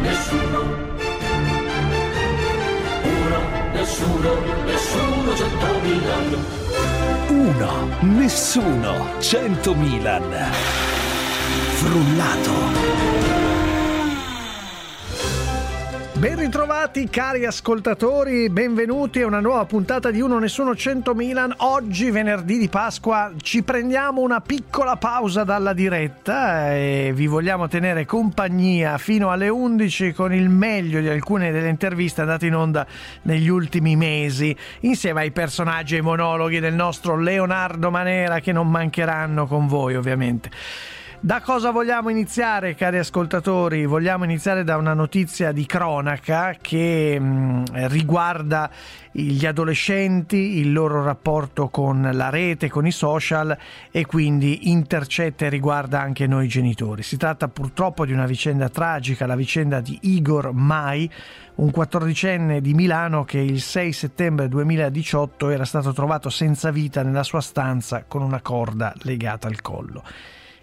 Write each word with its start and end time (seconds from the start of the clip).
nessuno. 0.00 0.60
Uno, 3.02 3.40
nessuno, 3.72 4.34
nessuno, 4.64 5.34
cento 5.36 5.80
Milan. 5.82 6.28
Uno, 7.28 7.88
nessuno, 8.00 9.20
100 9.20 9.74
Milan. 9.74 10.52
Frullato. 11.78 13.29
Ben 16.20 16.36
ritrovati 16.36 17.08
cari 17.08 17.46
ascoltatori, 17.46 18.50
benvenuti 18.50 19.22
a 19.22 19.26
una 19.26 19.40
nuova 19.40 19.64
puntata 19.64 20.10
di 20.10 20.20
Uno 20.20 20.38
Nessuno 20.38 20.76
100 20.76 21.14
Milan. 21.14 21.54
Oggi, 21.60 22.10
venerdì 22.10 22.58
di 22.58 22.68
Pasqua, 22.68 23.32
ci 23.40 23.62
prendiamo 23.62 24.20
una 24.20 24.42
piccola 24.42 24.96
pausa 24.96 25.44
dalla 25.44 25.72
diretta 25.72 26.74
e 26.74 27.12
vi 27.14 27.26
vogliamo 27.26 27.68
tenere 27.68 28.04
compagnia 28.04 28.98
fino 28.98 29.30
alle 29.30 29.48
11 29.48 30.12
con 30.12 30.34
il 30.34 30.50
meglio 30.50 31.00
di 31.00 31.08
alcune 31.08 31.52
delle 31.52 31.70
interviste 31.70 32.20
andate 32.20 32.44
in 32.44 32.54
onda 32.54 32.86
negli 33.22 33.48
ultimi 33.48 33.96
mesi, 33.96 34.54
insieme 34.80 35.22
ai 35.22 35.30
personaggi 35.30 35.94
e 35.94 35.98
ai 35.98 36.04
monologhi 36.04 36.60
del 36.60 36.74
nostro 36.74 37.16
Leonardo 37.16 37.90
Manera 37.90 38.40
che 38.40 38.52
non 38.52 38.68
mancheranno 38.68 39.46
con 39.46 39.66
voi 39.66 39.96
ovviamente. 39.96 40.50
Da 41.22 41.42
cosa 41.42 41.70
vogliamo 41.70 42.08
iniziare, 42.08 42.74
cari 42.74 42.96
ascoltatori? 42.96 43.84
Vogliamo 43.84 44.24
iniziare 44.24 44.64
da 44.64 44.78
una 44.78 44.94
notizia 44.94 45.52
di 45.52 45.66
cronaca 45.66 46.56
che 46.58 47.20
mh, 47.20 47.24
mm, 47.24 47.64
riguarda 47.88 48.70
gli 49.12 49.44
adolescenti, 49.44 50.58
il 50.60 50.72
loro 50.72 51.04
rapporto 51.04 51.68
con 51.68 52.08
la 52.10 52.30
rete, 52.30 52.70
con 52.70 52.86
i 52.86 52.90
social 52.90 53.54
e 53.90 54.06
quindi 54.06 54.70
intercetta 54.70 55.44
e 55.44 55.50
riguarda 55.50 56.00
anche 56.00 56.26
noi 56.26 56.48
genitori. 56.48 57.02
Si 57.02 57.18
tratta 57.18 57.48
purtroppo 57.48 58.06
di 58.06 58.14
una 58.14 58.24
vicenda 58.24 58.70
tragica, 58.70 59.26
la 59.26 59.36
vicenda 59.36 59.80
di 59.80 59.98
Igor 60.00 60.52
Mai, 60.54 61.10
un 61.56 61.70
quattordicenne 61.70 62.62
di 62.62 62.72
Milano 62.72 63.26
che 63.26 63.40
il 63.40 63.60
6 63.60 63.92
settembre 63.92 64.48
2018 64.48 65.50
era 65.50 65.66
stato 65.66 65.92
trovato 65.92 66.30
senza 66.30 66.70
vita 66.70 67.02
nella 67.02 67.24
sua 67.24 67.42
stanza 67.42 68.04
con 68.08 68.22
una 68.22 68.40
corda 68.40 68.94
legata 69.02 69.48
al 69.48 69.60
collo. 69.60 70.02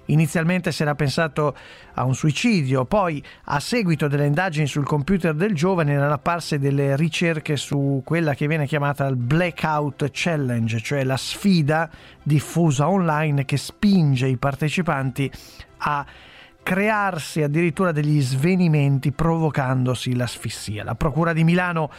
Inizialmente 0.07 0.71
si 0.71 0.81
era 0.81 0.95
pensato 0.95 1.55
a 1.93 2.03
un 2.03 2.15
suicidio, 2.15 2.85
poi 2.85 3.23
a 3.45 3.59
seguito 3.59 4.07
delle 4.07 4.25
indagini 4.25 4.67
sul 4.67 4.85
computer 4.85 5.33
del 5.33 5.53
giovane 5.53 5.93
erano 5.93 6.13
apparse 6.13 6.59
delle 6.59 6.95
ricerche 6.95 7.55
su 7.57 8.01
quella 8.05 8.33
che 8.33 8.47
viene 8.47 8.67
chiamata 8.67 9.05
il 9.07 9.15
Blackout 9.15 10.09
Challenge, 10.11 10.79
cioè 10.79 11.03
la 11.03 11.17
sfida 11.17 11.89
diffusa 12.23 12.87
online 12.87 13.45
che 13.45 13.57
spinge 13.57 14.27
i 14.27 14.37
partecipanti 14.37 15.31
a 15.79 16.05
crearsi 16.63 17.43
addirittura 17.43 17.91
degli 17.91 18.21
svenimenti 18.21 19.11
provocandosi 19.11 20.15
l'asfissia. 20.15 20.83
La 20.83 20.95
Procura 20.95 21.31
di 21.31 21.45
Milano 21.45 21.89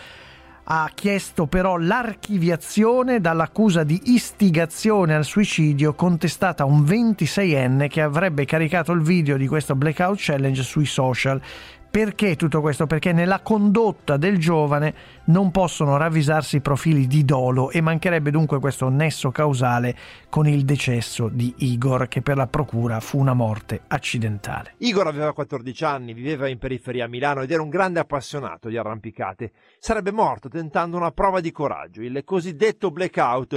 ha 0.70 0.90
chiesto 0.94 1.46
però 1.46 1.78
l'archiviazione 1.78 3.20
dall'accusa 3.20 3.84
di 3.84 4.12
istigazione 4.12 5.14
al 5.14 5.24
suicidio 5.24 5.94
contestata 5.94 6.62
a 6.62 6.66
un 6.66 6.82
26enne 6.82 7.88
che 7.88 8.02
avrebbe 8.02 8.44
caricato 8.44 8.92
il 8.92 9.00
video 9.00 9.38
di 9.38 9.46
questo 9.46 9.74
blackout 9.74 10.18
challenge 10.20 10.62
sui 10.62 10.84
social 10.84 11.40
perché 11.90 12.36
tutto 12.36 12.60
questo? 12.60 12.86
Perché 12.86 13.12
nella 13.12 13.40
condotta 13.40 14.16
del 14.16 14.38
giovane 14.38 14.94
non 15.24 15.50
possono 15.50 15.96
ravvisarsi 15.96 16.60
profili 16.60 17.06
di 17.06 17.24
dolo 17.24 17.70
e 17.70 17.80
mancherebbe 17.80 18.30
dunque 18.30 18.60
questo 18.60 18.88
nesso 18.88 19.30
causale 19.30 19.96
con 20.28 20.46
il 20.46 20.64
decesso 20.64 21.28
di 21.28 21.54
Igor, 21.58 22.08
che 22.08 22.20
per 22.20 22.36
la 22.36 22.46
procura 22.46 23.00
fu 23.00 23.18
una 23.18 23.32
morte 23.32 23.80
accidentale. 23.88 24.74
Igor 24.78 25.06
aveva 25.06 25.32
14 25.32 25.84
anni, 25.84 26.12
viveva 26.12 26.46
in 26.48 26.58
periferia 26.58 27.06
a 27.06 27.08
Milano 27.08 27.42
ed 27.42 27.50
era 27.50 27.62
un 27.62 27.70
grande 27.70 28.00
appassionato 28.00 28.68
di 28.68 28.76
arrampicate. 28.76 29.52
Sarebbe 29.78 30.12
morto 30.12 30.48
tentando 30.48 30.96
una 30.96 31.10
prova 31.10 31.40
di 31.40 31.50
coraggio, 31.50 32.02
il 32.02 32.22
cosiddetto 32.24 32.90
blackout. 32.90 33.56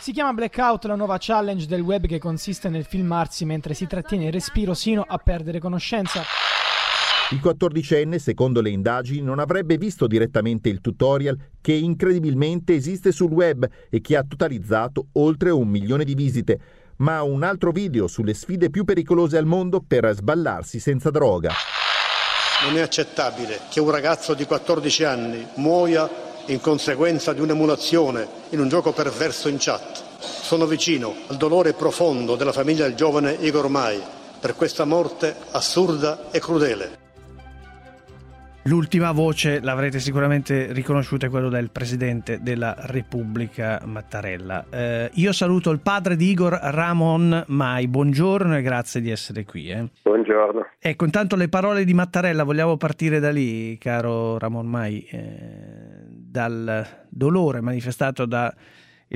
Si 0.00 0.12
chiama 0.12 0.32
Blackout 0.32 0.84
la 0.86 0.94
nuova 0.94 1.16
challenge 1.18 1.66
del 1.66 1.82
web 1.82 2.06
che 2.06 2.18
consiste 2.18 2.68
nel 2.68 2.84
filmarsi 2.84 3.44
mentre 3.44 3.74
si 3.74 3.86
trattiene 3.86 4.26
il 4.26 4.32
respiro 4.32 4.72
sino 4.72 5.04
a 5.06 5.18
perdere 5.18 5.58
conoscenza. 5.58 6.22
Il 7.30 7.40
quattordicenne, 7.40 8.18
secondo 8.18 8.62
le 8.62 8.70
indagini, 8.70 9.20
non 9.20 9.38
avrebbe 9.38 9.76
visto 9.76 10.06
direttamente 10.06 10.70
il 10.70 10.80
tutorial 10.80 11.36
che 11.60 11.74
incredibilmente 11.74 12.74
esiste 12.74 13.12
sul 13.12 13.30
web 13.30 13.68
e 13.90 14.00
che 14.00 14.16
ha 14.16 14.24
totalizzato 14.26 15.08
oltre 15.12 15.50
un 15.50 15.68
milione 15.68 16.04
di 16.04 16.14
visite, 16.14 16.58
ma 16.96 17.20
un 17.20 17.42
altro 17.42 17.70
video 17.70 18.06
sulle 18.06 18.32
sfide 18.32 18.70
più 18.70 18.84
pericolose 18.84 19.36
al 19.36 19.44
mondo 19.44 19.84
per 19.86 20.10
sballarsi 20.14 20.80
senza 20.80 21.10
droga. 21.10 21.52
Non 22.64 22.78
è 22.78 22.80
accettabile 22.80 23.60
che 23.68 23.80
un 23.80 23.90
ragazzo 23.90 24.32
di 24.32 24.46
14 24.46 25.04
anni 25.04 25.46
muoia 25.56 26.08
in 26.46 26.62
conseguenza 26.62 27.34
di 27.34 27.42
un'emulazione 27.42 28.26
in 28.50 28.60
un 28.60 28.70
gioco 28.70 28.92
perverso 28.92 29.48
in 29.48 29.56
chat. 29.58 30.02
Sono 30.18 30.64
vicino 30.64 31.14
al 31.26 31.36
dolore 31.36 31.74
profondo 31.74 32.36
della 32.36 32.52
famiglia 32.52 32.86
del 32.86 32.94
giovane 32.96 33.36
Igor 33.38 33.68
Mai 33.68 34.00
per 34.40 34.54
questa 34.56 34.86
morte 34.86 35.36
assurda 35.50 36.30
e 36.30 36.40
crudele. 36.40 37.07
L'ultima 38.68 39.12
voce 39.12 39.60
l'avrete 39.62 39.98
sicuramente 39.98 40.74
riconosciuta, 40.74 41.24
è 41.24 41.30
quella 41.30 41.48
del 41.48 41.70
Presidente 41.72 42.40
della 42.42 42.74
Repubblica 42.76 43.80
Mattarella. 43.86 44.66
Eh, 44.70 45.10
io 45.14 45.32
saluto 45.32 45.70
il 45.70 45.80
padre 45.80 46.16
di 46.16 46.28
Igor 46.28 46.52
Ramon 46.52 47.44
Mai, 47.46 47.88
buongiorno 47.88 48.58
e 48.58 48.60
grazie 48.60 49.00
di 49.00 49.10
essere 49.10 49.46
qui. 49.46 49.70
Eh. 49.70 49.88
Buongiorno. 50.02 50.66
Ecco, 50.78 51.06
intanto 51.06 51.34
le 51.34 51.48
parole 51.48 51.84
di 51.84 51.94
Mattarella, 51.94 52.44
vogliamo 52.44 52.76
partire 52.76 53.20
da 53.20 53.30
lì, 53.30 53.78
caro 53.78 54.36
Ramon 54.36 54.66
Mai, 54.66 55.02
eh, 55.12 56.04
dal 56.06 56.84
dolore 57.08 57.62
manifestato 57.62 58.26
dal 58.26 58.52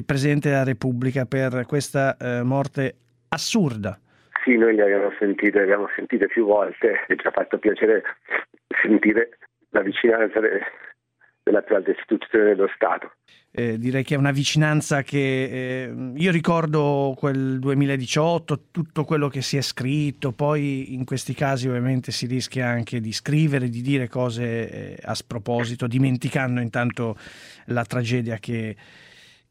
Presidente 0.06 0.48
della 0.48 0.64
Repubblica 0.64 1.26
per 1.26 1.66
questa 1.66 2.16
eh, 2.16 2.42
morte 2.42 2.94
assurda. 3.28 3.98
Sì, 4.44 4.56
noi 4.56 4.74
le 4.74 4.82
abbiamo 4.82 5.12
sentite, 5.18 5.58
le 5.58 5.64
abbiamo 5.64 5.88
sentite 5.94 6.26
più 6.26 6.46
volte 6.46 7.04
e 7.06 7.16
ci 7.16 7.26
ha 7.26 7.30
fatto 7.30 7.58
piacere 7.58 8.02
sentire 8.80 9.36
la 9.72 9.82
vicinanza 9.82 10.40
de, 10.40 10.60
della 11.42 11.62
più 11.62 11.76
istituzione 11.76 12.44
dello 12.44 12.68
Stato. 12.74 13.12
Eh, 13.50 13.78
direi 13.78 14.02
che 14.02 14.14
è 14.14 14.18
una 14.18 14.30
vicinanza 14.30 15.02
che 15.02 15.84
eh, 15.84 16.12
io 16.14 16.30
ricordo 16.30 17.14
quel 17.16 17.58
2018, 17.58 18.68
tutto 18.70 19.04
quello 19.04 19.28
che 19.28 19.42
si 19.42 19.56
è 19.56 19.60
scritto, 19.60 20.32
poi 20.32 20.94
in 20.94 21.04
questi 21.04 21.34
casi 21.34 21.68
ovviamente 21.68 22.12
si 22.12 22.26
rischia 22.26 22.68
anche 22.68 23.00
di 23.00 23.12
scrivere, 23.12 23.68
di 23.68 23.82
dire 23.82 24.08
cose 24.08 24.70
eh, 24.70 24.98
a 25.02 25.14
sproposito, 25.14 25.86
dimenticando 25.86 26.60
intanto 26.60 27.16
la 27.66 27.84
tragedia 27.84 28.38
che, 28.38 28.76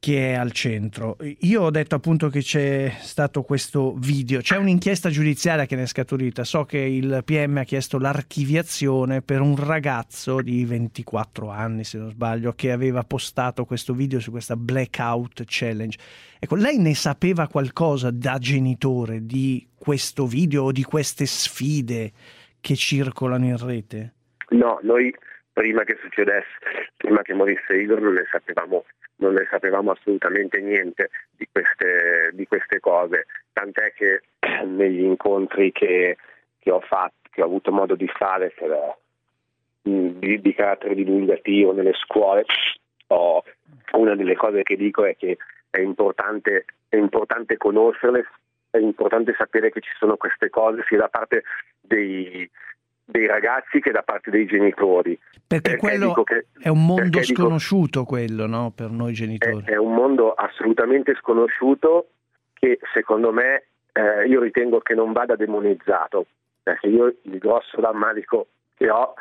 che 0.01 0.31
è 0.31 0.33
al 0.33 0.51
centro. 0.51 1.15
Io 1.41 1.61
ho 1.61 1.69
detto 1.69 1.93
appunto 1.93 2.27
che 2.29 2.39
c'è 2.39 2.89
stato 3.01 3.43
questo 3.43 3.93
video, 3.95 4.39
c'è 4.39 4.57
un'inchiesta 4.57 5.09
giudiziaria 5.09 5.67
che 5.67 5.75
ne 5.75 5.83
è 5.83 5.85
scaturita, 5.85 6.43
so 6.43 6.65
che 6.65 6.79
il 6.79 7.21
PM 7.23 7.57
ha 7.57 7.63
chiesto 7.63 7.99
l'archiviazione 7.99 9.21
per 9.21 9.41
un 9.41 9.55
ragazzo 9.63 10.41
di 10.41 10.65
24 10.65 11.51
anni 11.51 11.83
se 11.83 11.99
non 11.99 12.09
sbaglio 12.09 12.53
che 12.53 12.71
aveva 12.71 13.03
postato 13.03 13.63
questo 13.65 13.93
video 13.93 14.19
su 14.19 14.31
questa 14.31 14.55
blackout 14.55 15.43
challenge. 15.45 15.99
Ecco, 16.39 16.55
lei 16.55 16.79
ne 16.79 16.95
sapeva 16.95 17.47
qualcosa 17.47 18.09
da 18.09 18.39
genitore 18.39 19.27
di 19.27 19.67
questo 19.77 20.25
video 20.25 20.63
o 20.63 20.71
di 20.71 20.83
queste 20.83 21.27
sfide 21.27 22.11
che 22.59 22.75
circolano 22.75 23.45
in 23.45 23.63
rete? 23.63 24.13
No, 24.49 24.79
noi 24.81 25.13
prima 25.53 25.83
che 25.83 25.95
succedesse, 26.01 26.89
prima 26.97 27.21
che 27.21 27.35
morisse 27.35 27.75
Igor 27.75 28.01
non 28.01 28.13
ne 28.13 28.25
sapevamo 28.31 28.83
non 29.21 29.33
ne 29.33 29.47
sapevamo 29.49 29.91
assolutamente 29.91 30.59
niente 30.59 31.09
di 31.35 31.47
queste, 31.51 32.31
di 32.33 32.45
queste 32.47 32.79
cose, 32.79 33.27
tant'è 33.53 33.93
che 33.93 34.21
negli 34.65 35.03
incontri 35.03 35.71
che, 35.71 36.17
che, 36.59 36.71
ho 36.71 36.81
fatto, 36.81 37.29
che 37.31 37.41
ho 37.41 37.45
avuto 37.45 37.71
modo 37.71 37.95
di 37.95 38.07
fare 38.07 38.51
per, 38.55 38.97
di, 39.81 40.41
di, 40.41 40.53
carattere 40.53 40.95
divulgativo 40.95 41.71
nelle 41.71 41.93
scuole, 41.93 42.45
ho, 43.07 43.43
una 43.93 44.15
delle 44.15 44.35
cose 44.35 44.63
che 44.63 44.75
dico 44.75 45.05
è 45.05 45.15
che 45.15 45.37
è 45.69 45.79
importante, 45.79 46.65
è 46.89 46.97
importante 46.97 47.57
conoscerle, 47.57 48.25
è 48.71 48.77
importante 48.77 49.35
sapere 49.37 49.71
che 49.71 49.81
ci 49.81 49.91
sono 49.97 50.17
queste 50.17 50.49
cose 50.49 50.83
sia 50.87 50.97
da 50.97 51.09
parte 51.09 51.43
dei, 51.79 52.49
dei 53.11 53.27
ragazzi 53.27 53.79
che 53.79 53.91
da 53.91 54.01
parte 54.01 54.31
dei 54.31 54.45
genitori. 54.45 55.19
Perché, 55.45 55.71
perché 55.71 55.77
quello 55.77 56.23
che, 56.23 56.47
è 56.59 56.69
un 56.69 56.85
mondo 56.85 57.21
sconosciuto 57.21 57.99
dico, 57.99 58.05
quello, 58.05 58.47
no? 58.47 58.71
Per 58.73 58.89
noi 58.89 59.13
genitori. 59.13 59.63
È, 59.65 59.71
è, 59.71 59.77
un 59.77 59.93
mondo 59.93 60.33
assolutamente 60.33 61.13
sconosciuto 61.15 62.07
che 62.53 62.79
secondo 62.93 63.31
me 63.31 63.65
eh, 63.91 64.25
io 64.27 64.41
ritengo 64.41 64.79
che 64.79 64.95
non 64.95 65.11
vada 65.11 65.35
demonizzato, 65.35 66.25
perché 66.63 66.87
io 66.87 67.13
il 67.23 67.37
grosso 67.37 67.81
rammarico 67.81 68.47
che 68.75 68.89
ho 68.89 69.13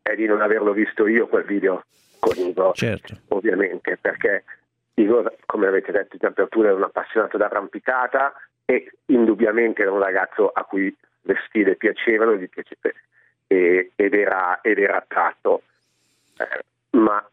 è 0.00 0.14
di 0.14 0.26
non 0.26 0.40
averlo 0.40 0.72
visto 0.72 1.06
io 1.06 1.26
quel 1.26 1.44
video 1.44 1.84
con 2.18 2.34
Igor, 2.36 2.74
certo. 2.74 3.14
ovviamente, 3.28 3.98
perché 4.00 4.44
Igor, 4.94 5.36
come 5.44 5.66
avete 5.66 5.92
detto 5.92 6.16
in 6.18 6.26
apertura, 6.26 6.68
era 6.68 6.76
un 6.76 6.84
appassionato 6.84 7.36
d'arrampicata 7.36 8.32
e 8.64 8.90
indubbiamente 9.06 9.82
era 9.82 9.92
un 9.92 10.00
ragazzo 10.00 10.48
a 10.48 10.64
cui 10.64 10.94
le 11.22 11.34
sfide 11.46 11.76
piacevano, 11.76 12.36
gli, 12.36 12.48
piace, 12.48 12.76
e, 13.48 13.90
ed, 13.96 14.14
era, 14.14 14.60
ed 14.60 14.78
era 14.78 14.98
attratto. 14.98 15.62
Eh, 16.36 16.64
ma 16.90 17.26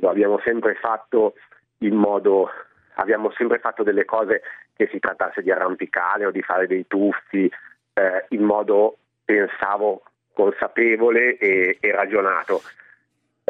lo 0.00 0.08
abbiamo 0.08 0.40
sempre 0.44 0.74
fatto 0.74 1.34
in 1.78 1.94
modo, 1.94 2.50
abbiamo 2.94 3.30
sempre 3.36 3.60
fatto 3.60 3.84
delle 3.84 4.04
cose 4.04 4.42
che 4.74 4.88
si 4.90 4.98
trattasse 4.98 5.42
di 5.42 5.52
arrampicare 5.52 6.26
o 6.26 6.32
di 6.32 6.42
fare 6.42 6.66
dei 6.66 6.86
tuffi 6.88 7.48
eh, 7.92 8.24
in 8.30 8.42
modo, 8.42 8.96
pensavo, 9.24 10.02
consapevole 10.32 11.36
e, 11.36 11.76
e 11.80 11.92
ragionato 11.92 12.60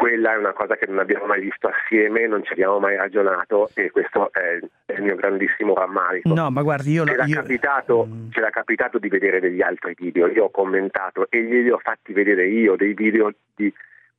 quella 0.00 0.32
è 0.32 0.38
una 0.38 0.55
cosa 0.55 0.76
che 0.76 0.87
non 0.87 0.99
abbiamo 0.99 1.26
mai 1.26 1.43
visto 1.43 1.69
assieme, 1.69 2.26
non 2.26 2.43
ci 2.43 2.52
abbiamo 2.52 2.79
mai 2.79 2.97
ragionato 2.97 3.69
e 3.75 3.91
questo 3.91 4.32
è, 4.32 4.58
è 4.87 4.94
il 4.94 5.02
mio 5.02 5.14
grandissimo 5.14 5.75
rammarico. 5.75 6.32
No, 6.32 6.50
ma 6.50 6.62
guardi, 6.62 6.93
io... 6.93 7.05
C'era, 7.05 7.26
io... 7.26 7.35
Capitato, 7.35 8.06
mm. 8.06 8.31
c'era 8.31 8.49
capitato 8.49 8.99
di 8.99 9.08
vedere 9.11 9.41
degli 9.41 9.61
altri 9.61 9.94
video, 9.94 10.26
io 10.29 10.44
ho 10.44 10.50
commentato 10.50 11.26
e 11.29 11.43
glieli 11.43 11.69
ho 11.69 11.76
fatti 11.76 12.14
vedere 12.14 12.47
io, 12.47 12.76
dei 12.76 12.94
video 12.94 13.31
di 13.55 13.70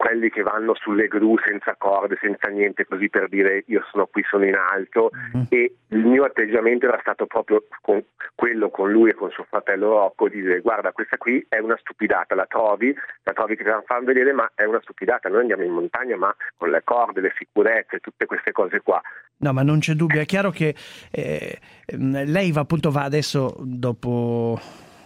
quelli 0.02 0.32
che 0.32 0.42
vanno 0.42 0.74
sulle 0.74 1.08
gru 1.08 1.38
senza 1.46 1.76
corde, 1.78 2.18
senza 2.20 2.48
niente, 2.48 2.86
così 2.86 3.08
per 3.08 3.30
dire 3.30 3.64
io 3.68 3.86
sono 3.92 4.08
qui, 4.08 4.24
sono 4.28 4.46
in 4.48 4.56
alto 4.56 5.12
mm. 5.38 5.44
e 5.50 5.76
il 5.90 6.04
mio 6.04 6.24
atteggiamento 6.24 6.88
era 6.88 6.98
stato 7.02 7.28
proprio 7.28 7.66
con 7.82 8.04
quello 8.34 8.72
con 8.72 8.92
lui 8.92 9.12
e 9.12 9.14
con 9.14 9.30
suo 9.30 9.46
fratello 9.48 9.90
Rocco 9.90 10.28
di 10.28 10.42
dire 10.42 10.62
guarda 10.62 10.92
questa 10.92 11.18
qui 11.18 11.46
è 11.48 11.60
una 11.60 11.78
stupidata, 11.78 12.34
la 12.34 12.48
trovi, 12.48 12.92
la 13.22 13.34
trovi 13.34 13.56
che 13.56 13.64
te 13.64 13.70
la 13.70 13.84
fanno 13.86 14.06
vedere 14.06 14.34
ma 14.34 14.52
è 14.56 14.64
una 14.64 14.82
stupidata, 14.82 15.30
noi 15.30 15.42
andiamo 15.42 15.66
in 15.66 15.72
montagna 15.72 16.18
ma 16.18 16.36
con 16.58 16.72
le 16.72 16.82
corde, 16.84 17.22
le 17.22 17.36
sicurezze, 17.38 18.00
tutte 18.00 18.26
queste 18.26 18.52
cose 18.52 18.82
qua. 18.82 19.00
No 19.38 19.54
ma 19.54 19.62
non 19.62 19.78
c'è 19.78 19.94
dubbio, 19.94 20.20
è 20.20 20.26
chiaro 20.26 20.50
che 20.50 20.74
eh, 21.12 21.60
lei 21.86 22.52
va 22.52 22.62
appunto 22.62 22.90
va 22.90 23.04
adesso 23.04 23.56
dopo 23.60 24.60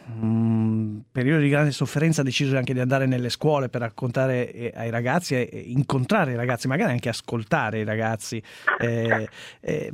un 0.07 1.01
periodo 1.11 1.41
di 1.41 1.49
grande 1.49 1.71
sofferenza 1.71 2.21
ha 2.21 2.23
deciso 2.23 2.55
anche 2.57 2.73
di 2.73 2.79
andare 2.79 3.05
nelle 3.05 3.29
scuole 3.29 3.69
per 3.69 3.81
raccontare 3.81 4.51
eh, 4.51 4.71
ai 4.75 4.89
ragazzi 4.89 5.35
e 5.35 5.63
incontrare 5.67 6.33
i 6.33 6.35
ragazzi, 6.35 6.67
magari 6.67 6.91
anche 6.91 7.09
ascoltare 7.09 7.79
i 7.79 7.83
ragazzi. 7.83 8.41
Eh, 8.79 9.27
eh, 9.61 9.91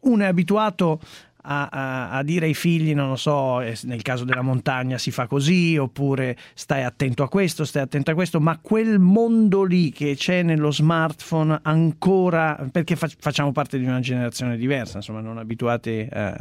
uno 0.00 0.22
è 0.22 0.26
abituato 0.26 1.00
a, 1.42 2.10
a, 2.10 2.22
dire 2.22 2.46
ai 2.46 2.54
figli, 2.54 2.94
non 2.94 3.08
lo 3.08 3.16
so, 3.16 3.60
eh, 3.60 3.76
nel 3.84 4.02
caso 4.02 4.24
della 4.24 4.42
montagna 4.42 4.98
si 4.98 5.10
fa 5.10 5.26
così, 5.26 5.76
oppure 5.76 6.36
stai 6.54 6.82
attento 6.82 7.22
a 7.22 7.28
questo, 7.28 7.64
stai 7.64 7.82
attento 7.82 8.10
a 8.10 8.14
questo, 8.14 8.40
ma 8.40 8.58
quel 8.58 8.98
mondo 8.98 9.62
lì 9.62 9.90
che 9.90 10.14
c'è 10.16 10.42
nello 10.42 10.70
smartphone 10.70 11.58
ancora, 11.62 12.68
perché 12.70 12.96
facciamo 12.96 13.52
parte 13.52 13.78
di 13.78 13.84
una 13.84 14.00
generazione 14.00 14.56
diversa, 14.56 14.98
insomma, 14.98 15.20
non 15.20 15.38
abituati 15.38 16.06
a 16.10 16.36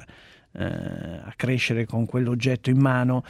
eh, 0.53 0.63
a 0.63 1.33
crescere 1.35 1.85
con 1.85 2.05
quell'oggetto 2.05 2.69
in 2.69 2.79
mano 2.79 3.23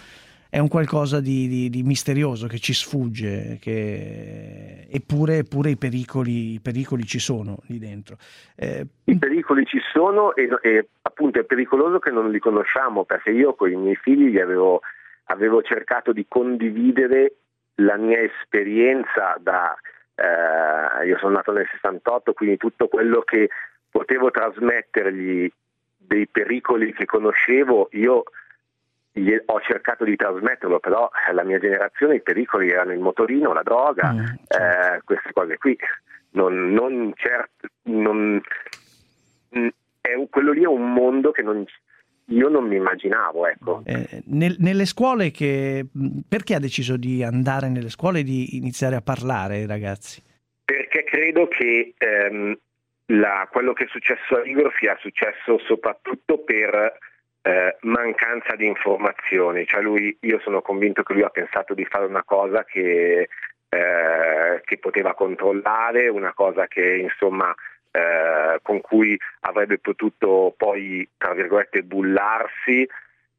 è 0.49 0.59
un 0.59 0.69
qualcosa 0.69 1.19
di, 1.19 1.47
di, 1.47 1.69
di 1.69 1.83
misterioso 1.83 2.47
che 2.47 2.57
ci 2.57 2.73
sfugge, 2.73 3.57
che... 3.61 4.87
eppure, 4.89 5.39
eppure 5.39 5.71
i, 5.71 5.77
pericoli, 5.77 6.53
i, 6.53 6.59
pericoli, 6.61 7.03
ci 7.03 7.19
sono 7.19 7.57
lì 7.67 7.79
dentro. 7.79 8.17
Eh... 8.55 8.85
I 9.05 9.17
pericoli 9.17 9.65
ci 9.65 9.79
sono 9.91 10.33
e, 10.35 10.49
e, 10.61 10.87
appunto 11.01 11.39
è 11.39 11.43
pericoloso 11.43 11.99
che 11.99 12.11
non 12.11 12.31
li 12.31 12.39
conosciamo 12.39 13.03
perché 13.03 13.31
io 13.31 13.55
con 13.55 13.71
i 13.71 13.75
miei 13.75 13.95
figli 13.95 14.39
avevo, 14.39 14.81
avevo 15.25 15.61
cercato 15.61 16.13
di 16.13 16.25
condividere 16.27 17.33
la 17.75 17.97
mia 17.97 18.19
esperienza 18.21 19.35
da... 19.39 19.75
Eh, 20.15 21.07
io 21.07 21.17
sono 21.19 21.33
nato 21.33 21.51
nel 21.51 21.67
68, 21.71 22.33
quindi 22.33 22.57
tutto 22.57 22.87
quello 22.87 23.21
che 23.21 23.49
potevo 23.91 24.31
trasmettergli 24.31 25.51
dei 26.07 26.27
pericoli 26.27 26.93
che 26.93 27.05
conoscevo, 27.05 27.89
io 27.91 28.23
ho 29.45 29.61
cercato 29.61 30.03
di 30.03 30.15
trasmetterlo, 30.15 30.79
però 30.79 31.09
la 31.33 31.43
mia 31.43 31.59
generazione 31.59 32.15
i 32.15 32.21
pericoli 32.21 32.69
erano 32.69 32.93
il 32.93 32.99
motorino, 32.99 33.53
la 33.53 33.63
droga, 33.63 34.13
mm, 34.13 34.25
certo. 34.47 34.57
eh, 34.57 35.01
queste 35.03 35.33
cose 35.33 35.57
qui. 35.57 35.77
Non, 36.31 36.71
non 36.71 37.13
certo, 37.15 37.67
non, 37.83 38.41
mm, 39.57 39.67
un, 40.15 40.29
quello 40.29 40.51
lì 40.51 40.63
è 40.63 40.67
un 40.67 40.93
mondo 40.93 41.31
che 41.31 41.41
non, 41.41 41.65
io 42.25 42.49
non 42.49 42.67
mi 42.67 42.75
immaginavo. 42.75 43.47
Ecco. 43.47 43.81
Eh, 43.85 44.23
nel, 44.27 44.55
nelle 44.59 44.85
scuole, 44.85 45.31
che, 45.31 45.85
perché 46.27 46.55
ha 46.55 46.59
deciso 46.59 46.95
di 46.95 47.23
andare 47.23 47.69
nelle 47.69 47.89
scuole 47.89 48.19
e 48.19 48.23
di 48.23 48.57
iniziare 48.57 48.95
a 48.95 49.01
parlare 49.01 49.55
ai 49.55 49.65
ragazzi? 49.65 50.21
Perché 50.63 51.03
credo 51.05 51.47
che 51.47 51.93
ehm, 51.97 52.57
la, 53.07 53.47
quello 53.51 53.73
che 53.73 53.85
è 53.85 53.87
successo 53.87 54.37
a 54.37 54.43
Igor 54.43 54.73
sia 54.77 54.97
successo 54.99 55.59
soprattutto 55.59 56.39
per 56.39 56.97
eh, 57.41 57.77
mancanza 57.81 58.55
di 58.55 58.65
informazioni, 58.65 59.65
cioè 59.65 59.81
lui, 59.81 60.15
io 60.21 60.39
sono 60.39 60.61
convinto 60.61 61.03
che 61.03 61.13
lui 61.13 61.23
ha 61.23 61.29
pensato 61.29 61.73
di 61.73 61.85
fare 61.85 62.05
una 62.05 62.23
cosa 62.23 62.65
che, 62.65 63.29
eh, 63.69 64.61
che 64.63 64.77
poteva 64.77 65.13
controllare, 65.13 66.09
una 66.09 66.33
cosa 66.33 66.67
che 66.67 66.97
insomma 66.97 67.53
eh, 67.91 68.59
con 68.61 68.81
cui 68.81 69.17
avrebbe 69.41 69.79
potuto 69.79 70.53
poi 70.57 71.07
tra 71.17 71.33
virgolette 71.33 71.83
bullarsi 71.83 72.87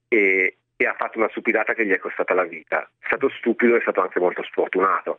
e, 0.09 0.57
e 0.77 0.87
ha 0.87 0.95
fatto 0.95 1.19
una 1.19 1.29
stupidata 1.29 1.75
che 1.75 1.85
gli 1.85 1.93
è 1.93 1.99
costata 1.99 2.33
la 2.33 2.45
vita. 2.45 2.89
È 2.99 3.07
stato 3.07 3.29
stupido 3.29 3.75
e 3.75 3.79
è 3.79 3.83
stato 3.83 4.01
anche 4.01 4.21
molto 4.21 4.43
sfortunato. 4.45 5.19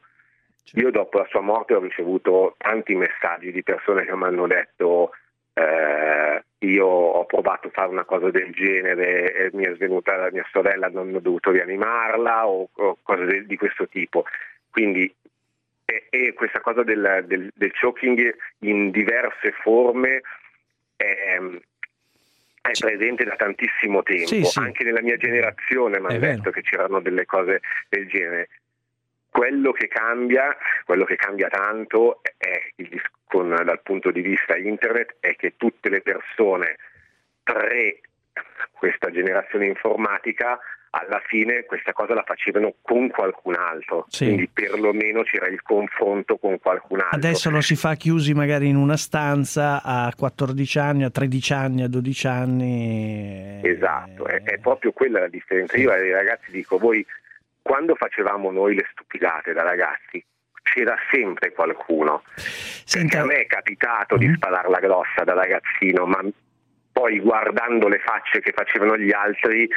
Io 0.73 0.91
dopo 0.91 1.17
la 1.17 1.27
sua 1.29 1.41
morte 1.41 1.73
ho 1.73 1.79
ricevuto 1.79 2.55
tanti 2.57 2.95
messaggi 2.95 3.51
di 3.51 3.63
persone 3.63 4.05
che 4.05 4.15
mi 4.15 4.23
hanno 4.23 4.47
detto 4.47 5.11
eh, 5.53 6.43
io 6.59 6.85
ho 6.85 7.25
provato 7.25 7.67
a 7.67 7.71
fare 7.71 7.89
una 7.89 8.05
cosa 8.05 8.29
del 8.29 8.51
genere 8.51 9.33
e 9.33 9.49
mi 9.53 9.65
è 9.65 9.73
svenuta 9.75 10.15
la 10.15 10.31
mia 10.31 10.45
sorella, 10.51 10.89
non 10.89 11.13
ho 11.13 11.19
dovuto 11.19 11.51
rianimarla 11.51 12.47
o, 12.47 12.69
o 12.71 12.97
cose 13.01 13.45
di 13.45 13.57
questo 13.57 13.87
tipo. 13.87 14.25
Quindi 14.69 15.13
e, 15.85 16.05
e 16.09 16.33
questa 16.33 16.61
cosa 16.61 16.83
del, 16.83 17.23
del, 17.25 17.51
del, 17.55 17.71
choking 17.73 18.35
in 18.59 18.91
diverse 18.91 19.51
forme 19.61 20.21
è, 20.95 21.39
è 22.61 22.71
presente 22.79 23.23
da 23.23 23.35
tantissimo 23.35 24.03
tempo, 24.03 24.27
sì, 24.27 24.43
sì. 24.43 24.59
anche 24.59 24.83
nella 24.83 25.01
mia 25.01 25.17
generazione 25.17 25.99
mi 25.99 26.05
hanno 26.07 26.19
detto 26.19 26.51
che 26.51 26.61
c'erano 26.61 26.99
delle 26.99 27.25
cose 27.25 27.61
del 27.89 28.07
genere. 28.07 28.49
Quello 29.29 29.71
che 29.71 29.87
cambia, 29.87 30.55
quello 30.85 31.05
che 31.05 31.15
cambia 31.15 31.47
tanto 31.49 32.21
è 32.37 32.71
il, 32.75 33.01
con, 33.25 33.49
dal 33.49 33.81
punto 33.81 34.11
di 34.11 34.21
vista 34.21 34.57
internet 34.57 35.17
è 35.19 35.35
che 35.35 35.53
tutte 35.55 35.89
le 35.89 36.01
persone 36.01 36.77
pre 37.43 38.01
questa 38.71 39.11
generazione 39.11 39.67
informatica 39.67 40.59
alla 40.91 41.21
fine 41.25 41.65
questa 41.65 41.93
cosa 41.93 42.13
la 42.13 42.23
facevano 42.23 42.75
con 42.81 43.09
qualcun 43.09 43.55
altro, 43.55 44.05
sì. 44.09 44.25
quindi 44.25 44.49
perlomeno 44.51 45.21
c'era 45.21 45.47
il 45.47 45.61
confronto 45.61 46.37
con 46.37 46.59
qualcun 46.59 46.99
altro. 46.99 47.17
Adesso 47.17 47.49
lo 47.49 47.61
si 47.61 47.75
fa 47.75 47.95
chiusi 47.95 48.33
magari 48.33 48.69
in 48.69 48.75
una 48.75 48.97
stanza 48.97 49.83
a 49.83 50.11
14 50.15 50.79
anni, 50.79 51.03
a 51.03 51.09
13 51.09 51.53
anni, 51.53 51.83
a 51.83 51.87
12 51.87 52.27
anni. 52.27 53.59
Esatto, 53.63 54.25
è, 54.25 54.41
è 54.41 54.57
proprio 54.57 54.91
quella 54.91 55.19
la 55.19 55.27
differenza. 55.27 55.77
Io 55.77 55.91
ai 55.91 56.11
ragazzi 56.11 56.51
dico, 56.51 56.77
voi 56.77 57.05
quando 57.69 57.93
facevamo 57.93 58.49
noi 58.49 58.73
le 58.73 58.87
stupidate 58.89 59.53
da 59.53 59.61
ragazzi 59.61 60.25
c'era 60.63 60.97
sempre 61.11 61.51
qualcuno. 61.51 62.23
Senta... 62.35 63.21
A 63.21 63.25
me 63.25 63.41
è 63.41 63.45
capitato 63.45 64.17
mm-hmm. 64.17 64.27
di 64.27 64.35
spararla 64.35 64.79
grossa 64.79 65.23
da 65.23 65.35
ragazzino, 65.35 66.07
ma 66.07 66.19
poi 66.91 67.19
guardando 67.19 67.87
le 67.87 67.99
facce 67.99 68.39
che 68.39 68.53
facevano 68.53 68.97
gli 68.97 69.11
altri 69.11 69.69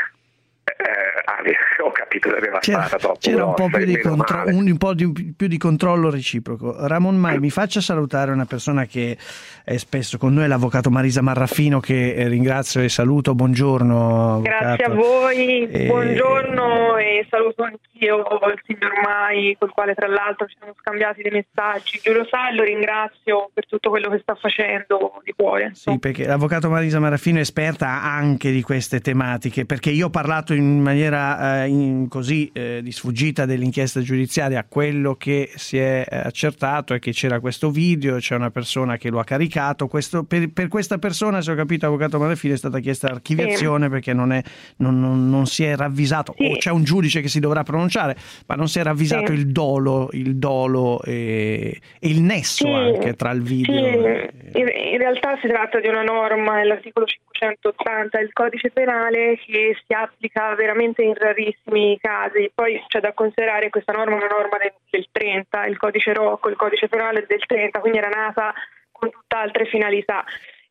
eh, 0.64 1.82
ho 1.82 1.90
capito 1.90 2.30
che 2.30 2.36
aveva 2.36 2.58
c'era, 2.60 2.88
troppo 2.88 3.16
c'era 3.18 3.44
un 3.46 3.54
po' 3.54 3.68
più 3.68 3.84
di, 3.84 3.98
contro- 3.98 4.44
un, 4.46 4.68
un 4.68 4.76
po 4.76 4.94
di, 4.94 5.34
più 5.36 5.48
di 5.48 5.58
controllo 5.58 6.10
reciproco. 6.10 6.86
Ramon 6.86 7.16
Mai 7.16 7.38
mi 7.38 7.50
faccia 7.50 7.80
salutare 7.80 8.30
una 8.30 8.44
persona 8.44 8.84
che 8.86 9.16
è 9.64 9.76
spesso 9.76 10.18
con 10.18 10.32
noi 10.32 10.46
l'avvocato 10.46 10.90
Marisa 10.90 11.20
Marraffino 11.20 11.80
che 11.80 12.14
eh, 12.14 12.28
ringrazio 12.28 12.80
e 12.80 12.88
saluto. 12.88 13.34
Buongiorno 13.34 14.34
avvocato. 14.34 14.64
grazie 14.64 14.84
a 14.84 14.94
voi 14.94 15.68
e... 15.68 15.86
buongiorno 15.86 16.96
e 16.96 17.26
saluto 17.28 17.62
anch'io 17.62 18.18
il 18.18 18.60
signor 18.64 18.92
Mai 19.02 19.56
col 19.58 19.70
quale 19.70 19.94
tra 19.94 20.06
l'altro 20.06 20.46
ci 20.46 20.56
siamo 20.58 20.74
scambiati 20.78 21.22
dei 21.22 21.32
messaggi. 21.32 22.00
Giulio 22.02 22.26
Sai 22.28 22.54
lo 22.54 22.62
ringrazio 22.62 23.50
per 23.52 23.66
tutto 23.66 23.90
quello 23.90 24.08
che 24.10 24.20
sta 24.22 24.34
facendo 24.34 25.20
di 25.24 25.32
cuore. 25.36 25.70
Sì 25.74 25.98
perché 25.98 26.26
l'avvocato 26.26 26.68
Marisa 26.68 27.00
Marraffino 27.00 27.38
è 27.38 27.42
esperta 27.42 28.02
anche 28.02 28.50
di 28.50 28.62
queste 28.62 29.00
tematiche 29.00 29.66
perché 29.66 29.90
io 29.90 30.06
ho 30.06 30.10
parlato 30.10 30.51
parlato 30.52 30.54
in 30.54 30.80
maniera 30.80 31.64
eh, 31.64 31.68
in 31.68 32.08
così 32.08 32.50
eh, 32.52 32.80
di 32.82 32.92
sfuggita 32.92 33.46
dell'inchiesta 33.46 34.00
giudiziaria, 34.00 34.64
quello 34.68 35.14
che 35.14 35.50
si 35.54 35.78
è 35.78 36.04
eh, 36.08 36.16
accertato 36.16 36.94
è 36.94 36.98
che 36.98 37.12
c'era 37.12 37.40
questo 37.40 37.70
video, 37.70 38.16
c'è 38.16 38.34
una 38.34 38.50
persona 38.50 38.96
che 38.96 39.10
lo 39.10 39.18
ha 39.18 39.24
caricato, 39.24 39.88
questo, 39.88 40.24
per, 40.24 40.50
per, 40.52 40.68
questa 40.68 40.98
persona, 40.98 41.40
se 41.40 41.52
ho 41.52 41.54
capito, 41.54 41.86
Avvocato 41.86 42.18
Malefine, 42.18 42.54
è 42.54 42.56
stata 42.56 42.78
chiesta 42.78 43.08
l'archiviazione 43.08 43.84
sì. 43.84 43.90
perché 43.90 44.12
non, 44.12 44.32
è, 44.32 44.42
non, 44.76 45.00
non, 45.00 45.28
non, 45.28 45.46
si 45.46 45.64
è 45.64 45.74
ravvisato, 45.76 46.34
sì. 46.36 46.44
o 46.44 46.56
c'è 46.56 46.70
un 46.70 46.84
giudice 46.84 47.20
che 47.20 47.28
si 47.28 47.40
dovrà 47.40 47.62
pronunciare, 47.62 48.16
ma 48.46 48.54
non 48.54 48.68
si 48.68 48.78
è 48.78 48.82
ravvisato 48.82 49.32
sì. 49.32 49.38
il 49.38 49.46
dolo, 49.48 50.08
il 50.12 50.36
dolo 50.36 51.02
e, 51.02 51.80
e 51.98 52.08
il 52.08 52.20
nesso 52.22 52.72
anche 52.72 53.14
tra 53.14 53.30
il 53.30 53.42
video. 53.42 53.74
E... 53.74 54.30
In, 54.54 54.66
in 54.92 54.98
realtà 54.98 55.38
si 55.40 55.48
tratta 55.48 55.80
di 55.80 55.88
una 55.88 56.02
norma, 56.02 56.60
è 56.60 56.64
l'articolo 56.64 57.06
500 57.06 57.31
180 57.42 58.18
del 58.18 58.32
codice 58.32 58.70
penale 58.70 59.36
che 59.44 59.76
si 59.84 59.92
applica 59.92 60.54
veramente 60.54 61.02
in 61.02 61.14
rarissimi 61.14 61.98
casi. 62.00 62.50
Poi 62.54 62.82
c'è 62.86 63.00
da 63.00 63.12
considerare 63.12 63.68
questa 63.68 63.92
norma 63.92 64.16
una 64.16 64.28
norma 64.28 64.58
del, 64.58 64.72
del 64.88 65.06
30, 65.10 65.66
il 65.66 65.76
codice 65.76 66.12
Rocco, 66.12 66.48
il 66.48 66.56
codice 66.56 66.88
penale 66.88 67.24
del 67.26 67.44
30, 67.44 67.80
quindi 67.80 67.98
era 67.98 68.08
nata 68.08 68.54
con 68.92 69.10
tutt'altre 69.10 69.66
finalità 69.66 70.24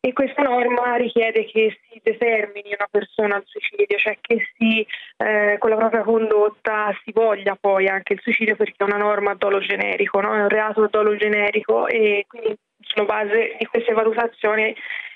e 0.04 0.12
questa 0.12 0.42
norma 0.42 0.96
richiede 0.96 1.44
che 1.44 1.78
si 1.88 2.00
determini 2.02 2.74
una 2.74 2.88
persona 2.90 3.36
al 3.36 3.44
suicidio, 3.46 3.96
cioè 3.98 4.18
che 4.20 4.48
si, 4.56 4.84
eh, 5.18 5.56
con 5.60 5.70
la 5.70 5.76
propria 5.76 6.02
condotta 6.02 6.92
si 7.04 7.12
voglia 7.12 7.56
poi 7.58 7.86
anche 7.86 8.14
il 8.14 8.20
suicidio 8.20 8.56
perché 8.56 8.74
è 8.78 8.82
una 8.82 8.96
norma 8.96 9.30
a 9.30 9.36
dolo 9.36 9.60
generico, 9.60 10.20
no? 10.20 10.34
è 10.34 10.40
un 10.40 10.48
reato 10.48 10.82
a 10.82 10.88
dolo 10.88 11.14
generico 11.14 11.86
e 11.86 12.24
quindi 12.26 12.58
sulla 12.80 13.04
base 13.04 13.54
di 13.56 13.66
queste 13.66 13.92
valutazioni 13.92 14.74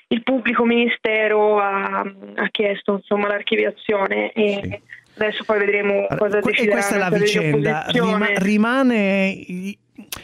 il 0.08 0.22
pubblico 0.22 0.64
ministero 0.64 1.58
ha, 1.58 2.00
ha 2.00 2.48
chiesto 2.50 2.94
insomma, 2.94 3.28
l'archiviazione 3.28 4.32
e 4.32 4.60
sì. 4.62 4.80
adesso 5.16 5.44
poi 5.44 5.58
vedremo 5.58 6.06
cosa 6.16 6.40
deciderà. 6.40 6.62
E 6.62 6.68
questa 6.68 6.94
è 6.94 6.98
la 6.98 7.10
vicenda, 7.10 7.84
Rima, 7.88 8.26
rimane 8.36 9.76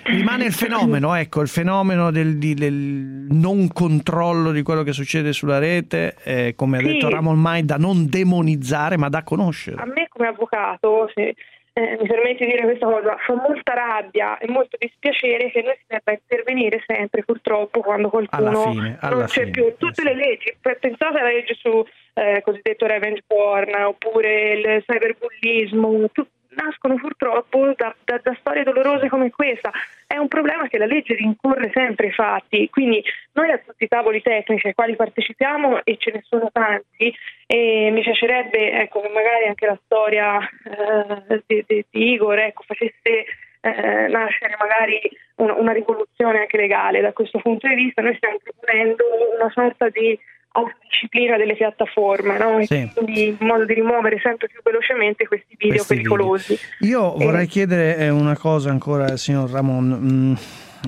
rimane 0.05 0.45
il 0.45 0.53
fenomeno, 0.53 1.15
ecco, 1.17 1.41
il 1.41 1.49
fenomeno 1.49 2.11
del, 2.11 2.39
del, 2.39 3.27
non 3.31 3.69
controllo 3.69 4.53
di 4.53 4.63
quello 4.63 4.83
che 4.83 4.93
succede 4.93 5.33
sulla 5.33 5.59
rete, 5.59 6.17
eh, 6.23 6.55
come 6.55 6.79
ha 6.79 6.83
detto 6.83 7.09
Ramon 7.09 7.39
Mai, 7.39 7.65
da 7.65 7.77
non 7.77 8.07
demonizzare 8.09 8.97
ma 8.97 9.09
da 9.09 9.23
conoscere. 9.23 9.81
A 9.81 9.87
me 9.87 10.07
come 10.09 10.29
avvocato, 10.29 11.11
se 11.15 11.35
eh, 11.75 11.97
mi 11.99 12.07
permette 12.07 12.45
di 12.45 12.51
dire 12.51 12.65
questa 12.65 12.87
cosa, 12.87 13.17
fa 13.17 13.35
molta 13.35 13.73
rabbia 13.73 14.37
e 14.37 14.47
molto 14.47 14.77
dispiacere 14.79 15.51
che 15.51 15.63
noi 15.63 15.75
si 15.79 15.85
debba 15.87 16.13
intervenire 16.13 16.83
sempre 16.87 17.23
purtroppo 17.25 17.81
quando 17.81 18.11
qualcuno 18.11 18.49
alla 18.49 18.71
fine, 18.71 18.97
alla 19.01 19.17
non 19.17 19.25
c'è 19.25 19.41
fine, 19.41 19.51
più. 19.51 19.75
Tutte 19.79 20.03
le 20.03 20.15
leggi, 20.15 20.55
pensate 20.61 21.19
alla 21.19 21.31
legge 21.31 21.55
su 21.55 21.83
eh, 22.15 22.43
cosiddetto 22.45 22.87
revenge 22.87 23.23
porn 23.27 23.75
oppure 23.75 24.53
il 24.53 24.85
cyberbullismo, 24.87 26.11
tu, 26.11 26.27
nascono 26.55 26.97
purtroppo 26.97 27.73
da, 27.77 27.95
da, 28.05 28.21
da, 28.23 28.37
storie 28.41 28.63
dolorose 28.63 29.09
come 29.09 29.31
questa. 29.31 29.71
È 30.07 30.17
un 30.17 30.29
problema 30.29 30.69
che 30.69 30.79
la 30.79 30.87
legge 30.87 31.15
rincorre 31.15 31.71
sempre 31.73 32.09
i 32.09 32.13
fatti, 32.13 32.69
quindi 32.71 33.03
noi 33.33 33.51
a 33.51 33.59
tutti 33.59 33.85
i 33.85 33.89
tavoli 33.89 34.21
tecnici 34.23 34.67
ai 34.67 34.75
quali 34.75 34.97
partecipiamo, 34.97 35.85
e 35.85 35.97
ce 35.99 36.13
ne 36.13 36.23
sono 36.25 36.51
tanti, 36.53 37.15
e 37.47 37.91
mi 37.91 38.03
piacerebbe 38.03 38.73
ecco, 38.73 39.01
che 39.01 39.09
magari 39.09 39.47
anche 39.47 39.67
la 39.67 39.79
storia 39.85 40.39
eh, 40.39 41.43
di, 41.47 41.65
di, 41.67 41.85
Igor 41.91 42.39
ecco, 42.39 42.63
facesse 42.67 43.25
eh, 43.61 44.09
nascere 44.09 44.57
magari 44.59 45.01
una, 45.37 45.55
una 45.55 45.73
rivoluzione 45.73 46.41
anche 46.41 46.57
legale 46.57 47.01
da 47.01 47.13
questo 47.13 47.39
punto 47.39 47.69
di 47.69 47.75
vista. 47.75 48.03
Noi 48.03 48.17
stiamo 48.17 48.39
proponendo 48.43 49.05
una 49.39 49.51
sorta 49.51 49.89
di 49.89 50.19
autodisciplina 50.53 51.37
delle 51.37 51.55
piattaforme, 51.55 52.39
no? 52.39 52.65
sì. 52.65 52.91
quindi 52.95 53.29
in 53.29 53.37
modo 53.41 53.65
di 53.65 53.75
rimuovere 53.75 54.19
sempre 54.23 54.49
più 54.49 54.61
velocemente 54.63 55.27
questi 55.27 55.57
video 55.59 55.77
questi 55.77 55.95
pericolosi. 55.95 56.59
Video. 56.79 56.99
Io 56.99 57.19
e... 57.19 57.25
vorrei 57.25 57.47
chiedere 57.47 57.97
eh, 57.97 58.09
una 58.11 58.37
cosa 58.37 58.71
ancora 58.71 59.07
al 59.07 59.19
signor 59.19 59.51
Ramon. 59.51 59.99
Mm. 60.01 60.35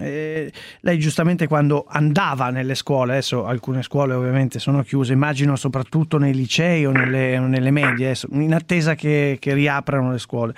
Eh, 0.01 0.51
lei 0.81 0.99
giustamente 0.99 1.47
quando 1.47 1.85
andava 1.89 2.51
nelle 2.51 2.75
scuole, 2.75 3.13
adesso 3.13 3.47
alcune 3.47 3.83
scuole 3.83 4.13
ovviamente 4.15 4.59
sono 4.59 4.83
chiuse, 4.83 5.13
immagino 5.13 5.55
soprattutto 5.55 6.19
nei 6.19 6.35
licei 6.35 6.85
o 6.85 6.91
nelle, 6.91 7.39
nelle 7.39 7.71
medie, 7.71 8.15
in 8.33 8.53
attesa 8.55 8.97
che, 8.97 9.37
che 9.39 9.55
riaprano 9.55 10.11
le 10.11 10.19
scuole 10.19 10.55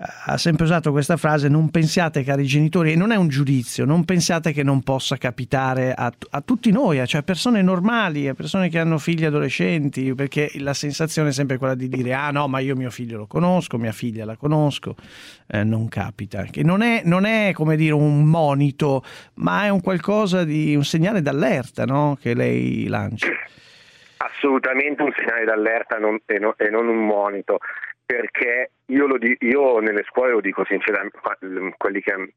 ha 0.00 0.36
sempre 0.36 0.64
usato 0.64 0.92
questa 0.92 1.16
frase, 1.16 1.48
non 1.48 1.70
pensiate 1.70 2.22
cari 2.22 2.44
genitori, 2.44 2.92
e 2.92 2.96
non 2.96 3.10
è 3.10 3.16
un 3.16 3.28
giudizio, 3.28 3.84
non 3.84 4.04
pensiate 4.04 4.52
che 4.52 4.62
non 4.62 4.82
possa 4.82 5.16
capitare 5.16 5.92
a, 5.92 6.12
a 6.30 6.40
tutti 6.40 6.70
noi, 6.70 7.04
cioè 7.06 7.20
a 7.20 7.24
persone 7.24 7.62
normali, 7.62 8.28
a 8.28 8.34
persone 8.34 8.68
che 8.68 8.78
hanno 8.78 8.98
figli 8.98 9.24
adolescenti, 9.24 10.14
perché 10.14 10.50
la 10.58 10.74
sensazione 10.74 11.30
è 11.30 11.32
sempre 11.32 11.58
quella 11.58 11.74
di 11.74 11.88
dire 11.88 12.14
ah 12.14 12.30
no, 12.30 12.46
ma 12.46 12.60
io 12.60 12.76
mio 12.76 12.90
figlio 12.90 13.18
lo 13.18 13.26
conosco, 13.26 13.76
mia 13.76 13.92
figlia 13.92 14.24
la 14.24 14.36
conosco, 14.36 14.94
eh, 15.48 15.64
non 15.64 15.88
capita. 15.88 16.44
Che 16.44 16.62
non 16.62 16.82
è, 16.82 17.02
non 17.04 17.24
è 17.24 17.52
come 17.52 17.76
dire 17.76 17.94
un 17.94 18.24
monito, 18.24 19.02
ma 19.34 19.64
è 19.64 19.68
un 19.68 19.80
qualcosa 19.80 20.44
di 20.44 20.76
un 20.76 20.84
segnale 20.84 21.22
d'allerta 21.22 21.84
no? 21.84 22.16
che 22.20 22.34
lei 22.34 22.86
lancia. 22.86 23.26
Assolutamente 24.18 25.02
un 25.02 25.12
segnale 25.16 25.44
d'allerta 25.44 25.96
non, 25.98 26.20
e, 26.24 26.38
no, 26.38 26.54
e 26.56 26.70
non 26.70 26.88
un 26.88 27.04
monito 27.06 27.58
perché 28.08 28.70
io, 28.86 29.06
lo 29.06 29.18
di, 29.18 29.36
io 29.40 29.80
nelle 29.80 30.02
scuole 30.08 30.30
lo 30.30 30.40
dico 30.40 30.64
sinceramente, 30.64 31.18
che 31.20 32.32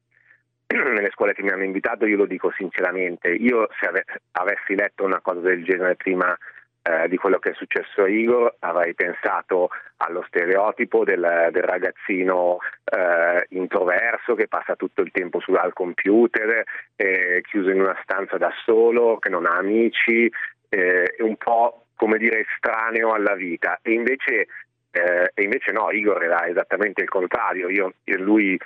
nelle 0.76 1.10
scuole 1.12 1.32
che 1.32 1.42
mi 1.42 1.48
hanno 1.48 1.64
invitato 1.64 2.04
io 2.04 2.18
lo 2.18 2.26
dico 2.26 2.52
sinceramente, 2.54 3.30
io 3.30 3.66
se 3.80 3.86
ave, 3.86 4.04
avessi 4.32 4.74
letto 4.74 5.02
una 5.02 5.22
cosa 5.22 5.40
del 5.40 5.64
genere 5.64 5.96
prima 5.96 6.36
eh, 6.82 7.08
di 7.08 7.16
quello 7.16 7.38
che 7.38 7.52
è 7.52 7.54
successo 7.54 8.02
a 8.02 8.08
Igor 8.08 8.56
avrei 8.58 8.92
pensato 8.92 9.70
allo 9.96 10.22
stereotipo 10.26 11.04
del, 11.04 11.48
del 11.52 11.62
ragazzino 11.62 12.58
eh, 12.84 13.46
introverso 13.56 14.34
che 14.34 14.48
passa 14.48 14.76
tutto 14.76 15.00
il 15.00 15.10
tempo 15.10 15.40
sul, 15.40 15.56
al 15.56 15.72
computer, 15.72 16.64
eh, 16.96 17.40
chiuso 17.48 17.70
in 17.70 17.80
una 17.80 17.98
stanza 18.02 18.36
da 18.36 18.52
solo, 18.66 19.16
che 19.18 19.30
non 19.30 19.46
ha 19.46 19.56
amici, 19.56 20.30
eh, 20.68 21.14
un 21.20 21.36
po' 21.36 21.86
come 21.96 22.18
dire 22.18 22.40
estraneo 22.40 23.14
alla 23.14 23.36
vita. 23.36 23.78
E 23.80 23.92
invece 23.92 24.48
eh, 24.92 25.30
e 25.32 25.42
invece 25.42 25.72
no, 25.72 25.90
Igor 25.90 26.22
era 26.22 26.46
esattamente 26.46 27.00
il 27.00 27.08
contrario, 27.08 27.70
Io, 27.70 27.94
lui 28.18 28.58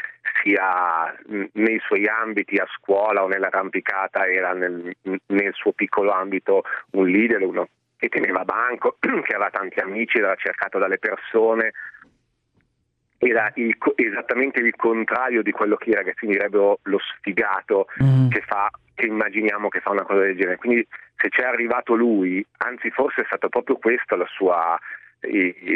sia 0.43 1.15
nei 1.53 1.79
suoi 1.85 2.07
ambiti 2.09 2.57
a 2.57 2.67
scuola 2.77 3.23
o 3.23 3.29
nell'arrampicata 3.29 4.27
era 4.27 4.53
nel, 4.53 4.93
nel 5.03 5.55
suo 5.55 5.73
piccolo 5.73 6.11
ambito 6.11 6.65
un 6.93 7.07
leader, 7.09 7.43
uno 7.43 7.69
che 7.97 8.09
teneva 8.09 8.45
banco, 8.45 8.97
che 9.01 9.35
aveva 9.35 9.51
tanti 9.51 9.79
amici, 9.79 10.19
era 10.19 10.35
cercato 10.35 10.79
dalle 10.79 10.99
persone, 10.99 11.73
era 13.19 13.51
il, 13.55 13.77
esattamente 13.95 14.59
il 14.59 14.75
contrario 14.75 15.43
di 15.43 15.53
quello 15.53 15.77
che 15.77 15.91
i 15.91 15.95
ragazzini 15.95 16.33
direbbero 16.33 16.81
lo 16.83 16.99
sfigato 16.99 17.87
mm. 18.03 18.31
che, 18.31 18.41
fa, 18.41 18.69
che 18.95 19.07
immaginiamo 19.07 19.69
che 19.69 19.79
fa 19.81 19.91
una 19.91 20.05
cosa 20.05 20.23
del 20.23 20.37
genere. 20.37 20.57
Quindi 20.57 20.87
se 21.15 21.29
c'è 21.29 21.45
arrivato 21.45 21.95
lui, 21.95 22.45
anzi 22.59 22.91
forse 22.91 23.23
è 23.23 23.27
stato 23.27 23.49
proprio 23.49 23.77
questa 23.77 24.17
la 24.17 24.27
sua 24.27 24.77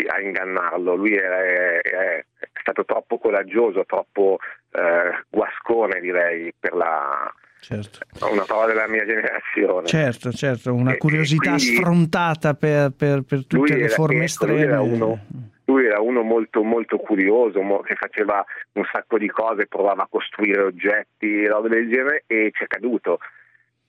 a 0.07 0.21
ingannarlo. 0.21 0.95
Lui 0.95 1.15
è, 1.15 1.81
è, 1.81 2.25
stato 2.61 2.85
troppo 2.85 3.19
coraggioso, 3.19 3.85
troppo 3.85 4.39
eh, 4.73 5.25
guascone 5.29 6.01
direi 6.01 6.53
per 6.59 6.75
la, 6.75 7.33
Certo. 7.61 7.99
Una 8.27 8.45
parola 8.45 8.69
della 8.69 8.89
mia 8.89 9.05
generazione. 9.05 9.87
Certo, 9.87 10.33
certo, 10.33 10.73
una 10.73 10.97
curiosità 10.97 11.59
sfrontata 11.59 12.55
per, 12.55 12.91
per, 12.97 13.23
per 13.23 13.47
tutte 13.47 13.77
le 13.77 13.89
forme 13.89 14.15
ecco, 14.15 14.25
estreme. 14.25 14.55
Lui 14.55 14.63
era, 14.63 14.81
uno, 14.81 15.21
lui 15.67 15.85
era 15.85 16.01
uno, 16.01 16.23
molto, 16.23 16.63
molto 16.63 16.97
curioso, 16.97 17.61
che 17.85 17.97
faceva 17.97 18.45
un 18.73 18.85
sacco 18.91 19.19
di 19.19 19.29
cose, 19.29 19.67
provava 19.67 20.05
a 20.05 20.09
costruire 20.11 20.63
oggetti, 20.63 21.47
robe 21.47 21.69
del 21.69 21.91
genere 21.91 22.25
e 22.27 22.51
ci 22.55 22.65
è 22.65 22.67
caduto. 22.67 23.19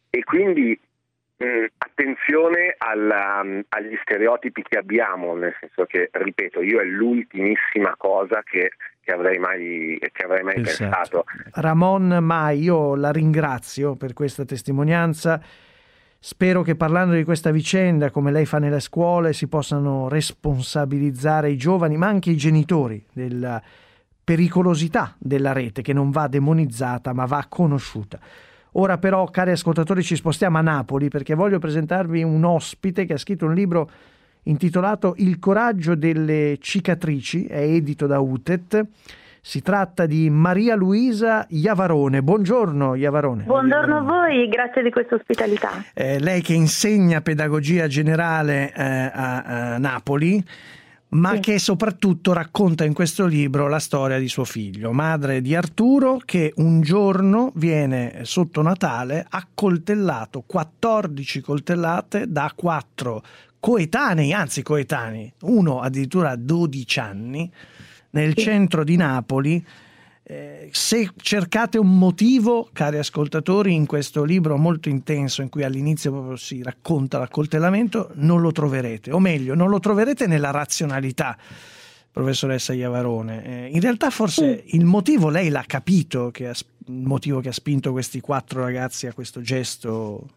E 0.09 0.23
quindi 0.25 0.77
attenzione 1.77 2.75
alla, 2.77 3.41
mm, 3.43 3.59
agli 3.69 3.97
stereotipi 4.01 4.63
che 4.63 4.77
abbiamo, 4.77 5.35
nel 5.35 5.55
senso 5.59 5.85
che, 5.85 6.09
ripeto, 6.11 6.61
io 6.61 6.79
è 6.79 6.85
l'ultimissima 6.85 7.95
cosa 7.97 8.41
che, 8.43 8.71
che 9.01 9.11
avrei 9.11 9.37
mai, 9.37 9.99
che 9.99 10.23
avrei 10.23 10.43
mai 10.43 10.61
esatto. 10.61 10.83
pensato. 10.89 11.25
Ramon 11.53 12.19
Mai, 12.21 12.61
io 12.61 12.95
la 12.95 13.11
ringrazio 13.11 13.95
per 13.95 14.13
questa 14.13 14.45
testimonianza. 14.45 15.41
Spero 16.23 16.61
che 16.61 16.75
parlando 16.75 17.15
di 17.15 17.23
questa 17.23 17.49
vicenda, 17.49 18.11
come 18.11 18.31
lei 18.31 18.45
fa 18.45 18.59
nelle 18.59 18.79
scuole, 18.79 19.33
si 19.33 19.47
possano 19.47 20.07
responsabilizzare 20.07 21.49
i 21.49 21.57
giovani, 21.57 21.97
ma 21.97 22.07
anche 22.07 22.29
i 22.29 22.37
genitori, 22.37 23.03
della 23.11 23.61
pericolosità 24.23 25.15
della 25.17 25.51
rete, 25.51 25.81
che 25.81 25.93
non 25.93 26.11
va 26.11 26.27
demonizzata, 26.27 27.11
ma 27.11 27.25
va 27.25 27.45
conosciuta. 27.49 28.19
Ora 28.73 28.97
però, 28.97 29.25
cari 29.25 29.51
ascoltatori, 29.51 30.01
ci 30.01 30.15
spostiamo 30.15 30.57
a 30.57 30.61
Napoli 30.61 31.09
perché 31.09 31.33
voglio 31.33 31.59
presentarvi 31.59 32.23
un 32.23 32.45
ospite 32.45 33.05
che 33.05 33.13
ha 33.13 33.17
scritto 33.17 33.45
un 33.45 33.53
libro 33.53 33.89
intitolato 34.43 35.13
Il 35.17 35.39
coraggio 35.39 35.95
delle 35.95 36.57
cicatrici, 36.59 37.45
è 37.45 37.59
edito 37.59 38.07
da 38.07 38.19
UTET. 38.19 38.85
Si 39.43 39.61
tratta 39.61 40.05
di 40.05 40.29
Maria 40.29 40.75
Luisa 40.75 41.45
Iavarone. 41.49 42.21
Buongiorno 42.21 42.95
Iavarone. 42.95 43.43
Buongiorno 43.43 43.97
a 43.97 44.01
voi, 44.01 44.47
grazie 44.47 44.83
di 44.83 44.91
questa 44.91 45.15
ospitalità. 45.15 45.83
Eh, 45.93 46.19
lei 46.19 46.41
che 46.41 46.53
insegna 46.53 47.21
pedagogia 47.21 47.87
generale 47.87 48.71
eh, 48.73 48.83
a, 48.83 49.41
a 49.73 49.77
Napoli 49.79 50.41
ma 51.11 51.33
sì. 51.35 51.39
che 51.39 51.59
soprattutto 51.59 52.33
racconta 52.33 52.85
in 52.85 52.93
questo 52.93 53.25
libro 53.25 53.67
la 53.67 53.79
storia 53.79 54.17
di 54.17 54.27
suo 54.27 54.45
figlio, 54.45 54.91
madre 54.91 55.41
di 55.41 55.55
Arturo, 55.55 56.21
che 56.23 56.53
un 56.57 56.81
giorno 56.81 57.51
viene 57.55 58.19
sotto 58.23 58.61
Natale 58.61 59.25
accoltellato 59.27 60.43
14 60.45 61.41
coltellate 61.41 62.31
da 62.31 62.51
quattro 62.55 63.23
coetanei, 63.59 64.33
anzi 64.33 64.63
coetanei, 64.63 65.31
uno 65.41 65.81
addirittura 65.81 66.31
a 66.31 66.35
12 66.35 66.99
anni, 66.99 67.51
nel 68.11 68.33
sì. 68.35 68.43
centro 68.43 68.83
di 68.83 68.95
Napoli. 68.95 69.65
Eh, 70.23 70.69
se 70.71 71.09
cercate 71.17 71.77
un 71.77 71.97
motivo, 71.97 72.69
cari 72.71 72.97
ascoltatori, 72.97 73.73
in 73.73 73.85
questo 73.85 74.23
libro 74.23 74.55
molto 74.57 74.87
intenso 74.87 75.41
in 75.41 75.49
cui 75.49 75.63
all'inizio 75.63 76.11
proprio 76.11 76.35
si 76.35 76.61
racconta 76.61 77.17
l'accoltellamento, 77.17 78.11
non 78.15 78.39
lo 78.39 78.51
troverete, 78.51 79.11
o 79.11 79.19
meglio, 79.19 79.55
non 79.55 79.69
lo 79.69 79.79
troverete 79.79 80.27
nella 80.27 80.51
razionalità, 80.51 81.35
professoressa 82.11 82.73
Iavarone. 82.73 83.43
Eh, 83.43 83.69
in 83.73 83.81
realtà 83.81 84.09
forse 84.09 84.63
il 84.67 84.85
motivo 84.85 85.29
lei 85.29 85.49
l'ha 85.49 85.63
capito, 85.65 86.29
che 86.29 86.47
ha, 86.47 86.53
il 86.87 87.03
motivo 87.03 87.39
che 87.39 87.49
ha 87.49 87.53
spinto 87.53 87.91
questi 87.91 88.21
quattro 88.21 88.61
ragazzi 88.61 89.07
a 89.07 89.13
questo 89.13 89.41
gesto? 89.41 90.27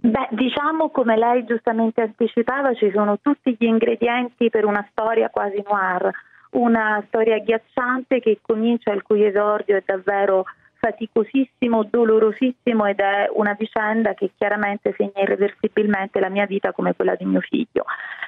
Beh, 0.00 0.28
diciamo 0.32 0.90
come 0.90 1.16
lei 1.16 1.44
giustamente 1.46 2.02
anticipava, 2.02 2.74
ci 2.74 2.90
sono 2.92 3.18
tutti 3.20 3.56
gli 3.58 3.64
ingredienti 3.64 4.50
per 4.50 4.64
una 4.64 4.86
storia 4.90 5.30
quasi 5.30 5.62
noir, 5.66 6.10
una 6.54 7.02
storia 7.06 7.36
agghiacciante 7.36 8.20
che 8.20 8.38
comincia, 8.40 8.92
il 8.92 9.02
cui 9.02 9.24
esordio 9.24 9.76
è 9.76 9.82
davvero 9.84 10.44
faticosissimo, 10.84 11.84
dolorosissimo 11.84 12.84
ed 12.86 13.00
è 13.00 13.30
una 13.32 13.56
vicenda 13.58 14.12
che 14.12 14.32
chiaramente 14.36 14.94
segna 14.96 15.22
irreversibilmente 15.22 16.20
la 16.20 16.28
mia 16.28 16.44
vita 16.44 16.72
come 16.72 16.94
quella 16.94 17.14
di 17.14 17.24
mio 17.24 17.40
figlio. 17.40 17.84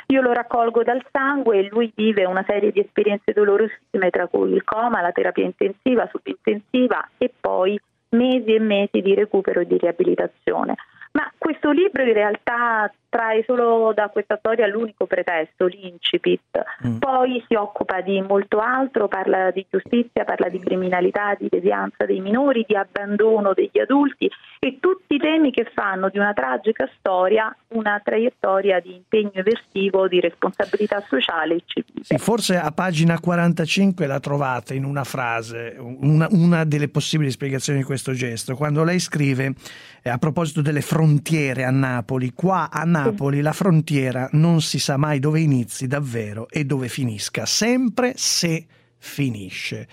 Io 0.07 0.23
lo 0.23 0.33
raccolgo 0.33 0.83
dal 0.83 1.05
sangue 1.11 1.59
e 1.59 1.69
lui 1.71 1.93
vive 1.95 2.25
una 2.25 2.45
serie 2.47 2.73
di 2.73 2.81
esperienze 2.81 3.33
dolorosissime 3.33 4.09
tra 4.11 4.27
cui 4.27 4.53
il 4.53 4.65
coma, 4.65 5.03
la 5.03 5.13
terapia 5.13 5.45
intensiva, 5.45 6.09
subintensiva 6.11 7.11
e 7.19 7.31
poi 7.39 7.79
mesi 8.11 8.55
e 8.55 8.61
mesi 8.61 9.03
di 9.03 9.15
recupero 9.15 9.61
e 9.61 9.67
di 9.67 9.77
riabilitazione. 9.77 10.77
Ma 11.13 11.31
questo 11.37 11.71
libro 11.71 12.03
in 12.03 12.13
realtà 12.13 12.91
trae 13.09 13.45
solo 13.47 13.93
da 13.95 14.09
questa 14.09 14.37
storia 14.37 14.67
l'unico 14.67 15.07
pretesto, 15.07 15.67
l'incipit. 15.67 16.63
Mm. 16.87 16.99
Poi 16.99 17.43
si 17.47 17.55
occupa 17.55 18.01
di 18.01 18.21
molto 18.21 18.59
altro, 18.59 19.09
parla 19.09 19.51
di 19.51 19.67
giustizia, 19.71 20.25
parla 20.25 20.49
di 20.49 20.59
criminalità, 20.59 21.35
di 21.39 21.49
devianza 21.51 22.05
dei 22.05 22.21
minori, 22.21 22.65
di 22.67 22.77
abbandono 22.77 23.53
degli 23.55 23.79
adulti 23.79 24.31
e 24.59 24.79
tutti 24.81 25.15
i 25.15 25.19
temi 25.19 25.51
che 25.51 25.71
fanno 25.73 26.09
di 26.09 26.19
una 26.19 26.33
tragica 26.33 26.89
storia 26.99 27.55
una 27.69 28.01
traiettoria 28.03 28.81
di 28.81 28.95
impegno 28.95 29.33
eversivo, 29.35 30.09
di 30.09 30.21
responsabilità 30.21 31.03
sociale 31.09 31.57
e 31.57 31.63
civile. 31.67 32.05
Sì, 32.05 32.17
forse 32.19 32.57
a 32.57 32.71
pagina 32.71 33.19
45 33.19 34.07
la 34.07 34.21
trovate 34.21 34.75
in 34.75 34.85
una 34.85 35.05
frase, 35.05 35.77
una, 35.79 36.29
una 36.31 36.65
delle 36.65 36.89
possibili 36.89 37.31
spiegazioni 37.31 37.81
di 37.81 37.85
questo 37.85 38.13
gesto, 38.13 38.55
quando 38.55 38.85
lei 38.85 38.99
scrive 38.99 39.55
eh, 40.03 40.11
a 40.11 40.19
proposito 40.19 40.63
delle 40.63 40.81
frontiere 40.81 41.65
a 41.65 41.71
Napoli, 41.71 42.33
qua 42.33 42.71
a 42.71 42.85
Napoli 42.85 43.06
la 43.43 43.53
frontiera 43.53 44.29
non 44.33 44.61
si 44.61 44.79
sa 44.79 44.97
mai 44.97 45.19
dove 45.19 45.41
inizi 45.41 45.87
davvero 45.87 46.49
e 46.49 46.65
dove 46.65 46.89
finisca, 46.89 47.47
sempre 47.47 48.13
se 48.17 48.67
finisce. 48.99 49.87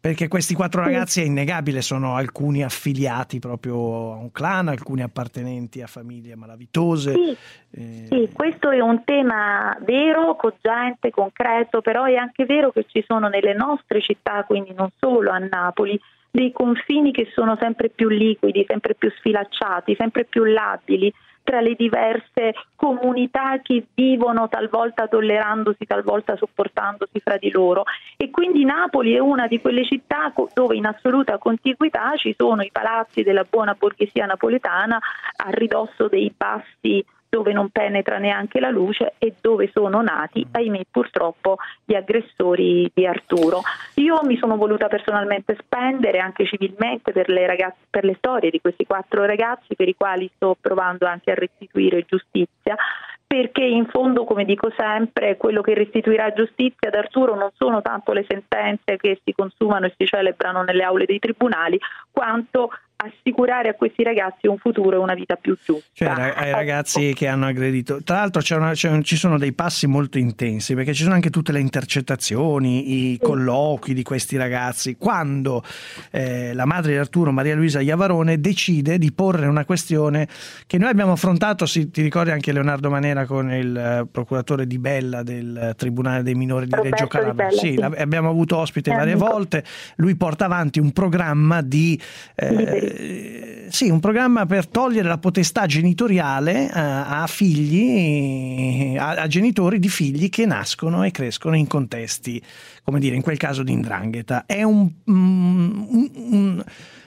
Perché 0.00 0.28
questi 0.28 0.54
quattro 0.54 0.82
ragazzi 0.82 1.20
è 1.20 1.24
innegabile, 1.24 1.82
sono 1.82 2.16
alcuni 2.16 2.64
affiliati 2.64 3.38
proprio 3.38 4.14
a 4.14 4.16
un 4.16 4.32
clan, 4.32 4.68
alcuni 4.68 5.02
appartenenti 5.02 5.82
a 5.82 5.86
famiglie 5.86 6.36
malavitose. 6.36 7.12
Sì, 7.12 7.36
eh... 7.72 8.06
sì, 8.08 8.30
questo 8.32 8.70
è 8.70 8.80
un 8.80 9.04
tema 9.04 9.76
vero, 9.82 10.36
cogente, 10.36 11.10
concreto, 11.10 11.82
però 11.82 12.04
è 12.04 12.14
anche 12.14 12.46
vero 12.46 12.70
che 12.70 12.86
ci 12.88 13.04
sono 13.06 13.28
nelle 13.28 13.52
nostre 13.52 14.00
città, 14.00 14.42
quindi 14.44 14.72
non 14.72 14.88
solo 14.98 15.32
a 15.32 15.38
Napoli, 15.38 16.00
dei 16.30 16.50
confini 16.50 17.12
che 17.12 17.28
sono 17.34 17.58
sempre 17.60 17.90
più 17.90 18.08
liquidi, 18.08 18.64
sempre 18.66 18.94
più 18.94 19.10
sfilacciati, 19.10 19.96
sempre 19.98 20.24
più 20.24 20.44
labili 20.44 21.12
tra 21.42 21.60
le 21.60 21.74
diverse 21.74 22.54
comunità 22.76 23.58
che 23.62 23.86
vivono 23.94 24.48
talvolta 24.48 25.08
tollerandosi, 25.08 25.86
talvolta 25.86 26.36
sopportandosi 26.36 27.20
fra 27.20 27.36
di 27.36 27.50
loro. 27.50 27.84
E 28.16 28.30
quindi 28.30 28.64
Napoli 28.64 29.14
è 29.14 29.18
una 29.18 29.46
di 29.46 29.60
quelle 29.60 29.84
città 29.84 30.32
dove 30.54 30.76
in 30.76 30.86
assoluta 30.86 31.38
contiguità 31.38 32.16
ci 32.16 32.34
sono 32.36 32.62
i 32.62 32.70
palazzi 32.70 33.22
della 33.22 33.46
buona 33.48 33.74
borghesia 33.78 34.26
napoletana 34.26 34.98
a 35.36 35.50
ridosso 35.50 36.08
dei 36.08 36.32
bassi 36.36 37.04
dove 37.30 37.52
non 37.52 37.70
penetra 37.70 38.18
neanche 38.18 38.60
la 38.60 38.70
luce 38.70 39.14
e 39.18 39.34
dove 39.40 39.70
sono 39.72 40.02
nati, 40.02 40.46
ahimè 40.50 40.82
purtroppo, 40.90 41.56
gli 41.84 41.94
aggressori 41.94 42.90
di 42.92 43.06
Arturo. 43.06 43.62
Io 43.94 44.20
mi 44.24 44.36
sono 44.36 44.56
voluta 44.56 44.88
personalmente 44.88 45.56
spendere 45.60 46.18
anche 46.18 46.44
civilmente 46.44 47.12
per 47.12 47.28
le, 47.28 47.46
ragazze, 47.46 47.86
per 47.88 48.04
le 48.04 48.16
storie 48.18 48.50
di 48.50 48.60
questi 48.60 48.84
quattro 48.84 49.24
ragazzi 49.24 49.76
per 49.76 49.88
i 49.88 49.94
quali 49.96 50.28
sto 50.34 50.56
provando 50.60 51.06
anche 51.06 51.30
a 51.30 51.34
restituire 51.34 52.04
giustizia 52.04 52.76
perché 53.32 53.62
in 53.62 53.86
fondo, 53.86 54.24
come 54.24 54.44
dico 54.44 54.72
sempre, 54.76 55.36
quello 55.36 55.60
che 55.60 55.72
restituirà 55.72 56.32
giustizia 56.32 56.88
ad 56.88 56.96
Arturo 56.96 57.36
non 57.36 57.50
sono 57.54 57.80
tanto 57.80 58.12
le 58.12 58.26
sentenze 58.28 58.96
che 58.96 59.20
si 59.22 59.32
consumano 59.32 59.86
e 59.86 59.94
si 59.96 60.04
celebrano 60.04 60.64
nelle 60.64 60.82
aule 60.82 61.04
dei 61.04 61.20
tribunali, 61.20 61.78
quanto 62.10 62.70
assicurare 63.02 63.68
a 63.70 63.74
questi 63.74 64.02
ragazzi 64.02 64.46
un 64.46 64.58
futuro 64.58 64.96
e 64.96 64.98
una 64.98 65.14
vita 65.14 65.36
più 65.36 65.56
giusta. 65.62 65.88
Cioè 65.92 66.08
ai 66.08 66.48
ecco. 66.48 66.56
ragazzi 66.56 67.12
che 67.14 67.26
hanno 67.26 67.46
aggredito. 67.46 68.02
Tra 68.02 68.16
l'altro 68.16 68.42
una, 68.56 68.72
un, 68.84 69.02
ci 69.04 69.16
sono 69.16 69.38
dei 69.38 69.52
passi 69.52 69.86
molto 69.86 70.18
intensi 70.18 70.74
perché 70.74 70.92
ci 70.92 71.02
sono 71.02 71.14
anche 71.14 71.30
tutte 71.30 71.52
le 71.52 71.60
intercettazioni, 71.60 73.12
i 73.12 73.18
colloqui 73.20 73.94
di 73.94 74.02
questi 74.02 74.36
ragazzi. 74.36 74.96
Quando 74.96 75.62
eh, 76.10 76.52
la 76.54 76.64
madre 76.64 76.92
di 76.92 76.98
Arturo, 76.98 77.32
Maria 77.32 77.54
Luisa 77.54 77.80
Iavarone, 77.80 78.40
decide 78.40 78.98
di 78.98 79.12
porre 79.12 79.46
una 79.46 79.64
questione 79.64 80.28
che 80.66 80.78
noi 80.78 80.90
abbiamo 80.90 81.12
affrontato, 81.12 81.66
sì, 81.66 81.90
ti 81.90 82.02
ricordi 82.02 82.30
anche 82.30 82.52
Leonardo 82.52 82.90
Manera 82.90 83.26
con 83.26 83.52
il 83.52 84.00
uh, 84.02 84.10
procuratore 84.10 84.66
di 84.66 84.78
Bella 84.78 85.22
del 85.22 85.74
Tribunale 85.76 86.22
dei 86.22 86.34
Minori 86.34 86.66
di 86.66 86.74
Reggio 86.74 87.06
Calabria. 87.06 87.50
Sì, 87.50 87.74
sì. 87.74 87.80
abbiamo 87.80 88.28
avuto 88.28 88.56
ospite 88.56 88.90
varie 88.90 89.14
volte. 89.14 89.64
Lui 89.96 90.16
porta 90.16 90.44
avanti 90.44 90.78
un 90.78 90.92
programma 90.92 91.62
di... 91.62 92.00
Eh, 92.34 92.89
eh, 92.96 93.66
sì, 93.70 93.88
un 93.88 94.00
programma 94.00 94.46
per 94.46 94.66
togliere 94.66 95.08
la 95.08 95.18
potestà 95.18 95.66
genitoriale 95.66 96.68
a, 96.68 96.80
eh, 96.80 97.22
a 97.22 97.26
figli, 97.26 98.96
a, 98.96 99.10
a, 99.10 99.26
genitori 99.26 99.78
di 99.78 99.88
figli 99.88 100.28
che 100.28 100.46
nascono 100.46 101.04
e 101.04 101.10
crescono 101.10 101.56
in 101.56 101.66
contesti, 101.66 102.42
come 102.82 102.98
dire, 102.98 103.16
in 103.16 103.22
quel 103.22 103.36
caso 103.36 103.62
di 103.62 103.72
indrangheta. 103.72 104.44
È 104.46 104.62
un, 104.62 104.90
un, 105.04 105.86
un, 106.12 106.64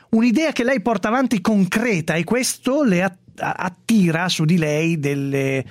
un'idea 0.09 0.51
che 0.51 0.63
lei 0.63 0.81
porta 0.81 1.09
avanti 1.09 1.41
concreta 1.41 2.15
e 2.15 2.23
questo 2.23 2.83
le 2.83 3.17
attira 3.35 4.29
su 4.29 4.45
di 4.45 4.57
lei 4.57 4.99
delle 4.99 5.65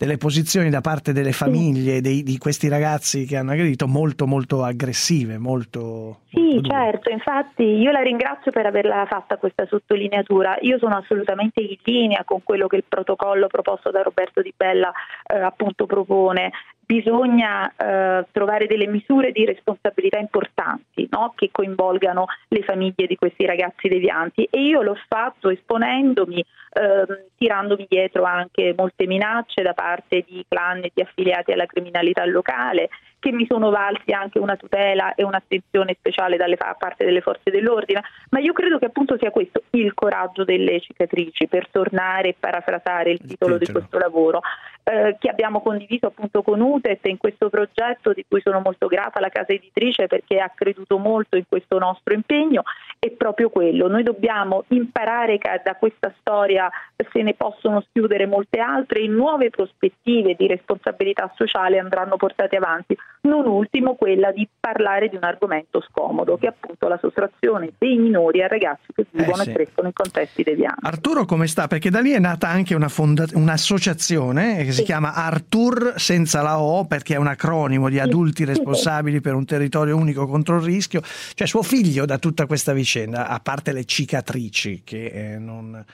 delle 0.00 0.16
posizioni 0.16 0.70
da 0.70 0.80
parte 0.80 1.12
delle 1.12 1.32
famiglie 1.32 2.00
dei, 2.00 2.22
di 2.22 2.38
questi 2.38 2.68
ragazzi 2.68 3.26
che 3.26 3.36
hanno 3.36 3.52
aggredito 3.52 3.86
molto 3.86 4.26
molto 4.26 4.64
aggressive, 4.64 5.36
molto... 5.36 6.20
Sì, 6.30 6.54
molto 6.54 6.70
certo, 6.70 7.10
infatti 7.10 7.64
io 7.64 7.90
la 7.90 8.00
ringrazio 8.00 8.50
per 8.50 8.64
averla 8.64 9.04
fatta 9.04 9.36
questa 9.36 9.66
sottolineatura. 9.66 10.56
Io 10.62 10.78
sono 10.78 10.96
assolutamente 10.96 11.60
in 11.60 11.76
linea 11.82 12.24
con 12.24 12.42
quello 12.42 12.66
che 12.66 12.76
il 12.76 12.84
protocollo 12.88 13.46
proposto 13.48 13.90
da 13.90 14.00
Roberto 14.00 14.40
Di 14.40 14.54
Bella 14.56 14.90
eh, 15.26 15.36
appunto 15.38 15.84
propone 15.84 16.50
bisogna 16.90 17.72
eh, 17.76 18.26
trovare 18.32 18.66
delle 18.66 18.88
misure 18.88 19.30
di 19.30 19.44
responsabilità 19.44 20.18
importanti 20.18 21.06
no? 21.08 21.34
che 21.36 21.50
coinvolgano 21.52 22.26
le 22.48 22.64
famiglie 22.64 23.06
di 23.06 23.14
questi 23.14 23.46
ragazzi 23.46 23.86
devianti 23.86 24.48
e 24.50 24.60
io 24.60 24.82
l'ho 24.82 24.96
fatto 25.06 25.50
esponendomi, 25.50 26.40
eh, 26.40 27.26
tirandomi 27.36 27.86
dietro 27.88 28.24
anche 28.24 28.74
molte 28.76 29.06
minacce 29.06 29.62
da 29.62 29.72
parte 29.72 30.24
di 30.26 30.44
clan 30.48 30.78
e 30.82 30.90
di 30.92 31.00
affiliati 31.00 31.52
alla 31.52 31.66
criminalità 31.66 32.24
locale 32.24 32.88
che 33.20 33.30
mi 33.30 33.46
sono 33.46 33.70
valsi 33.70 34.12
anche 34.12 34.38
una 34.38 34.56
tutela 34.56 35.14
e 35.14 35.22
un'attenzione 35.22 35.94
speciale 35.98 36.36
dalle 36.36 36.56
parte 36.56 37.04
delle 37.04 37.20
forze 37.20 37.50
dell'ordine, 37.50 38.02
ma 38.30 38.40
io 38.40 38.52
credo 38.52 38.78
che 38.78 38.86
appunto 38.86 39.16
sia 39.18 39.30
questo 39.30 39.62
il 39.70 39.94
coraggio 39.94 40.42
delle 40.42 40.80
cicatrici 40.80 41.46
per 41.46 41.68
tornare 41.70 42.30
e 42.30 42.36
parafrasare 42.38 43.12
il 43.12 43.20
titolo 43.20 43.58
di 43.58 43.70
questo 43.70 43.98
lavoro 43.98 44.40
eh, 44.82 45.16
che 45.18 45.28
abbiamo 45.28 45.60
condiviso 45.60 46.06
appunto 46.06 46.42
con 46.42 46.60
UTES 46.60 47.00
in 47.04 47.18
questo 47.18 47.50
progetto 47.50 48.12
di 48.12 48.24
cui 48.26 48.40
sono 48.40 48.60
molto 48.60 48.86
grata 48.86 49.18
alla 49.18 49.28
casa 49.28 49.52
editrice 49.52 50.06
perché 50.06 50.38
ha 50.38 50.50
creduto 50.54 50.98
molto 50.98 51.36
in 51.36 51.44
questo 51.46 51.78
nostro 51.78 52.14
impegno 52.14 52.62
è 52.98 53.10
proprio 53.10 53.50
quello, 53.50 53.88
noi 53.88 54.02
dobbiamo 54.02 54.64
imparare 54.68 55.38
che 55.38 55.60
da 55.64 55.74
questa 55.74 56.12
storia 56.18 56.70
se 57.12 57.22
ne 57.22 57.34
possono 57.34 57.82
schiudere 57.88 58.26
molte 58.26 58.60
altre 58.60 59.00
e 59.00 59.08
nuove 59.08 59.50
prospettive 59.50 60.34
di 60.34 60.46
responsabilità 60.46 61.30
sociale 61.34 61.78
andranno 61.78 62.16
portate 62.16 62.56
avanti 62.56 62.96
non 63.22 63.46
ultimo 63.46 63.94
quella 63.96 64.32
di 64.32 64.48
parlare 64.58 65.08
di 65.08 65.16
un 65.16 65.24
argomento 65.24 65.82
scomodo, 65.82 66.36
che 66.38 66.46
è 66.46 66.48
appunto 66.48 66.88
la 66.88 66.98
sottrazione 66.98 67.72
dei 67.78 67.96
minori 67.96 68.42
a 68.42 68.46
ragazzi 68.46 68.92
che 68.94 69.06
vivono 69.10 69.42
eh 69.42 69.44
sì. 69.44 69.50
e 69.50 69.52
crescono 69.52 69.88
in 69.88 69.92
contesti 69.92 70.42
devianti. 70.42 70.86
Arturo 70.86 71.24
come 71.24 71.46
sta? 71.46 71.66
Perché 71.66 71.90
da 71.90 72.00
lì 72.00 72.12
è 72.12 72.18
nata 72.18 72.48
anche 72.48 72.74
una 72.74 72.88
fonda- 72.88 73.26
un'associazione 73.34 74.56
che 74.58 74.72
sì. 74.72 74.78
si 74.78 74.82
chiama 74.84 75.14
Artur 75.14 75.94
senza 75.96 76.40
la 76.42 76.60
O, 76.60 76.86
perché 76.86 77.14
è 77.14 77.18
un 77.18 77.26
acronimo 77.26 77.88
di 77.88 77.98
adulti 77.98 78.44
responsabili 78.44 79.20
per 79.20 79.34
un 79.34 79.44
territorio 79.44 79.96
unico 79.96 80.26
contro 80.26 80.56
il 80.56 80.62
rischio. 80.62 81.02
Cioè 81.02 81.46
suo 81.46 81.62
figlio 81.62 82.06
da 82.06 82.18
tutta 82.18 82.46
questa 82.46 82.72
vicenda, 82.72 83.28
a 83.28 83.40
parte 83.40 83.72
le 83.72 83.84
cicatrici 83.84 84.82
che 84.84 85.06
eh, 85.06 85.38
non 85.38 85.84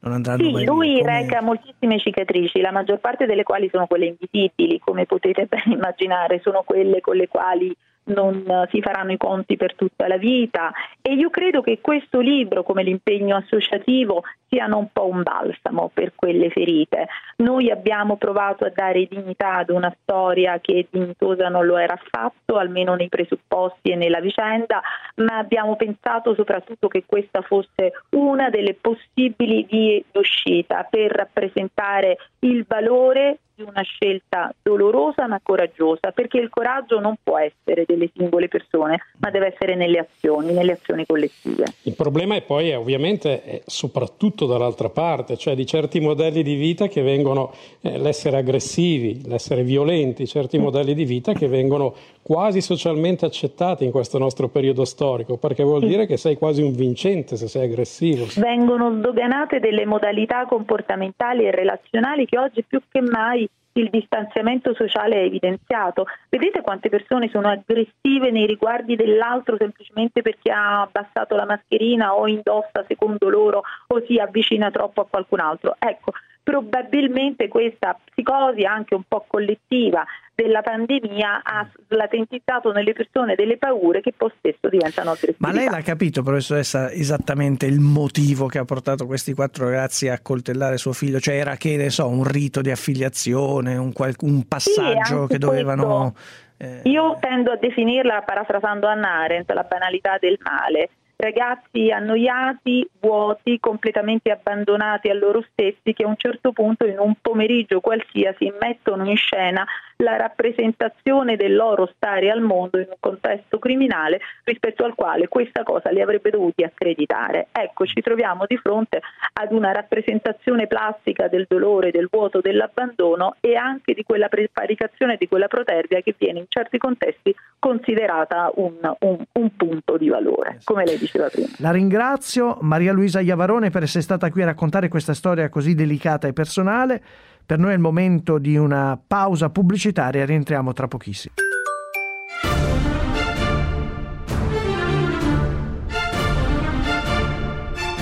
non 0.00 0.12
andranno 0.12 0.44
sì, 0.44 0.50
mai 0.52 0.64
lui 0.64 0.98
come... 1.00 1.20
reca 1.20 1.42
moltissime 1.42 1.98
cicatrici, 1.98 2.60
la 2.60 2.72
maggior 2.72 2.98
parte 2.98 3.26
delle 3.26 3.42
quali 3.42 3.68
sono 3.70 3.86
quelle 3.86 4.06
invisibili, 4.06 4.78
come 4.78 5.06
potete 5.06 5.46
ben 5.50 5.72
immaginare, 5.72 6.40
sono 6.42 6.62
quelle 6.64 7.00
con 7.00 7.16
le 7.16 7.28
quali 7.28 7.74
non 8.10 8.66
si 8.70 8.80
faranno 8.80 9.12
i 9.12 9.16
conti 9.16 9.56
per 9.56 9.74
tutta 9.74 10.06
la 10.06 10.16
vita 10.16 10.72
e 11.00 11.14
io 11.14 11.30
credo 11.30 11.60
che 11.62 11.80
questo 11.80 12.20
libro, 12.20 12.62
come 12.62 12.82
l'impegno 12.82 13.36
associativo, 13.36 14.22
siano 14.48 14.78
un 14.78 14.88
po' 14.92 15.06
un 15.06 15.22
balsamo 15.22 15.90
per 15.94 16.12
quelle 16.14 16.50
ferite. 16.50 17.06
Noi 17.36 17.70
abbiamo 17.70 18.16
provato 18.16 18.64
a 18.64 18.72
dare 18.74 19.06
dignità 19.08 19.56
ad 19.56 19.70
una 19.70 19.94
storia 20.02 20.58
che 20.60 20.88
dignitosa 20.90 21.48
non 21.48 21.64
lo 21.66 21.78
era 21.78 21.94
affatto, 21.94 22.56
almeno 22.56 22.94
nei 22.94 23.08
presupposti 23.08 23.90
e 23.92 23.96
nella 23.96 24.20
vicenda, 24.20 24.82
ma 25.16 25.38
abbiamo 25.38 25.76
pensato 25.76 26.34
soprattutto 26.34 26.88
che 26.88 27.04
questa 27.06 27.42
fosse 27.42 27.92
una 28.10 28.50
delle 28.50 28.74
possibili 28.74 29.64
vie 29.68 30.04
d'uscita 30.10 30.86
per 30.90 31.12
rappresentare 31.12 32.16
il 32.40 32.64
valore 32.66 33.38
di 33.60 33.66
una 33.68 33.82
scelta 33.82 34.54
dolorosa 34.62 35.26
ma 35.26 35.38
coraggiosa, 35.42 36.12
perché 36.12 36.38
il 36.38 36.48
coraggio 36.48 36.98
non 36.98 37.16
può 37.22 37.38
essere 37.38 37.84
delle 37.86 38.10
singole 38.14 38.48
persone, 38.48 38.98
ma 39.18 39.30
deve 39.30 39.48
essere 39.48 39.74
nelle 39.74 39.98
azioni, 39.98 40.52
nelle 40.52 40.72
azioni 40.72 41.04
collettive. 41.04 41.64
Il 41.82 41.94
problema 41.94 42.34
è 42.36 42.42
poi 42.42 42.72
ovviamente 42.72 43.42
è 43.42 43.62
soprattutto 43.66 44.46
dall'altra 44.46 44.88
parte, 44.88 45.36
cioè 45.36 45.54
di 45.54 45.66
certi 45.66 46.00
modelli 46.00 46.42
di 46.42 46.54
vita 46.54 46.88
che 46.88 47.02
vengono 47.02 47.52
eh, 47.82 47.98
l'essere 47.98 48.38
aggressivi, 48.38 49.20
l'essere 49.26 49.62
violenti, 49.62 50.26
certi 50.26 50.58
modelli 50.58 50.94
di 50.94 51.04
vita 51.04 51.34
che 51.34 51.46
vengono 51.46 51.94
quasi 52.22 52.60
socialmente 52.60 53.26
accettati 53.26 53.84
in 53.84 53.90
questo 53.90 54.16
nostro 54.18 54.48
periodo 54.48 54.84
storico, 54.84 55.36
perché 55.36 55.64
vuol 55.64 55.84
dire 55.84 56.06
che 56.06 56.16
sei 56.16 56.36
quasi 56.36 56.62
un 56.62 56.72
vincente 56.72 57.36
se 57.36 57.48
sei 57.48 57.64
aggressivo. 57.64 58.26
Vengono 58.36 58.96
sdoganate 58.98 59.58
delle 59.58 59.84
modalità 59.84 60.46
comportamentali 60.46 61.44
e 61.44 61.50
relazionali 61.50 62.26
che 62.26 62.38
oggi 62.38 62.62
più 62.62 62.80
che 62.88 63.00
mai 63.00 63.48
il 63.72 63.88
distanziamento 63.90 64.74
sociale 64.74 65.16
è 65.16 65.24
evidenziato. 65.24 66.06
Vedete 66.28 66.60
quante 66.60 66.88
persone 66.88 67.28
sono 67.28 67.48
aggressive 67.48 68.30
nei 68.30 68.46
riguardi 68.46 68.96
dell'altro 68.96 69.56
semplicemente 69.56 70.22
perché 70.22 70.50
ha 70.50 70.82
abbassato 70.82 71.36
la 71.36 71.44
mascherina 71.44 72.14
o 72.14 72.26
indossa 72.26 72.84
secondo 72.88 73.28
loro 73.28 73.62
o 73.86 74.04
si 74.06 74.18
avvicina 74.18 74.70
troppo 74.70 75.02
a 75.02 75.06
qualcun 75.06 75.40
altro. 75.40 75.76
Ecco, 75.78 76.12
probabilmente 76.50 77.46
questa 77.46 77.96
psicosi 78.04 78.64
anche 78.64 78.96
un 78.96 79.04
po' 79.06 79.24
collettiva 79.28 80.04
della 80.34 80.62
pandemia 80.62 81.42
ha 81.44 81.68
slatentizzato 81.86 82.72
nelle 82.72 82.92
persone 82.92 83.36
delle 83.36 83.56
paure 83.56 84.00
che 84.00 84.12
poi 84.16 84.32
spesso 84.36 84.68
diventano 84.68 85.10
aggressive. 85.10 85.36
Ma 85.38 85.52
lei 85.52 85.68
l'ha 85.68 85.82
capito, 85.82 86.22
professoressa, 86.22 86.90
esattamente 86.90 87.66
il 87.66 87.78
motivo 87.78 88.46
che 88.46 88.58
ha 88.58 88.64
portato 88.64 89.06
questi 89.06 89.32
quattro 89.32 89.66
ragazzi 89.66 90.08
a 90.08 90.18
coltellare 90.20 90.76
suo 90.76 90.92
figlio? 90.92 91.20
Cioè 91.20 91.36
era 91.36 91.54
che, 91.54 91.76
ne 91.76 91.90
so, 91.90 92.08
un 92.08 92.24
rito 92.24 92.62
di 92.62 92.72
affiliazione, 92.72 93.76
un, 93.76 93.92
qual- 93.92 94.16
un 94.22 94.48
passaggio 94.48 95.22
sì, 95.22 95.28
che 95.28 95.38
dovevano... 95.38 96.14
Eh... 96.56 96.80
Io 96.84 97.16
tendo 97.20 97.52
a 97.52 97.56
definirla, 97.56 98.22
parafrasando 98.22 98.88
Anna 98.88 99.20
Arendt, 99.20 99.52
la 99.52 99.62
banalità 99.62 100.16
del 100.18 100.36
male 100.42 100.88
ragazzi 101.20 101.90
annoiati, 101.90 102.88
vuoti, 102.98 103.60
completamente 103.60 104.30
abbandonati 104.30 105.08
a 105.08 105.14
loro 105.14 105.44
stessi 105.52 105.92
che 105.92 106.04
a 106.04 106.08
un 106.08 106.16
certo 106.16 106.52
punto 106.52 106.86
in 106.86 106.98
un 106.98 107.14
pomeriggio 107.20 107.80
qualsiasi 107.80 108.52
mettono 108.60 109.08
in 109.08 109.16
scena 109.16 109.64
la 110.00 110.16
rappresentazione 110.16 111.36
del 111.36 111.54
loro 111.54 111.90
stare 111.94 112.30
al 112.30 112.40
mondo 112.40 112.78
in 112.78 112.86
un 112.88 112.96
contesto 112.98 113.58
criminale 113.58 114.20
rispetto 114.44 114.84
al 114.84 114.94
quale 114.94 115.28
questa 115.28 115.62
cosa 115.62 115.90
li 115.90 116.00
avrebbe 116.00 116.30
dovuti 116.30 116.62
accreditare. 116.62 117.48
Ecco, 117.52 117.86
ci 117.86 118.00
troviamo 118.00 118.44
di 118.46 118.56
fronte 118.56 119.00
ad 119.34 119.52
una 119.52 119.72
rappresentazione 119.72 120.66
plastica 120.66 121.28
del 121.28 121.46
dolore, 121.48 121.90
del 121.90 122.08
vuoto, 122.10 122.40
dell'abbandono 122.40 123.36
e 123.40 123.54
anche 123.54 123.94
di 123.94 124.02
quella 124.02 124.28
prevaricazione, 124.28 125.16
di 125.18 125.28
quella 125.28 125.48
protervia 125.48 126.00
che 126.00 126.14
viene 126.16 126.40
in 126.40 126.46
certi 126.48 126.78
contesti 126.78 127.34
considerata 127.58 128.50
un, 128.54 128.74
un, 129.00 129.24
un 129.32 129.56
punto 129.56 129.96
di 129.96 130.08
valore, 130.08 130.60
come 130.64 130.84
lei 130.84 130.98
diceva 130.98 131.28
prima. 131.28 131.48
La 131.58 131.70
ringrazio 131.70 132.58
Maria 132.62 132.92
Luisa 132.92 133.20
Iavarone 133.20 133.70
per 133.70 133.82
essere 133.82 134.02
stata 134.02 134.30
qui 134.30 134.42
a 134.42 134.46
raccontare 134.46 134.88
questa 134.88 135.14
storia 135.14 135.48
così 135.48 135.74
delicata 135.74 136.26
e 136.26 136.32
personale. 136.32 137.02
Per 137.50 137.58
noi 137.58 137.72
è 137.72 137.74
il 137.74 137.80
momento 137.80 138.38
di 138.38 138.56
una 138.56 138.96
pausa 139.04 139.50
pubblicitaria, 139.50 140.24
rientriamo 140.24 140.72
tra 140.72 140.86
pochissimo. 140.86 141.34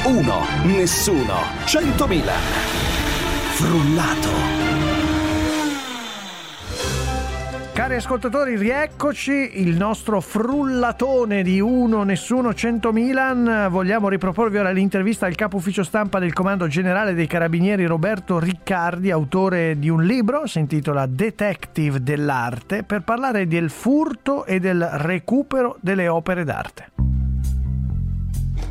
Uno, 0.05 0.41
nessuno, 0.65 1.37
centomila. 1.65 2.35
Frullato. 3.55 4.68
Cari 7.79 7.95
ascoltatori, 7.95 8.57
rieccoci, 8.57 9.61
il 9.61 9.77
nostro 9.77 10.21
frullatone 10.21 11.45
di 11.45 11.61
uno, 11.61 12.03
nessuno, 12.03 12.53
100 12.53 12.93
Milan. 12.93 13.69
Vogliamo 13.71 14.09
riproporvi 14.09 14.59
ora 14.59 14.73
l'intervista 14.73 15.27
al 15.27 15.37
capo 15.37 15.59
ufficio 15.59 15.85
stampa 15.85 16.19
del 16.19 16.33
Comando 16.33 16.67
Generale 16.67 17.15
dei 17.15 17.29
Carabinieri 17.29 17.87
Roberto 17.87 18.41
Riccardi, 18.41 19.13
autore 19.13 19.79
di 19.79 19.89
un 19.89 20.03
libro, 20.03 20.49
si 20.49 20.59
intitola 20.59 21.07
Detective 21.07 22.03
dell'arte, 22.03 22.83
per 22.83 23.03
parlare 23.03 23.47
del 23.47 23.71
furto 23.71 24.45
e 24.45 24.59
del 24.59 24.83
recupero 24.95 25.77
delle 25.81 26.09
opere 26.09 26.43
d'arte. 26.43 26.91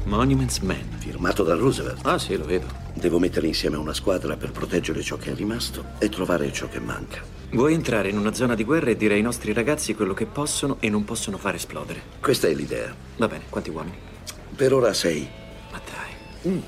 Monuments 0.04 0.60
Man. 0.60 0.84
Firmato 0.98 1.44
da 1.44 1.56
Roosevelt. 1.56 2.06
Ah 2.06 2.18
sì, 2.18 2.36
lo 2.36 2.44
vedo. 2.44 2.66
Devo 2.94 3.20
mettere 3.20 3.48
insieme 3.48 3.78
una 3.78 3.94
squadra 3.94 4.36
per 4.36 4.52
proteggere 4.52 5.02
ciò 5.02 5.16
che 5.16 5.32
è 5.32 5.34
rimasto 5.34 5.92
e 5.98 6.10
trovare 6.10 6.52
ciò 6.52 6.68
che 6.68 6.82
manca. 6.82 7.37
Vuoi 7.50 7.74
entrare 7.74 8.10
in 8.10 8.18
una 8.18 8.34
zona 8.34 8.56
di 8.56 8.66
guerra 8.66 8.90
e 8.90 8.98
dire 8.98 9.14
ai 9.14 9.22
nostri 9.22 9.54
ragazzi 9.54 9.96
quello 9.96 10.14
che 10.14 10.26
possono 10.26 10.78
e 10.82 10.90
non 10.90 11.06
possono 11.06 11.38
fare 11.38 11.56
esplodere? 11.56 12.02
Questa 12.20 12.48
è 12.48 12.54
l'idea. 12.54 12.94
Va 13.16 13.28
bene, 13.30 13.46
quanti 13.50 13.70
uomini? 13.70 13.96
Per 14.54 14.74
ora 14.74 14.92
sei. 14.92 15.26
Ma 15.72 15.80
dai. 15.80 16.52
Mm. 16.52 16.60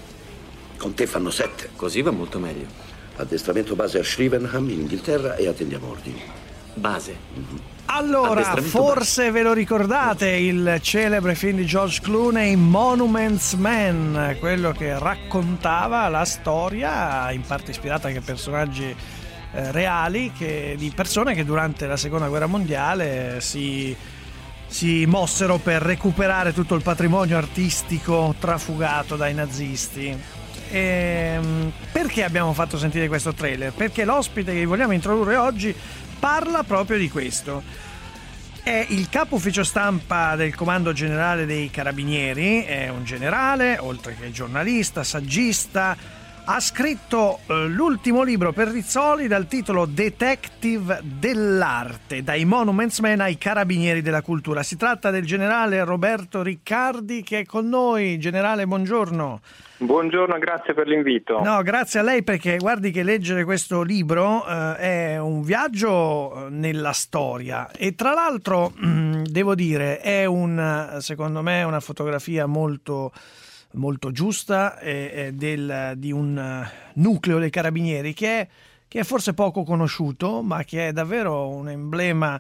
Con 0.78 0.94
te 0.94 1.06
fanno 1.06 1.32
sette. 1.32 1.72
Così 1.76 2.02
va 2.02 2.12
molto 2.12 2.40
meglio. 2.40 2.66
Addestramento 3.18 3.76
base 3.76 4.00
a 4.00 4.04
Shrivenham, 4.04 4.70
in 4.70 4.80
Inghilterra, 4.80 5.36
e 5.36 5.48
attendiamo 5.48 5.90
ordini. 5.90 6.22
Base? 6.76 7.14
Mm-hmm. 7.34 7.58
Allora, 7.88 8.56
forse 8.62 9.24
base. 9.24 9.32
ve 9.32 9.42
lo 9.42 9.52
ricordate 9.52 10.30
il 10.30 10.80
celebre 10.82 11.36
film 11.36 11.58
di 11.58 11.66
George 11.66 12.00
Clooney, 12.02 12.56
Monuments 12.56 13.54
Man, 13.56 14.38
quello 14.40 14.72
che 14.72 14.98
raccontava 14.98 16.08
la 16.08 16.24
storia, 16.24 17.30
in 17.32 17.42
parte 17.42 17.72
ispirata 17.72 18.08
anche 18.08 18.20
a 18.20 18.24
personaggi 18.24 18.96
eh, 19.52 19.72
reali 19.72 20.32
che, 20.32 20.76
di 20.78 20.92
persone 20.94 21.34
che 21.34 21.44
durante 21.44 21.88
la 21.88 21.98
seconda 21.98 22.28
guerra 22.28 22.46
mondiale 22.46 23.42
si, 23.42 23.96
si 24.68 25.06
mossero 25.08 25.58
per 25.58 25.82
recuperare 25.82 26.54
tutto 26.54 26.76
il 26.76 26.84
patrimonio 26.84 27.38
artistico 27.38 28.36
trafugato 28.38 29.16
dai 29.16 29.34
nazisti. 29.34 30.16
E, 30.72 31.32
ehm, 31.34 31.72
perché 31.92 32.24
abbiamo 32.24 32.54
fatto 32.54 32.78
sentire 32.78 33.08
questo 33.08 33.34
trailer? 33.34 33.74
Perché 33.74 34.06
l'ospite 34.06 34.54
che 34.54 34.66
vogliamo 34.66 34.94
introdurre 34.94 35.36
oggi 35.36 35.76
parla 36.20 36.64
proprio 36.64 36.98
di 36.98 37.10
questo. 37.10 37.64
È 38.62 38.86
il 38.90 39.10
capo 39.10 39.36
ufficio 39.36 39.64
stampa 39.64 40.36
del 40.36 40.54
Comando 40.54 40.94
Generale 40.94 41.48
dei 41.48 41.72
Carabinieri, 41.72 42.64
è 42.66 42.90
un 42.90 43.04
generale, 43.04 43.78
oltre 43.80 44.16
che 44.16 44.32
giornalista, 44.32 45.04
saggista, 45.04 45.98
ha 46.52 46.60
scritto 46.60 47.42
eh, 47.46 47.68
l'ultimo 47.68 48.24
libro 48.24 48.52
per 48.52 48.70
Rizzoli 48.70 49.28
dal 49.28 49.46
titolo 49.46 49.86
Detective 49.86 51.00
dell'arte, 51.04 52.24
dai 52.24 52.44
Monuments 52.44 52.98
Men 53.02 53.22
ai 53.22 53.38
Carabinieri 53.38 54.02
della 54.02 54.24
Cultura. 54.24 54.64
Si 54.64 54.76
tratta 54.76 55.12
del 55.12 55.28
generale 55.28 55.84
Roberto 55.84 56.42
Riccardi 56.42 57.22
che 57.22 57.42
è 57.42 57.46
con 57.46 57.70
noi. 57.70 58.18
Generale, 58.18 58.66
buongiorno. 58.66 59.42
Buongiorno, 59.78 60.40
grazie 60.40 60.74
per 60.74 60.88
l'invito. 60.88 61.40
No, 61.44 61.62
grazie 61.62 62.00
a 62.00 62.04
lei 62.04 62.24
perché 62.24 62.58
guardi 62.58 62.90
che 62.90 63.04
leggere 63.04 63.44
questo 63.44 63.84
libro 63.84 64.44
eh, 64.48 64.76
è 64.78 65.18
un 65.20 65.44
viaggio 65.44 66.48
eh, 66.48 66.50
nella 66.50 66.94
storia 66.94 67.70
e 67.70 67.94
tra 67.94 68.16
l'altro 68.16 68.74
devo 69.24 69.54
dire 69.54 70.00
è 70.00 70.26
un, 70.26 70.98
secondo 71.00 71.44
me, 71.44 71.62
una 71.62 71.80
fotografia 71.80 72.48
molto 72.48 73.12
molto 73.74 74.12
giusta 74.12 74.80
eh, 74.80 75.32
del, 75.34 75.94
di 75.98 76.12
un 76.12 76.38
eh, 76.38 76.72
nucleo 76.94 77.40
dei 77.40 77.50
carabinieri 77.50 78.14
che 78.14 78.40
è, 78.40 78.48
che 78.88 79.00
è, 79.02 79.04
forse 79.04 79.34
poco 79.34 79.64
conosciuto, 79.64 80.42
ma 80.42 80.64
che 80.64 80.88
è 80.88 80.92
davvero 80.92 81.48
un 81.50 81.70
emblema 81.70 82.40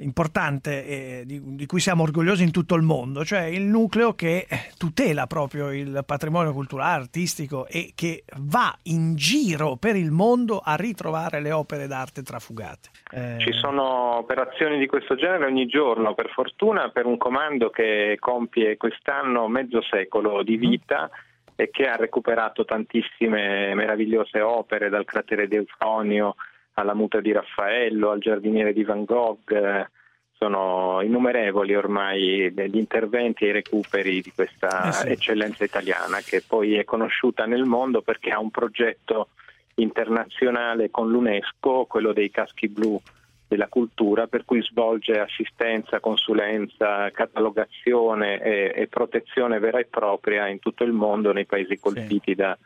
importante 0.00 0.84
eh, 0.84 1.22
di, 1.24 1.40
di, 1.56 1.66
cui 1.66 1.80
siamo 1.80 2.02
orgogliosi 2.02 2.42
in 2.42 2.50
tutto 2.50 2.74
il 2.74 2.82
mondo, 2.82 3.24
cioè 3.24 3.42
il 3.42 3.62
nucleo 3.62 4.14
che 4.14 4.46
tutela 4.76 5.26
proprio 5.26 5.72
il 5.72 6.02
patrimonio 6.06 6.52
culturale, 6.52 7.02
artistico 7.02 7.66
e 7.66 7.92
che 7.94 8.24
va 8.38 8.74
in 8.84 9.14
giro 9.14 9.76
per 9.76 9.96
il 9.96 10.10
mondo 10.10 10.60
a 10.62 10.74
ritrovare 10.74 11.40
le 11.40 11.52
opere 11.52 11.86
d'arte 11.86 12.22
trafugate. 12.22 12.88
Eh... 13.12 13.36
Ci 13.38 13.52
sono 13.52 14.16
operazioni 14.16 14.78
di 14.78 14.86
questo 14.86 15.14
genere 15.14 15.46
ogni 15.46 15.66
giorno, 15.66 16.14
per 16.14 16.30
fortuna, 16.30 16.90
per 16.90 17.06
un 17.06 17.16
comando 17.16 17.70
che 17.70 18.16
compie 18.18 18.76
quest'anno 18.76 19.48
mezzo 19.48 19.82
secolo 19.82 20.42
di 20.42 20.56
vita. 20.56 21.10
Mm 21.10 21.28
e 21.60 21.68
che 21.70 21.86
ha 21.86 21.96
recuperato 21.96 22.64
tantissime 22.64 23.74
meravigliose 23.74 24.40
opere, 24.40 24.88
dal 24.88 25.04
cratere 25.04 25.46
di 25.46 25.56
Eufronio 25.56 26.36
alla 26.80 26.94
muta 26.94 27.20
di 27.20 27.32
Raffaello, 27.32 28.10
al 28.10 28.20
giardiniere 28.20 28.72
di 28.72 28.84
Van 28.84 29.04
Gogh, 29.04 29.88
sono 30.32 31.02
innumerevoli 31.02 31.74
ormai 31.74 32.50
gli 32.50 32.78
interventi 32.78 33.44
e 33.44 33.48
i 33.48 33.52
recuperi 33.52 34.22
di 34.22 34.32
questa 34.34 34.88
Eh 34.88 34.92
sì. 34.92 35.08
eccellenza 35.08 35.64
italiana 35.64 36.20
che 36.24 36.42
poi 36.46 36.76
è 36.76 36.84
conosciuta 36.84 37.44
nel 37.44 37.64
mondo 37.64 38.00
perché 38.00 38.30
ha 38.30 38.40
un 38.40 38.50
progetto 38.50 39.28
internazionale 39.74 40.90
con 40.90 41.10
l'UNESCO, 41.10 41.84
quello 41.84 42.14
dei 42.14 42.30
caschi 42.30 42.68
blu 42.68 42.98
della 43.46 43.68
cultura, 43.68 44.28
per 44.28 44.44
cui 44.46 44.62
svolge 44.62 45.18
assistenza, 45.18 46.00
consulenza, 46.00 47.10
catalogazione 47.10 48.40
e, 48.40 48.72
e 48.74 48.86
protezione 48.86 49.58
vera 49.58 49.78
e 49.78 49.86
propria 49.86 50.46
in 50.46 50.60
tutto 50.60 50.84
il 50.84 50.92
mondo 50.92 51.32
nei 51.32 51.46
paesi 51.46 51.78
colpiti 51.78 52.34
da 52.34 52.56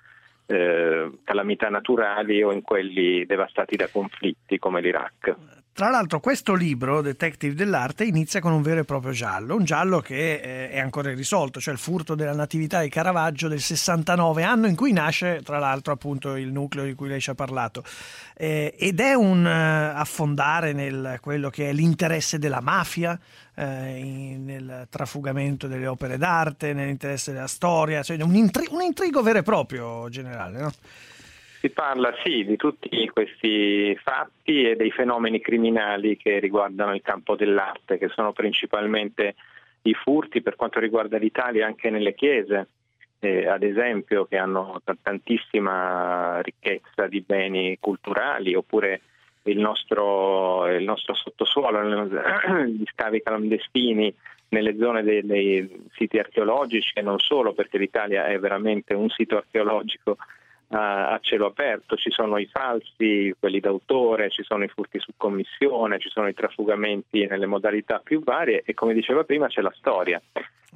eh, 0.46 1.10
calamità 1.24 1.68
naturali 1.68 2.42
o 2.42 2.52
in 2.52 2.62
quelli 2.62 3.24
devastati 3.26 3.76
da 3.76 3.88
conflitti 3.88 4.58
come 4.58 4.80
l'Iraq. 4.80 5.34
Tra 5.74 5.90
l'altro 5.90 6.20
questo 6.20 6.54
libro, 6.54 7.02
Detective 7.02 7.52
dell'arte, 7.52 8.04
inizia 8.04 8.38
con 8.38 8.52
un 8.52 8.62
vero 8.62 8.82
e 8.82 8.84
proprio 8.84 9.10
giallo, 9.10 9.56
un 9.56 9.64
giallo 9.64 9.98
che 9.98 10.34
eh, 10.34 10.70
è 10.70 10.78
ancora 10.78 11.10
irrisolto, 11.10 11.60
cioè 11.60 11.74
il 11.74 11.80
furto 11.80 12.14
della 12.14 12.32
natività 12.32 12.80
di 12.80 12.88
Caravaggio 12.88 13.48
del 13.48 13.60
69, 13.60 14.44
anno 14.44 14.68
in 14.68 14.76
cui 14.76 14.92
nasce 14.92 15.40
tra 15.42 15.58
l'altro 15.58 15.92
appunto 15.92 16.36
il 16.36 16.52
nucleo 16.52 16.84
di 16.84 16.94
cui 16.94 17.08
lei 17.08 17.20
ci 17.20 17.30
ha 17.30 17.34
parlato. 17.34 17.82
Eh, 18.36 18.76
ed 18.78 19.00
è 19.00 19.14
un 19.14 19.44
eh, 19.44 19.50
affondare 19.96 20.72
nel 20.72 21.18
quello 21.20 21.50
che 21.50 21.70
è 21.70 21.72
l'interesse 21.72 22.38
della 22.38 22.60
mafia, 22.60 23.18
eh, 23.56 23.98
in- 23.98 24.44
nel 24.44 24.86
trafugamento 24.88 25.66
delle 25.66 25.88
opere 25.88 26.18
d'arte, 26.18 26.72
nell'interesse 26.72 27.32
della 27.32 27.48
storia, 27.48 28.04
cioè 28.04 28.22
un, 28.22 28.36
intri- 28.36 28.68
un 28.70 28.80
intrigo 28.80 29.22
vero 29.22 29.40
e 29.40 29.42
proprio 29.42 30.08
generale, 30.08 30.60
no? 30.60 30.72
Si 31.64 31.70
parla 31.70 32.14
sì 32.22 32.44
di 32.44 32.56
tutti 32.56 33.08
questi 33.08 33.98
fatti 34.02 34.68
e 34.68 34.76
dei 34.76 34.90
fenomeni 34.90 35.40
criminali 35.40 36.18
che 36.18 36.38
riguardano 36.38 36.94
il 36.94 37.00
campo 37.00 37.36
dell'arte, 37.36 37.96
che 37.96 38.08
sono 38.08 38.34
principalmente 38.34 39.34
i 39.84 39.94
furti 39.94 40.42
per 40.42 40.56
quanto 40.56 40.78
riguarda 40.78 41.16
l'Italia 41.16 41.64
anche 41.64 41.88
nelle 41.88 42.14
chiese, 42.14 42.68
eh, 43.20 43.48
ad 43.48 43.62
esempio, 43.62 44.26
che 44.26 44.36
hanno 44.36 44.82
tantissima 45.00 46.42
ricchezza 46.42 47.06
di 47.06 47.22
beni 47.22 47.78
culturali, 47.80 48.54
oppure 48.54 49.00
il 49.44 49.58
nostro, 49.58 50.68
il 50.68 50.84
nostro 50.84 51.14
sottosuolo, 51.14 51.80
gli 52.68 52.84
scavi 52.92 53.22
clandestini 53.22 54.14
nelle 54.50 54.76
zone 54.76 55.02
dei, 55.02 55.24
dei 55.24 55.86
siti 55.94 56.18
archeologici 56.18 56.92
e 56.92 57.00
non 57.00 57.18
solo, 57.20 57.54
perché 57.54 57.78
l'Italia 57.78 58.26
è 58.26 58.38
veramente 58.38 58.92
un 58.92 59.08
sito 59.08 59.38
archeologico 59.38 60.18
a, 60.76 61.18
cielo 61.22 61.46
aperto, 61.46 61.96
ci 61.96 62.10
sono 62.10 62.36
i 62.38 62.46
falsi, 62.46 63.34
quelli 63.38 63.60
d'autore, 63.60 64.30
ci 64.30 64.42
sono 64.42 64.64
i 64.64 64.68
furti 64.68 64.98
su 64.98 65.12
commissione, 65.16 65.98
ci 65.98 66.08
sono 66.08 66.26
i 66.28 66.34
trafugamenti 66.34 67.26
nelle 67.26 67.46
modalità 67.46 68.00
più 68.02 68.22
varie 68.22 68.62
e 68.64 68.74
come 68.74 68.92
diceva 68.92 69.24
prima 69.24 69.46
c'è 69.46 69.60
la 69.60 69.72
storia. 69.76 70.20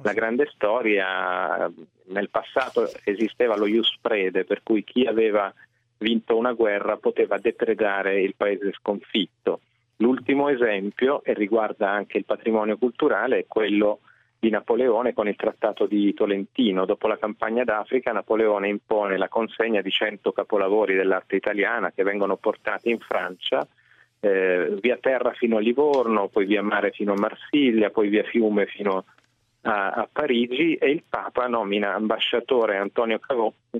La 0.01 0.13
grande 0.13 0.49
storia, 0.53 1.69
nel 2.05 2.29
passato 2.29 2.89
esisteva 3.03 3.57
lo 3.57 3.67
ius 3.67 3.97
prede, 3.99 4.45
per 4.45 4.61
cui 4.63 4.85
chi 4.85 5.05
aveva 5.05 5.53
vinto 5.97 6.37
una 6.37 6.53
guerra 6.53 6.95
poteva 6.95 7.37
depredare 7.37 8.21
il 8.21 8.35
paese 8.35 8.71
sconfitto. 8.71 9.59
L'ultimo 9.97 10.47
esempio, 10.47 11.21
e 11.23 11.33
riguarda 11.33 11.89
anche 11.89 12.17
il 12.17 12.23
patrimonio 12.23 12.77
culturale, 12.77 13.39
è 13.39 13.45
quello 13.45 13.99
di 14.39 14.49
Napoleone 14.49 15.13
con 15.13 15.27
il 15.27 15.35
trattato 15.35 15.85
di 15.85 16.13
Tolentino. 16.13 16.85
Dopo 16.85 17.07
la 17.07 17.17
campagna 17.17 17.63
d'Africa 17.65 18.13
Napoleone 18.13 18.69
impone 18.69 19.17
la 19.17 19.27
consegna 19.27 19.81
di 19.81 19.91
100 19.91 20.31
capolavori 20.31 20.95
dell'arte 20.95 21.35
italiana 21.35 21.91
che 21.91 22.03
vengono 22.03 22.37
portati 22.37 22.89
in 22.89 22.99
Francia, 22.99 23.67
eh, 24.21 24.77
via 24.79 24.97
terra 24.99 25.33
fino 25.33 25.57
a 25.57 25.59
Livorno, 25.59 26.29
poi 26.29 26.45
via 26.45 26.63
mare 26.63 26.91
fino 26.91 27.13
a 27.13 27.19
Marsiglia, 27.19 27.89
poi 27.89 28.07
via 28.07 28.23
fiume 28.23 28.65
fino 28.65 29.03
a, 29.61 29.89
a 29.89 30.09
Parigi 30.11 30.75
e 30.75 30.89
il 30.89 31.03
Papa 31.07 31.47
nomina 31.47 31.93
ambasciatore 31.93 32.77
Antonio 32.77 33.19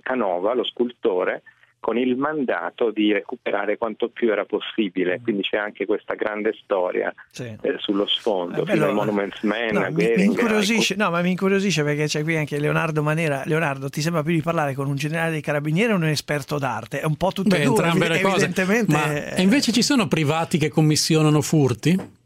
Canova, 0.02 0.54
lo 0.54 0.64
scultore, 0.66 1.44
con 1.80 1.98
il 1.98 2.18
mandato 2.18 2.92
di 2.92 3.12
recuperare 3.14 3.78
quanto 3.78 4.10
più 4.10 4.32
era 4.32 4.46
possibile. 4.46 5.22
Quindi 5.22 5.44
c'è 5.44 5.58
anche 5.58 5.86
questa 5.86 6.14
grande 6.16 6.54
storia 6.62 7.14
Sì. 7.32 7.44
eh, 7.62 7.76
sullo 7.78 8.06
sfondo, 8.06 8.64
Eh, 8.66 8.72
fino 8.72 8.86
ai 8.86 8.94
Monuments 8.94 9.42
Man, 9.44 9.70
No, 9.72 9.80
mi, 9.82 9.86
mi 9.88 9.92
Goering, 9.94 10.20
incuriosisce, 10.32 10.96
no, 10.96 11.10
ma 11.10 11.22
mi 11.22 11.32
incuriosisce 11.32 11.84
perché 11.84 12.06
c'è 12.06 12.24
qui 12.24 12.36
anche 12.36 12.60
Leonardo 12.60 13.02
Manera. 13.02 13.44
Leonardo, 13.46 13.90
ti 13.90 14.02
sembra 14.02 14.24
più 14.24 14.34
di 14.34 14.42
parlare 14.42 14.74
con 14.74 14.88
un 14.88 14.96
generale 14.96 15.32
dei 15.32 15.42
carabinieri 15.42 15.94
o 15.94 15.96
un 15.96 16.06
esperto 16.06 16.58
d'arte? 16.58 17.00
È 17.00 17.06
un 17.06 17.16
po' 17.16 17.32
tutte 17.32 17.50
Beh, 17.58 17.62
e 17.62 17.66
due, 17.66 17.76
entrambe 17.76 18.08
le 18.10 18.22
cose. 18.22 18.46
evidentemente. 18.46 18.92
Ma 18.92 19.36
e 19.36 19.42
invece 19.42 19.72
ci 19.72 19.82
sono 19.82 20.08
privati 20.08 20.58
che 20.58 20.70
commissionano 20.70 21.42
furti? 21.42 22.18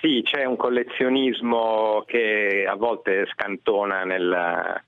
Sì, 0.00 0.20
c'è 0.24 0.44
un 0.44 0.56
collezionismo 0.56 2.02
che 2.06 2.66
a 2.68 2.74
volte 2.74 3.24
scantona 3.32 4.02
nel, 4.04 4.82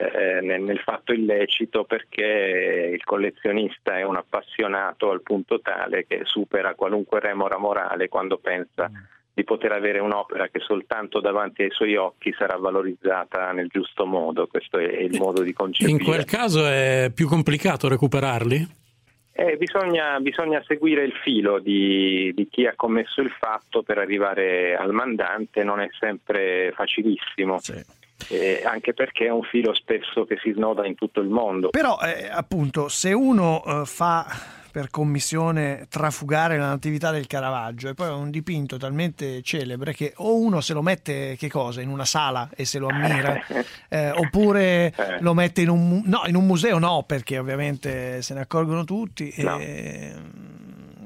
eh, 0.00 0.40
nel- 0.40 0.62
nel 0.62 0.78
fatto 0.78 1.12
illecito 1.12 1.84
perché 1.84 2.90
il 2.92 3.04
collezionista 3.04 3.98
è 3.98 4.02
un 4.02 4.16
appassionato 4.16 5.10
al 5.10 5.20
punto 5.22 5.60
tale 5.60 6.06
che 6.06 6.22
supera 6.24 6.74
qualunque 6.74 7.20
remora 7.20 7.58
morale 7.58 8.08
quando 8.08 8.38
pensa 8.38 8.90
di 9.32 9.44
poter 9.44 9.72
avere 9.72 10.00
un'opera 10.00 10.48
che 10.48 10.60
soltanto 10.60 11.20
davanti 11.20 11.62
ai 11.62 11.70
suoi 11.70 11.96
occhi 11.96 12.34
sarà 12.36 12.56
valorizzata 12.56 13.52
nel 13.52 13.68
giusto 13.68 14.06
modo. 14.06 14.46
Questo 14.46 14.78
è 14.78 14.84
il 14.84 15.18
modo 15.18 15.42
di 15.42 15.52
concepire. 15.52 15.90
In 15.90 16.02
quel 16.02 16.24
caso 16.24 16.66
è 16.66 17.10
più 17.14 17.28
complicato 17.28 17.88
recuperarli? 17.88 18.78
Eh, 19.32 19.56
bisogna, 19.56 20.18
bisogna 20.20 20.62
seguire 20.66 21.04
il 21.04 21.12
filo 21.22 21.60
di, 21.60 22.32
di 22.34 22.48
chi 22.48 22.66
ha 22.66 22.74
commesso 22.74 23.20
il 23.20 23.30
fatto 23.30 23.82
per 23.82 23.98
arrivare 23.98 24.74
al 24.76 24.92
mandante, 24.92 25.62
non 25.62 25.80
è 25.80 25.88
sempre 25.98 26.72
facilissimo, 26.74 27.58
Eh, 28.28 28.62
anche 28.64 28.92
perché 28.94 29.26
è 29.26 29.30
un 29.30 29.42
filo 29.42 29.74
spesso 29.74 30.24
che 30.24 30.36
si 30.42 30.52
snoda 30.52 30.86
in 30.86 30.94
tutto 30.94 31.20
il 31.20 31.28
mondo. 31.28 31.70
Però, 31.70 31.98
eh, 32.00 32.28
appunto, 32.30 32.88
se 32.88 33.12
uno 33.12 33.62
eh, 33.64 33.86
fa 33.86 34.26
per 34.70 34.88
commissione 34.88 35.86
trafugare 35.88 36.56
la 36.56 36.68
natività 36.68 37.10
del 37.10 37.26
Caravaggio 37.26 37.88
e 37.88 37.94
poi 37.94 38.06
è 38.06 38.12
un 38.12 38.30
dipinto 38.30 38.76
talmente 38.76 39.42
celebre 39.42 39.92
che 39.92 40.12
o 40.18 40.36
uno 40.36 40.60
se 40.60 40.74
lo 40.74 40.80
mette 40.80 41.34
che 41.36 41.48
cosa 41.48 41.80
in 41.80 41.88
una 41.88 42.04
sala 42.04 42.48
e 42.54 42.64
se 42.64 42.78
lo 42.78 42.86
ammira 42.86 43.36
eh, 43.90 44.10
oppure 44.10 44.94
lo 45.22 45.34
mette 45.34 45.62
in 45.62 45.70
un, 45.70 45.88
mu- 45.88 46.02
no, 46.04 46.22
in 46.26 46.36
un 46.36 46.46
museo 46.46 46.78
no 46.78 47.02
perché 47.04 47.36
ovviamente 47.38 48.22
se 48.22 48.32
ne 48.34 48.42
accorgono 48.42 48.84
tutti 48.84 49.34
No. 49.38 49.58
e- 49.58 50.14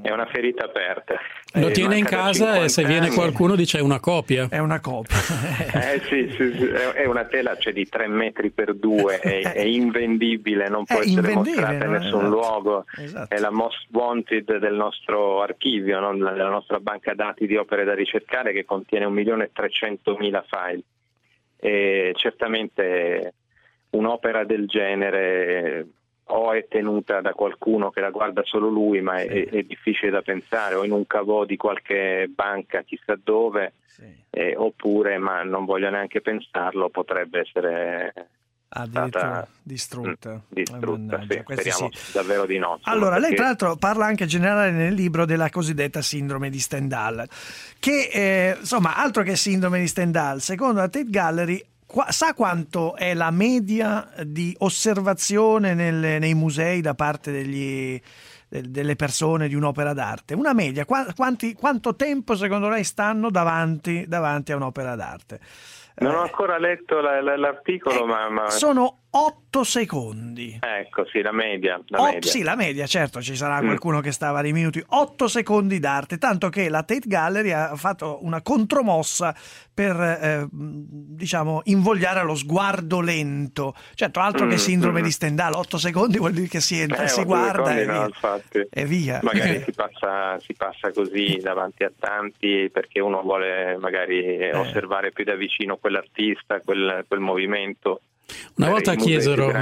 È 0.05 0.11
una 0.11 0.27
ferita 0.27 0.67
aperta. 0.67 1.15
Lo 1.55 1.69
Eh, 1.69 1.71
tiene 1.71 1.97
in 1.97 2.05
casa 2.05 2.57
e 2.57 2.69
50 2.69 2.69
se 2.69 2.85
viene 2.85 3.07
anni. 3.07 3.15
qualcuno 3.15 3.55
dice 3.57 3.79
è 3.79 3.81
una 3.81 4.01
copia. 4.01 4.49
È 4.51 4.59
una 4.59 4.79
copia. 4.81 5.17
Eh 5.95 6.01
sì, 6.03 6.29
sì, 6.37 6.53
sì, 6.59 6.67
è 6.67 7.07
una 7.07 7.25
tela 7.25 7.57
cioè, 7.57 7.73
di 7.73 7.89
3 7.89 8.07
metri 8.09 8.51
per 8.51 8.75
2, 8.75 9.19
è, 9.21 9.53
è 9.53 9.61
invendibile, 9.63 10.69
non 10.69 10.85
può 10.85 10.99
È 10.99 11.05
essere 11.05 11.33
mostrata 11.33 11.85
in 11.87 11.91
nessun 11.93 12.21
Esatto. 12.21 12.29
luogo, 12.29 12.85
Esatto. 12.99 13.35
è 13.35 13.39
la 13.39 13.51
most 13.51 13.87
wanted 13.93 14.59
del 14.59 14.75
nostro 14.75 15.41
archivio, 15.41 16.01
no? 16.01 16.15
della 16.15 16.51
nostra 16.51 16.81
banca 16.81 17.15
dati 17.15 17.47
di 17.47 17.57
opere 17.57 17.85
da 17.85 17.95
ricercare 17.95 18.53
che 18.53 18.65
contiene 18.67 19.07
1.300.000 19.07 20.43
file. 20.47 20.83
E 21.57 22.13
certamente 22.17 23.33
un'opera 23.91 24.45
del 24.45 24.67
genere 24.67 25.87
o 26.27 26.53
è 26.53 26.67
tenuta 26.69 27.21
da 27.21 27.33
qualcuno 27.33 27.91
che 27.91 28.01
la 28.01 28.11
guarda 28.11 28.43
solo 28.45 28.69
lui, 28.69 29.01
ma 29.01 29.21
è, 29.21 29.49
è 29.49 29.63
difficile 29.63 30.11
da 30.11 30.23
pensare, 30.23 30.75
o 30.75 30.85
in 30.85 30.93
un 30.93 31.07
cavò 31.07 31.45
di 31.45 31.57
qualche 31.57 32.31
banca 32.35 32.83
chissà 32.83 33.19
dove, 33.23 33.75
eh, 34.31 34.55
oppure, 34.57 35.19
ma 35.19 35.43
non 35.43 35.65
voglio 35.65 35.91
neanche 35.91 36.21
pensarlo, 36.21 36.89
potrebbe 36.89 37.41
essere 37.41 38.13
addirittura 38.77 39.09
stata 39.09 39.49
distrutta. 39.63 40.33
mm, 40.35 40.39
distrutta. 40.49 40.87
mannaggia, 40.89 41.35
sì, 41.35 41.43
speriamo 41.43 41.91
sì. 41.93 42.13
davvero 42.13 42.47
di 42.47 42.59
no. 42.59 42.79
Allora, 42.83 43.19
lei 43.19 43.21
perché- 43.21 43.37
tra 43.37 43.45
l'altro 43.47 43.77
parla 43.77 44.07
anche 44.07 44.25
in 44.25 44.29
generale 44.29 44.71
nel 44.73 44.95
libro 44.95 45.25
della 45.25 45.51
cosiddetta 45.51 46.03
sindrome 46.03 46.51
di 46.51 46.59
Stendhal, 46.59 47.29
che 47.79 48.11
eh, 48.13 48.57
insomma, 48.59 48.97
altro 48.97 49.23
che 49.23 49.37
sindrome 49.37 49.79
di 49.79 49.87
Stendhal, 49.87 50.41
secondo 50.41 50.81
la 50.81 50.89
Tate 50.89 51.09
Gallery, 51.09 51.65
qua- 51.95 52.11
sa 52.11 52.35
quanto 52.35 52.97
è 52.97 53.15
la 53.15 53.31
media 53.31 54.11
di 54.25 54.53
osservazione 54.59 55.75
nelle- 55.75 56.19
nei 56.19 56.35
musei 56.35 56.81
da 56.81 56.95
parte 56.95 57.31
degli- 57.31 58.01
del- 58.49 58.69
delle 58.69 58.97
persone 58.97 59.47
di 59.47 59.55
un'opera 59.55 59.93
d'arte? 59.93 60.35
Una 60.35 60.53
media, 60.53 60.85
qua- 60.87 61.07
quanti- 61.15 61.55
quanto 61.55 61.95
tempo 61.95 62.35
secondo 62.35 62.69
lei 62.69 62.83
stanno 62.83 63.31
davanti, 63.31 64.07
davanti 64.09 64.51
a 64.51 64.57
un'opera 64.57 64.97
d'arte? 64.97 65.39
Non 65.99 66.17
ho 66.17 66.23
ancora 66.23 66.59
letto 66.59 67.01
la- 67.01 67.23
la- 67.23 67.37
l'articolo, 67.37 68.05
ma, 68.05 68.29
ma- 68.29 68.51
Sono 68.51 69.03
8 69.17 69.63
secondi. 69.63 70.59
Ecco, 70.61 71.07
sì, 71.07 71.21
la 71.23 71.31
media. 71.31 71.81
La 71.87 72.01
Ot- 72.01 72.15
media. 72.15 72.31
sì, 72.31 72.43
la 72.43 72.57
media, 72.57 72.85
certo, 72.87 73.23
ci 73.23 73.37
sarà 73.37 73.63
Mm. 73.63 73.67
qualcuno 73.67 74.01
che 74.01 74.11
stava 74.11 74.43
dei 74.43 74.53
minuti. 74.53 74.83
8 74.85 75.29
secondi 75.29 75.79
d'arte, 75.79 76.19
tanto 76.19 76.49
che 76.49 76.69
la 76.69 76.83
Tate 76.83 77.07
Gallery 77.07 77.53
ha 77.53 77.77
fatto 77.77 78.19
una 78.23 78.43
contromossa 78.43 79.33
per, 79.73 79.95
eh, 80.01 80.47
diciamo, 80.51 81.61
invogliare 81.65 82.19
allo 82.21 82.35
sguardo 82.35 83.01
lento. 83.01 83.75
Certo, 83.95 84.19
altro 84.19 84.47
che 84.49 84.55
Mm, 84.55 84.59
sindrome 84.59 85.01
mm. 85.01 85.05
di 85.05 85.11
Stendhal, 85.13 85.53
8 85.55 85.79
secondi 85.79 86.19
vuol 86.19 86.33
dire 86.33 86.49
che 86.49 86.61
si 86.61 86.81
entra, 86.81 87.05
Eh, 87.05 87.09
si 87.09 87.23
guarda 87.23 87.77
e 87.79 87.85
no, 87.85 88.09
via. 88.21 88.67
E 88.69 88.85
via. 88.85 89.21
Magari 89.23 89.63
si, 89.65 89.73
passa, 89.73 90.41
si 90.41 90.55
passa 90.55 90.91
così 90.93 91.39
davanti 91.41 91.85
a 91.85 91.93
tanti 91.97 92.69
perché 92.73 92.99
uno 93.01 93.23
vuole 93.23 93.77
magari 93.79 94.25
Eh. 94.25 94.57
osservare 94.57 95.13
più 95.13 95.23
da 95.23 95.37
vicino 95.37 95.77
quell'artista, 95.77 96.59
quel, 96.65 97.05
quel 97.07 97.21
movimento. 97.21 98.01
Una 98.57 98.67
Per 98.67 98.69
volta 98.71 98.95
chiesero. 98.95 99.53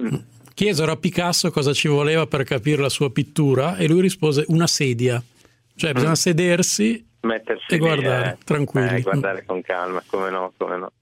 Mm. 0.00 0.14
chiesero 0.54 0.92
a 0.92 0.96
Picasso 0.96 1.50
cosa 1.50 1.72
ci 1.72 1.88
voleva 1.88 2.26
per 2.26 2.44
capire 2.44 2.80
la 2.82 2.88
sua 2.88 3.10
pittura 3.10 3.76
e 3.76 3.88
lui 3.88 4.00
rispose 4.00 4.44
una 4.48 4.66
sedia. 4.66 5.22
Cioè 5.74 5.92
bisogna 5.92 6.14
sedersi 6.14 7.04
Mettersi 7.22 7.64
e 7.68 7.74
lì, 7.74 7.78
guardare, 7.78 8.32
eh, 8.32 8.44
tranquilli. 8.44 8.96
eh, 8.98 9.00
guardare 9.02 9.44
con 9.46 9.62
calma, 9.62 10.02
come 10.06 10.28
no, 10.30 10.52
come 10.56 10.76
no. 10.76 10.92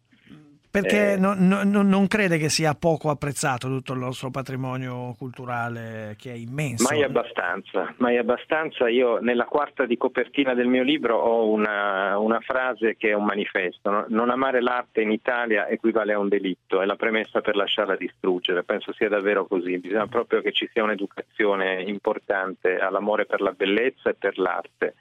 Perché 0.71 1.15
Eh. 1.15 1.17
no- 1.17 1.35
no- 1.37 1.65
no- 1.65 1.83
non 1.83 2.07
crede 2.07 2.39
che 2.39 2.49
sia 2.49 2.75
poco 2.75 3.11
apprezzato 3.11 3.67
tutto 3.67 3.93
il 3.93 3.99
nostro 3.99 4.31
patrimonio 4.31 5.15
culturale 5.19 6.15
che 6.17 6.31
è 6.31 6.37
immenso. 6.37 6.87
Mai 6.89 7.03
abbastanza, 7.03 7.93
mai 7.99 8.19
abbastanza. 8.19 8.89
Io 8.89 9.19
nella 9.19 9.47
quarta 9.47 9.85
di 9.85 9.97
copertina 9.97 10.55
del 10.55 10.69
mio 10.69 10.85
libro 10.85 11.17
ho 11.17 11.49
una, 11.51 12.17
una 12.19 12.39
frase 12.39 12.97
che 12.97 13.09
è 13.09 13.15
un 13.15 13.25
manifesto. 13.25 13.91
no? 13.91 14.05
Non 14.11 14.31
amare 14.31 14.61
l'arte 14.63 15.01
in 15.01 15.11
Italia 15.11 15.67
equivale 15.67 16.13
a 16.13 16.19
un 16.21 16.29
delitto, 16.29 16.81
è 16.81 16.87
la 16.87 16.95
premessa 16.97 17.41
per 17.41 17.57
lasciarla 17.57 17.97
distruggere. 17.97 18.63
Penso 18.63 18.93
sia 18.93 19.09
davvero 19.09 19.47
così. 19.47 19.77
Bisogna 19.79 20.07
proprio 20.07 20.41
che 20.41 20.53
ci 20.53 20.69
sia 20.73 20.85
un'educazione 20.85 21.83
importante 21.83 22.79
all'amore 22.79 23.27
per 23.27 23.41
la 23.41 23.51
bellezza 23.53 24.11
e 24.11 24.15
per 24.15 24.39
l'arte. 24.39 24.95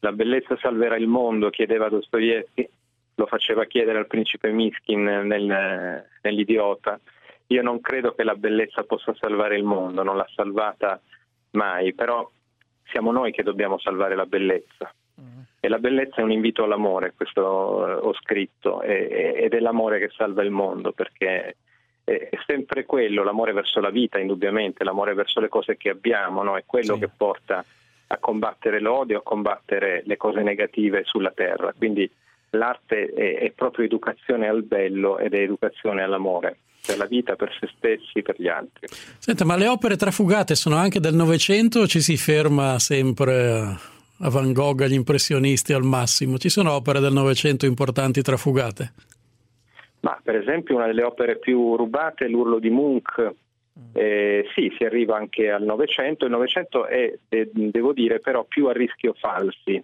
La 0.00 0.12
bellezza 0.12 0.56
salverà 0.60 0.96
il 0.96 1.08
mondo, 1.08 1.50
chiedeva 1.50 1.88
Dostoevsky, 1.88 2.68
lo 3.16 3.26
faceva 3.26 3.64
chiedere 3.64 3.98
al 3.98 4.06
principe 4.06 4.50
Miskin 4.50 5.02
nel- 5.02 6.04
nell'Idiota. 6.22 6.98
Io 7.48 7.62
non 7.62 7.80
credo 7.80 8.14
che 8.14 8.24
la 8.24 8.34
bellezza 8.34 8.84
possa 8.84 9.14
salvare 9.18 9.56
il 9.56 9.64
mondo, 9.64 10.02
non 10.02 10.16
l'ha 10.16 10.28
salvata 10.34 11.00
mai, 11.52 11.94
però 11.94 12.28
siamo 12.84 13.12
noi 13.12 13.32
che 13.32 13.42
dobbiamo 13.42 13.78
salvare 13.78 14.14
la 14.14 14.26
bellezza. 14.26 14.92
E 15.58 15.68
la 15.68 15.78
bellezza 15.78 16.16
è 16.16 16.22
un 16.22 16.30
invito 16.30 16.62
all'amore, 16.62 17.14
questo 17.16 17.88
eh, 17.88 17.92
ho 17.94 18.14
scritto, 18.14 18.82
ed 18.82 19.52
è 19.52 19.58
l'amore 19.58 19.98
che 19.98 20.10
salva 20.14 20.42
il 20.42 20.50
mondo, 20.50 20.92
perché 20.92 21.56
è 22.04 22.28
sempre 22.46 22.84
quello, 22.84 23.24
l'amore 23.24 23.52
verso 23.52 23.80
la 23.80 23.90
vita, 23.90 24.20
indubbiamente, 24.20 24.84
l'amore 24.84 25.14
verso 25.14 25.40
le 25.40 25.48
cose 25.48 25.76
che 25.76 25.88
abbiamo, 25.88 26.44
no? 26.44 26.56
è 26.56 26.62
quello 26.64 26.98
che 26.98 27.08
porta 27.08 27.64
a 28.06 28.18
combattere 28.18 28.78
l'odio, 28.78 29.18
a 29.18 29.22
combattere 29.22 30.02
le 30.04 30.16
cose 30.16 30.42
negative 30.42 31.02
sulla 31.02 31.32
terra. 31.32 31.72
Quindi 31.76 32.08
l'arte 32.56 33.12
è, 33.12 33.38
è 33.38 33.50
proprio 33.52 33.84
educazione 33.84 34.48
al 34.48 34.62
bello 34.62 35.18
ed 35.18 35.34
è 35.34 35.38
educazione 35.38 36.02
all'amore, 36.02 36.58
per 36.86 36.98
la 36.98 37.06
vita, 37.06 37.36
per 37.36 37.56
se 37.58 37.68
stessi, 37.76 38.22
per 38.22 38.36
gli 38.38 38.48
altri. 38.48 38.88
Senta, 39.18 39.44
ma 39.44 39.56
le 39.56 39.68
opere 39.68 39.96
trafugate 39.96 40.54
sono 40.54 40.76
anche 40.76 41.00
del 41.00 41.14
Novecento 41.14 41.80
o 41.80 41.86
ci 41.86 42.00
si 42.00 42.16
ferma 42.16 42.78
sempre 42.78 43.50
a- 43.50 43.80
a 44.20 44.30
Van 44.30 44.52
Gogh, 44.52 44.80
agli 44.82 44.94
impressionisti 44.94 45.72
al 45.72 45.82
massimo? 45.82 46.38
Ci 46.38 46.48
sono 46.48 46.72
opere 46.72 47.00
del 47.00 47.12
Novecento 47.12 47.66
importanti 47.66 48.22
trafugate? 48.22 48.92
Ma 50.00 50.18
per 50.22 50.36
esempio 50.36 50.76
una 50.76 50.86
delle 50.86 51.02
opere 51.02 51.38
più 51.38 51.76
rubate 51.76 52.26
è 52.26 52.28
l'urlo 52.28 52.58
di 52.58 52.70
Munch. 52.70 53.30
Eh, 53.92 54.46
sì, 54.54 54.72
si 54.78 54.84
arriva 54.84 55.16
anche 55.16 55.50
al 55.50 55.64
Novecento. 55.64 56.24
Il 56.24 56.30
Novecento 56.30 56.86
è, 56.86 57.12
de- 57.28 57.50
devo 57.52 57.92
dire, 57.92 58.20
però 58.20 58.44
più 58.44 58.68
a 58.68 58.72
rischio 58.72 59.14
falsi, 59.18 59.82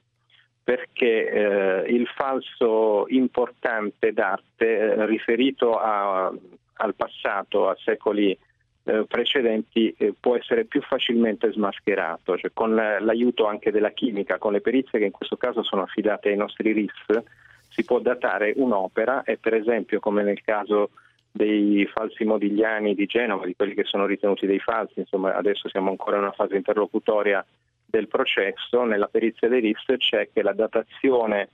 perché 0.64 1.28
eh, 1.28 1.92
il 1.92 2.06
falso 2.06 3.06
importante 3.08 4.12
d'arte 4.12 4.78
eh, 4.78 5.06
riferito 5.06 5.78
a- 5.78 6.32
al 6.74 6.94
passato, 6.94 7.68
a 7.68 7.76
secoli 7.82 8.36
eh, 8.84 9.04
precedenti, 9.06 9.94
eh, 9.96 10.12
può 10.18 10.36
essere 10.36 10.64
più 10.64 10.80
facilmente 10.82 11.52
smascherato, 11.52 12.36
cioè 12.36 12.50
con 12.52 12.74
la- 12.74 13.00
l'aiuto 13.00 13.46
anche 13.46 13.70
della 13.70 13.90
chimica, 13.90 14.38
con 14.38 14.52
le 14.52 14.60
perizie 14.60 14.98
che 14.98 15.04
in 15.06 15.12
questo 15.12 15.36
caso 15.36 15.62
sono 15.62 15.82
affidate 15.82 16.30
ai 16.30 16.36
nostri 16.36 16.72
RIS, 16.72 17.22
si 17.68 17.84
può 17.84 18.00
datare 18.00 18.52
un'opera 18.56 19.22
e 19.22 19.38
per 19.38 19.54
esempio 19.54 19.98
come 20.00 20.22
nel 20.22 20.42
caso 20.42 20.90
dei 21.30 21.86
falsi 21.86 22.24
modigliani 22.24 22.94
di 22.94 23.06
Genova, 23.06 23.46
di 23.46 23.54
quelli 23.56 23.74
che 23.74 23.84
sono 23.84 24.04
ritenuti 24.04 24.46
dei 24.46 24.58
falsi, 24.58 25.00
insomma 25.00 25.34
adesso 25.34 25.68
siamo 25.68 25.90
ancora 25.90 26.16
in 26.16 26.22
una 26.22 26.32
fase 26.32 26.56
interlocutoria 26.56 27.44
del 27.92 28.08
processo, 28.08 28.84
nella 28.84 29.06
perizia 29.06 29.48
dei 29.48 29.60
RIS 29.60 29.98
c'è 29.98 30.30
che 30.32 30.40
la 30.40 30.54
datazione 30.54 31.50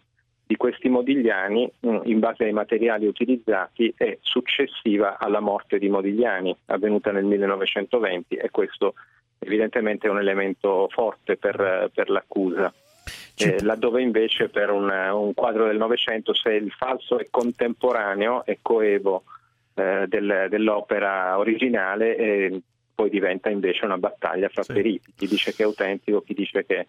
di 0.46 0.56
questi 0.56 0.88
modigliani 0.88 1.70
mh, 1.80 2.02
in 2.04 2.20
base 2.20 2.44
ai 2.44 2.52
materiali 2.52 3.06
utilizzati 3.06 3.92
è 3.96 4.16
successiva 4.20 5.18
alla 5.18 5.40
morte 5.40 5.78
di 5.78 5.88
Modigliani, 5.88 6.56
avvenuta 6.66 7.10
nel 7.10 7.24
1920 7.24 8.36
e 8.36 8.50
questo 8.50 8.94
evidentemente 9.40 10.06
è 10.06 10.10
un 10.10 10.20
elemento 10.20 10.88
forte 10.90 11.36
per, 11.36 11.90
per 11.92 12.08
l'accusa. 12.08 12.72
Eh, 13.36 13.62
laddove 13.62 14.00
invece 14.00 14.48
per 14.48 14.70
un, 14.70 14.88
un 14.88 15.34
quadro 15.34 15.66
del 15.66 15.76
Novecento 15.76 16.34
se 16.34 16.52
il 16.52 16.70
falso 16.70 17.18
è 17.18 17.26
contemporaneo 17.30 18.44
e 18.44 18.58
coevo 18.62 19.24
eh, 19.74 20.06
del- 20.08 20.46
dell'opera 20.48 21.36
originale 21.38 22.16
eh, 22.16 22.60
poi 22.98 23.10
diventa 23.10 23.48
invece 23.48 23.84
una 23.84 23.96
battaglia 23.96 24.48
fra 24.48 24.64
periti, 24.64 25.12
chi 25.16 25.28
dice 25.28 25.54
che 25.54 25.62
è 25.62 25.66
autentico, 25.66 26.20
chi 26.20 26.34
dice 26.34 26.66
che 26.66 26.88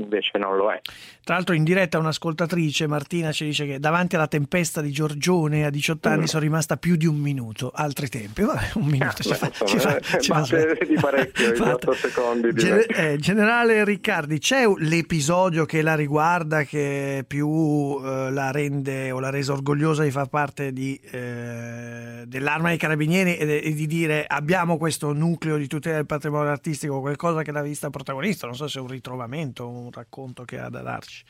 invece 0.00 0.38
non 0.38 0.56
lo 0.56 0.70
è. 0.72 0.80
Tra 1.22 1.34
l'altro 1.34 1.54
in 1.54 1.62
diretta 1.64 1.98
un'ascoltatrice, 1.98 2.86
Martina, 2.86 3.30
ci 3.32 3.44
dice 3.44 3.66
che 3.66 3.78
davanti 3.78 4.16
alla 4.16 4.26
tempesta 4.26 4.80
di 4.80 4.90
Giorgione 4.90 5.64
a 5.64 5.70
18 5.70 6.08
anni 6.08 6.22
Mm. 6.22 6.24
sono 6.24 6.42
rimasta 6.42 6.76
più 6.76 6.96
di 6.96 7.06
un 7.06 7.16
minuto, 7.16 7.70
altri 7.74 8.08
tempi. 8.08 8.42
Vabbè, 8.42 8.70
un 8.74 8.86
minuto 8.86 9.22
ci 9.22 9.28
Beh, 9.28 9.34
fa, 9.34 9.50
ci 9.66 9.78
fa- 9.78 10.00
ci 10.00 10.32
fa 10.32 10.40
di 10.86 10.94
parecchio, 11.00 11.52
i 11.52 11.56
Fatta. 11.56 11.72
8 11.72 11.92
secondi. 11.94 12.52
Gen- 12.54 12.84
eh, 12.88 13.16
generale 13.18 13.84
Riccardi, 13.84 14.38
c'è 14.38 14.64
l'episodio 14.78 15.64
che 15.66 15.82
la 15.82 15.94
riguarda 15.94 16.62
che 16.64 17.24
più 17.26 18.00
eh, 18.02 18.30
la 18.30 18.50
rende 18.50 19.10
o 19.12 19.20
la 19.20 19.30
resa 19.30 19.52
orgogliosa 19.52 20.02
di 20.02 20.10
far 20.10 20.28
parte 20.28 20.72
di, 20.72 20.98
eh, 21.10 22.24
dell'arma 22.26 22.68
dei 22.68 22.78
carabinieri 22.78 23.36
e, 23.36 23.60
e 23.64 23.72
di 23.74 23.86
dire 23.86 24.24
abbiamo 24.26 24.76
questo 24.78 25.12
nucleo 25.12 25.56
di 25.56 25.66
tutela 25.66 25.96
del 25.96 26.06
patrimonio 26.06 26.50
artistico, 26.50 27.00
qualcosa 27.00 27.42
che 27.42 27.52
l'ha 27.52 27.62
vista 27.62 27.90
protagonista, 27.90 28.46
non 28.46 28.56
so 28.56 28.66
se 28.68 28.78
è 28.78 28.82
un 28.82 28.88
ritrovamento, 28.88 29.68
un 29.68 29.89
racconto 29.92 30.44
che 30.44 30.58
ha 30.58 30.68
da 30.68 30.80
darci. 30.82 31.24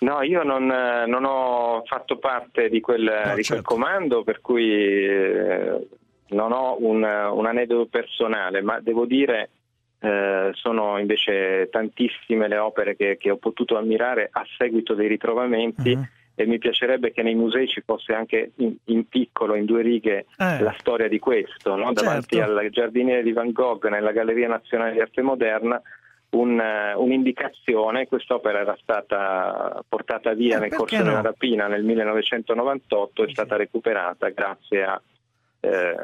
No, 0.00 0.22
io 0.22 0.42
non, 0.42 0.70
eh, 0.70 1.06
non 1.06 1.24
ho 1.24 1.82
fatto 1.86 2.18
parte 2.18 2.68
di 2.68 2.80
quel, 2.80 3.02
di 3.34 3.42
certo. 3.42 3.62
quel 3.62 3.62
comando, 3.62 4.22
per 4.22 4.40
cui 4.40 4.70
eh, 4.70 5.86
non 6.28 6.52
ho 6.52 6.76
un, 6.80 7.02
un 7.02 7.46
aneddoto 7.46 7.86
personale, 7.86 8.60
ma 8.60 8.80
devo 8.80 9.06
dire 9.06 9.50
eh, 10.00 10.50
sono 10.52 10.98
invece 10.98 11.68
tantissime 11.70 12.48
le 12.48 12.58
opere 12.58 12.96
che, 12.96 13.16
che 13.16 13.30
ho 13.30 13.36
potuto 13.36 13.78
ammirare 13.78 14.28
a 14.30 14.44
seguito 14.58 14.92
dei 14.94 15.08
ritrovamenti 15.08 15.98
e 16.36 16.46
mi 16.46 16.58
piacerebbe 16.58 17.12
che 17.12 17.22
nei 17.22 17.34
musei 17.34 17.68
ci 17.68 17.80
fosse 17.80 18.12
anche 18.12 18.52
in, 18.56 18.74
in 18.86 19.08
piccolo, 19.08 19.54
in 19.54 19.64
due 19.64 19.82
righe, 19.82 20.26
Eh. 20.36 20.60
la 20.60 20.74
storia 20.78 21.08
di 21.08 21.18
questo, 21.18 21.76
no? 21.76 21.92
davanti 21.92 22.36
Certo. 22.36 22.58
al 22.58 22.68
giardiniere 22.70 23.22
di 23.22 23.32
Van 23.32 23.52
Gogh 23.52 23.88
nella 23.88 24.12
Galleria 24.12 24.48
Nazionale 24.48 24.92
di 24.92 25.00
Arte 25.00 25.22
Moderna 25.22 25.80
un, 26.34 26.60
eh, 26.60 26.94
un'indicazione, 26.94 28.06
quest'opera 28.06 28.60
era 28.60 28.76
stata 28.80 29.82
portata 29.88 30.32
via 30.34 30.56
Eh, 30.56 30.60
nel 30.60 30.74
corso 30.74 30.96
no? 30.98 31.04
della 31.04 31.20
rapina 31.22 31.66
nel 31.66 31.82
1998, 31.84 33.24
è 33.24 33.30
stata 33.30 33.56
recuperata 33.56 34.28
grazie 34.28 34.84
a... 34.84 35.00
eh, 35.60 35.96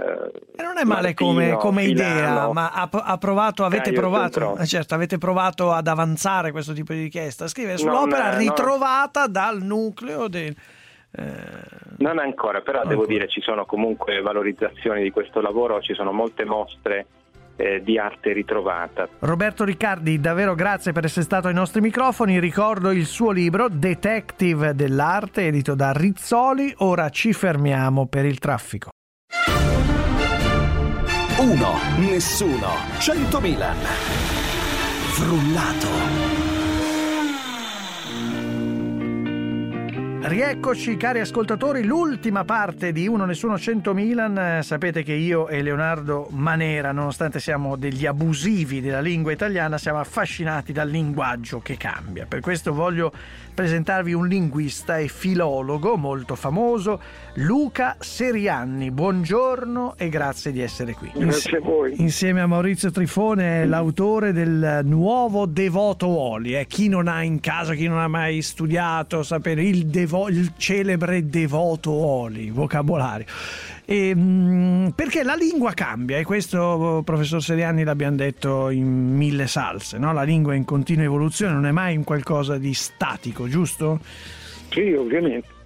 non 0.63 0.79
è 0.79 0.85
male 0.85 1.15
come, 1.15 1.49
Martino, 1.51 1.57
come 1.59 1.85
idea, 1.85 2.15
Filano, 2.15 2.53
ma 2.53 2.71
ha, 2.73 2.89
ha 2.91 3.19
provato, 3.19 3.65
avete 3.65 3.91
Caio 3.91 4.01
provato, 4.01 4.57
eh, 4.57 4.67
certo, 4.67 4.95
avete 4.95 5.19
provato 5.19 5.73
ad 5.73 5.87
avanzare 5.87 6.51
questo 6.53 6.73
tipo 6.73 6.93
di 6.93 7.03
richiesta, 7.03 7.47
Non, 7.55 7.79
sull'opera 7.79 8.31
eh, 8.31 8.33
no. 8.33 8.39
ritrovata 8.39 9.27
dal 9.27 9.63
nucleo 9.63 10.29
del... 10.29 10.55
Non 11.99 12.19
ancora, 12.21 12.61
però 12.61 12.85
devo 12.85 13.05
dire 13.05 13.27
ci 13.27 13.41
sono 13.41 13.67
comunque 13.67 14.21
valorizzazioni 14.21 15.03
di 15.03 15.11
questo 15.11 15.41
lavoro, 15.41 15.81
ci 15.83 15.93
sono 15.93 16.13
molte 16.13 16.45
mostre 16.45 17.07
eh, 17.61 17.83
di 17.83 17.99
arte 17.99 18.33
ritrovata. 18.33 19.09
Roberto 19.21 19.65
Riccardi, 19.65 20.19
davvero 20.19 20.55
grazie 20.55 20.93
per 20.93 21.05
essere 21.05 21.25
stato 21.25 21.49
ai 21.49 21.55
nostri 21.55 21.81
microfoni. 21.81 22.41
Ricordo 22.41 22.91
il 22.91 23.05
suo 23.05 23.31
libro 23.31 23.69
Detective 23.69 24.75
dell'arte, 24.75 25.47
edito 25.47 25.75
da 25.75 25.93
Rizzoli. 25.93 26.73
Ora 26.79 27.11
ci 27.11 27.33
fermiamo 27.33 28.07
per 28.07 28.25
il 28.25 28.39
traffico. 28.39 28.91
Uno, 31.39 31.79
nessuno, 31.99 32.69
100.000. 32.99 33.73
Frullato. 35.13 36.50
Rieccoci 40.23 40.99
cari 40.99 41.21
ascoltatori, 41.21 41.83
l'ultima 41.83 42.45
parte 42.45 42.93
di 42.93 43.09
Uno 43.09 43.25
Nessuno 43.25 43.59
100 43.59 43.95
Milan. 43.95 44.63
Sapete 44.63 45.03
che 45.03 45.15
io 45.15 45.49
e 45.49 45.63
Leonardo 45.63 46.29
Manera, 46.33 46.93
nonostante 46.93 47.41
siamo 47.41 47.75
degli 47.77 48.05
abusivi 48.05 48.83
della 48.83 49.01
lingua 49.01 49.33
italiana, 49.33 49.79
siamo 49.79 49.99
affascinati 49.99 50.73
dal 50.73 50.91
linguaggio 50.91 51.61
che 51.61 51.79
cambia. 51.79 52.27
Per 52.27 52.41
questo 52.41 52.75
voglio 52.75 53.11
presentarvi 53.61 54.15
un 54.15 54.27
linguista 54.27 54.97
e 54.97 55.09
filologo 55.09 55.99
molto 55.99 56.35
famoso, 56.35 56.99
Luca 57.35 57.97
Serianni. 57.99 58.91
Buongiorno 58.91 59.97
e 59.99 60.09
grazie 60.09 60.51
di 60.51 60.63
essere 60.63 60.95
qui. 60.95 61.13
Grazie 61.15 61.59
a 61.59 61.61
voi. 61.61 62.01
Insieme 62.01 62.41
a 62.41 62.47
Maurizio 62.47 62.91
Trifone 62.91 63.61
è 63.61 63.67
l'autore 63.67 64.33
del 64.33 64.81
nuovo 64.85 65.45
Devoto 65.45 66.07
Oli. 66.07 66.57
Eh. 66.57 66.67
Chi 66.67 66.89
non 66.89 67.07
ha 67.07 67.23
in 67.23 67.41
casa, 67.41 67.75
chi 67.75 67.87
non 67.87 67.99
ha 67.99 68.09
mai 68.09 68.41
studiato, 68.41 69.23
sapere 69.23 69.63
il, 69.63 69.89
devo- 69.89 70.31
il 70.31 70.53
celebre 70.57 71.27
Devoto 71.27 71.91
Oli, 71.91 72.51
vocabolario. 72.51 73.27
E, 73.91 74.15
mh, 74.15 74.93
perché 74.95 75.25
la 75.25 75.35
lingua 75.35 75.73
cambia 75.73 76.17
e 76.19 76.23
questo, 76.23 77.03
professor 77.05 77.43
Seriani, 77.43 77.83
l'abbiamo 77.83 78.15
detto 78.15 78.71
in 78.71 79.17
mille 79.17 79.49
salse. 79.49 79.99
No? 79.99 80.13
La 80.13 80.23
lingua 80.23 80.53
è 80.53 80.57
in 80.57 80.65
continua 80.65 81.03
evoluzione, 81.03 81.53
non 81.53 81.67
è 81.67 81.73
mai 81.73 81.97
un 81.97 82.05
qualcosa 82.05 82.57
di 82.57 82.73
statico, 82.73 83.49
giusto? 83.51 84.01
Sì, 84.71 84.93
ovviamente. 84.93 85.59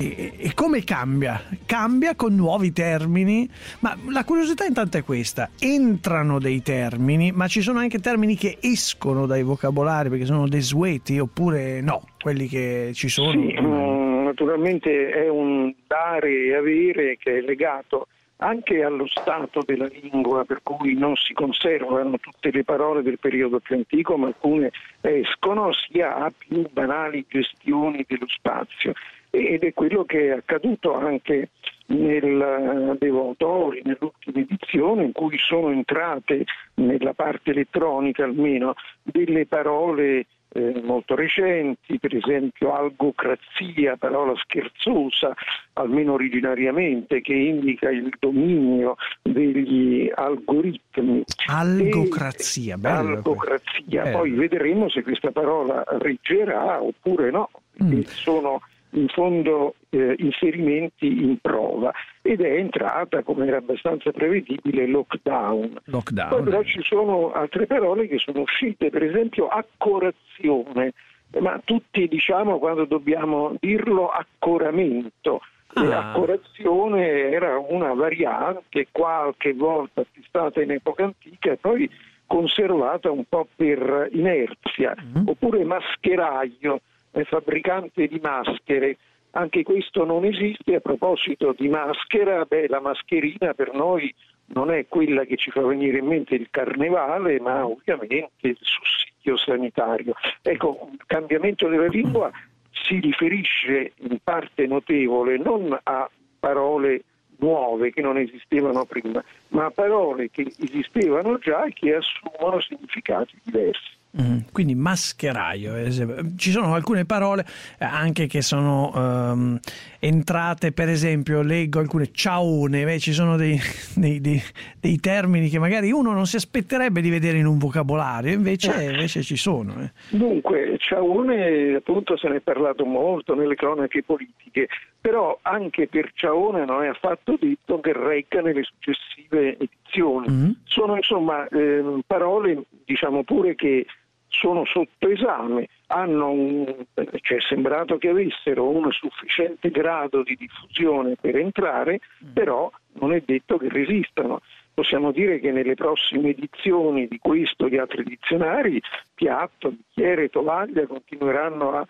E, 0.00 0.32
e 0.36 0.54
come 0.54 0.84
cambia? 0.84 1.42
Cambia 1.66 2.14
con 2.14 2.34
nuovi 2.36 2.72
termini, 2.72 3.48
ma 3.80 3.96
la 4.10 4.24
curiosità 4.24 4.64
intanto 4.64 4.96
è 4.96 5.02
questa, 5.02 5.50
entrano 5.58 6.38
dei 6.38 6.62
termini, 6.62 7.32
ma 7.32 7.48
ci 7.48 7.62
sono 7.62 7.80
anche 7.80 7.98
termini 7.98 8.36
che 8.36 8.58
escono 8.60 9.26
dai 9.26 9.42
vocabolari 9.42 10.08
perché 10.08 10.24
sono 10.24 10.46
desueti 10.46 11.18
oppure 11.18 11.80
no, 11.80 12.02
quelli 12.20 12.46
che 12.46 12.92
ci 12.94 13.08
sono. 13.08 13.32
Sì, 13.32 13.56
mm, 13.60 14.22
naturalmente 14.22 15.10
è 15.10 15.28
un 15.28 15.74
dare 15.88 16.44
e 16.44 16.54
avere 16.54 17.16
che 17.16 17.38
è 17.38 17.40
legato 17.40 18.06
anche 18.38 18.82
allo 18.82 19.06
stato 19.06 19.62
della 19.64 19.86
lingua, 19.86 20.44
per 20.44 20.60
cui 20.62 20.94
non 20.94 21.16
si 21.16 21.32
conservano 21.32 22.18
tutte 22.18 22.50
le 22.50 22.64
parole 22.64 23.02
del 23.02 23.18
periodo 23.18 23.58
più 23.58 23.76
antico, 23.76 24.16
ma 24.16 24.28
alcune 24.28 24.70
escono, 25.00 25.72
sia 25.72 26.16
a 26.16 26.32
più 26.36 26.64
banali 26.70 27.24
gestioni 27.28 28.04
dello 28.06 28.28
spazio. 28.28 28.92
Ed 29.30 29.62
è 29.62 29.72
quello 29.74 30.04
che 30.04 30.28
è 30.28 30.30
accaduto 30.30 30.94
anche 30.94 31.50
nel 31.86 32.96
Devotori, 32.98 33.82
nell'ultima 33.84 34.38
edizione, 34.38 35.04
in 35.04 35.12
cui 35.12 35.36
sono 35.38 35.70
entrate, 35.70 36.44
nella 36.74 37.14
parte 37.14 37.50
elettronica 37.50 38.24
almeno, 38.24 38.74
delle 39.02 39.46
parole 39.46 40.26
eh, 40.50 40.80
molto 40.82 41.14
recenti, 41.14 41.98
per 41.98 42.14
esempio 42.14 42.74
algocrazia, 42.74 43.96
parola 43.96 44.34
scherzosa, 44.36 45.34
almeno 45.74 46.14
originariamente, 46.14 47.20
che 47.20 47.34
indica 47.34 47.90
il 47.90 48.10
dominio 48.18 48.96
degli 49.22 50.10
algoritmi. 50.14 51.22
Algocrazia, 51.46 52.74
E- 52.74 52.78
bello. 52.78 53.16
algocrazia. 53.16 54.02
Bello. 54.02 54.18
Poi 54.18 54.30
vedremo 54.32 54.88
se 54.88 55.02
questa 55.02 55.30
parola 55.30 55.84
reggerà 55.98 56.82
oppure 56.82 57.30
no, 57.30 57.50
Mm. 57.82 58.00
sono 58.00 58.60
in 58.90 59.08
fondo 59.08 59.74
eh, 59.90 60.14
inserimenti 60.18 61.06
in 61.06 61.38
prova 61.40 61.92
ed 62.22 62.40
è 62.40 62.52
entrata, 62.52 63.22
come 63.22 63.46
era 63.46 63.58
abbastanza 63.58 64.10
prevedibile, 64.10 64.86
lockdown. 64.86 65.68
Poi 65.70 65.82
Lockdown. 65.84 66.44
però 66.44 66.62
ci 66.62 66.82
sono 66.82 67.32
altre 67.32 67.66
parole 67.66 68.06
che 68.06 68.18
sono 68.18 68.40
uscite, 68.40 68.90
per 68.90 69.02
esempio 69.02 69.48
accorazione, 69.48 70.92
ma 71.40 71.60
tutti 71.64 72.08
diciamo 72.08 72.58
quando 72.58 72.84
dobbiamo 72.84 73.54
dirlo 73.60 74.08
accoramento. 74.08 75.40
Ah. 75.74 76.12
accorazione 76.12 77.30
era 77.30 77.58
una 77.58 77.92
variante 77.92 78.88
qualche 78.90 79.52
volta 79.52 80.02
stata 80.26 80.62
in 80.62 80.70
epoca 80.70 81.04
antica 81.04 81.52
e 81.52 81.56
poi 81.56 81.88
conservata 82.26 83.10
un 83.10 83.24
po' 83.28 83.46
per 83.54 84.08
inerzia, 84.12 84.94
oppure 85.26 85.64
mascheraio, 85.64 86.76
è 86.76 86.80
fabbricante 87.24 88.06
di 88.06 88.18
maschere. 88.20 88.96
Anche 89.32 89.62
questo 89.62 90.04
non 90.04 90.24
esiste. 90.24 90.76
A 90.76 90.80
proposito 90.80 91.54
di 91.56 91.68
maschera, 91.68 92.44
beh, 92.44 92.68
la 92.68 92.80
mascherina 92.80 93.54
per 93.54 93.72
noi 93.72 94.12
non 94.46 94.70
è 94.70 94.86
quella 94.88 95.24
che 95.24 95.36
ci 95.36 95.50
fa 95.50 95.60
venire 95.62 95.98
in 95.98 96.06
mente 96.06 96.34
il 96.34 96.48
carnevale, 96.50 97.40
ma 97.40 97.66
ovviamente 97.66 98.48
il 98.48 98.58
sussidio 98.60 99.36
sanitario. 99.36 100.14
Ecco, 100.42 100.88
il 100.92 101.02
cambiamento 101.06 101.68
della 101.68 101.86
lingua 101.86 102.30
si 102.70 103.00
riferisce 103.00 103.92
in 103.96 104.18
parte 104.22 104.66
notevole 104.66 105.36
non 105.36 105.78
a 105.82 106.08
parole 106.38 107.02
nuove 107.38 107.92
che 107.92 108.00
non 108.00 108.16
esistevano 108.16 108.84
prima, 108.84 109.22
ma 109.48 109.66
a 109.66 109.70
parole 109.70 110.30
che 110.30 110.52
esistevano 110.58 111.38
già 111.38 111.64
e 111.64 111.72
che 111.72 111.94
assumono 111.94 112.60
significati 112.60 113.38
diversi. 113.42 113.96
Mm, 114.20 114.38
quindi 114.52 114.74
mascheraio, 114.74 115.74
esempio. 115.76 116.32
ci 116.38 116.50
sono 116.50 116.72
alcune 116.74 117.04
parole 117.04 117.44
eh, 117.78 117.84
anche 117.84 118.26
che 118.26 118.40
sono 118.40 118.90
ehm, 118.94 119.60
entrate, 120.00 120.72
per 120.72 120.88
esempio, 120.88 121.42
leggo 121.42 121.78
alcune 121.78 122.08
ciaone, 122.10 122.84
beh, 122.84 122.98
ci 122.98 123.12
sono 123.12 123.36
dei, 123.36 123.60
dei- 123.94 124.18
dei- 124.20 124.42
dei 124.80 124.98
termini 124.98 125.50
che 125.50 125.58
magari 125.58 125.92
uno 125.92 126.12
non 126.12 126.26
si 126.26 126.36
aspetterebbe 126.36 127.02
di 127.02 127.10
vedere 127.10 127.36
in 127.36 127.44
un 127.46 127.58
vocabolario, 127.58 128.32
invece, 128.32 128.82
invece 128.84 129.22
ci 129.22 129.36
sono. 129.36 129.74
eh. 129.82 129.92
Dunque, 130.08 130.76
Ciaone 130.78 131.74
appunto 131.74 132.16
se 132.16 132.28
ne 132.28 132.36
è 132.36 132.40
parlato 132.40 132.86
molto 132.86 133.34
nelle 133.34 133.56
cronache 133.56 134.02
politiche, 134.02 134.68
però 134.98 135.38
anche 135.42 135.86
per 135.86 136.12
Ciaone 136.14 136.64
non 136.64 136.82
è 136.82 136.88
affatto 136.88 137.36
detto 137.38 137.78
che 137.80 137.92
regga 137.92 138.40
nelle 138.40 138.62
successive 138.62 139.58
edizioni. 139.58 140.56
Sono 140.64 140.96
insomma 140.96 141.46
ehm, 141.48 142.00
parole, 142.06 142.62
diciamo 142.86 143.22
pure 143.22 143.54
che 143.54 143.84
sono 144.28 144.64
sotto 144.64 145.08
esame, 145.08 145.68
hanno 145.88 146.30
un, 146.30 146.74
cioè, 147.22 147.38
è 147.38 147.40
sembrato 147.40 147.98
che 147.98 148.08
avessero 148.08 148.68
un 148.68 148.90
sufficiente 148.92 149.70
grado 149.70 150.22
di 150.22 150.36
diffusione 150.36 151.16
per 151.20 151.36
entrare, 151.36 152.00
però 152.32 152.70
non 152.94 153.12
è 153.12 153.22
detto 153.24 153.56
che 153.56 153.68
resistano. 153.68 154.40
Possiamo 154.74 155.10
dire 155.10 155.40
che 155.40 155.50
nelle 155.50 155.74
prossime 155.74 156.30
edizioni 156.30 157.08
di 157.08 157.18
questo 157.18 157.66
e 157.66 157.70
di 157.70 157.78
altri 157.78 158.04
dizionari, 158.04 158.80
piatto, 159.12 159.70
bicchiere, 159.70 160.28
tovaglia 160.28 160.86
continueranno 160.86 161.72
a 161.72 161.86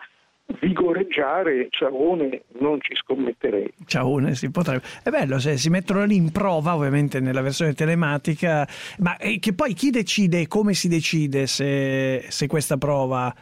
vigoreggiare, 0.59 1.67
Ciaone 1.69 2.43
non 2.59 2.79
ci 2.81 2.95
scommetterei. 2.95 3.71
Ciaone 3.85 4.35
si 4.35 4.49
potrebbe. 4.49 4.83
È 5.03 5.09
bello 5.09 5.39
se 5.39 5.57
si 5.57 5.69
mettono 5.69 6.05
lì 6.05 6.15
in 6.15 6.31
prova, 6.31 6.75
ovviamente 6.75 7.19
nella 7.19 7.41
versione 7.41 7.73
telematica, 7.73 8.67
ma 8.99 9.17
eh, 9.17 9.39
che 9.39 9.53
poi 9.53 9.73
chi 9.73 9.89
decide 9.89 10.41
e 10.41 10.47
come 10.47 10.73
si 10.73 10.87
decide 10.87 11.47
se, 11.47 12.25
se 12.29 12.47
questa 12.47 12.77
prova 12.77 13.33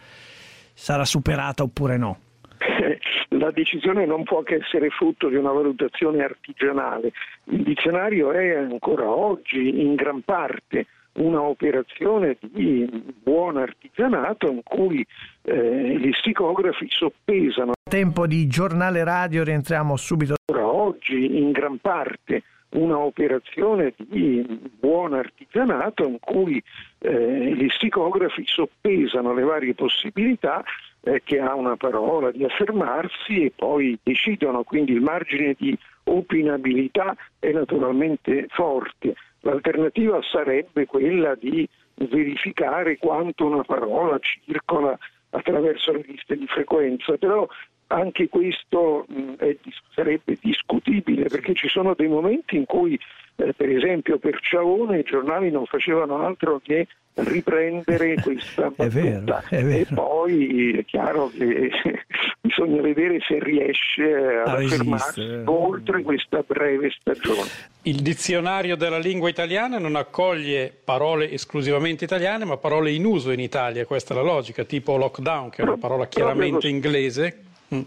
sarà 0.74 1.06
superata 1.06 1.64
oppure 1.64 1.98
no? 1.98 2.20
La 3.30 3.52
decisione 3.52 4.06
non 4.06 4.24
può 4.24 4.42
che 4.42 4.56
essere 4.56 4.90
frutto 4.90 5.30
di 5.30 5.36
una 5.36 5.52
valutazione 5.52 6.24
artigianale. 6.24 7.12
Il 7.46 7.64
dizionario 7.64 8.32
è 8.32 8.56
ancora 8.56 9.10
oggi 9.10 9.82
in 9.82 9.96
gran 9.96 10.22
parte 10.22 10.88
una 11.18 11.42
operazione 11.42 12.38
di 12.40 12.88
buon 13.22 13.58
artigianato 13.58 14.52
in 14.52 14.62
cui 14.64 15.06
eh, 15.44 15.92
i 15.94 16.00
lessicografi 16.00 16.88
soppesano 16.90 17.74
Tempo 17.90 18.28
di 18.28 18.48
giornale 18.48 19.04
radio, 19.04 19.44
rientriamo 19.44 19.96
subito. 19.96 20.36
ancora 20.46 20.68
oggi 20.70 21.38
in 21.38 21.52
gran 21.52 21.78
parte 21.78 22.44
una 22.70 22.98
operazione 22.98 23.94
di 23.98 24.46
buon 24.78 25.14
artigianato 25.14 26.06
in 26.06 26.18
cui 26.20 26.62
eh, 27.00 27.50
i 27.50 27.56
lessicografi 27.56 28.44
soppesano 28.46 29.34
le 29.34 29.44
varie 29.44 29.74
possibilità 29.74 30.64
eh, 31.02 31.22
che 31.24 31.40
ha 31.40 31.56
una 31.56 31.78
parola 31.78 32.30
di 32.32 32.44
affermarsi 32.44 33.46
e 33.46 33.54
poi 33.56 33.98
decidono, 34.04 34.64
quindi 34.64 34.92
il 34.92 35.02
margine 35.02 35.56
di 35.58 35.78
opinabilità 36.04 37.16
è 37.40 37.52
naturalmente 37.52 38.48
forte. 38.50 39.16
L'alternativa 39.42 40.20
sarebbe 40.24 40.86
quella 40.86 41.36
di 41.36 41.68
verificare 41.96 42.98
quanto 42.98 43.46
una 43.46 43.64
parola 43.64 44.20
circola 44.20 44.98
attraverso 45.30 45.92
le 45.92 46.04
liste 46.08 46.38
di 46.38 46.48
frequenza, 46.48 47.18
però 47.18 47.48
anche 47.88 48.28
questo 48.28 49.06
mh, 49.08 49.34
è 49.38 49.56
sarebbe 49.94 50.38
discutibile 50.42 51.28
perché 51.28 51.54
ci 51.54 51.68
sono 51.68 51.94
dei 51.94 52.08
momenti 52.08 52.56
in 52.58 52.66
cui, 52.66 53.00
eh, 53.38 53.54
per 53.54 53.70
esempio, 53.70 54.18
per 54.20 54.40
Ciaone 54.42 55.00
i 55.00 55.04
giornali 55.04 55.50
non 55.52 55.66
facevano 55.66 56.24
altro 56.26 56.60
che 56.64 56.88
riprendere 57.18 58.16
questa 58.22 58.72
È 58.78 58.88
vero, 58.90 59.22
battuta 59.22 59.44
è 59.50 59.64
vero. 59.64 59.80
e 59.90 59.94
poi 59.94 60.72
è 60.78 60.86
chiaro 60.86 61.32
che 61.36 61.72
bisogna 62.42 62.82
vedere 62.82 63.20
se 63.28 63.40
riesce 63.40 64.04
A 64.14 64.44
affermarsi 64.54 65.22
resistere. 65.22 65.44
oltre 65.46 66.02
questa 66.04 66.44
breve 66.46 66.92
stagione. 66.92 67.50
Il 67.84 68.02
dizionario 68.02 68.76
della 68.76 69.00
lingua 69.00 69.30
italiana 69.30 69.80
non 69.80 69.96
accoglie 69.96 70.72
parole 70.84 71.32
esclusivamente 71.32 72.04
italiane, 72.04 72.46
ma 72.46 72.58
parole 72.58 72.92
in 72.92 73.06
uso 73.06 73.32
in 73.32 73.40
Italia, 73.40 73.86
questa 73.86 74.14
è 74.14 74.18
la 74.18 74.24
logica, 74.24 74.64
tipo 74.66 74.96
lockdown, 74.98 75.50
che 75.50 75.62
è 75.62 75.66
una 75.66 75.78
parola 75.78 76.08
chiaramente 76.08 76.68
inglese. 76.68 77.42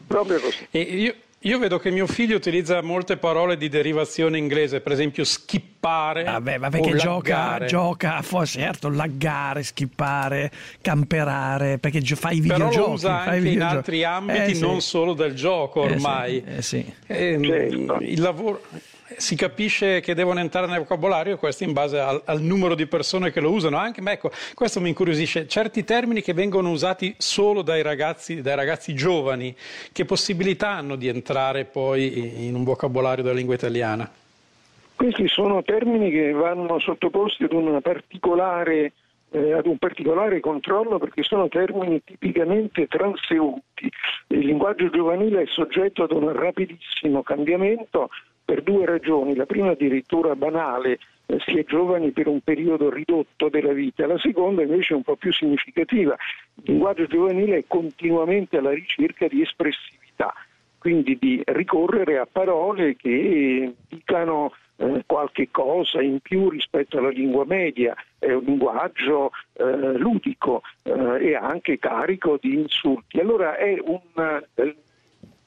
Proprio 0.07 0.41
così. 0.41 0.67
E 0.71 0.81
io, 0.81 1.15
io 1.45 1.59
vedo 1.59 1.79
che 1.79 1.91
mio 1.91 2.07
figlio 2.07 2.37
utilizza 2.37 2.83
molte 2.83 3.17
parole 3.17 3.57
di 3.57 3.69
derivazione 3.71 4.37
inglese, 4.37 4.81
per 4.83 4.93
esempio 4.93 5.25
skippare. 5.25 6.25
Vabbè, 6.25 6.59
ma 6.59 6.69
perché 6.69 6.93
o 6.93 6.97
gioca, 6.97 7.65
gioca, 7.65 8.21
fo- 8.21 8.45
certo, 8.45 8.91
laggare, 8.91 9.63
skippare, 9.63 10.51
camperare, 10.83 11.79
perché 11.79 12.03
gio- 12.03 12.17
fai 12.17 12.37
i 12.37 12.41
Però 12.43 12.55
videogiochi. 12.57 12.87
lo 12.89 12.93
usa 12.95 13.23
fai 13.25 13.39
anche 13.39 13.49
in 13.49 13.63
altri 13.63 14.05
ambiti, 14.05 14.51
Eh, 14.51 14.55
sì. 14.55 14.61
non 14.61 14.81
solo 14.83 15.15
del 15.15 15.35
gioco 15.35 15.85
Eh, 15.85 15.89
sì, 15.89 15.95
ormai. 15.95 16.45
eh, 16.45 16.63
sì. 16.63 16.93
Ehm, 17.07 17.45
Certo. 17.45 17.97
Il 18.01 18.21
lavoro 18.21 18.61
si 19.17 19.37
capisce 19.37 20.01
che 20.01 20.15
devono 20.15 20.41
entrare 20.41 20.67
nel 20.67 20.81
vocabolario 20.81 21.37
questo 21.37 21.65
in 21.65 21.73
base 21.73 21.99
al, 21.99 22.21
al 22.25 22.41
numero 22.41 22.75
di 22.75 22.87
persone 22.87 23.31
che 23.31 23.41
lo 23.41 23.51
usano 23.51 23.77
anche, 23.77 24.01
ma 24.01 24.13
ecco, 24.13 24.31
questo 24.55 24.81
mi 24.81 24.89
incuriosisce, 24.89 25.47
certi 25.49 25.85
termini 25.85 26.23
che 26.23 26.33
vengono 26.33 26.71
usati 26.71 27.15
solo 27.19 27.63
dai 27.63 27.83
ragazzi, 27.83 28.41
dai 28.41 28.57
ragazzi 28.57 28.95
giovani, 28.95 29.55
che 29.93 30.05
possibilità 30.05 30.71
hanno 30.71 30.97
di 30.97 31.09
entrare 31.09 31.65
poi 31.65 32.47
in 32.47 32.55
un 32.55 32.65
vocabolario 32.65 33.23
della 33.23 33.37
lingua 33.37 33.55
italiana? 33.55 34.11
Questi 34.95 35.29
sono 35.29 35.63
termini 35.63 36.11
che 36.11 36.33
vanno 36.33 36.79
sottoposti 36.79 37.45
ad, 37.45 37.53
eh, 39.31 39.53
ad 39.53 39.67
un 39.67 39.79
particolare 39.79 40.41
controllo 40.41 40.99
perché 40.99 41.23
sono 41.23 41.49
termini 41.49 42.03
tipicamente 42.05 42.87
transeunti. 42.87 43.91
Il 44.27 44.41
linguaggio 44.41 44.91
giovanile 44.91 45.43
è 45.43 45.47
soggetto 45.47 46.03
ad 46.03 46.11
un 46.11 46.31
rapidissimo 46.33 47.23
cambiamento 47.23 48.11
per 48.51 48.63
due 48.63 48.85
ragioni. 48.85 49.37
La 49.37 49.47
prima 49.47 49.71
addirittura 49.71 50.35
banale, 50.35 50.99
eh, 51.27 51.39
si 51.47 51.57
è 51.57 51.65
giovani 51.65 52.11
per 52.11 52.27
un 52.27 52.41
periodo 52.41 52.91
ridotto 52.91 53.49
della 53.49 53.73
vita, 53.73 54.09
la 54.09 54.19
seconda 54.19 54.63
invece 54.63 54.93
è 54.93 54.97
un 54.97 55.05
po' 55.05 55.15
più 55.15 55.33
significativa. 55.33 56.17
Il 56.57 56.73
linguaggio 56.73 57.07
giovanile 57.07 57.59
è 57.59 57.65
continuamente 57.69 58.57
alla 58.57 58.73
ricerca 58.73 59.29
di 59.29 59.43
espressività 59.43 60.35
quindi 60.81 61.19
di 61.21 61.43
ricorrere 61.45 62.17
a 62.17 62.27
parole 62.31 62.97
che 62.97 63.75
dicano 63.87 64.55
eh, 64.77 65.03
qualche 65.05 65.49
cosa 65.51 66.01
in 66.01 66.21
più 66.21 66.49
rispetto 66.49 66.97
alla 66.97 67.11
lingua 67.11 67.45
media, 67.45 67.95
è 68.19 68.33
un 68.33 68.45
linguaggio 68.45 69.31
eh, 69.53 69.99
ludico 69.99 70.63
eh, 70.85 71.19
e 71.21 71.35
anche 71.35 71.79
carico 71.79 72.39
di 72.41 72.55
insulti. 72.55 73.21
Allora 73.21 73.57
è 73.57 73.79
un 73.79 74.01
eh, 74.55 74.77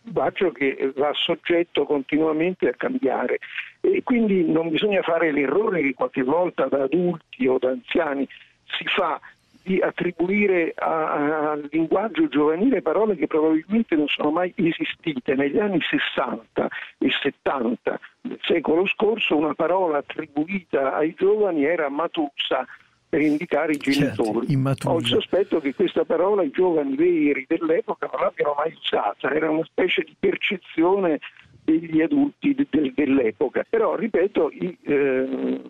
linguaggio 0.03 0.51
che 0.51 0.91
va 0.95 1.11
soggetto 1.13 1.85
continuamente 1.85 2.67
a 2.67 2.73
cambiare 2.73 3.39
e 3.81 4.01
quindi 4.03 4.49
non 4.49 4.69
bisogna 4.69 5.01
fare 5.01 5.31
l'errore 5.31 5.81
che 5.81 5.93
qualche 5.93 6.23
volta 6.23 6.67
da 6.67 6.83
adulti 6.83 7.47
o 7.47 7.57
da 7.57 7.69
anziani 7.69 8.27
si 8.65 8.85
fa 8.85 9.19
di 9.63 9.79
attribuire 9.79 10.73
al 10.75 11.67
linguaggio 11.71 12.27
giovanile 12.27 12.81
parole 12.81 13.15
che 13.15 13.27
probabilmente 13.27 13.95
non 13.95 14.07
sono 14.07 14.29
mai 14.29 14.53
esistite. 14.55 15.35
Negli 15.35 15.57
anni 15.57 15.79
60 15.79 16.67
e 16.97 17.09
70 17.09 17.99
del 18.21 18.39
secolo 18.41 18.85
scorso 18.85 19.37
una 19.37 19.53
parola 19.53 19.99
attribuita 19.99 20.95
ai 20.95 21.13
giovani 21.17 21.63
era 21.63 21.87
matusa 21.87 22.67
per 23.13 23.21
indicare 23.21 23.73
i 23.73 23.77
genitori. 23.77 24.47
Ho 24.95 24.97
il 24.97 25.05
sospetto 25.05 25.59
che 25.59 25.75
questa 25.75 26.03
parola 26.03 26.41
i 26.41 26.49
giovani 26.49 26.95
veri 26.95 27.45
dell'epoca 27.47 28.09
non 28.11 28.21
l'abbiano 28.21 28.55
mai 28.57 28.73
usata, 28.75 29.31
era 29.31 29.51
una 29.51 29.63
specie 29.65 30.01
di 30.01 30.15
percezione 30.19 31.19
degli 31.63 32.01
adulti 32.01 32.55
de- 32.55 32.65
del- 32.71 32.91
dell'epoca. 32.95 33.63
Però, 33.69 33.95
ripeto, 33.95 34.49
i, 34.49 34.75
eh, 34.81 35.61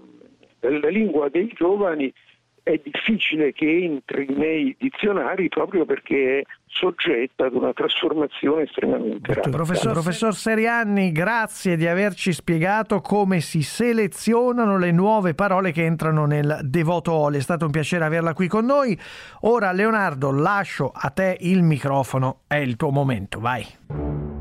la 0.62 0.88
lingua 0.88 1.28
dei 1.28 1.52
giovani 1.54 2.14
è 2.64 2.80
difficile 2.82 3.52
che 3.52 3.84
entri 3.84 4.26
nei 4.30 4.76
dizionari 4.80 5.50
proprio 5.50 5.86
perché 5.86 6.40
è 6.40 6.44
soggetta 6.68 7.46
ad 7.46 7.54
una 7.54 7.74
trasformazione 7.74 8.64
estremamente 8.64 9.34
rapida. 9.34 9.56
Professor, 9.56 9.92
professor 9.92 10.34
Serianni, 10.34 11.12
grazie 11.12 11.76
di 11.76 11.86
averci 11.86 12.32
spiegato 12.32 13.02
come 13.02 13.42
si 13.42 13.62
selezionano 13.62 14.78
le 14.78 14.92
nuove 14.92 15.36
parole 15.36 15.72
che 15.72 15.84
entrano 15.84 16.26
nel 16.26 16.62
Devoto 16.64 17.12
Oli. 17.12 17.38
È 17.38 17.42
stato 17.42 17.66
un 17.66 17.72
piacere 17.72 18.06
averla 18.06 18.34
qui 18.34 18.48
con 18.48 18.66
noi. 18.66 18.98
Ora, 19.42 19.72
Leonardo, 19.72 20.32
lascio 20.32 20.90
a 20.94 21.10
te 21.10 21.38
il 21.42 21.62
microfono. 21.64 22.40
È 22.48 22.56
il 22.56 22.78
tuo 22.78 22.92
momento, 22.92 23.40
vai. 23.40 24.33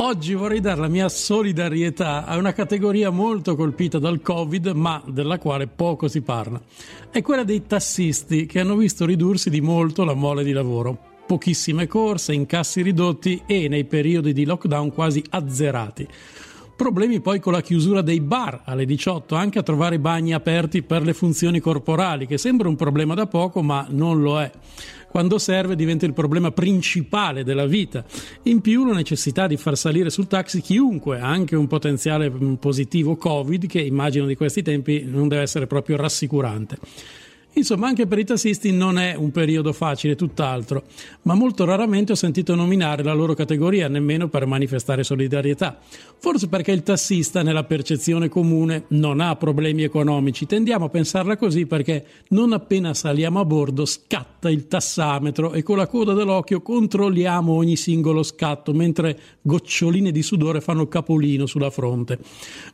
Oggi 0.00 0.34
vorrei 0.34 0.60
dare 0.60 0.80
la 0.80 0.86
mia 0.86 1.08
solidarietà 1.08 2.24
a 2.24 2.36
una 2.36 2.52
categoria 2.52 3.10
molto 3.10 3.56
colpita 3.56 3.98
dal 3.98 4.22
Covid, 4.22 4.68
ma 4.68 5.02
della 5.04 5.38
quale 5.38 5.66
poco 5.66 6.06
si 6.06 6.20
parla. 6.20 6.60
È 7.10 7.20
quella 7.20 7.42
dei 7.42 7.66
tassisti 7.66 8.46
che 8.46 8.60
hanno 8.60 8.76
visto 8.76 9.04
ridursi 9.04 9.50
di 9.50 9.60
molto 9.60 10.04
la 10.04 10.14
mole 10.14 10.44
di 10.44 10.52
lavoro. 10.52 10.96
Pochissime 11.26 11.88
corse, 11.88 12.32
incassi 12.32 12.80
ridotti 12.80 13.42
e 13.44 13.66
nei 13.66 13.86
periodi 13.86 14.32
di 14.32 14.44
lockdown 14.44 14.92
quasi 14.92 15.20
azzerati. 15.30 16.06
Problemi 16.76 17.18
poi 17.18 17.40
con 17.40 17.52
la 17.52 17.60
chiusura 17.60 18.00
dei 18.00 18.20
bar 18.20 18.62
alle 18.64 18.84
18, 18.84 19.34
anche 19.34 19.58
a 19.58 19.64
trovare 19.64 19.98
bagni 19.98 20.32
aperti 20.32 20.82
per 20.82 21.02
le 21.02 21.12
funzioni 21.12 21.58
corporali, 21.58 22.28
che 22.28 22.38
sembra 22.38 22.68
un 22.68 22.76
problema 22.76 23.14
da 23.14 23.26
poco, 23.26 23.62
ma 23.62 23.84
non 23.90 24.22
lo 24.22 24.40
è. 24.40 24.48
Quando 25.10 25.38
serve 25.38 25.74
diventa 25.76 26.06
il 26.06 26.12
problema 26.12 26.50
principale 26.50 27.44
della 27.44 27.66
vita. 27.66 28.04
In 28.44 28.60
più 28.60 28.84
la 28.84 28.94
necessità 28.94 29.46
di 29.46 29.56
far 29.56 29.76
salire 29.76 30.10
sul 30.10 30.26
taxi 30.26 30.60
chiunque, 30.60 31.18
anche 31.18 31.56
un 31.56 31.66
potenziale 31.66 32.30
mm, 32.30 32.54
positivo 32.54 33.16
Covid, 33.16 33.66
che 33.66 33.80
immagino 33.80 34.26
di 34.26 34.36
questi 34.36 34.62
tempi 34.62 35.04
non 35.04 35.28
deve 35.28 35.42
essere 35.42 35.66
proprio 35.66 35.96
rassicurante. 35.96 36.78
Insomma, 37.58 37.88
anche 37.88 38.06
per 38.06 38.20
i 38.20 38.24
tassisti 38.24 38.70
non 38.70 39.00
è 39.00 39.16
un 39.16 39.32
periodo 39.32 39.72
facile, 39.72 40.14
tutt'altro, 40.14 40.84
ma 41.22 41.34
molto 41.34 41.64
raramente 41.64 42.12
ho 42.12 42.14
sentito 42.14 42.54
nominare 42.54 43.02
la 43.02 43.12
loro 43.12 43.34
categoria, 43.34 43.88
nemmeno 43.88 44.28
per 44.28 44.46
manifestare 44.46 45.02
solidarietà. 45.02 45.76
Forse 46.20 46.46
perché 46.46 46.70
il 46.70 46.84
tassista, 46.84 47.42
nella 47.42 47.64
percezione 47.64 48.28
comune, 48.28 48.84
non 48.90 49.20
ha 49.20 49.34
problemi 49.34 49.82
economici. 49.82 50.46
Tendiamo 50.46 50.84
a 50.84 50.88
pensarla 50.88 51.36
così 51.36 51.66
perché 51.66 52.04
non 52.28 52.52
appena 52.52 52.94
saliamo 52.94 53.40
a 53.40 53.44
bordo 53.44 53.84
scatta 53.86 54.48
il 54.48 54.68
tassametro 54.68 55.52
e 55.52 55.64
con 55.64 55.78
la 55.78 55.88
coda 55.88 56.12
dell'occhio 56.12 56.62
controlliamo 56.62 57.52
ogni 57.52 57.74
singolo 57.74 58.22
scatto, 58.22 58.72
mentre 58.72 59.18
goccioline 59.42 60.12
di 60.12 60.22
sudore 60.22 60.60
fanno 60.60 60.86
capolino 60.86 61.46
sulla 61.46 61.70
fronte. 61.70 62.20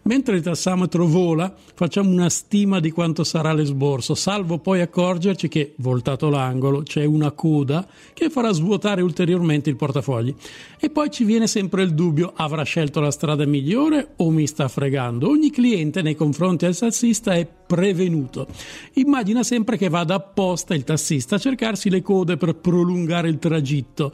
Mentre 0.02 0.36
il 0.36 0.42
tassametro 0.42 1.06
vola, 1.06 1.54
facciamo 1.74 2.10
una 2.10 2.28
stima 2.28 2.80
di 2.80 2.90
quanto 2.90 3.24
sarà 3.24 3.54
l'esborso, 3.54 4.14
salvo 4.14 4.58
poi 4.58 4.72
accorgerci 4.80 5.48
che, 5.48 5.74
voltato 5.76 6.28
l'angolo, 6.28 6.82
c'è 6.82 7.04
una 7.04 7.32
coda 7.32 7.86
che 8.12 8.30
farà 8.30 8.52
svuotare 8.52 9.02
ulteriormente 9.02 9.70
il 9.70 9.76
portafogli. 9.76 10.34
E 10.78 10.90
poi 10.90 11.10
ci 11.10 11.24
viene 11.24 11.46
sempre 11.46 11.82
il 11.82 11.94
dubbio, 11.94 12.32
avrà 12.34 12.62
scelto 12.62 13.00
la 13.00 13.10
strada 13.10 13.46
migliore 13.46 14.12
o 14.16 14.30
mi 14.30 14.46
sta 14.46 14.68
fregando? 14.68 15.28
Ogni 15.28 15.50
cliente 15.50 16.02
nei 16.02 16.14
confronti 16.14 16.64
del 16.64 16.76
tassista 16.76 17.34
è 17.34 17.46
prevenuto. 17.66 18.46
Immagina 18.94 19.42
sempre 19.42 19.76
che 19.76 19.88
vada 19.88 20.14
apposta 20.14 20.74
il 20.74 20.84
tassista 20.84 21.36
a 21.36 21.38
cercarsi 21.38 21.90
le 21.90 22.02
code 22.02 22.36
per 22.36 22.54
prolungare 22.56 23.28
il 23.28 23.38
tragitto. 23.38 24.12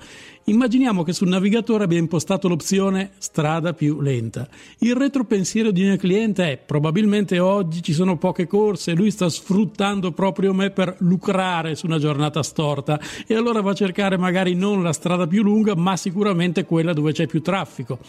Immaginiamo 0.51 1.05
che 1.05 1.13
sul 1.13 1.29
navigatore 1.29 1.85
abbia 1.85 2.01
impostato 2.01 2.49
l'opzione 2.49 3.13
strada 3.19 3.73
più 3.73 4.01
lenta. 4.01 4.49
Il 4.81 4.97
retropensiero 4.97 5.71
di 5.71 5.87
ogni 5.87 5.97
cliente 5.97 6.51
è 6.51 6.57
probabilmente 6.57 7.39
oggi 7.39 7.85
ci 7.85 7.93
sono 7.93 8.19
poche 8.19 8.49
corse, 8.49 8.95
lui 8.95 9.13
sta 9.13 9.29
sfruttando 9.29 10.11
proprio 10.11 10.53
me 10.53 10.71
per 10.71 10.97
lucrare 10.99 11.77
su 11.77 11.87
una 11.87 12.01
giornata 12.01 12.43
storta 12.43 12.99
e 13.29 13.37
allora 13.37 13.61
va 13.61 13.71
a 13.71 13.75
cercare 13.75 14.19
magari 14.19 14.57
non 14.57 14.83
la 14.83 14.93
strada 14.93 15.29
più 15.29 15.45
lunga, 15.45 15.77
ma 15.77 15.97
sicuramente 15.97 16.65
quella 16.65 16.93
dove 16.95 17.13
c'è 17.13 17.29
più 17.29 17.43
traffico. 17.43 18.01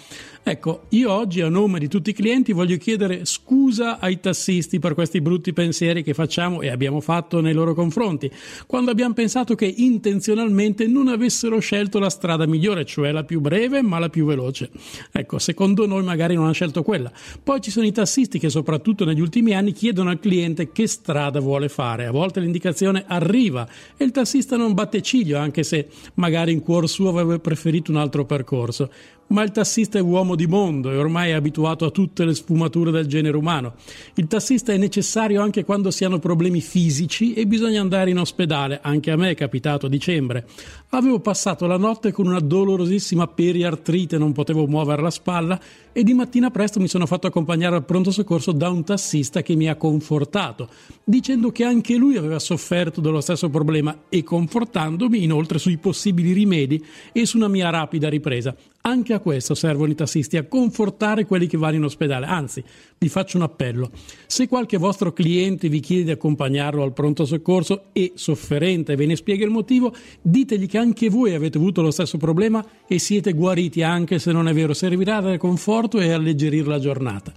Ecco, 0.42 0.86
io 0.90 1.12
oggi 1.12 1.42
a 1.42 1.50
nome 1.50 1.78
di 1.78 1.88
tutti 1.88 2.10
i 2.10 2.14
clienti 2.14 2.54
voglio 2.54 2.78
chiedere 2.78 3.24
scusa 3.26 4.00
ai 4.00 4.20
tassisti 4.20 4.80
per 4.80 4.96
questi 4.96 5.22
brutti 5.22 5.54
pensieri 5.54 6.02
che 6.02 6.16
facciamo 6.16 6.62
e 6.62 6.70
abbiamo 6.72 7.02
fatto 7.02 7.40
nei 7.40 7.54
loro 7.54 7.76
confronti, 7.76 8.32
quando 8.66 8.90
abbiamo 8.90 9.14
pensato 9.14 9.54
che 9.54 9.72
intenzionalmente 9.78 10.88
non 10.88 11.08
avessero 11.08 11.60
scelto 11.60 12.00
la 12.00 12.10
strada 12.10 12.30
migliore, 12.38 12.86
cioè 12.86 13.12
la 13.12 13.24
più 13.24 13.40
breve 13.40 13.82
ma 13.82 14.00
la 14.00 14.10
più 14.10 14.26
veloce. 14.26 14.70
Ecco, 15.12 15.40
secondo 15.40 15.86
noi 15.86 16.04
magari 16.04 16.36
non 16.36 16.46
hanno 16.46 16.54
scelto 16.54 16.84
quella. 16.84 17.12
Poi 17.44 17.62
ci 17.62 17.72
sono 17.72 17.86
i 17.86 17.92
tassisti 17.92 18.40
che 18.40 18.50
soprattutto 18.50 19.06
negli 19.06 19.22
ultimi 19.22 19.54
anni 19.54 19.72
chiedono 19.72 20.10
al 20.10 20.20
cliente 20.20 20.72
che 20.72 20.88
strada 20.88 21.40
vuole 21.40 21.70
fare. 21.70 22.06
A 22.06 22.12
volte 22.12 22.40
l'indicazione 22.40 23.04
arriva 23.08 23.68
e 23.98 24.04
il 24.04 24.12
tassista 24.12 24.58
non 24.58 24.74
batte 24.74 25.02
ciglio, 25.02 25.38
anche 25.38 25.64
se 25.64 25.88
magari 26.16 26.52
in 26.52 26.62
cuor 26.62 26.90
suo 26.90 27.10
avrebbe 27.10 27.40
preferito 27.40 27.92
un 27.92 27.98
altro 27.98 28.26
percorso. 28.26 28.90
Ma 29.32 29.44
il 29.44 29.52
tassista 29.52 29.98
è 29.98 30.02
uomo 30.02 30.36
di 30.36 30.46
mondo 30.46 30.92
e 30.92 30.98
ormai 30.98 31.32
è 31.32 31.34
abituato 31.34 31.86
a 31.86 31.90
tutte 31.90 32.26
le 32.26 32.36
sfumature 32.36 32.92
del 32.92 33.08
genere 33.08 33.38
umano. 33.38 33.74
Il 34.16 34.28
tassista 34.28 34.74
è 34.74 34.78
necessario 34.78 35.42
anche 35.42 35.64
quando 35.64 35.90
si 35.90 36.04
hanno 36.04 36.20
problemi 36.20 36.62
fisici 36.62 37.34
e 37.34 37.48
bisogna 37.48 37.82
andare 37.82 38.10
in 38.10 38.20
ospedale. 38.20 38.80
Anche 38.82 39.12
a 39.12 39.16
me 39.16 39.32
è 39.32 39.36
capitato 39.36 39.86
a 39.86 39.90
dicembre. 39.90 40.46
Avevo 40.90 41.20
passato 41.20 41.66
la 41.66 41.78
notte 41.78 42.12
con 42.12 42.28
una 42.28 42.40
dolorosissima 42.40 43.28
periartrite, 43.28 44.18
non 44.18 44.34
potevo 44.34 44.68
muovere 44.68 45.02
la 45.02 45.10
spalla 45.10 45.60
e 45.94 46.04
di 46.04 46.14
mattina 46.14 46.52
presto 46.52 46.80
mi 46.80 46.88
sono 46.88 47.06
fatto 47.06 47.28
accompagnare 47.28 47.76
al 47.76 47.86
pronto 47.86 48.12
soccorso 48.12 48.52
da 48.52 48.70
un 48.70 48.84
tassista 48.84 49.42
che 49.42 49.56
mi 49.56 49.70
ha 49.70 49.76
confortato, 49.76 50.70
dicendo 51.04 51.52
che 51.52 51.64
anche 51.64 51.96
lui 51.96 52.18
aveva 52.18 52.40
sofferto 52.40 53.00
dello 53.00 53.22
stesso 53.22 53.50
problema 53.50 54.04
e 54.10 54.24
confortandomi 54.24 55.24
inoltre 55.24 55.60
sui 55.60 55.78
possibili 55.78 56.34
rimedi 56.34 56.84
e 57.14 57.26
su 57.26 57.38
una 57.38 57.48
mia 57.48 57.70
rapida 57.70 58.10
ripresa. 58.10 58.56
Anche 58.84 59.14
a 59.14 59.20
questo 59.20 59.54
servono 59.54 59.92
i 59.92 59.96
tassisti, 59.96 60.38
a 60.38 60.48
confortare 60.48 61.26
quelli 61.26 61.46
che 61.46 61.58
vanno 61.58 61.76
in 61.76 61.84
ospedale. 61.84 62.26
Anzi, 62.26 62.64
vi 62.98 63.10
faccio 63.10 63.38
un 63.38 63.44
appello. 63.44 63.92
Se 64.26 64.48
qualche 64.48 64.78
vostro 64.78 65.14
cliente 65.14 65.70
vi 65.70 65.80
chiede 65.80 66.04
di 66.06 66.12
accompagnarlo 66.12 66.82
al 66.82 66.94
pronto 66.94 67.26
soccorso 67.26 67.86
e 67.94 68.14
sofferente 68.16 68.96
ve 68.96 69.06
ne 69.06 69.16
spiega 69.16 69.46
il 69.46 69.52
motivo, 69.52 69.94
ditegli 70.22 70.68
che 70.68 70.80
anche 70.80 71.10
voi 71.10 71.36
avete 71.36 71.60
avuto 71.60 71.82
lo 71.82 71.92
stesso 71.92 72.18
problema 72.18 72.66
e 72.88 72.98
siete 72.98 73.34
guariti 73.34 73.84
anche 73.84 74.18
se 74.18 74.32
non 74.32 74.48
è 74.48 74.54
vero. 74.54 74.74
Servirà 74.74 75.18
a 75.18 75.22
dare 75.22 75.38
conforto 75.38 76.00
e 76.00 76.12
alleggerire 76.12 76.68
la 76.68 76.80
giornata. 76.80 77.32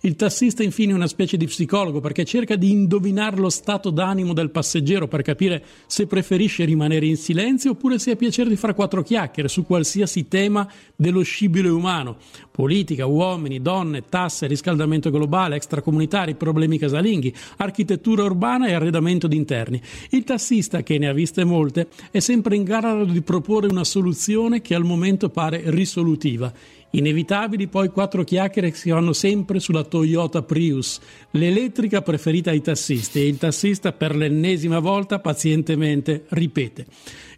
Il 0.00 0.14
tassista 0.14 0.62
infine 0.62 0.92
è 0.92 0.94
una 0.94 1.06
specie 1.06 1.36
di 1.36 1.46
psicologo 1.46 2.00
perché 2.00 2.24
cerca 2.24 2.54
di 2.54 2.70
indovinare 2.70 3.38
lo 3.38 3.48
stato 3.48 3.90
d'animo 3.90 4.34
del 4.34 4.50
passeggero 4.50 5.08
per 5.08 5.22
capire 5.22 5.64
se 5.86 6.06
preferisce 6.06 6.64
rimanere 6.64 7.06
in 7.06 7.16
silenzio 7.16 7.72
oppure 7.72 7.98
se 7.98 8.10
ha 8.10 8.16
piacere 8.16 8.50
di 8.50 8.56
fare 8.56 8.74
quattro 8.74 9.02
chiacchiere 9.02 9.48
su 9.48 9.64
qualsiasi 9.64 10.28
tema 10.28 10.70
dello 10.94 11.22
scibile 11.22 11.68
umano. 11.68 12.18
Politica, 12.50 13.06
uomini, 13.06 13.62
donne, 13.62 14.04
tasse, 14.08 14.46
riscaldamento 14.46 15.10
globale, 15.10 15.56
extracomunitari, 15.56 16.34
problemi 16.34 16.78
casalinghi, 16.78 17.34
architettura 17.56 18.24
urbana 18.24 18.68
e 18.68 18.74
arredamento 18.74 19.26
di 19.26 19.36
interni. 19.36 19.80
Il 20.10 20.24
tassista, 20.24 20.82
che 20.82 20.98
ne 20.98 21.08
ha 21.08 21.12
viste 21.12 21.42
molte, 21.44 21.88
è 22.10 22.20
sempre 22.20 22.54
in 22.54 22.64
grado 22.64 23.04
di 23.04 23.22
proporre 23.22 23.66
una 23.66 23.84
soluzione 23.84 24.60
che 24.60 24.74
al 24.74 24.84
momento 24.84 25.30
pare 25.30 25.62
risolutiva. 25.66 26.52
Inevitabili 26.90 27.66
poi 27.66 27.88
quattro 27.88 28.24
chiacchiere 28.24 28.70
che 28.70 28.76
si 28.76 28.90
vanno 28.90 29.12
sempre 29.12 29.60
sulla 29.60 29.84
Toyota 29.84 30.42
Prius, 30.42 31.00
l'elettrica 31.32 32.00
preferita 32.00 32.50
ai 32.50 32.62
tassisti 32.62 33.20
e 33.20 33.26
il 33.26 33.38
tassista 33.38 33.92
per 33.92 34.14
l'ennesima 34.14 34.78
volta 34.78 35.18
pazientemente 35.18 36.24
ripete. 36.28 36.86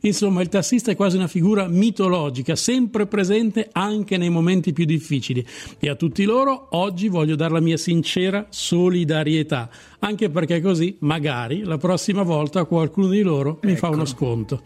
Insomma, 0.03 0.43
il 0.43 0.49
tassista 0.49 0.93
è 0.93 0.97
quasi 0.97 1.17
una 1.17 1.27
figura 1.27 1.67
mitologica, 1.67 2.55
sempre 2.55 3.07
presente 3.07 3.69
anche 3.73 4.17
nei 4.17 4.31
momenti 4.31 4.73
più 4.73 4.85
difficili. 4.85 5.45
E 5.79 5.89
a 5.89 5.97
tutti 5.97 6.25
loro 6.25 6.69
oggi 6.73 7.09
voglio 7.09 7.35
dare 7.35 7.55
la 7.55 7.61
mia 7.61 7.77
sincera 7.77 8.47
solidarietà, 8.51 9.69
anche 10.01 10.31
perché 10.31 10.61
così 10.61 10.97
magari 11.01 11.65
la 11.65 11.79
prossima 11.79 12.23
volta 12.23 12.65
qualcuno 12.65 13.09
di 13.09 13.23
loro 13.23 13.59
mi 13.63 13.75
fa 13.75 13.89
uno 13.89 14.05
sconto. 14.05 14.63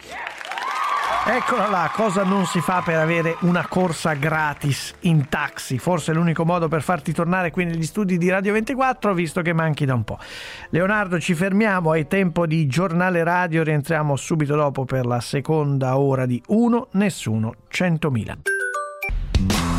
Eccola 1.25 1.68
là, 1.68 1.89
cosa 1.95 2.25
non 2.25 2.47
si 2.47 2.61
fa 2.61 2.83
per 2.85 2.99
avere 2.99 3.37
una 3.43 3.68
corsa 3.68 4.14
gratis 4.14 4.93
in 5.03 5.29
taxi? 5.29 5.79
Forse 5.79 6.11
è 6.11 6.14
l'unico 6.14 6.45
modo 6.45 6.66
per 6.66 6.83
farti 6.83 7.12
tornare 7.12 7.53
qui 7.53 7.64
negli 7.64 7.85
studi 7.85 8.18
di 8.18 8.29
Radio 8.29 8.53
24, 8.53 9.14
visto 9.14 9.41
che 9.41 9.53
manchi 9.53 9.85
da 9.85 9.95
un 9.95 10.03
po'. 10.03 10.18
Leonardo, 10.70 11.20
ci 11.20 11.35
fermiamo, 11.35 11.95
è 11.95 12.09
tempo 12.09 12.45
di 12.45 12.66
giornale 12.66 13.23
radio, 13.23 13.62
rientriamo 13.62 14.16
subito 14.16 14.57
dopo 14.57 14.85
per 14.85 15.07
la 15.07 15.20
seconda 15.20 15.97
ora 15.97 16.27
di 16.27 16.43
Uno, 16.49 16.89
Nessuno, 16.91 17.55
100.000. 17.70 19.72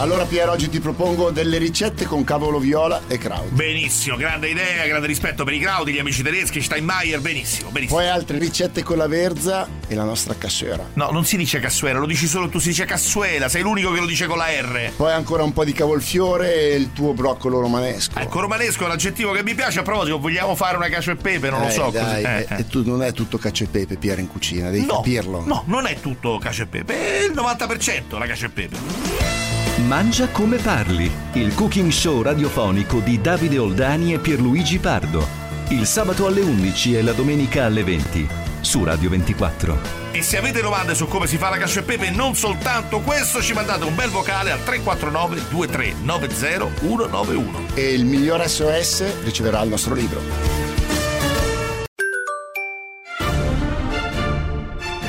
Allora 0.00 0.24
Piero, 0.24 0.52
oggi 0.52 0.70
ti 0.70 0.80
propongo 0.80 1.30
delle 1.30 1.58
ricette 1.58 2.06
con 2.06 2.24
cavolo 2.24 2.58
viola 2.58 3.02
e 3.06 3.18
kraut. 3.18 3.50
Benissimo, 3.50 4.16
grande 4.16 4.48
idea, 4.48 4.86
grande 4.86 5.06
rispetto 5.06 5.44
per 5.44 5.52
i 5.52 5.58
Kraudi, 5.58 5.92
gli 5.92 5.98
amici 5.98 6.22
tedeschi, 6.22 6.62
Steinmeier, 6.62 7.20
benissimo, 7.20 7.68
benissimo. 7.68 7.98
Poi 8.00 8.08
altre 8.08 8.38
ricette 8.38 8.82
con 8.82 8.96
la 8.96 9.06
verza 9.06 9.68
e 9.86 9.94
la 9.94 10.04
nostra 10.04 10.34
cassuera. 10.38 10.88
No, 10.94 11.10
non 11.10 11.26
si 11.26 11.36
dice 11.36 11.60
cassuera, 11.60 11.98
lo 11.98 12.06
dici 12.06 12.26
solo 12.26 12.48
tu, 12.48 12.58
si 12.58 12.68
dice 12.68 12.86
cassuela, 12.86 13.50
sei 13.50 13.60
l'unico 13.60 13.92
che 13.92 14.00
lo 14.00 14.06
dice 14.06 14.24
con 14.26 14.38
la 14.38 14.46
R. 14.46 14.92
Poi 14.96 15.12
ancora 15.12 15.42
un 15.42 15.52
po' 15.52 15.64
di 15.66 15.72
cavolfiore 15.72 16.54
e 16.70 16.76
il 16.76 16.94
tuo 16.94 17.12
broccolo 17.12 17.60
romanesco. 17.60 18.18
Ecco, 18.18 18.40
romanesco 18.40 18.84
è 18.84 18.86
un 18.86 18.92
aggettivo 18.92 19.32
che 19.32 19.42
mi 19.42 19.54
piace, 19.54 19.80
a 19.80 19.82
proposito, 19.82 20.18
vogliamo 20.18 20.54
fare 20.54 20.78
una 20.78 20.88
cacio 20.88 21.10
e 21.10 21.16
pepe, 21.16 21.50
non 21.50 21.60
lo 21.60 21.66
Eh, 21.68 21.72
so 21.72 21.90
dai. 21.90 22.22
Eh, 22.24 22.46
e- 22.48 22.56
e 22.60 22.66
tu 22.66 22.82
non 22.86 23.02
è 23.02 23.12
tutto 23.12 23.36
cacio 23.36 23.64
e 23.64 23.66
pepe, 23.66 23.96
Piero, 23.96 24.22
in 24.22 24.28
cucina, 24.28 24.70
devi 24.70 24.86
No, 24.86 24.94
capirlo. 24.94 25.44
No, 25.44 25.62
non 25.66 25.84
è 25.84 26.00
tutto 26.00 26.38
cacio 26.38 26.62
e 26.62 26.66
pepe, 26.66 27.18
è 27.18 27.24
il 27.26 27.32
90% 27.34 28.16
la 28.16 28.26
cacio 28.26 28.46
e 28.46 28.48
pepe. 28.48 29.39
Mangia 29.86 30.28
come 30.28 30.56
parli, 30.58 31.10
il 31.32 31.54
cooking 31.54 31.90
show 31.90 32.22
radiofonico 32.22 33.00
di 33.00 33.20
Davide 33.20 33.58
Oldani 33.58 34.12
e 34.14 34.18
Pierluigi 34.18 34.78
Pardo. 34.78 35.26
Il 35.68 35.86
sabato 35.86 36.26
alle 36.26 36.40
11 36.40 36.96
e 36.96 37.02
la 37.02 37.12
domenica 37.12 37.64
alle 37.64 37.82
20 37.82 38.28
su 38.60 38.84
Radio 38.84 39.10
24. 39.10 39.78
E 40.12 40.22
se 40.22 40.36
avete 40.36 40.60
domande 40.60 40.94
su 40.94 41.06
come 41.06 41.26
si 41.26 41.36
fa 41.36 41.48
la 41.48 41.56
cacio 41.56 41.80
e 41.80 41.82
pepe, 41.82 42.10
non 42.10 42.34
soltanto 42.34 43.00
questo, 43.00 43.40
ci 43.42 43.52
mandate 43.52 43.84
un 43.84 43.94
bel 43.94 44.10
vocale 44.10 44.50
al 44.50 44.62
349 44.62 45.42
2390 45.48 46.80
191. 46.80 47.66
E 47.74 47.92
il 47.92 48.04
miglior 48.04 48.46
SOS 48.48 49.22
riceverà 49.22 49.62
il 49.62 49.68
nostro 49.70 49.94
libro. 49.94 50.20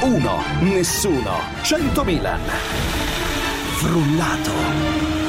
Uno, 0.01 0.43
nessuno, 0.61 1.37
100.000. 1.61 3.00
Frullato. 3.81 5.20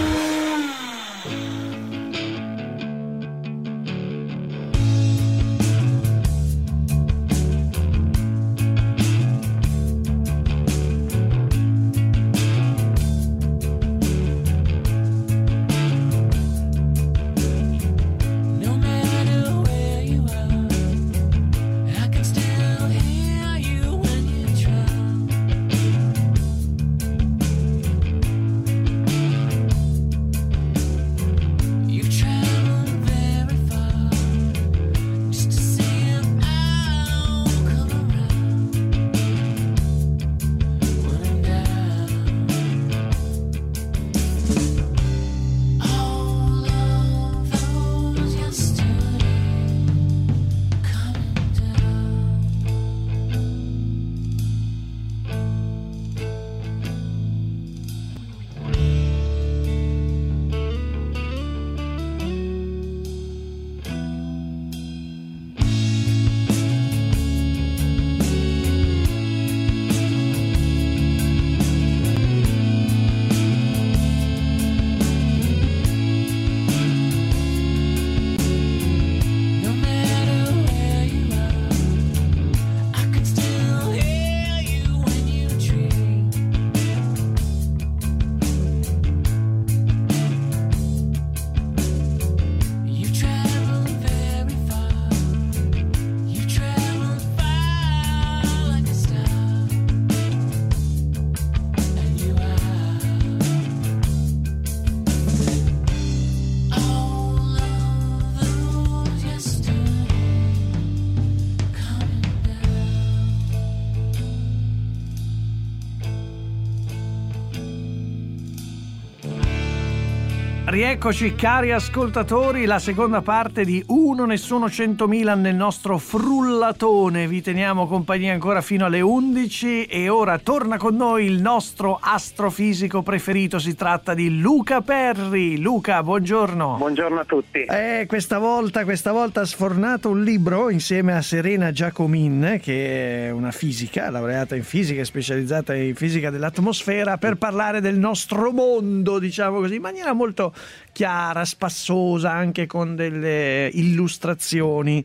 Rieccoci 120.92 121.34
cari 121.34 121.72
ascoltatori, 121.72 122.66
la 122.66 122.78
seconda 122.78 123.22
parte 123.22 123.64
di 123.64 123.82
Uno 123.86 124.26
Nessuno 124.26 124.66
100.000 124.66 125.38
nel 125.38 125.54
nostro 125.54 125.96
frullatone. 125.96 127.26
Vi 127.26 127.40
teniamo 127.40 127.86
compagnia 127.86 128.34
ancora 128.34 128.60
fino 128.60 128.84
alle 128.84 129.00
11 129.00 129.86
e 129.86 130.10
ora 130.10 130.36
torna 130.36 130.76
con 130.76 130.94
noi 130.94 131.24
il 131.24 131.40
nostro 131.40 131.98
astrofisico 131.98 133.00
preferito. 133.00 133.58
Si 133.58 133.74
tratta 133.74 134.12
di 134.12 134.38
Luca 134.38 134.82
Perri. 134.82 135.58
Luca, 135.58 136.02
buongiorno. 136.02 136.76
Buongiorno 136.76 137.20
a 137.20 137.24
tutti. 137.24 137.64
Eh, 137.64 138.04
questa 138.06 138.36
volta, 138.36 138.84
questa 138.84 139.12
volta 139.12 139.40
ha 139.40 139.46
sfornato 139.46 140.10
un 140.10 140.22
libro 140.22 140.68
insieme 140.68 141.14
a 141.14 141.22
Serena 141.22 141.72
Giacomin, 141.72 142.58
che 142.62 143.28
è 143.28 143.30
una 143.30 143.50
fisica, 143.50 144.10
laureata 144.10 144.56
in 144.56 144.62
fisica 144.62 145.00
e 145.00 145.06
specializzata 145.06 145.74
in 145.74 145.94
fisica 145.94 146.28
dell'atmosfera, 146.28 147.16
per 147.16 147.36
parlare 147.36 147.80
del 147.80 147.96
nostro 147.96 148.52
mondo, 148.52 149.18
diciamo 149.18 149.58
così, 149.58 149.76
in 149.76 149.80
maniera 149.80 150.12
molto 150.12 150.52
chiara, 150.92 151.44
spassosa, 151.44 152.32
anche 152.32 152.66
con 152.66 152.96
delle 152.96 153.68
illustrazioni. 153.72 155.04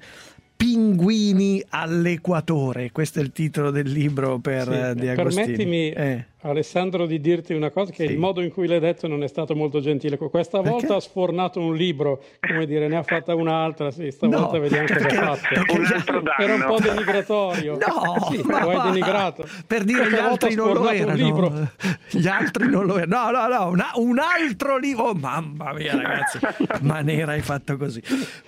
Pinguini 0.57 1.63
all'equatore, 1.69 2.91
questo 2.91 3.19
è 3.19 3.21
il 3.21 3.31
titolo 3.31 3.69
del 3.69 3.87
libro 3.91 4.39
per 4.39 4.63
Sì, 4.63 4.73
eh, 4.73 4.95
Di 4.95 5.07
Agostini. 5.07 5.45
permettimi, 5.45 5.89
Eh. 5.91 6.25
Alessandro, 6.41 7.05
di 7.07 7.19
dirti 7.19 7.53
una 7.53 7.71
cosa: 7.71 7.91
che 7.91 8.05
Sì. 8.05 8.13
il 8.13 8.19
modo 8.19 8.41
in 8.41 8.51
cui 8.51 8.67
l'hai 8.67 8.79
detto 8.79 9.07
non 9.07 9.23
è 9.23 9.27
stato 9.27 9.55
molto 9.55 9.79
gentile. 9.79 10.17
Questa 10.17 10.57
Perché? 10.61 10.69
volta 10.69 10.95
ha 10.95 10.99
sfornato 10.99 11.59
un 11.59 11.75
libro, 11.75 12.21
come 12.39 12.65
dire, 12.65 12.87
ne 12.87 12.95
ha 12.97 13.03
fatta 13.03 13.33
un'altra. 13.33 13.89
Sì, 13.91 14.11
stavolta 14.11 14.57
No, 14.57 14.59
vediamo 14.61 14.87
cosa 14.87 15.31
ha 15.31 15.35
fatto. 15.35 15.49
perché- 15.53 15.77
Un 15.77 15.85
altro 15.85 16.23
Era 16.37 16.53
un 16.53 16.63
po' 16.67 16.79
denigratorio. 16.79 17.77
No, 17.77 18.29
sì, 18.29 18.41
ma 18.43 18.63
lo 18.63 18.69
hai 18.79 18.91
denigrato. 18.91 19.47
Per 19.65 19.83
dire 19.83 19.99
Questa 20.01 20.15
gli 20.15 20.27
volta 20.27 20.45
altri 20.45 20.53
ha 20.53 20.55
non 20.57 20.67
lo 20.67 20.73
sfornato 20.73 20.95
un 20.95 21.09
erano. 21.09 21.23
libro. 21.23 21.69
Gli 22.11 22.27
altri 22.27 22.69
non 22.69 22.85
lo 22.85 22.97
erano. 22.97 23.15
No, 23.17 23.31
no, 23.31 23.47
no, 23.47 23.67
una- 23.69 23.91
un 23.95 24.19
altro 24.19 24.77
libro. 24.77 25.03
Oh, 25.05 25.13
mamma 25.15 25.73
mia, 25.73 25.95
ragazzi. 25.95 26.39
Ma 26.81 27.01
nera 27.01 27.31
hai 27.31 27.41
fatto 27.41 27.77
così. 27.77 28.01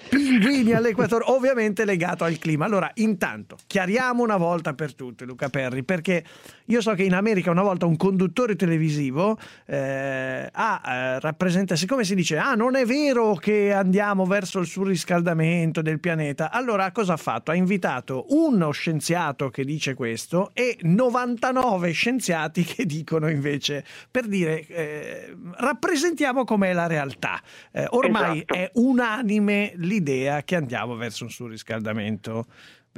Pinguini 0.10 0.74
all'equatore, 0.74 1.24
ovviamente 1.28 1.86
legato 1.86 2.24
al 2.24 2.38
clima. 2.38 2.66
Allora, 2.66 2.90
intanto, 2.96 3.58
chiariamo 3.68 4.22
una 4.24 4.38
volta 4.38 4.74
per 4.74 4.94
tutte, 4.96 5.26
Luca 5.26 5.50
Perri, 5.50 5.84
perché 5.84 6.24
io 6.66 6.82
so 6.82 6.94
che 6.94 7.04
in 7.04 7.14
America 7.14 7.50
una 7.52 7.62
volta 7.64 7.79
un 7.86 7.98
conduttore 7.98 8.56
televisivo 8.56 9.38
eh, 9.66 10.50
ha 10.52 10.82
eh, 10.86 11.20
rappresenta, 11.20 11.76
siccome 11.76 12.04
si 12.04 12.16
dice, 12.16 12.38
ah, 12.38 12.56
non 12.56 12.76
è 12.76 12.86
vero 12.86 13.36
che 13.36 13.72
andiamo 13.74 14.26
verso 14.26 14.60
il 14.60 14.68
surriscaldamento 14.68 15.82
del 15.82 16.00
pianeta, 16.00 16.52
allora 16.52 16.92
cosa 16.92 17.14
ha 17.14 17.18
fatto? 17.18 17.52
Ha 17.52 17.56
invitato 17.56 18.26
uno 18.30 18.72
scienziato 18.72 19.50
che 19.50 19.64
dice 19.64 19.94
questo 19.94 20.52
e 20.54 20.78
99 20.82 21.92
scienziati 21.92 22.64
che 22.64 22.86
dicono 22.86 23.30
invece, 23.30 23.84
per 24.10 24.28
dire, 24.28 24.66
eh, 24.68 25.36
rappresentiamo 25.58 26.44
com'è 26.44 26.74
la 26.74 26.88
realtà. 26.88 27.42
Eh, 27.72 27.86
ormai 27.90 28.38
Esatto. 28.38 28.54
è 28.54 28.72
unanime 28.76 29.74
l'idea 29.76 30.44
che 30.44 30.56
andiamo 30.56 30.96
verso 30.96 31.24
un 31.24 31.30
surriscaldamento, 31.30 32.46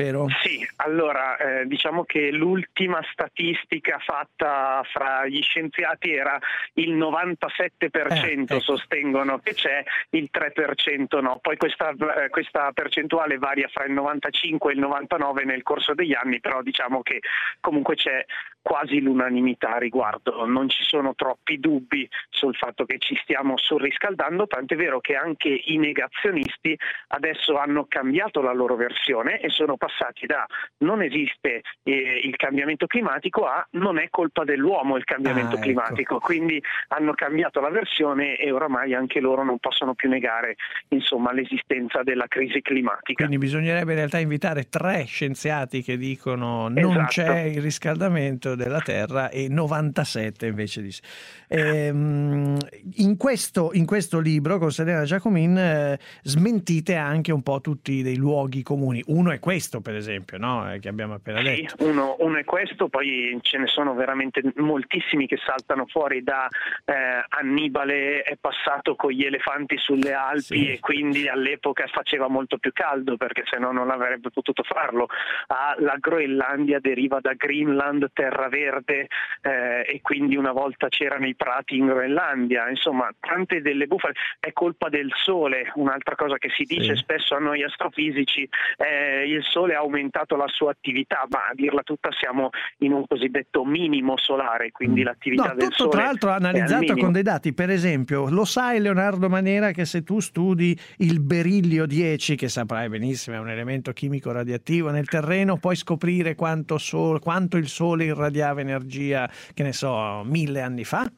vero? 0.02 0.28
Sì, 0.42 0.68
allora 0.78 1.38
eh, 1.38 1.66
diciamo 1.66 2.04
che 2.04 2.32
l'ultima 2.32 3.00
statistica 3.12 4.00
fatta 4.00 4.82
fra 4.92 5.28
gli 5.28 5.42
scienziati 5.42 6.12
era 6.14 6.40
il 6.74 6.96
97% 6.98 8.60
sostengono 8.60 9.40
che 9.40 9.54
c'è, 9.54 9.84
il 10.12 10.30
3% 10.32 11.22
no. 11.22 11.40
Poi 11.42 11.58
questa, 11.58 11.90
eh, 11.90 12.30
questa 12.30 12.72
percentuale 12.74 13.38
varia 13.38 13.68
fra 13.68 13.86
il 13.86 13.94
95 13.94 14.72
e 14.72 14.76
il 14.76 14.80
99 14.80 15.44
nel 15.46 15.64
corso 15.64 15.94
degli 15.94 16.14
anni, 16.14 16.40
però 16.40 16.62
diciamo 16.62 17.02
che 17.02 17.20
comunque 17.60 17.96
c'è 17.96 18.26
quasi 18.62 19.00
l'unanimità 19.02 19.76
a 19.76 19.78
riguardo, 19.78 20.46
non 20.46 20.70
ci 20.70 20.84
sono 20.84 21.14
troppi 21.16 21.60
dubbi 21.60 22.08
sul 22.30 22.56
fatto 22.56 22.86
che 22.86 22.98
ci 23.00 23.18
stiamo 23.24 23.58
surriscaldando, 23.58 24.48
tant'è 24.48 24.76
vero 24.76 25.00
che 25.00 25.16
anche 25.16 25.50
i 25.66 25.78
negazionisti 25.78 26.78
adesso 27.10 27.58
hanno 27.58 27.86
cambiato 27.88 28.42
la 28.42 28.54
loro 28.54 28.76
versione 28.76 29.40
e 29.40 29.50
sono 29.50 29.78
passati 29.78 30.26
da 30.26 30.46
non 30.80 31.02
esiste 31.02 31.62
eh, 31.84 32.22
il 32.24 32.36
cambiamento 32.36 32.88
climatico 32.88 33.46
a 33.46 33.66
non 33.72 33.98
è 34.00 34.08
colpa 34.10 34.44
dell'uomo 34.44 34.96
il 34.98 35.04
cambiamento 35.04 35.40
Ah, 35.42 35.54
ecco. 35.56 35.62
climatico, 35.62 36.20
quindi 36.20 36.62
hanno 36.90 37.14
cambiato 37.14 37.60
la 37.62 37.70
versione 37.70 38.38
e 38.38 38.52
oramai 38.52 38.94
anche 38.94 39.20
loro 39.20 39.44
non 39.44 39.58
possono 39.60 39.94
più 39.96 40.08
negare 40.10 40.56
insomma, 40.90 41.32
l'esistenza 41.34 42.04
della 42.04 42.28
crisi 42.28 42.62
climatica. 42.62 43.26
Quindi 43.26 43.38
bisognerebbe 43.38 43.92
in 43.92 43.98
realtà 43.98 44.20
invitare 44.20 44.70
tre 44.70 45.06
scienziati 45.06 45.82
che 45.82 45.98
dicono 45.98 46.68
non 46.68 46.78
Esatto. 46.92 47.06
c'è 47.08 47.40
il 47.42 47.62
riscaldamento 47.62 48.51
della 48.56 48.80
Terra 48.82 49.30
e 49.30 49.48
97 49.50 50.46
invece 50.48 50.82
di 50.82 50.92
sì. 50.92 51.02
Ehm, 51.48 52.58
in, 52.96 53.18
questo, 53.18 53.72
in 53.74 53.86
questo 53.86 54.20
libro 54.20 54.58
con 54.58 54.72
Serena 54.72 55.04
Giacomin 55.04 55.58
eh, 55.58 56.00
smentite 56.24 56.96
anche 56.96 57.32
un 57.32 57.44
po' 57.44 57.60
tutti 57.62 58.02
dei 58.02 58.16
luoghi 58.16 58.64
comuni. 58.64 59.02
Uno 59.08 59.32
è 59.32 59.40
questo, 59.40 59.82
per 59.82 59.96
esempio, 59.96 60.38
no? 60.38 60.72
Eh, 60.72 60.80
che 60.80 60.88
abbiamo 60.90 61.14
appena 61.16 61.40
Sì, 61.40 61.44
detto. 61.62 61.86
uno, 61.86 62.16
uno 62.20 62.38
è 62.38 62.44
questo, 62.44 62.88
poi 62.88 63.38
ce 63.42 63.58
ne 63.58 63.68
sono 63.68 63.94
veramente 63.94 64.42
moltissimi 64.58 65.28
che 65.28 65.38
saltano 65.46 65.86
fuori 65.88 66.24
da 66.24 66.48
eh, 66.86 66.94
Annibale 67.30 68.22
è 68.24 68.38
passato 68.40 68.96
con 68.96 69.12
gli 69.12 69.24
elefanti 69.24 69.78
sulle 69.78 70.14
Alpi 70.14 70.42
Sì. 70.42 70.68
e 70.68 70.80
quindi 70.80 71.28
all'epoca 71.28 71.86
faceva 71.92 72.28
molto 72.28 72.58
più 72.58 72.72
caldo 72.74 73.18
perché 73.18 73.44
se 73.50 73.58
no 73.60 73.72
non 73.72 73.92
avrebbe 73.92 74.30
potuto 74.30 74.64
farlo. 74.64 75.08
Ah, 75.48 75.76
la 75.80 75.98
Groenlandia 76.00 76.80
deriva 76.80 77.20
da 77.20 77.34
Greenland, 77.34 78.10
terra 78.14 78.41
verde 78.50 79.08
eh, 79.42 79.86
e 79.88 80.00
quindi 80.02 80.36
una 80.36 80.52
volta 80.52 80.88
c'erano 80.90 81.28
i 81.28 81.36
prati 81.36 81.78
in 81.78 81.88
Groenlandia, 81.88 82.70
insomma 82.70 83.10
tante 83.20 83.62
delle 83.62 83.88
bufale, 83.88 84.14
è 84.40 84.52
colpa 84.54 84.90
del 84.90 85.12
sole, 85.16 85.72
un'altra 85.76 86.16
cosa 86.16 86.38
che 86.38 86.50
si 86.50 86.64
dice 86.64 86.96
Sì. 86.96 87.02
spesso 87.02 87.36
a 87.36 87.40
noi 87.40 87.64
astrofisici, 87.64 88.48
eh, 88.78 89.26
il 89.28 89.44
sole 89.44 89.76
ha 89.76 89.80
aumentato 89.80 90.36
la 90.36 90.48
sua 90.48 90.72
attività, 90.72 91.26
ma 91.30 91.48
a 91.50 91.54
dirla 91.54 91.82
tutta 91.84 92.10
siamo 92.12 92.50
in 92.80 92.94
un 92.94 93.06
cosiddetto 93.08 93.64
minimo 93.66 94.18
solare, 94.18 94.72
quindi 94.72 95.04
l'attività 95.04 95.30
Mm. 95.42 95.48
No, 95.48 95.54
del 95.56 95.70
tutto 95.70 95.76
sole 95.84 95.90
tra 95.92 96.04
l'altro 96.04 96.30
analizzato 96.32 96.96
con 96.98 97.12
dei 97.12 97.24
dati, 97.24 97.54
per 97.54 97.70
esempio, 97.70 98.30
lo 98.30 98.46
sai 98.46 98.80
Leonardo 98.80 99.30
Manera 99.30 99.72
che 99.72 99.86
se 99.86 100.04
tu 100.04 100.20
studi 100.20 100.78
il 100.98 101.20
berillio 101.20 101.86
10, 101.86 102.36
che 102.36 102.48
saprai 102.50 102.90
benissimo 102.90 103.36
è 103.36 103.40
un 103.40 103.50
elemento 103.50 103.92
chimico 103.92 104.32
radioattivo 104.32 104.90
nel 104.90 105.08
terreno, 105.08 105.58
puoi 105.58 105.76
scoprire 105.76 106.36
quanto, 106.36 106.78
sol- 106.78 107.20
quanto 107.20 107.58
il 107.58 107.68
sole 107.68 108.06
irradiava 108.32 108.62
energia, 108.62 109.30
che 109.54 109.64
ne 109.64 109.74
so, 109.74 110.24
mille 110.24 110.62
anni 110.62 110.86
fa? 110.86 111.12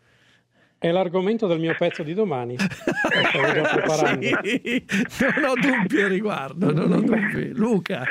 È 0.78 0.91
l'argomento 0.91 1.47
del 1.47 1.59
mio 1.59 1.76
pezzo 1.78 2.03
di 2.03 2.14
domani. 2.14 2.57
Sì, 3.14 4.84
non 5.36 5.43
ho 5.45 5.53
dubbi 5.53 6.01
a 6.01 6.07
riguardo, 6.07 6.74
non 6.74 6.91
ho 6.91 7.01
dubbi. 7.01 7.51
Luca. 7.53 8.03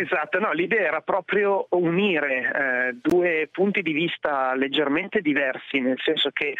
Esatto, 0.00 0.38
no, 0.38 0.52
l'idea 0.52 0.86
era 0.86 1.00
proprio 1.00 1.66
unire 1.70 2.52
eh, 2.54 2.96
due 3.02 3.48
punti 3.50 3.82
di 3.82 3.90
vista 3.90 4.54
leggermente 4.54 5.20
diversi, 5.20 5.80
nel 5.80 5.98
senso 6.00 6.30
che 6.30 6.50
eh, 6.50 6.56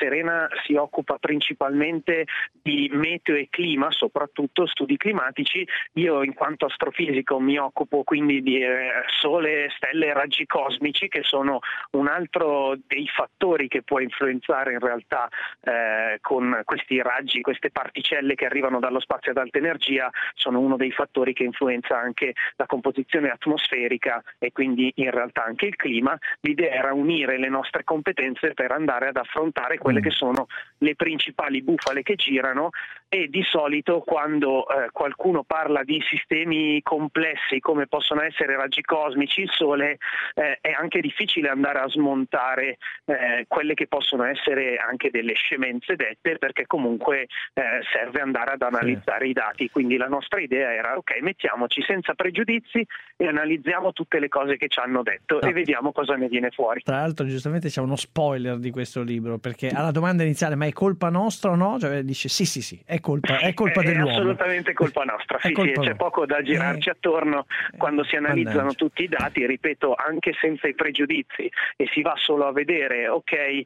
Serena 0.00 0.48
si 0.64 0.74
occupa 0.74 1.16
principalmente 1.18 2.26
di 2.50 2.90
meteo 2.92 3.36
e 3.36 3.46
clima, 3.50 3.92
soprattutto 3.92 4.66
studi 4.66 4.96
climatici, 4.96 5.64
io 5.92 6.24
in 6.24 6.34
quanto 6.34 6.66
astrofisico 6.66 7.38
mi 7.38 7.56
occupo 7.56 8.02
quindi 8.02 8.42
di 8.42 8.60
eh, 8.64 9.04
sole, 9.20 9.70
stelle 9.76 10.08
e 10.08 10.12
raggi 10.12 10.44
cosmici 10.46 11.06
che 11.06 11.22
sono 11.22 11.60
un 11.92 12.08
altro 12.08 12.74
dei 12.84 13.06
fattori 13.06 13.68
che 13.68 13.82
può 13.82 14.00
influenzare 14.00 14.72
in 14.72 14.80
realtà 14.80 15.28
eh, 15.60 16.18
con 16.20 16.60
questi 16.64 17.00
raggi, 17.00 17.42
queste 17.42 17.70
particelle 17.70 18.34
che 18.34 18.46
arrivano 18.46 18.80
dallo 18.80 18.98
spazio 18.98 19.30
ad 19.30 19.36
alta 19.36 19.58
energia, 19.58 20.10
sono 20.34 20.58
uno 20.58 20.76
dei 20.76 20.90
fattori 20.90 21.32
che 21.32 21.44
influenza 21.44 21.96
anche 21.96 22.32
la 22.56 22.66
composizione 22.72 23.28
atmosferica 23.28 24.22
e 24.38 24.50
quindi 24.50 24.90
in 24.96 25.10
realtà 25.10 25.44
anche 25.44 25.66
il 25.66 25.76
clima. 25.76 26.16
L'idea 26.40 26.72
era 26.72 26.94
unire 26.94 27.38
le 27.38 27.50
nostre 27.50 27.84
competenze 27.84 28.54
per 28.54 28.72
andare 28.72 29.08
ad 29.08 29.16
affrontare 29.16 29.76
quelle 29.76 30.00
che 30.00 30.08
sono 30.08 30.46
le 30.78 30.94
principali 30.94 31.60
bufale 31.60 32.02
che 32.02 32.14
girano 32.14 32.70
e 33.14 33.28
di 33.28 33.42
solito 33.42 34.00
quando 34.00 34.66
eh, 34.66 34.88
qualcuno 34.90 35.42
parla 35.42 35.82
di 35.82 36.02
sistemi 36.08 36.80
complessi 36.80 37.60
come 37.60 37.86
possono 37.86 38.22
essere 38.22 38.56
raggi 38.56 38.80
cosmici, 38.80 39.42
il 39.42 39.50
Sole, 39.50 39.98
eh, 40.32 40.56
è 40.62 40.70
anche 40.70 41.02
difficile 41.02 41.50
andare 41.50 41.80
a 41.80 41.88
smontare 41.90 42.78
eh, 43.04 43.44
quelle 43.48 43.74
che 43.74 43.86
possono 43.86 44.24
essere 44.24 44.76
anche 44.78 45.10
delle 45.10 45.34
scemenze 45.34 45.94
dette 45.94 46.38
perché 46.38 46.64
comunque 46.66 47.26
eh, 47.52 47.62
serve 47.92 48.22
andare 48.22 48.52
ad 48.52 48.62
analizzare 48.62 49.28
i 49.28 49.34
dati. 49.34 49.68
Quindi 49.68 49.98
la 49.98 50.08
nostra 50.08 50.40
idea 50.40 50.72
era 50.72 50.96
ok, 50.96 51.20
mettiamoci 51.20 51.82
senza 51.82 52.14
pregiudizi 52.14 52.82
e 53.18 53.28
analizziamo 53.28 53.92
tutte 53.92 54.20
le 54.20 54.28
cose 54.28 54.56
che 54.56 54.68
ci 54.68 54.80
hanno 54.80 55.02
detto 55.02 55.38
e 55.42 55.52
vediamo 55.52 55.92
cosa 55.92 56.14
ne 56.14 56.28
viene 56.28 56.48
fuori. 56.48 56.80
Tra 56.80 56.96
l'altro, 56.96 57.26
giustamente 57.26 57.68
c'è 57.68 57.82
uno 57.82 57.96
spoiler 57.96 58.56
di 58.56 58.70
questo 58.70 59.02
libro 59.02 59.36
perché 59.36 59.68
alla 59.68 59.90
domanda 59.90 60.22
iniziale, 60.22 60.54
ma 60.54 60.64
è 60.64 60.72
colpa 60.72 61.10
nostra 61.10 61.50
o 61.50 61.56
no? 61.56 61.78
Cioè, 61.78 62.02
dice 62.04 62.30
sì, 62.30 62.46
sì, 62.46 62.62
sì, 62.62 62.82
è 62.86 63.00
colpa, 63.02 63.38
è 63.38 63.52
colpa 63.52 63.82
è 63.82 63.84
dell'uomo. 63.84 64.10
assolutamente 64.12 64.72
colpa 64.72 65.04
nostra, 65.04 65.38
sì, 65.40 65.52
colpa 65.52 65.82
sì, 65.82 65.88
c'è 65.88 65.94
poco 65.96 66.24
da 66.24 66.40
girarci 66.40 66.88
attorno 66.88 67.44
quando 67.76 68.04
si 68.04 68.16
analizzano 68.16 68.56
mannaggia. 68.56 68.76
tutti 68.76 69.02
i 69.02 69.08
dati, 69.08 69.46
ripeto, 69.46 69.94
anche 69.94 70.32
senza 70.40 70.68
i 70.68 70.74
pregiudizi 70.74 71.50
e 71.76 71.88
si 71.92 72.00
va 72.00 72.14
solo 72.16 72.46
a 72.46 72.52
vedere, 72.52 73.08
ok, 73.08 73.32
eh, 73.32 73.64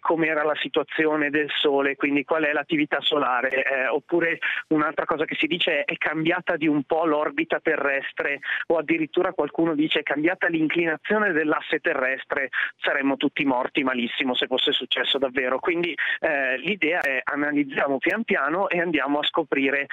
com'era 0.00 0.42
la 0.42 0.56
situazione 0.56 1.30
del 1.30 1.50
Sole, 1.54 1.94
quindi 1.94 2.24
qual 2.24 2.42
è 2.42 2.52
l'attività 2.52 3.00
solare, 3.00 3.62
eh, 3.62 3.86
oppure 3.86 4.40
un'altra 4.68 5.04
cosa 5.04 5.24
che 5.24 5.36
si 5.36 5.46
dice 5.46 5.84
è 5.84 5.88
è 5.88 5.96
cambiata 5.96 6.56
di 6.56 6.66
un 6.66 6.84
po' 6.84 7.04
l'orbita 7.04 7.60
terrestre 7.60 8.40
o 8.68 8.76
addirittura 8.76 9.32
qualcuno 9.32 9.74
dice 9.74 10.00
è 10.00 10.02
cambiata 10.02 10.48
l'inclinazione 10.48 11.32
dell'asse 11.32 11.80
terrestre, 11.80 12.50
saremmo 12.80 13.16
tutti 13.16 13.44
morti 13.44 13.82
malissimo 13.82 14.34
se 14.34 14.46
fosse 14.46 14.72
successo 14.72 15.18
davvero. 15.18 15.58
Quindi 15.58 15.94
eh, 16.20 16.56
l'idea 16.58 17.00
è 17.00 17.20
analizziamo 17.22 17.98
pian 17.98 18.24
piano 18.24 18.68
e 18.68 18.77
andiamo 18.80 19.18
a 19.18 19.24
scoprire 19.24 19.86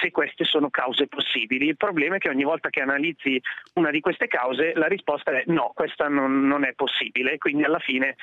se 0.00 0.10
queste 0.10 0.44
sono 0.44 0.70
cause 0.70 1.06
possibili. 1.06 1.66
Il 1.66 1.76
problema 1.76 2.16
è 2.16 2.18
che 2.18 2.28
ogni 2.28 2.44
volta 2.44 2.68
che 2.68 2.80
analizzi 2.80 3.40
una 3.74 3.90
di 3.90 4.00
queste 4.00 4.26
cause 4.26 4.72
la 4.74 4.86
risposta 4.86 5.30
è 5.32 5.44
no, 5.46 5.72
questa 5.74 6.08
non, 6.08 6.46
non 6.46 6.64
è 6.64 6.72
possibile, 6.74 7.38
quindi 7.38 7.64
alla 7.64 7.78
fine 7.78 8.16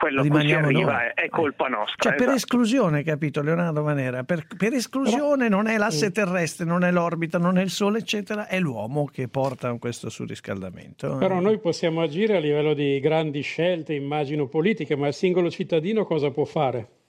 quello 0.00 0.22
Rimaniamo 0.22 0.68
arriva 0.68 0.92
noi. 0.92 1.10
è, 1.14 1.28
colpa 1.28 1.68
nostra. 1.68 1.96
Cioè, 1.98 2.12
per 2.12 2.22
esatto. 2.22 2.36
esclusione, 2.36 3.02
capito 3.02 3.42
Leonardo 3.42 3.82
Manera? 3.82 4.24
Per, 4.24 4.46
per 4.56 4.72
esclusione 4.72 5.50
non 5.50 5.66
è 5.66 5.76
l'asse 5.76 6.10
terrestre, 6.10 6.64
non 6.64 6.84
è 6.84 6.90
l'orbita, 6.90 7.36
non 7.36 7.58
è 7.58 7.62
il 7.62 7.68
Sole, 7.68 7.98
eccetera, 7.98 8.46
è 8.46 8.58
l'uomo 8.58 9.04
che 9.04 9.28
porta 9.28 9.76
questo 9.78 10.08
surriscaldamento. 10.08 11.18
Però 11.18 11.38
noi 11.38 11.58
possiamo 11.58 12.00
agire 12.00 12.38
a 12.38 12.40
livello 12.40 12.72
di 12.72 12.98
grandi 12.98 13.42
scelte, 13.42 13.92
immagino 13.92 14.46
politiche, 14.46 14.96
ma 14.96 15.06
il 15.06 15.12
singolo 15.12 15.50
cittadino 15.50 16.06
cosa 16.06 16.30
può 16.30 16.46
fare? 16.46 16.99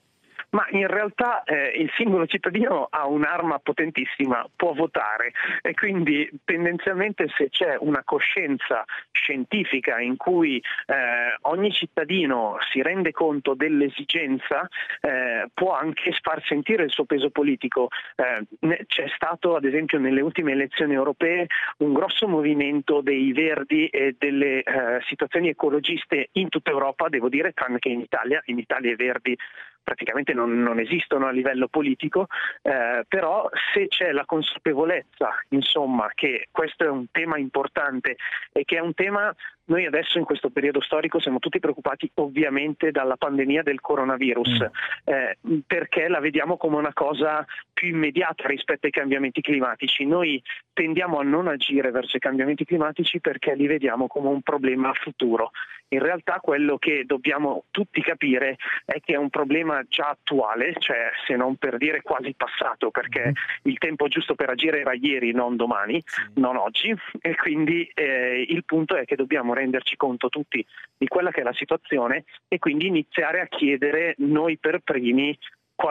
Ma 0.52 0.66
in 0.70 0.86
realtà 0.86 1.44
eh, 1.44 1.72
il 1.76 1.90
singolo 1.96 2.26
cittadino 2.26 2.86
ha 2.90 3.06
un'arma 3.06 3.58
potentissima, 3.58 4.46
può 4.54 4.74
votare 4.74 5.32
e 5.62 5.72
quindi 5.72 6.28
tendenzialmente 6.44 7.28
se 7.34 7.48
c'è 7.48 7.76
una 7.78 8.02
coscienza 8.04 8.84
scientifica 9.12 9.98
in 9.98 10.16
cui 10.16 10.62
eh, 10.86 11.36
ogni 11.42 11.72
cittadino 11.72 12.58
si 12.70 12.82
rende 12.82 13.12
conto 13.12 13.54
dell'esigenza, 13.54 14.68
eh, 15.00 15.48
può 15.54 15.72
anche 15.72 16.12
far 16.20 16.42
sentire 16.44 16.84
il 16.84 16.90
suo 16.90 17.04
peso 17.04 17.30
politico. 17.30 17.88
Eh, 18.16 18.84
c'è 18.86 19.06
stato 19.14 19.56
ad 19.56 19.64
esempio 19.64 19.98
nelle 19.98 20.20
ultime 20.20 20.52
elezioni 20.52 20.92
europee 20.92 21.46
un 21.78 21.94
grosso 21.94 22.28
movimento 22.28 23.00
dei 23.00 23.32
verdi 23.32 23.86
e 23.86 24.16
delle 24.18 24.62
eh, 24.62 25.00
situazioni 25.06 25.48
ecologiste 25.48 26.28
in 26.32 26.50
tutta 26.50 26.70
Europa, 26.70 27.08
devo 27.08 27.30
dire, 27.30 27.52
tranne 27.52 27.78
che 27.78 27.88
in 27.88 28.00
Italia. 28.00 28.42
In 28.46 28.58
Italia 28.58 28.90
i 28.92 28.96
verdi 28.96 29.36
praticamente 29.82 30.32
non, 30.32 30.62
non 30.62 30.78
esistono 30.78 31.26
a 31.26 31.30
livello 31.30 31.68
politico, 31.68 32.26
eh, 32.62 33.04
però 33.06 33.48
se 33.72 33.88
c'è 33.88 34.12
la 34.12 34.24
consapevolezza, 34.24 35.30
insomma, 35.50 36.10
che 36.14 36.48
questo 36.50 36.84
è 36.84 36.88
un 36.88 37.06
tema 37.10 37.38
importante 37.38 38.16
e 38.52 38.64
che 38.64 38.76
è 38.76 38.80
un 38.80 38.94
tema, 38.94 39.34
noi 39.64 39.86
adesso 39.86 40.18
in 40.18 40.24
questo 40.24 40.50
periodo 40.50 40.80
storico 40.80 41.20
siamo 41.20 41.38
tutti 41.38 41.58
preoccupati 41.58 42.10
ovviamente 42.14 42.90
dalla 42.90 43.16
pandemia 43.16 43.62
del 43.62 43.80
coronavirus, 43.80 44.66
eh, 45.04 45.38
perché 45.66 46.08
la 46.08 46.20
vediamo 46.20 46.56
come 46.56 46.76
una 46.76 46.92
cosa 46.92 47.44
più 47.72 47.88
immediata 47.88 48.46
rispetto 48.48 48.86
ai 48.86 48.92
cambiamenti 48.92 49.40
climatici. 49.40 50.04
Noi 50.04 50.42
tendiamo 50.72 51.18
a 51.18 51.22
non 51.22 51.48
agire 51.48 51.90
verso 51.90 52.16
i 52.16 52.20
cambiamenti 52.20 52.64
climatici 52.64 53.20
perché 53.20 53.54
li 53.54 53.66
vediamo 53.66 54.06
come 54.06 54.28
un 54.28 54.42
problema 54.42 54.92
futuro. 54.94 55.50
In 55.88 55.98
realtà 55.98 56.38
quello 56.40 56.78
che 56.78 57.04
dobbiamo 57.04 57.64
tutti 57.70 58.00
capire 58.00 58.56
è 58.86 58.98
che 59.00 59.12
è 59.12 59.16
un 59.16 59.28
problema 59.28 59.82
già 59.88 60.08
attuale, 60.08 60.74
cioè 60.78 61.10
se 61.26 61.36
non 61.36 61.56
per 61.56 61.76
dire 61.76 62.00
quasi 62.00 62.34
passato, 62.34 62.90
perché 62.90 63.32
il 63.64 63.76
tempo 63.76 64.08
giusto 64.08 64.34
per 64.34 64.48
agire 64.48 64.80
era 64.80 64.94
ieri, 64.94 65.32
non 65.32 65.56
domani, 65.56 66.02
non 66.36 66.56
oggi, 66.56 66.94
e 67.20 67.34
quindi 67.36 67.90
eh, 67.92 68.46
il 68.48 68.64
punto 68.64 68.96
è 68.96 69.04
che 69.04 69.16
dobbiamo 69.16 69.51
renderci 69.54 69.96
conto 69.96 70.28
tutti 70.28 70.64
di 70.96 71.06
quella 71.08 71.30
che 71.30 71.40
è 71.40 71.44
la 71.44 71.52
situazione 71.54 72.24
e 72.48 72.58
quindi 72.58 72.86
iniziare 72.86 73.40
a 73.40 73.46
chiedere 73.46 74.14
noi 74.18 74.58
per 74.58 74.80
primi 74.82 75.36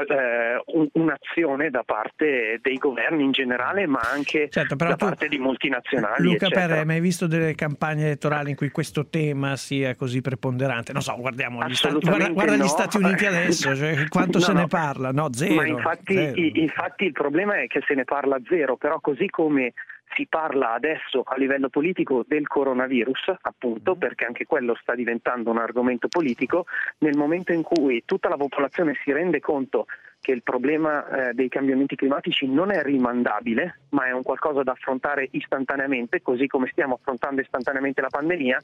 eh, 0.07 0.61
un- 0.67 0.87
un'azione 0.93 1.69
da 1.69 1.83
parte 1.83 2.59
dei 2.61 2.77
governi 2.77 3.25
in 3.25 3.31
generale, 3.31 3.85
ma 3.87 3.99
anche 3.99 4.47
Certo, 4.49 4.75
da 4.75 4.95
parte 4.95 5.27
di 5.27 5.37
multinazionali. 5.37 6.23
Luca. 6.23 6.47
Perre, 6.47 6.77
hai 6.79 6.85
mai 6.85 7.01
visto 7.01 7.27
delle 7.27 7.55
campagne 7.55 8.05
elettorali 8.05 8.51
in 8.51 8.55
cui 8.55 8.69
questo 8.69 9.07
tema 9.09 9.57
sia 9.57 9.95
così 9.95 10.21
preponderante? 10.21 10.93
Non 10.93 11.01
so, 11.01 11.13
guardiamo 11.17 11.61
gli 11.67 11.75
Stati, 11.75 11.99
guarda, 11.99 12.29
guarda 12.29 12.55
gli 12.55 12.59
no. 12.59 12.67
Stati 12.67 12.97
Uniti 12.97 13.25
adesso, 13.25 13.75
cioè, 13.75 14.07
quanto 14.07 14.37
No, 14.37 14.43
se 14.45 14.53
ne 14.53 14.61
no. 14.61 14.67
parla? 14.67 15.11
No, 15.11 15.33
zero. 15.33 15.55
Ma 15.55 15.67
infatti, 15.67 16.13
zero. 16.13 16.33
infatti 16.37 17.03
il 17.05 17.11
problema 17.11 17.59
è 17.61 17.67
che 17.67 17.81
se 17.85 17.93
ne 17.93 18.05
parla 18.05 18.37
zero, 18.47 18.77
però 18.77 18.97
così 19.01 19.27
come 19.29 19.73
si 20.13 20.27
parla 20.27 20.73
adesso 20.73 21.23
a 21.25 21.35
livello 21.37 21.69
politico 21.69 22.23
del 22.27 22.47
coronavirus, 22.47 23.33
appunto, 23.41 23.95
perché 23.95 24.25
anche 24.25 24.45
quello 24.45 24.75
sta 24.81 24.95
diventando 24.95 25.49
un 25.49 25.57
argomento 25.57 26.07
politico, 26.07 26.65
nel 26.99 27.17
momento 27.17 27.53
in 27.53 27.63
cui 27.63 28.03
tutta 28.05 28.29
la 28.29 28.37
popolazione 28.37 28.95
si 29.03 29.11
rende 29.11 29.39
conto 29.39 29.85
che 30.21 30.31
il 30.31 30.43
problema 30.43 31.29
eh, 31.29 31.33
dei 31.33 31.49
cambiamenti 31.49 31.95
climatici 31.95 32.47
non 32.47 32.71
è 32.71 32.83
rimandabile, 32.83 33.79
ma 33.89 34.05
è 34.05 34.11
un 34.11 34.21
qualcosa 34.21 34.61
da 34.61 34.73
affrontare 34.73 35.27
istantaneamente, 35.31 36.21
così 36.21 36.45
come 36.45 36.69
stiamo 36.71 36.93
affrontando 36.93 37.41
istantaneamente 37.41 38.01
la 38.01 38.09
pandemia, 38.09 38.59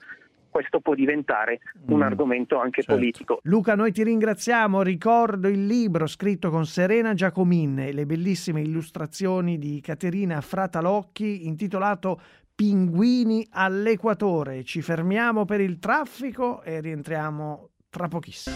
questo 0.49 0.79
può 0.79 0.93
diventare 0.93 1.59
un 1.87 1.97
Mm, 1.99 2.01
argomento 2.01 2.59
anche 2.59 2.81
certo. 2.81 2.93
politico. 2.93 3.39
Luca, 3.43 3.75
noi 3.75 3.91
ti 3.91 4.03
ringraziamo. 4.03 4.81
Ricordo 4.81 5.47
il 5.47 5.65
libro 5.65 6.07
scritto 6.07 6.49
con 6.49 6.65
Serena 6.65 7.13
Giacomin 7.13 7.79
e 7.79 7.93
le 7.93 8.05
bellissime 8.05 8.61
illustrazioni 8.61 9.57
di 9.57 9.79
Caterina 9.81 10.39
Fratalocchi 10.41 11.45
intitolato 11.47 12.19
Pinguini 12.55 13.45
all'Equatore. 13.51 14.63
Ci 14.63 14.81
fermiamo 14.81 15.45
per 15.45 15.61
il 15.61 15.77
traffico 15.79 16.61
e 16.63 16.81
rientriamo 16.81 17.69
tra 17.89 18.07
pochissimo. 18.07 18.55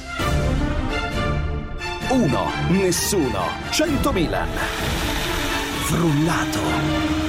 Uno, 2.11 2.45
nessuno, 2.71 3.39
100 3.71 4.11
Milan. 4.11 4.47
Frullato. 5.85 7.20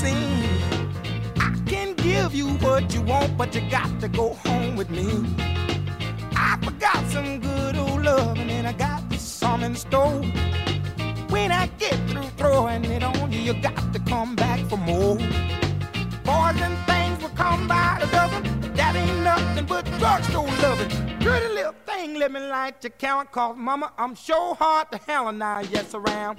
Scene. 0.00 0.48
I 1.36 1.50
can 1.66 1.94
give 1.94 2.34
you 2.34 2.48
what 2.64 2.94
you 2.94 3.02
want, 3.02 3.36
but 3.36 3.54
you 3.54 3.62
got 3.70 3.90
to 4.00 4.08
go 4.08 4.26
home 4.44 4.74
with 4.76 4.88
me. 4.88 5.08
I 6.48 6.58
forgot 6.64 7.00
some 7.14 7.40
good 7.40 7.76
old 7.76 8.02
loving 8.02 8.50
and 8.50 8.66
I 8.66 8.72
got 8.72 9.02
some 9.14 9.62
in 9.62 9.74
store. 9.74 10.22
When 11.34 11.52
I 11.52 11.66
get 11.82 11.96
through 12.08 12.30
throwing 12.40 12.84
it 12.86 13.02
on 13.02 13.30
you, 13.30 13.40
you 13.48 13.54
got 13.60 13.92
to 13.92 14.00
come 14.12 14.34
back 14.36 14.60
for 14.70 14.78
more. 14.78 15.16
Boys 16.28 16.58
and 16.66 16.76
things 16.90 17.16
will 17.22 17.36
come 17.44 17.68
by 17.68 17.98
the 18.00 18.06
dozen, 18.16 18.42
that 18.78 18.96
ain't 18.96 19.20
nothing 19.22 19.66
but 19.66 19.84
drugstore 19.98 20.46
loving. 20.64 20.90
Pretty 21.20 21.48
little 21.58 21.74
thing, 21.84 22.14
let 22.18 22.32
me 22.32 22.40
light 22.40 22.82
your 22.82 22.92
count, 22.98 23.30
cause 23.32 23.54
mama, 23.56 23.92
I'm 23.98 24.14
sure 24.14 24.54
hard 24.54 24.90
to 24.92 24.98
hell 25.06 25.30
now, 25.30 25.60
yes, 25.60 25.94
around. 25.94 26.38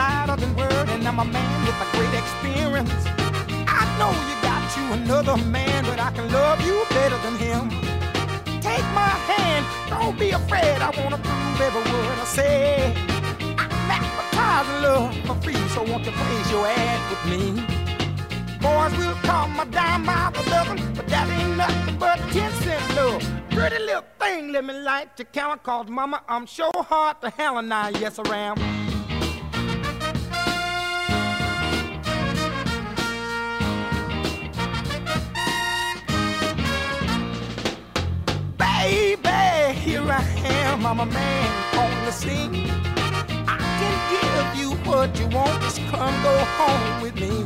Louder 0.00 0.36
than 0.42 0.52
word, 0.56 0.88
and 0.94 1.02
I'm 1.08 1.18
a 1.18 1.28
man 1.36 1.56
with 1.66 1.86
a 1.86 1.88
great 1.94 2.14
experience. 2.22 3.02
I 3.80 3.82
know 3.98 4.12
you 4.28 4.36
got 4.50 4.62
you 4.76 4.84
another 4.98 5.36
man, 5.56 5.80
but 5.90 5.98
I 6.08 6.10
can 6.16 6.26
love 6.38 6.58
you 6.68 6.76
better 6.96 7.18
than 7.24 7.34
him. 7.46 7.62
Take 8.68 8.86
my 9.02 9.14
hand, 9.32 9.62
don't 9.92 10.16
be 10.18 10.28
afraid. 10.40 10.78
I 10.88 10.90
wanna 10.98 11.20
prove 11.28 11.58
every 11.66 11.84
word 11.92 12.16
I 12.24 12.26
say. 12.38 12.94
I'm 13.62 13.90
advertising 13.98 14.80
love 14.86 15.12
for 15.26 15.36
free, 15.44 15.62
so 15.74 15.80
won't 15.90 16.04
you 16.08 16.14
praise 16.22 16.48
your 16.54 16.66
ad 16.66 17.00
with 17.10 17.24
me? 17.32 17.42
Boys 18.64 18.92
will 19.00 19.18
come 19.30 19.52
a 19.64 19.66
dime 19.78 20.06
the 20.36 20.42
dozen, 20.52 20.78
but 20.96 21.06
that 21.12 21.26
ain't 21.36 21.56
nothing 21.62 21.96
but 22.04 22.18
ten 22.34 22.50
cent 22.62 22.84
love. 22.96 23.22
Pretty 23.50 23.80
little 23.88 24.06
thing, 24.20 24.52
let 24.52 24.64
me 24.68 24.74
light 24.90 25.08
your 25.18 25.28
count, 25.38 25.62
cause 25.62 25.88
mama, 25.88 26.18
I'm 26.34 26.46
sure 26.46 26.72
hard 26.92 27.20
to 27.22 27.28
hell 27.38 27.58
and 27.58 27.68
now, 27.68 27.88
yes, 28.02 28.18
around. 28.18 28.58
Baby, 28.58 28.89
Am, 40.44 40.86
I'm 40.86 41.00
a 41.00 41.06
man 41.06 41.78
on 41.78 42.04
the 42.04 42.12
scene. 42.12 42.68
I 43.46 43.56
can 43.78 43.96
give 44.12 44.60
you 44.60 44.70
what 44.88 45.18
you 45.18 45.26
want, 45.28 45.62
just 45.62 45.80
come 45.90 46.22
go 46.22 46.36
home 46.58 47.02
with 47.02 47.14
me. 47.14 47.44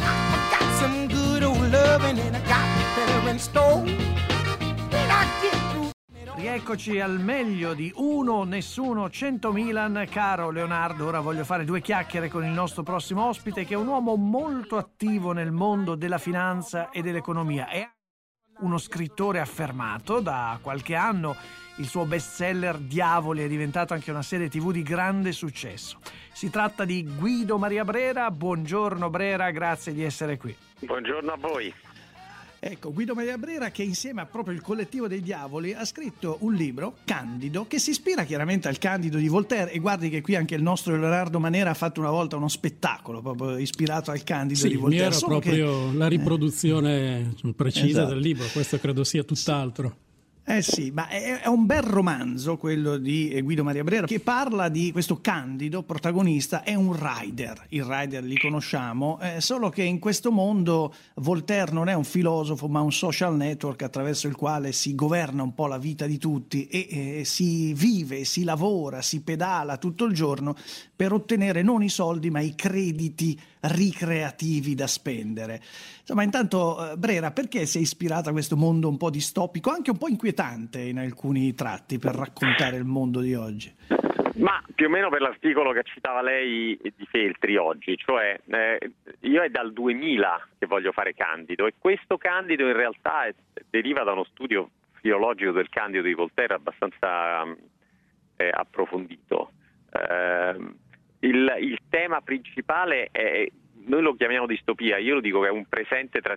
I 0.00 0.36
got 0.52 0.68
some 0.80 1.08
good 1.08 1.42
old 1.42 1.70
loving 1.70 2.18
and 2.18 2.36
I 2.36 2.40
got 2.40 2.66
better 2.96 3.30
in 3.30 3.38
store. 3.38 3.82
When 3.82 5.10
I 5.10 5.24
get 5.42 5.72
through 5.72 5.92
Rieccoci 6.38 7.00
al 7.00 7.18
meglio 7.18 7.74
di 7.74 7.92
uno, 7.96 8.44
nessuno, 8.44 9.10
100 9.10 9.50
Milan. 9.50 10.06
Caro 10.08 10.50
Leonardo, 10.50 11.06
ora 11.06 11.20
voglio 11.20 11.44
fare 11.44 11.64
due 11.64 11.80
chiacchiere 11.80 12.28
con 12.28 12.44
il 12.44 12.52
nostro 12.52 12.84
prossimo 12.84 13.26
ospite 13.26 13.64
che 13.64 13.74
è 13.74 13.76
un 13.76 13.88
uomo 13.88 14.14
molto 14.14 14.76
attivo 14.76 15.32
nel 15.32 15.50
mondo 15.50 15.96
della 15.96 16.18
finanza 16.18 16.90
e 16.90 17.02
dell'economia. 17.02 17.68
È 17.68 17.88
uno 18.60 18.78
scrittore 18.78 19.40
affermato 19.40 20.20
da 20.20 20.58
qualche 20.60 20.94
anno. 20.94 21.36
Il 21.76 21.86
suo 21.86 22.04
bestseller 22.04 22.78
Diavoli 22.78 23.42
è 23.42 23.48
diventato 23.48 23.94
anche 23.94 24.10
una 24.10 24.22
serie 24.22 24.48
tv 24.48 24.72
di 24.72 24.82
grande 24.82 25.32
successo. 25.32 25.98
Si 26.32 26.50
tratta 26.50 26.84
di 26.84 27.08
Guido 27.16 27.58
Maria 27.58 27.84
Brera. 27.84 28.30
Buongiorno 28.30 29.10
Brera, 29.10 29.50
grazie 29.50 29.92
di 29.92 30.02
essere 30.02 30.36
qui. 30.36 30.56
Buongiorno 30.80 31.32
a 31.32 31.36
voi. 31.36 31.72
Ecco, 32.60 32.92
Guido 32.92 33.14
Maria 33.14 33.38
Brera 33.38 33.70
che 33.70 33.82
insieme 33.82 34.20
a 34.20 34.26
proprio 34.26 34.54
il 34.54 34.60
collettivo 34.60 35.06
dei 35.06 35.20
diavoli 35.20 35.74
ha 35.74 35.84
scritto 35.84 36.38
un 36.40 36.54
libro, 36.54 36.96
Candido, 37.04 37.66
che 37.66 37.78
si 37.78 37.90
ispira 37.90 38.24
chiaramente 38.24 38.66
al 38.66 38.78
Candido 38.78 39.16
di 39.18 39.28
Voltaire 39.28 39.70
e 39.70 39.78
guardi 39.78 40.08
che 40.08 40.20
qui 40.20 40.34
anche 40.34 40.56
il 40.56 40.62
nostro 40.62 40.96
Leonardo 40.96 41.38
Manera 41.38 41.70
ha 41.70 41.74
fatto 41.74 42.00
una 42.00 42.10
volta 42.10 42.36
uno 42.36 42.48
spettacolo 42.48 43.20
proprio 43.20 43.56
ispirato 43.58 44.10
al 44.10 44.24
Candido 44.24 44.60
sì, 44.60 44.68
di 44.68 44.76
Voltaire. 44.76 45.06
Era 45.06 45.18
proprio 45.18 45.90
che... 45.90 45.96
la 45.96 46.08
riproduzione 46.08 47.32
eh. 47.42 47.52
precisa 47.54 47.86
esatto. 47.86 48.08
del 48.08 48.18
libro, 48.18 48.46
questo 48.52 48.78
credo 48.78 49.04
sia 49.04 49.22
tutt'altro. 49.22 49.96
Eh 50.50 50.62
sì, 50.62 50.90
ma 50.90 51.08
è, 51.08 51.46
un 51.46 51.66
bel 51.66 51.82
romanzo 51.82 52.56
quello 52.56 52.96
di 52.96 53.38
Guido 53.42 53.62
Maria 53.62 53.84
Brera 53.84 54.06
che 54.06 54.18
parla 54.18 54.70
di 54.70 54.90
questo 54.92 55.20
Candido, 55.20 55.82
protagonista, 55.82 56.62
è 56.62 56.74
un 56.74 56.96
rider, 56.98 57.66
il 57.68 57.84
rider 57.84 58.24
li 58.24 58.38
conosciamo, 58.38 59.20
eh, 59.20 59.42
solo 59.42 59.68
che 59.68 59.82
in 59.82 59.98
questo 59.98 60.32
mondo 60.32 60.94
Voltaire 61.16 61.72
non 61.72 61.90
è 61.90 61.92
un 61.92 62.02
filosofo 62.02 62.66
ma 62.66 62.80
un 62.80 62.92
social 62.92 63.36
network 63.36 63.82
attraverso 63.82 64.26
il 64.26 64.36
quale 64.36 64.72
si 64.72 64.94
governa 64.94 65.42
un 65.42 65.52
po' 65.52 65.66
la 65.66 65.76
vita 65.76 66.06
di 66.06 66.16
tutti 66.16 66.66
e 66.66 66.86
eh, 66.90 67.24
si 67.26 67.74
vive, 67.74 68.24
si 68.24 68.42
lavora, 68.42 69.02
si 69.02 69.20
pedala 69.20 69.76
tutto 69.76 70.06
il 70.06 70.14
giorno 70.14 70.56
per 70.96 71.12
ottenere 71.12 71.60
non 71.60 71.82
i 71.82 71.90
soldi 71.90 72.30
ma 72.30 72.40
i 72.40 72.54
crediti 72.54 73.38
ricreativi 73.60 74.74
da 74.74 74.86
spendere. 74.86 75.60
Insomma, 76.00 76.22
intanto 76.22 76.94
Brera, 76.96 77.30
perché 77.30 77.66
sei 77.66 77.82
ispirata 77.82 78.30
a 78.30 78.32
questo 78.32 78.56
mondo 78.56 78.88
un 78.88 78.96
po' 78.96 79.10
distopico, 79.10 79.70
anche 79.70 79.90
un 79.90 79.98
po' 79.98 80.08
inquietante 80.08 80.80
in 80.80 80.98
alcuni 80.98 81.54
tratti 81.54 81.98
per 81.98 82.14
raccontare 82.14 82.76
il 82.76 82.84
mondo 82.84 83.20
di 83.20 83.34
oggi? 83.34 83.74
Ma 84.38 84.62
più 84.72 84.86
o 84.86 84.88
meno 84.88 85.08
per 85.08 85.20
l'articolo 85.20 85.72
che 85.72 85.82
citava 85.82 86.22
lei 86.22 86.78
di 86.80 87.06
Feltri 87.10 87.56
oggi, 87.56 87.96
cioè 87.96 88.38
eh, 88.46 88.92
io 89.20 89.42
è 89.42 89.48
dal 89.48 89.72
2000 89.72 90.48
che 90.58 90.66
voglio 90.66 90.92
fare 90.92 91.12
Candido 91.14 91.66
e 91.66 91.74
questo 91.76 92.16
Candido 92.18 92.64
in 92.64 92.74
realtà 92.74 93.26
è, 93.26 93.34
deriva 93.68 94.04
da 94.04 94.12
uno 94.12 94.24
studio 94.24 94.70
filologico 95.00 95.50
del 95.50 95.68
Candido 95.68 96.04
di 96.04 96.14
Voltaire 96.14 96.54
abbastanza 96.54 97.42
eh, 98.36 98.50
approfondito. 98.52 99.50
Eh, 99.92 100.56
il, 101.20 101.56
il, 101.60 101.78
tema 101.88 102.20
principale 102.20 103.08
è, 103.10 103.48
noi 103.86 104.02
lo 104.02 104.14
chiamiamo 104.14 104.46
distopia, 104.46 104.98
io 104.98 105.14
lo 105.14 105.20
dico 105.20 105.40
che 105.40 105.48
è 105.48 105.50
un 105.50 105.66
presente 105.66 106.20
tra, 106.20 106.36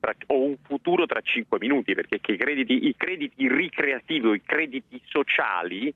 tra, 0.00 0.14
o 0.28 0.42
un 0.42 0.56
futuro 0.62 1.06
tra 1.06 1.20
cinque 1.20 1.58
minuti, 1.58 1.94
perché 1.94 2.20
i 2.32 2.36
crediti, 2.36 2.86
i 2.86 2.94
crediti 2.96 3.48
ricreativi 3.48 4.26
o 4.26 4.34
i 4.34 4.42
crediti 4.42 5.00
sociali, 5.04 5.92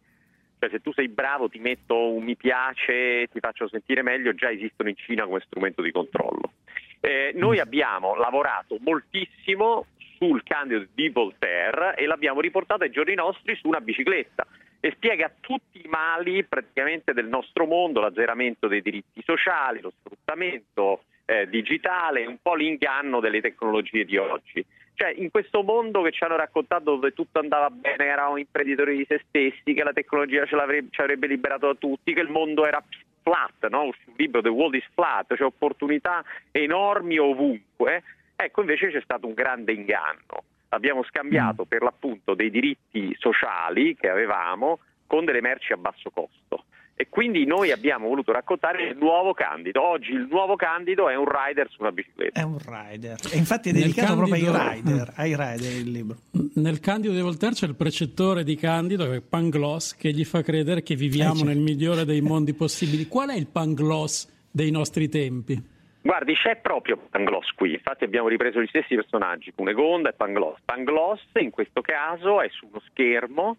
cioè 0.58 0.70
se 0.70 0.80
tu 0.80 0.92
sei 0.92 1.08
bravo 1.08 1.48
ti 1.48 1.58
metto 1.58 2.12
un 2.12 2.24
mi 2.24 2.36
piace, 2.36 3.28
ti 3.32 3.40
faccio 3.40 3.68
sentire 3.68 4.02
meglio, 4.02 4.34
già 4.34 4.50
esistono 4.50 4.88
in 4.88 4.96
Cina 4.96 5.24
come 5.24 5.40
strumento 5.40 5.82
di 5.82 5.92
controllo. 5.92 6.52
Eh, 7.00 7.32
noi 7.36 7.60
abbiamo 7.60 8.16
lavorato 8.16 8.76
moltissimo 8.80 9.86
sul 10.18 10.42
candido 10.42 10.84
di 10.92 11.08
Voltaire 11.10 11.94
e 11.94 12.06
l'abbiamo 12.06 12.40
riportato 12.40 12.82
ai 12.82 12.90
giorni 12.90 13.14
nostri 13.14 13.54
su 13.54 13.68
una 13.68 13.80
bicicletta 13.80 14.44
e 14.80 14.92
spiega 14.92 15.30
tutti 15.40 15.80
i 15.84 15.88
mali 15.88 16.44
praticamente 16.44 17.12
del 17.12 17.26
nostro 17.26 17.66
mondo, 17.66 18.00
l'azzeramento 18.00 18.68
dei 18.68 18.82
diritti 18.82 19.22
sociali, 19.24 19.80
lo 19.80 19.92
sfruttamento 19.98 21.02
eh, 21.24 21.48
digitale, 21.48 22.26
un 22.26 22.38
po' 22.40 22.54
l'inganno 22.54 23.20
delle 23.20 23.40
tecnologie 23.40 24.04
di 24.04 24.16
oggi. 24.16 24.64
Cioè, 24.94 25.12
in 25.16 25.30
questo 25.30 25.62
mondo 25.62 26.02
che 26.02 26.10
ci 26.10 26.24
hanno 26.24 26.36
raccontato 26.36 26.94
dove 26.94 27.12
tutto 27.12 27.38
andava 27.38 27.70
bene, 27.70 28.04
eravamo 28.04 28.36
imprenditori 28.36 28.96
di 28.96 29.06
se 29.06 29.22
stessi, 29.28 29.72
che 29.72 29.84
la 29.84 29.92
tecnologia 29.92 30.44
ci, 30.46 30.54
avrebbe 30.54 31.26
liberato 31.26 31.66
da 31.66 31.74
tutti, 31.74 32.14
che 32.14 32.20
il 32.20 32.30
mondo 32.30 32.66
era 32.66 32.82
flat, 33.22 33.68
no? 33.68 33.84
un 33.84 33.92
libro 34.16 34.42
The 34.42 34.48
World 34.48 34.74
is 34.74 34.88
Flat, 34.94 35.36
cioè 35.36 35.46
opportunità 35.46 36.24
enormi 36.50 37.16
ovunque. 37.18 38.02
Ecco, 38.34 38.60
invece 38.60 38.90
c'è 38.90 39.00
stato 39.02 39.26
un 39.26 39.34
grande 39.34 39.72
inganno 39.72 40.42
abbiamo 40.68 41.02
scambiato 41.04 41.62
mm. 41.62 41.68
per 41.68 41.82
l'appunto 41.82 42.34
dei 42.34 42.50
diritti 42.50 43.14
sociali 43.18 43.96
che 43.96 44.08
avevamo 44.08 44.80
con 45.06 45.24
delle 45.24 45.40
merci 45.40 45.72
a 45.72 45.76
basso 45.76 46.10
costo. 46.10 46.64
E 47.00 47.06
quindi 47.08 47.46
noi 47.46 47.70
abbiamo 47.70 48.08
voluto 48.08 48.32
raccontare 48.32 48.88
il 48.88 48.96
nuovo 48.96 49.32
Candido. 49.32 49.80
Oggi 49.80 50.10
il 50.10 50.26
nuovo 50.28 50.56
Candido 50.56 51.08
è 51.08 51.14
un 51.14 51.26
rider 51.26 51.70
su 51.70 51.80
una 51.80 51.92
bicicletta. 51.92 52.40
È 52.40 52.42
un 52.42 52.58
rider. 52.58 53.16
E 53.30 53.36
infatti 53.36 53.68
è 53.68 53.72
dedicato 53.72 54.16
Candido, 54.16 54.26
proprio 54.26 54.52
ai 54.52 54.74
rider, 54.74 55.12
ai 55.14 55.36
rider 55.36 55.72
il 55.76 55.90
libro. 55.92 56.16
Nel 56.54 56.80
Candido 56.80 57.14
di 57.14 57.20
Voltaire 57.20 57.54
c'è 57.54 57.66
il 57.66 57.76
precettore 57.76 58.42
di 58.42 58.56
Candido, 58.56 59.08
che 59.08 59.16
è 59.16 59.20
Pangloss, 59.20 59.94
che 59.94 60.12
gli 60.12 60.24
fa 60.24 60.42
credere 60.42 60.82
che 60.82 60.96
viviamo 60.96 61.42
eh, 61.42 61.44
nel 61.44 61.58
migliore 61.58 62.04
dei 62.04 62.20
mondi 62.20 62.52
possibili. 62.52 63.06
Qual 63.06 63.28
è 63.28 63.36
il 63.36 63.46
Pangloss 63.46 64.28
dei 64.50 64.72
nostri 64.72 65.08
tempi? 65.08 65.76
Guardi, 66.08 66.32
c'è 66.32 66.56
proprio 66.56 66.96
Pangloss 66.96 67.50
qui, 67.50 67.74
infatti 67.74 68.02
abbiamo 68.02 68.28
ripreso 68.28 68.62
gli 68.62 68.66
stessi 68.68 68.94
personaggi, 68.94 69.52
Cunegonda 69.54 70.08
e 70.08 70.14
Pangloss. 70.14 70.58
Pangloss 70.64 71.20
in 71.34 71.50
questo 71.50 71.82
caso 71.82 72.40
è 72.40 72.48
su 72.48 72.64
uno 72.64 72.80
schermo, 72.88 73.58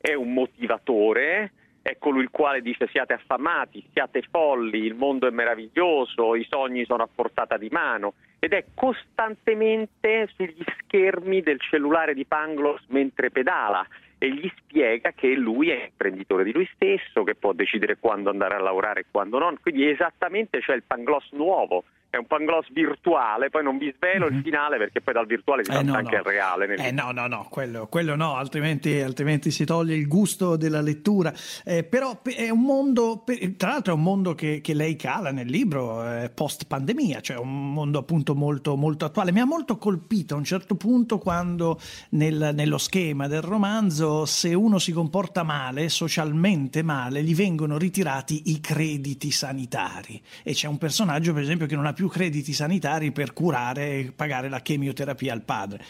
è 0.00 0.14
un 0.14 0.32
motivatore, 0.32 1.52
è 1.82 1.98
colui 1.98 2.22
il 2.22 2.30
quale 2.30 2.62
dice 2.62 2.88
siate 2.88 3.12
affamati, 3.12 3.86
siate 3.92 4.22
folli, 4.30 4.78
il 4.78 4.94
mondo 4.94 5.26
è 5.26 5.30
meraviglioso, 5.30 6.36
i 6.36 6.46
sogni 6.48 6.86
sono 6.86 7.02
a 7.02 7.08
portata 7.14 7.58
di 7.58 7.68
mano. 7.70 8.14
Ed 8.38 8.54
è 8.54 8.64
costantemente 8.72 10.26
sugli 10.34 10.64
schermi 10.78 11.42
del 11.42 11.60
cellulare 11.60 12.14
di 12.14 12.24
Pangloss 12.24 12.82
mentre 12.86 13.30
pedala 13.30 13.86
e 14.22 14.30
gli 14.30 14.52
spiega 14.58 15.12
che 15.12 15.28
lui 15.28 15.70
è 15.70 15.84
imprenditore 15.84 16.44
di 16.44 16.52
lui 16.52 16.68
stesso, 16.74 17.24
che 17.24 17.34
può 17.34 17.54
decidere 17.54 17.96
quando 17.98 18.28
andare 18.28 18.54
a 18.54 18.60
lavorare 18.60 19.00
e 19.00 19.06
quando 19.10 19.38
no. 19.38 19.56
Quindi 19.62 19.88
esattamente 19.88 20.60
c'è 20.60 20.74
il 20.74 20.82
Pangloss 20.82 21.30
nuovo 21.32 21.84
è 22.10 22.16
un 22.16 22.26
pangloss 22.26 22.70
virtuale, 22.72 23.50
poi 23.50 23.62
non 23.62 23.78
vi 23.78 23.92
svelo 23.96 24.24
mm-hmm. 24.24 24.32
il 24.32 24.36
mhm. 24.38 24.42
finale 24.42 24.76
perché 24.78 25.00
poi 25.00 25.14
dal 25.14 25.26
virtuale 25.26 25.64
si 25.64 25.70
eh, 25.70 25.82
no, 25.82 25.94
anche 25.94 26.16
no. 26.16 26.18
al 26.18 26.24
reale. 26.24 26.66
Nel... 26.66 26.80
Eh 26.80 26.90
no, 26.90 27.12
no, 27.12 27.28
no, 27.28 27.46
quello, 27.48 27.86
quello 27.86 28.16
no, 28.16 28.34
altrimenti, 28.34 29.00
altrimenti, 29.00 29.52
si 29.52 29.64
toglie 29.64 29.94
il 29.94 30.08
gusto 30.08 30.56
della 30.56 30.80
lettura. 30.80 31.32
Eh, 31.64 31.84
però 31.84 32.20
è 32.22 32.50
un 32.50 32.62
mondo, 32.62 33.24
tra 33.56 33.70
l'altro 33.70 33.92
è 33.92 33.96
un 33.96 34.02
mondo 34.02 34.34
che, 34.34 34.60
che 34.60 34.74
lei 34.74 34.96
cala 34.96 35.30
nel 35.30 35.46
libro 35.46 36.04
eh, 36.04 36.30
post 36.30 36.66
pandemia, 36.66 37.20
cioè 37.20 37.36
un 37.36 37.72
mondo 37.72 38.00
appunto 38.00 38.34
molto, 38.34 38.74
molto 38.76 39.04
attuale. 39.04 39.30
Mi 39.30 39.40
ha 39.40 39.46
molto 39.46 39.78
colpito 39.78 40.34
a 40.34 40.38
un 40.38 40.44
certo 40.44 40.74
punto 40.74 41.18
quando 41.18 41.78
nel, 42.10 42.50
nello 42.54 42.78
schema 42.78 43.28
del 43.28 43.42
romanzo 43.42 44.26
se 44.26 44.52
uno 44.52 44.80
si 44.80 44.90
comporta 44.90 45.44
male, 45.44 45.88
socialmente 45.88 46.82
male, 46.82 47.22
gli 47.22 47.36
vengono 47.36 47.78
ritirati 47.78 48.50
i 48.50 48.60
crediti 48.60 49.30
sanitari. 49.30 50.20
E 50.42 50.54
c'è 50.54 50.66
un 50.66 50.78
personaggio 50.78 51.32
per 51.32 51.42
esempio 51.42 51.66
che 51.66 51.76
non 51.76 51.86
ha 51.86 51.92
più 51.92 51.99
più 52.00 52.08
crediti 52.08 52.54
sanitari 52.54 53.10
per 53.10 53.34
curare 53.34 53.90
e 53.90 54.12
pagare 54.16 54.48
la 54.48 54.60
chemioterapia 54.60 55.34
al 55.34 55.42
padre. 55.42 55.84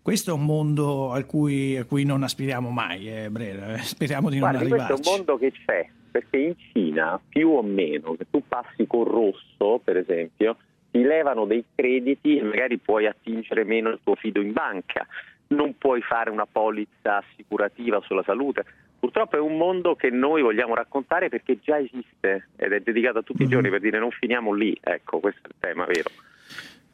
Questo 0.00 0.30
è 0.30 0.32
un 0.32 0.46
mondo 0.46 1.12
a 1.12 1.22
cui, 1.24 1.76
a 1.76 1.84
cui 1.84 2.04
non 2.04 2.22
aspiriamo 2.22 2.70
mai, 2.70 3.12
eh, 3.12 3.28
Brera. 3.28 3.74
Eh, 3.74 3.78
speriamo 3.80 4.30
di 4.30 4.38
non 4.38 4.48
Guardi, 4.48 4.72
arrivarci. 4.72 4.94
Questo 4.94 5.10
è 5.10 5.12
un 5.12 5.16
mondo 5.18 5.38
che 5.38 5.52
c'è, 5.52 5.86
perché 6.10 6.38
in 6.38 6.54
Cina, 6.72 7.20
più 7.28 7.50
o 7.50 7.62
meno, 7.62 8.14
se 8.16 8.24
tu 8.30 8.42
passi 8.48 8.86
col 8.86 9.06
rosso, 9.06 9.82
per 9.84 9.98
esempio, 9.98 10.56
ti 10.90 11.02
levano 11.02 11.44
dei 11.44 11.62
crediti 11.74 12.38
e 12.38 12.42
magari 12.42 12.78
puoi 12.78 13.06
attingere 13.06 13.62
meno 13.64 13.90
il 13.90 13.98
tuo 14.02 14.14
fido 14.14 14.40
in 14.40 14.54
banca, 14.54 15.06
non 15.50 15.76
puoi 15.78 16.02
fare 16.02 16.30
una 16.30 16.46
polizza 16.46 17.18
assicurativa 17.18 18.00
sulla 18.02 18.22
salute. 18.22 18.64
Purtroppo 18.98 19.36
è 19.36 19.40
un 19.40 19.56
mondo 19.56 19.96
che 19.96 20.10
noi 20.10 20.42
vogliamo 20.42 20.74
raccontare 20.74 21.28
perché 21.28 21.58
già 21.60 21.78
esiste 21.78 22.48
ed 22.56 22.72
è 22.72 22.80
dedicato 22.80 23.18
a 23.18 23.22
tutti 23.22 23.42
mm-hmm. 23.42 23.50
i 23.50 23.54
giorni 23.54 23.70
per 23.70 23.80
dire 23.80 23.98
non 23.98 24.10
finiamo 24.10 24.52
lì, 24.52 24.78
ecco, 24.80 25.20
questo 25.20 25.40
è 25.44 25.48
il 25.48 25.54
tema 25.58 25.84
vero. 25.86 26.10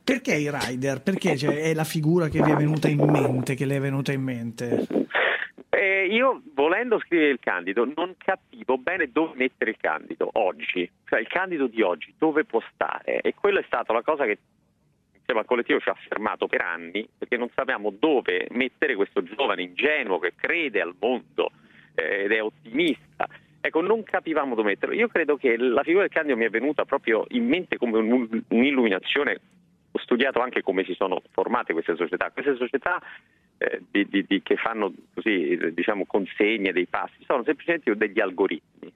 Perché 0.05 0.35
i 0.35 0.49
rider? 0.49 1.03
Perché 1.03 1.37
cioè, 1.37 1.63
è 1.63 1.75
la 1.75 1.83
figura 1.83 2.29
che 2.29 2.41
vi 2.41 2.53
è 2.53 2.55
venuta 2.55 2.87
in 2.87 3.03
mente, 3.11 3.55
che 3.57 3.65
le 3.65 3.77
è 3.77 3.81
venuta 3.81 4.13
in 4.13 4.23
mente? 4.23 4.87
Eh, 5.69 6.07
io 6.07 6.43
volendo 6.55 7.01
scrivere 7.01 7.33
il 7.33 7.41
candido 7.41 7.85
non 7.85 8.15
capivo 8.17 8.79
bene 8.79 9.11
dove 9.11 9.33
mettere 9.35 9.73
il 9.73 9.77
candido 9.81 10.31
oggi, 10.35 10.89
cioè 11.07 11.19
il 11.19 11.27
candido 11.27 11.67
di 11.67 11.83
oggi 11.83 12.15
dove 12.17 12.45
può 12.45 12.63
stare 12.73 13.21
e 13.21 13.35
quello 13.35 13.59
è 13.59 13.65
stata 13.67 13.93
la 13.93 14.03
cosa 14.03 14.25
che 14.25 14.39
insieme 15.27 15.41
al 15.41 15.47
collettivo 15.47 15.81
ci 15.81 15.89
ha 15.89 15.97
fermato 16.09 16.47
per 16.47 16.61
anni 16.61 17.07
perché 17.18 17.37
non 17.37 17.51
sappiamo 17.53 17.91
dove 17.91 18.47
mettere 18.51 18.95
questo 18.95 19.22
giovane 19.24 19.62
ingenuo 19.62 20.20
che 20.20 20.35
crede 20.37 20.81
al 20.81 20.95
mondo 20.99 21.51
eh, 21.95 22.24
ed 22.24 22.33
è 22.33 22.41
ottimista. 22.43 23.27
Ecco, 23.61 23.81
non 23.81 24.05
capivamo 24.05 24.55
dove 24.55 24.68
metterlo. 24.68 24.95
Io 24.95 25.09
credo 25.09 25.37
che 25.37 25.57
la 25.57 25.83
figura 25.83 26.03
del 26.03 26.12
Candido 26.12 26.37
mi 26.37 26.45
è 26.45 26.51
venuta 26.51 26.85
proprio 26.85 27.24
in 27.31 27.47
mente 27.49 27.77
come 27.77 27.99
un'illuminazione. 27.99 29.41
Ho 29.91 29.99
studiato 29.99 30.41
anche 30.41 30.62
come 30.62 30.85
si 30.85 30.95
sono 30.95 31.20
formate 31.33 31.72
queste 31.72 31.97
società. 31.97 32.31
Queste 32.31 32.55
società 32.55 33.03
eh, 33.59 33.83
di, 33.91 34.07
di, 34.09 34.24
di, 34.24 34.43
che 34.43 34.57
fanno 34.57 34.93
così, 35.12 35.59
diciamo, 35.72 36.05
consegne 36.07 36.72
dei 36.72 36.87
passi, 36.87 37.16
sono 37.27 37.43
semplicemente 37.43 37.97
degli 37.97 38.20
algoritmi 38.20 38.93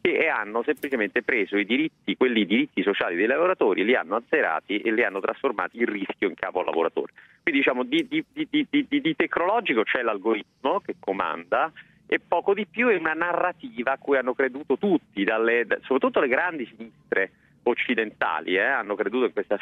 che 0.00 0.28
hanno 0.28 0.62
semplicemente 0.62 1.22
preso 1.22 1.56
i 1.56 1.64
diritti, 1.66 2.16
quelli 2.16 2.46
diritti 2.46 2.82
sociali 2.82 3.16
dei 3.16 3.26
lavoratori, 3.26 3.84
li 3.84 3.94
hanno 3.94 4.16
azzerati 4.16 4.78
e 4.78 4.92
li 4.92 5.04
hanno 5.04 5.20
trasformati 5.20 5.78
in 5.78 5.86
rischio 5.86 6.28
in 6.28 6.34
capo 6.34 6.60
al 6.60 6.66
lavoratore. 6.66 7.12
Quindi 7.42 7.60
diciamo 7.60 7.84
di, 7.84 8.06
di, 8.08 8.24
di, 8.32 9.00
di 9.00 9.16
tecnologico 9.16 9.82
c'è 9.82 10.02
l'algoritmo 10.02 10.80
che 10.80 10.96
comanda 10.98 11.70
e 12.06 12.18
poco 12.18 12.54
di 12.54 12.66
più 12.66 12.88
è 12.88 12.96
una 12.96 13.12
narrativa 13.12 13.92
a 13.92 13.98
cui 13.98 14.16
hanno 14.16 14.34
creduto 14.34 14.76
tutti, 14.78 15.22
dalle, 15.22 15.66
soprattutto 15.82 16.20
le 16.20 16.28
grandi 16.28 16.66
sinistre 16.66 17.30
occidentali, 17.62 18.56
eh, 18.56 18.62
hanno 18.62 18.94
creduto 18.94 19.26
in 19.26 19.32
questa 19.32 19.58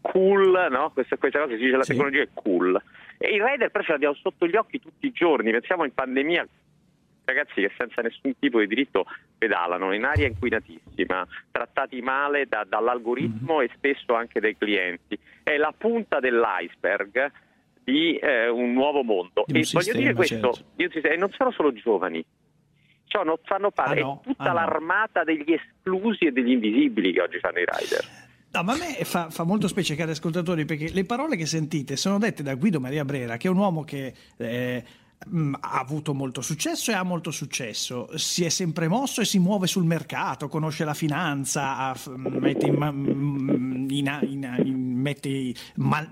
cool, 0.00 0.68
no? 0.70 0.90
questa, 0.92 1.16
questa, 1.16 1.40
cosa 1.40 1.54
si 1.54 1.62
dice 1.62 1.76
la 1.76 1.82
sì. 1.82 1.92
tecnologia 1.92 2.22
è 2.22 2.28
cool. 2.32 2.80
E 3.18 3.28
i 3.28 3.42
rider 3.42 3.70
però 3.70 3.84
ce 3.84 3.92
l'abbiamo 3.92 4.14
sotto 4.14 4.46
gli 4.46 4.56
occhi 4.56 4.80
tutti 4.80 5.06
i 5.06 5.12
giorni, 5.12 5.50
pensiamo 5.50 5.84
in 5.84 5.92
pandemia 5.92 6.46
ragazzi 7.26 7.60
che 7.60 7.70
senza 7.76 8.00
nessun 8.00 8.38
tipo 8.38 8.60
di 8.60 8.66
diritto 8.66 9.04
pedalano 9.36 9.92
in 9.92 10.04
aria 10.04 10.26
inquinatissima, 10.26 11.26
trattati 11.50 12.00
male 12.00 12.46
da, 12.46 12.64
dall'algoritmo 12.66 13.56
mm-hmm. 13.56 13.66
e 13.66 13.70
spesso 13.74 14.14
anche 14.14 14.40
dai 14.40 14.56
clienti. 14.56 15.18
È 15.42 15.56
la 15.56 15.74
punta 15.76 16.20
dell'iceberg 16.20 17.30
di 17.84 18.16
eh, 18.16 18.48
un 18.48 18.72
nuovo 18.72 19.02
mondo. 19.02 19.44
Di 19.46 19.60
e 19.60 19.68
voglio 19.72 19.80
sistema, 19.80 19.98
dire 19.98 20.14
questo, 20.14 20.52
certo. 20.52 21.08
io, 21.08 21.16
non 21.18 21.30
sono 21.32 21.50
solo 21.50 21.72
giovani, 21.72 22.24
cioè, 23.06 23.24
non 23.24 23.36
fanno 23.44 23.70
parte, 23.70 24.00
ah, 24.00 24.04
no? 24.04 24.20
è 24.22 24.28
tutta 24.28 24.50
ah, 24.50 24.52
l'armata 24.52 25.20
no. 25.20 25.26
degli 25.26 25.52
esclusi 25.52 26.26
e 26.26 26.32
degli 26.32 26.52
invisibili 26.52 27.12
che 27.12 27.22
oggi 27.22 27.38
fanno 27.38 27.58
i 27.58 27.64
rider. 27.64 28.24
No, 28.52 28.62
ma 28.62 28.72
a 28.72 28.76
me 28.76 29.04
fa, 29.04 29.30
fa, 29.30 29.44
molto 29.44 29.68
specie, 29.68 29.94
cari 29.96 30.12
ascoltatori, 30.12 30.64
perché 30.64 30.90
le 30.90 31.04
parole 31.04 31.36
che 31.36 31.44
sentite 31.44 31.96
sono 31.96 32.18
dette 32.18 32.42
da 32.42 32.54
Guido 32.54 32.80
Maria 32.80 33.04
Brera, 33.04 33.36
che 33.36 33.48
è 33.48 33.50
un 33.50 33.58
uomo 33.58 33.84
che 33.84 34.14
eh, 34.38 34.84
ha 35.18 35.78
avuto 35.78 36.14
molto 36.14 36.40
successo 36.40 36.90
e 36.90 36.94
ha 36.94 37.02
molto 37.02 37.30
successo, 37.30 38.08
si 38.16 38.44
è 38.44 38.48
sempre 38.48 38.86
mosso 38.86 39.20
e 39.20 39.24
si 39.24 39.38
muove 39.38 39.66
sul 39.66 39.84
mercato, 39.84 40.48
conosce 40.48 40.84
la 40.84 40.94
finanza, 40.94 41.94
mette, 42.16 42.66
in, 42.66 43.86
in, 43.88 44.18
in, 44.22 44.60
mette 44.96 45.54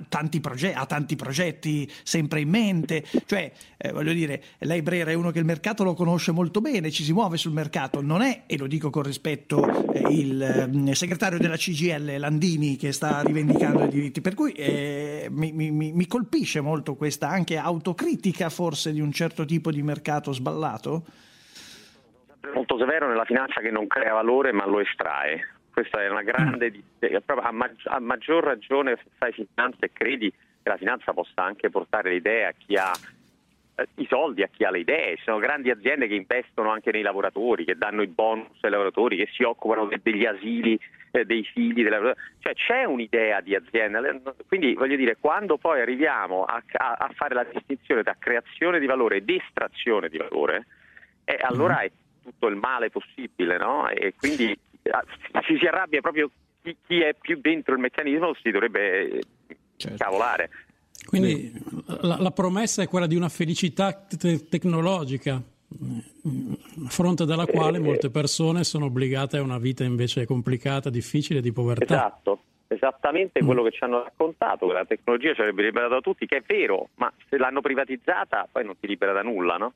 tanti 0.09 0.41
progetti, 0.41 0.79
ha 0.79 0.87
tanti 0.87 1.17
progetti 1.17 1.91
sempre 2.03 2.41
in 2.41 2.49
mente, 2.49 3.05
cioè 3.27 3.51
eh, 3.77 3.93
voglio 3.93 4.13
dire, 4.13 4.43
lei 4.61 4.83
Brera 4.83 5.11
è 5.11 5.15
uno 5.15 5.31
che 5.31 5.39
il 5.39 5.45
mercato 5.45 5.85
lo 5.85 5.95
conosce 5.95 6.33
molto 6.33 6.61
bene, 6.61 6.91
ci 6.91 7.03
si 7.03 7.13
muove 7.13 7.37
sul 7.37 7.53
mercato, 7.53 8.01
non 8.01 8.23
è, 8.23 8.43
e 8.47 8.57
lo 8.57 8.67
dico 8.67 8.91
con 8.91 9.03
rispetto, 9.03 9.93
eh, 9.93 10.01
il, 10.11 10.69
il 10.73 10.89
eh, 10.89 10.95
segretario 10.95 11.39
della 11.39 11.57
CGL 11.57 12.19
Landini 12.19 12.77
che 12.77 12.93
sta 12.93 13.23
rivendicando 13.23 13.85
i 13.85 13.89
diritti, 13.89 14.21
per 14.21 14.35
cui 14.35 14.53
eh, 14.53 15.29
mi, 15.31 15.53
mi, 15.53 15.71
mi 15.71 16.07
colpisce 16.07 16.61
molto 16.61 16.95
questa 16.95 17.29
anche 17.29 17.57
autocritica 17.57 18.49
forse 18.49 18.93
di 18.93 19.01
un 19.01 19.13
certo 19.13 19.45
tipo 19.45 19.71
di 19.71 19.83
mercato 19.83 20.33
sballato? 20.33 21.05
Molto 22.53 22.79
severo 22.79 23.09
nella 23.09 23.25
finanza 23.25 23.61
che 23.61 23.71
non 23.71 23.87
crea 23.87 24.13
valore 24.13 24.53
ma 24.53 24.67
lo 24.67 24.81
estrae. 24.81 25.54
Questa 25.75 26.01
è 26.01 26.09
una 26.09 26.23
grande. 26.23 26.73
Mm. 26.73 27.17
A, 27.27 27.51
maggi- 27.51 27.89
a 27.89 27.99
maggior 27.99 28.45
ragione 28.45 28.97
se 28.97 29.11
fai 29.19 29.33
finanza 29.33 29.85
e 29.85 29.91
credi 29.93 30.31
che 30.31 30.69
la 30.69 30.77
finanza 30.77 31.13
possa 31.13 31.43
anche 31.43 31.69
portare 31.69 32.11
l'idea 32.11 32.49
a 32.49 32.53
chi 32.57 32.77
ha 32.77 32.93
eh, 33.75 33.89
i 33.97 34.07
soldi 34.09 34.43
a 34.43 34.49
chi 34.49 34.63
ha 34.63 34.71
le 34.71 34.79
idee, 34.79 35.17
ci 35.17 35.25
sono 35.25 35.39
grandi 35.39 35.71
aziende 35.71 36.07
che 36.07 36.15
investono 36.15 36.71
anche 36.71 36.93
nei 36.93 37.03
lavoratori, 37.03 37.65
che 37.65 37.77
danno 37.77 38.03
i 38.03 38.07
bonus 38.07 38.57
ai 38.61 38.71
lavoratori, 38.71 39.17
che 39.17 39.29
si 39.33 39.43
occupano 39.43 39.89
degli 40.01 40.25
asili 40.25 40.79
eh, 41.11 41.25
dei 41.25 41.43
figli, 41.43 41.83
della... 41.83 42.15
cioè 42.39 42.55
c'è 42.55 42.85
un'idea 42.85 43.41
di 43.41 43.57
azienda, 43.57 44.01
quindi 44.47 44.75
voglio 44.75 44.95
dire 44.95 45.17
quando 45.19 45.59
poi 45.59 45.81
arriviamo 45.81 46.45
a, 46.45 46.63
a, 46.73 46.93
a 46.93 47.11
fare 47.15 47.35
la 47.35 47.45
distinzione 47.45 48.05
tra 48.05 48.17
creazione 48.17 48.79
di 48.79 48.87
valore 48.87 49.17
ed 49.17 49.29
estrazione 49.29 50.09
di 50.09 50.19
valore, 50.19 50.67
eh, 51.25 51.37
allora 51.41 51.79
mm-hmm. 51.79 51.87
è 51.87 51.91
tutto 52.23 52.47
il 52.47 52.57
male 52.57 52.91
possibile, 52.91 53.59
no? 53.59 53.89
E 53.89 54.15
quindi 54.17 54.57
ci 55.43 55.59
si 55.59 55.67
arrabbia 55.67 56.01
proprio 56.01 56.31
chi, 56.63 56.77
chi, 56.87 57.01
è 57.01 57.15
più 57.19 57.39
dentro 57.41 57.75
il 57.75 57.81
meccanismo 57.81 58.35
si 58.43 58.51
dovrebbe 58.51 59.21
certo. 59.77 59.97
cavolare. 59.97 60.51
Quindi 61.07 61.53
la, 62.01 62.17
la, 62.19 62.31
promessa 62.31 62.83
è 62.83 62.89
quella 62.89 63.07
di 63.07 63.15
una 63.15 63.29
felicità 63.29 63.93
te- 63.93 64.49
tecnologica, 64.49 65.35
a 65.35 66.89
fronte 66.89 67.25
della 67.25 67.47
quale 67.47 67.79
molte 67.79 68.11
persone 68.11 68.65
sono 68.65 68.87
obbligate 68.87 69.37
a 69.37 69.43
una 69.43 69.59
vita 69.59 69.85
invece 69.85 70.25
complicata, 70.25 70.89
difficile, 70.89 71.41
di 71.41 71.53
povertà. 71.53 71.95
Esatto, 71.95 72.43
esattamente 72.69 73.43
mm. 73.43 73.47
quello 73.47 73.63
che 73.63 73.73
ci 73.73 73.85
hanno 73.85 74.03
raccontato, 74.03 74.67
che 74.67 74.73
la 74.73 74.85
tecnologia 74.85 75.35
ci 75.35 75.41
avrebbe 75.41 75.65
liberato 75.65 76.01
tutti, 76.01 76.27
che 76.27 76.39
è 76.39 76.43
vero, 76.47 76.89
ma 76.97 77.13
se 77.29 77.37
l'hanno 77.37 77.61
privatizzata 77.61 78.49
poi 78.51 78.65
non 78.65 78.79
ti 78.79 78.87
libera 78.87 79.13
da 79.13 79.23
nulla, 79.23 79.57
no? 79.57 79.73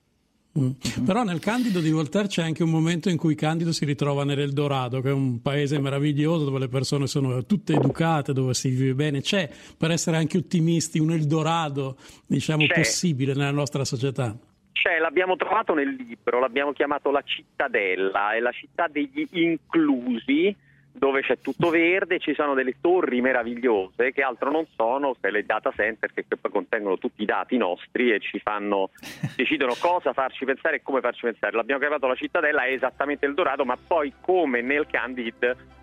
Mm. 0.59 1.05
Però 1.05 1.23
nel 1.23 1.39
Candido 1.39 1.81
di 1.81 1.91
Voltaire 1.91 2.29
c'è 2.29 2.43
anche 2.43 2.63
un 2.63 2.71
momento 2.71 3.09
in 3.09 3.17
cui 3.17 3.35
Candido 3.35 3.73
si 3.73 3.85
ritrova 3.85 4.25
nell'Eldorado, 4.25 5.01
che 5.01 5.11
è 5.11 5.13
un 5.13 5.41
paese 5.41 5.79
meraviglioso 5.79 6.45
dove 6.45 6.59
le 6.59 6.69
persone 6.69 7.07
sono 7.07 7.45
tutte 7.45 7.75
educate, 7.75 8.33
dove 8.33 8.55
si 8.55 8.71
vive 8.71 8.95
bene. 8.95 9.21
C'è, 9.21 9.49
per 9.77 9.91
essere 9.91 10.17
anche 10.17 10.39
ottimisti, 10.39 10.99
un 10.99 11.13
Eldorado, 11.13 11.97
diciamo, 12.27 12.67
c'è. 12.67 12.75
possibile 12.75 13.35
nella 13.35 13.53
nostra 13.53 13.85
società. 13.85 14.37
C'è, 14.73 14.99
l'abbiamo 14.99 15.37
trovato 15.37 15.75
nel 15.75 15.89
libro, 15.89 16.41
l'abbiamo 16.41 16.73
chiamato 16.73 17.11
la 17.11 17.23
cittadella, 17.25 18.35
è 18.35 18.41
la 18.41 18.53
città 18.53 18.87
degli 18.89 19.27
inclusi 19.31 20.55
dove 20.99 21.23
c'è 21.23 21.41
tutto 21.41 21.71
verde, 21.71 22.19
ci 22.19 22.35
sono 22.35 22.55
delle 22.55 22.75
torri 22.81 23.21
meravigliose 23.21 24.13
che 24.13 24.23
altro 24.23 24.51
non 24.51 24.67
sono 24.77 25.17
che 25.21 25.31
le 25.31 25.45
data 25.45 25.73
center 25.75 26.13
che 26.13 26.25
poi 26.25 26.51
contengono 26.51 26.99
tutti 26.99 27.23
i 27.23 27.27
dati 27.27 27.57
nostri 27.57 28.13
e 28.13 28.21
ci 28.21 28.39
fanno, 28.41 28.91
decidono 29.37 29.75
cosa 29.79 30.13
farci 30.13 30.45
pensare 30.45 30.77
e 30.77 30.83
come 30.83 31.01
farci 31.01 31.23
pensare. 31.23 31.57
L'abbiamo 31.57 31.81
chiamato 31.81 32.07
la 32.07 32.15
cittadella, 32.15 32.65
è 32.65 32.73
esattamente 32.73 33.27
il 33.27 33.35
Dorado, 33.35 33.65
ma 33.65 33.77
poi 33.77 34.13
come 34.21 34.61
nel 34.61 34.87
Candid 34.87 35.77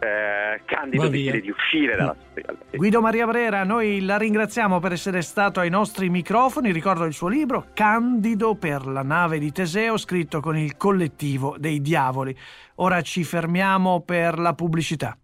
eh, 0.00 0.62
Candido 0.64 1.08
decide 1.08 1.40
di 1.40 1.50
uscire 1.50 1.96
dalla 1.96 2.16
società. 2.28 2.54
Guido 2.70 3.00
Maria 3.00 3.26
Brera, 3.26 3.64
noi 3.64 4.00
la 4.02 4.16
ringraziamo 4.16 4.78
per 4.78 4.92
essere 4.92 5.22
stato 5.22 5.60
ai 5.60 5.70
nostri 5.70 6.08
microfoni. 6.08 6.72
Ricordo 6.72 7.04
il 7.04 7.12
suo 7.12 7.28
libro 7.28 7.66
Candido 7.74 8.54
per 8.54 8.86
la 8.86 9.02
nave 9.02 9.38
di 9.38 9.50
Teseo, 9.50 9.96
scritto 9.96 10.40
con 10.40 10.56
il 10.56 10.76
collettivo 10.76 11.56
dei 11.58 11.80
diavoli. 11.80 12.36
Ora 12.76 13.02
ci 13.02 13.24
fermiamo 13.24 14.02
per 14.02 14.38
la 14.38 14.54
pubblicità. 14.54 15.18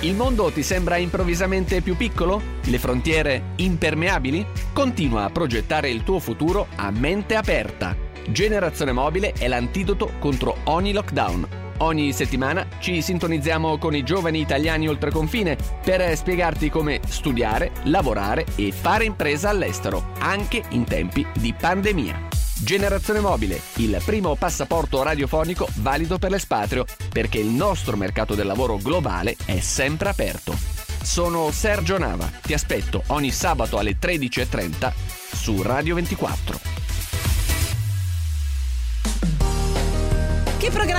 Il 0.00 0.16
mondo 0.16 0.50
ti 0.50 0.64
sembra 0.64 0.96
improvvisamente 0.96 1.80
più 1.80 1.96
piccolo? 1.96 2.40
Le 2.64 2.78
frontiere 2.78 3.52
impermeabili? 3.56 4.44
Continua 4.72 5.24
a 5.24 5.30
progettare 5.30 5.90
il 5.90 6.02
tuo 6.02 6.18
futuro 6.18 6.66
a 6.74 6.90
mente 6.90 7.36
aperta. 7.36 7.94
Generazione 8.28 8.90
Mobile 8.90 9.32
è 9.32 9.46
l'antidoto 9.46 10.12
contro 10.18 10.56
ogni 10.64 10.92
lockdown. 10.92 11.61
Ogni 11.82 12.12
settimana 12.12 12.64
ci 12.78 13.02
sintonizziamo 13.02 13.76
con 13.76 13.92
i 13.92 14.04
giovani 14.04 14.38
italiani 14.38 14.86
oltre 14.86 15.10
confine 15.10 15.56
per 15.84 16.16
spiegarti 16.16 16.70
come 16.70 17.00
studiare, 17.08 17.72
lavorare 17.84 18.46
e 18.54 18.70
fare 18.70 19.04
impresa 19.04 19.48
all'estero, 19.48 20.12
anche 20.20 20.62
in 20.70 20.84
tempi 20.84 21.26
di 21.34 21.52
pandemia. 21.52 22.28
Generazione 22.62 23.18
Mobile, 23.18 23.60
il 23.78 24.00
primo 24.04 24.36
passaporto 24.36 25.02
radiofonico 25.02 25.66
valido 25.78 26.18
per 26.18 26.30
l'espatrio, 26.30 26.84
perché 27.12 27.38
il 27.38 27.48
nostro 27.48 27.96
mercato 27.96 28.36
del 28.36 28.46
lavoro 28.46 28.76
globale 28.76 29.34
è 29.44 29.58
sempre 29.58 30.10
aperto. 30.10 30.56
Sono 31.02 31.50
Sergio 31.50 31.98
Nava, 31.98 32.30
ti 32.42 32.52
aspetto 32.52 33.02
ogni 33.08 33.32
sabato 33.32 33.78
alle 33.78 33.98
13.30 33.98 34.92
su 35.32 35.60
Radio 35.62 35.96
24. 35.96 36.71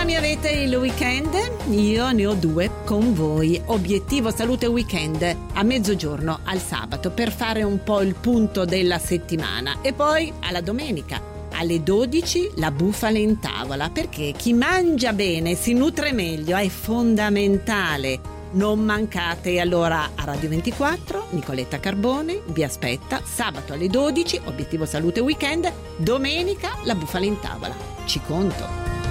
Programmi 0.03 0.15
avete 0.15 0.49
il 0.49 0.75
weekend? 0.75 1.33
Io 1.69 2.11
ne 2.11 2.25
ho 2.25 2.33
due 2.33 2.69
con 2.83 3.13
voi. 3.13 3.61
Obiettivo 3.67 4.31
Salute 4.31 4.65
Weekend 4.65 5.23
a 5.53 5.63
mezzogiorno 5.63 6.39
al 6.43 6.59
sabato 6.59 7.09
per 7.11 7.31
fare 7.31 7.63
un 7.63 7.81
po' 7.83 8.01
il 8.01 8.13
punto 8.15 8.65
della 8.65 8.99
settimana 8.99 9.77
e 9.81 9.93
poi 9.93 10.33
alla 10.41 10.59
domenica 10.59 11.21
alle 11.53 11.83
12 11.83 12.53
la 12.55 12.71
bufala 12.71 13.17
in 13.17 13.39
tavola 13.39 13.89
perché 13.91 14.33
chi 14.35 14.51
mangia 14.51 15.13
bene 15.13 15.55
si 15.55 15.73
nutre 15.73 16.11
meglio, 16.11 16.57
è 16.57 16.67
fondamentale. 16.67 18.19
Non 18.51 18.79
mancate 18.79 19.59
allora 19.61 20.09
a 20.15 20.25
Radio 20.25 20.49
24, 20.49 21.27
Nicoletta 21.29 21.79
Carbone 21.79 22.41
vi 22.47 22.63
aspetta 22.63 23.21
sabato 23.23 23.71
alle 23.71 23.87
12, 23.87 24.41
obiettivo 24.45 24.85
salute 24.85 25.21
weekend, 25.21 25.71
domenica 25.95 26.71
la 26.83 26.95
bufala 26.95 27.25
in 27.25 27.39
tavola. 27.39 27.75
Ci 28.05 28.19
conto. 28.27 29.02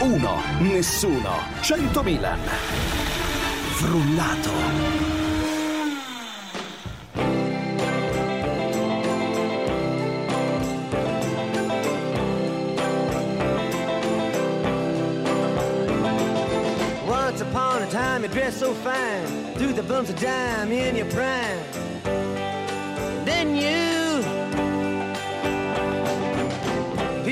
1. 0.00 0.42
Nessuno. 0.60 1.38
100 1.62 2.02
Milan. 2.02 2.40
Frullato. 3.76 5.04
time 17.94 18.24
you 18.24 18.28
dress 18.28 18.58
so 18.58 18.74
fine, 18.74 19.54
through 19.54 19.72
the 19.72 19.82
bumps 19.84 20.10
of 20.10 20.18
dime 20.20 20.72
in 20.72 20.96
your 20.96 21.06
prime. 21.06 21.60
Then 23.24 23.54
you 23.54 24.03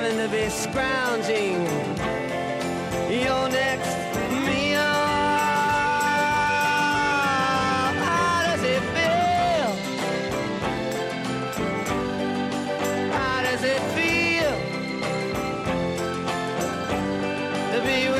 having 0.00 0.16
to 0.16 0.28
be 0.34 0.48
scrounging 0.48 1.66
your 3.10 3.48
next 3.50 3.96
meal. 4.46 4.80
How 8.06 8.42
does 8.46 8.62
it 8.62 8.82
feel? 8.96 9.70
How 13.12 13.42
does 13.42 13.62
it 13.62 13.80
feel 13.94 14.56
to 17.72 17.80
be 17.86 18.19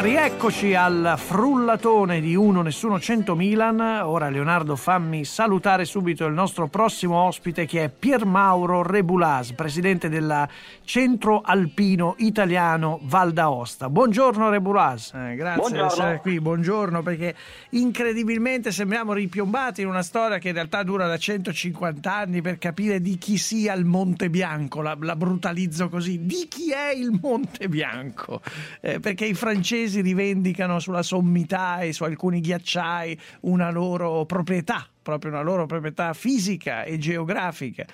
Rieccoci 0.00 0.74
al 0.74 1.14
frullatone 1.18 2.22
di 2.22 2.34
Uno 2.34 2.62
Nessuno 2.62 2.98
100 2.98 3.34
Milan. 3.34 3.80
Ora 3.80 4.30
Leonardo 4.30 4.74
fammi 4.74 5.26
salutare 5.26 5.84
subito 5.84 6.24
il 6.24 6.32
nostro 6.32 6.68
prossimo 6.68 7.16
ospite 7.16 7.66
che 7.66 7.84
è 7.84 7.90
Pier 7.90 8.24
Mauro 8.24 8.82
Rebulas, 8.82 9.52
presidente 9.52 10.08
del 10.08 10.48
Centro 10.84 11.42
Alpino 11.44 12.14
Italiano 12.18 12.98
Val 13.02 13.32
d'Aosta. 13.32 13.90
Buongiorno 13.90 14.48
Rebulas, 14.48 15.12
Eh, 15.12 15.34
grazie 15.34 15.60
Buongiorno. 15.60 15.86
di 15.86 15.92
essere 15.92 16.18
qui, 16.20 16.40
buongiorno 16.40 17.02
perché 17.02 17.34
incredibilmente 17.70 18.72
sembriamo 18.72 19.12
ripiombati 19.12 19.82
in 19.82 19.88
una 19.88 20.02
storia 20.02 20.38
che 20.38 20.48
in 20.48 20.54
realtà 20.54 20.82
dura 20.82 21.06
da 21.08 21.18
150 21.18 22.10
anni 22.10 22.40
per 22.40 22.56
capire 22.56 23.02
di 23.02 23.18
chi 23.18 23.36
sia 23.36 23.74
il 23.74 23.84
Monte 23.84 24.30
Bianco, 24.30 24.80
la, 24.80 24.96
la 24.98 25.14
brutalizzo 25.14 25.90
così, 25.90 26.24
di 26.24 26.46
chi 26.48 26.72
è 26.72 26.90
il 26.94 27.18
Monte 27.20 27.68
Bianco? 27.68 28.40
Eh, 28.80 28.98
perché 28.98 29.26
i 29.26 29.34
francesi 29.34 29.88
rivendicano 29.98 30.78
sulla 30.78 31.02
sommità 31.02 31.80
e 31.80 31.92
su 31.92 32.04
alcuni 32.04 32.40
ghiacciai 32.40 33.18
una 33.40 33.70
loro 33.70 34.24
proprietà, 34.26 34.86
proprio 35.02 35.32
una 35.32 35.42
loro 35.42 35.66
proprietà 35.66 36.12
fisica 36.12 36.84
e 36.84 36.98
geografica. 36.98 37.84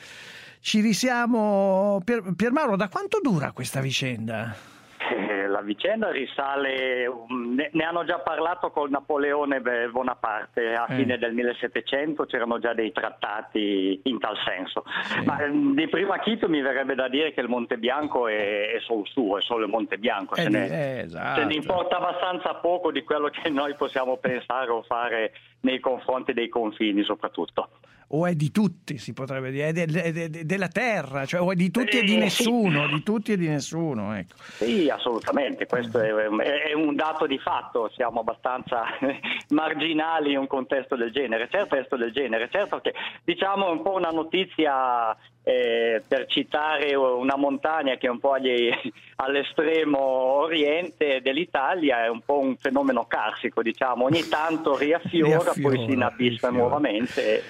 Ci 0.60 0.81
risiamo. 0.81 2.01
Pier, 2.05 2.35
Piermauro, 2.36 2.77
da 2.77 2.89
quanto 2.89 3.20
dura 3.23 3.52
questa 3.52 3.81
vicenda? 3.81 4.75
Eh, 5.10 5.46
La 5.46 5.60
vicenda 5.60 6.10
risale, 6.10 7.06
ne, 7.28 7.70
ne 7.72 7.84
hanno 7.84 8.04
già 8.04 8.18
parlato 8.18 8.70
con 8.70 8.90
Napoleone 8.90 9.60
Bonaparte 9.90 10.72
a 10.74 10.86
Eh. 10.88 10.94
fine 10.96 11.18
del 11.18 11.32
1700, 11.32 12.24
c'erano 12.26 12.58
già 12.58 12.74
dei 12.74 12.92
trattati 12.92 14.00
in 14.04 14.18
tal 14.18 14.36
senso. 14.44 14.84
Ma 15.24 15.38
ehm, 15.44 15.74
di 15.74 15.88
primo 15.88 16.12
acchito 16.12 16.48
mi 16.48 16.60
verrebbe 16.60 16.94
da 16.94 17.08
dire 17.08 17.32
che 17.32 17.40
il 17.40 17.48
Monte 17.48 17.78
Bianco 17.78 18.26
è, 18.28 18.72
è 18.72 18.80
solo 18.80 19.04
suo, 19.04 19.38
è 19.38 19.42
solo 19.42 19.64
il 19.64 19.70
Monte 19.70 19.98
Bianco, 19.98 20.34
Eh, 20.34 20.48
ne, 20.48 20.68
eh, 20.68 20.98
esatto. 21.04 21.40
se 21.40 21.46
ne 21.46 21.54
importa 21.54 21.96
abbastanza 21.98 22.54
poco 22.54 22.90
di 22.90 23.02
quello 23.02 23.28
che 23.28 23.48
noi 23.48 23.74
possiamo 23.74 24.16
pensare 24.16 24.70
o 24.70 24.82
fare 24.82 25.32
nei 25.66 25.80
confronti 25.80 26.32
dei 26.32 26.48
confini 26.48 27.02
soprattutto. 27.02 27.68
O 28.10 28.24
è 28.24 28.34
di 28.34 28.52
tutti, 28.52 28.98
si 28.98 29.12
potrebbe 29.12 29.51
dire, 29.51 29.66
è, 29.70 29.72
è 29.74 30.12
de- 30.12 30.30
de- 30.30 30.47
della 30.47 30.68
terra, 30.68 31.26
cioè 31.26 31.40
o 31.40 31.51
è 31.51 31.56
di 31.56 31.72
tutti 31.72 31.98
e 31.98 32.02
di 32.05 32.14
Eh, 32.14 32.18
nessuno, 32.18 32.86
di 32.86 33.02
tutti 33.02 33.32
e 33.32 33.36
di 33.36 33.48
nessuno. 33.48 34.14
Ecco. 34.14 34.36
Sì, 34.38 34.88
assolutamente, 34.88 35.66
questo 35.66 35.98
è, 35.98 36.10
è- 36.12 36.72
un 36.72 36.94
dato 36.94 37.26
di 37.26 37.36
fatto, 37.38 37.90
siamo 37.97 38.20
abbastanza 38.20 38.84
marginali 39.51 40.32
in 40.32 40.38
un 40.38 40.47
contesto 40.47 40.94
del 40.94 41.10
genere, 41.10 41.48
certo, 41.51 41.97
del 41.97 42.12
genere. 42.12 42.48
certo 42.48 42.78
che 42.78 42.94
diciamo 43.24 43.66
è 43.66 43.70
un 43.72 43.82
po' 43.82 43.94
una 43.94 44.10
notizia 44.10 45.16
eh, 45.48 46.02
per 46.05 46.27
citare 46.27 46.97
una 46.97 47.36
montagna 47.36 47.94
che 47.94 48.09
è 48.09 48.10
un 48.10 48.18
po' 48.18 48.32
agli- 48.32 48.68
all'estremo 49.23 49.98
oriente 50.01 51.20
dell'Italia, 51.23 52.05
è 52.05 52.09
un 52.09 52.20
po' 52.23 52.40
un 52.40 52.56
fenomeno 52.56 53.06
carsico, 53.06 53.62
diciamo, 53.62 54.06
ogni 54.06 54.27
tanto 54.28 54.77
riaffiora, 54.77 55.52
poi 55.52 55.55
Riaffiora, 55.55 55.85
si 55.85 55.93
inabissa 55.93 56.51
nuovamente. 56.51 57.43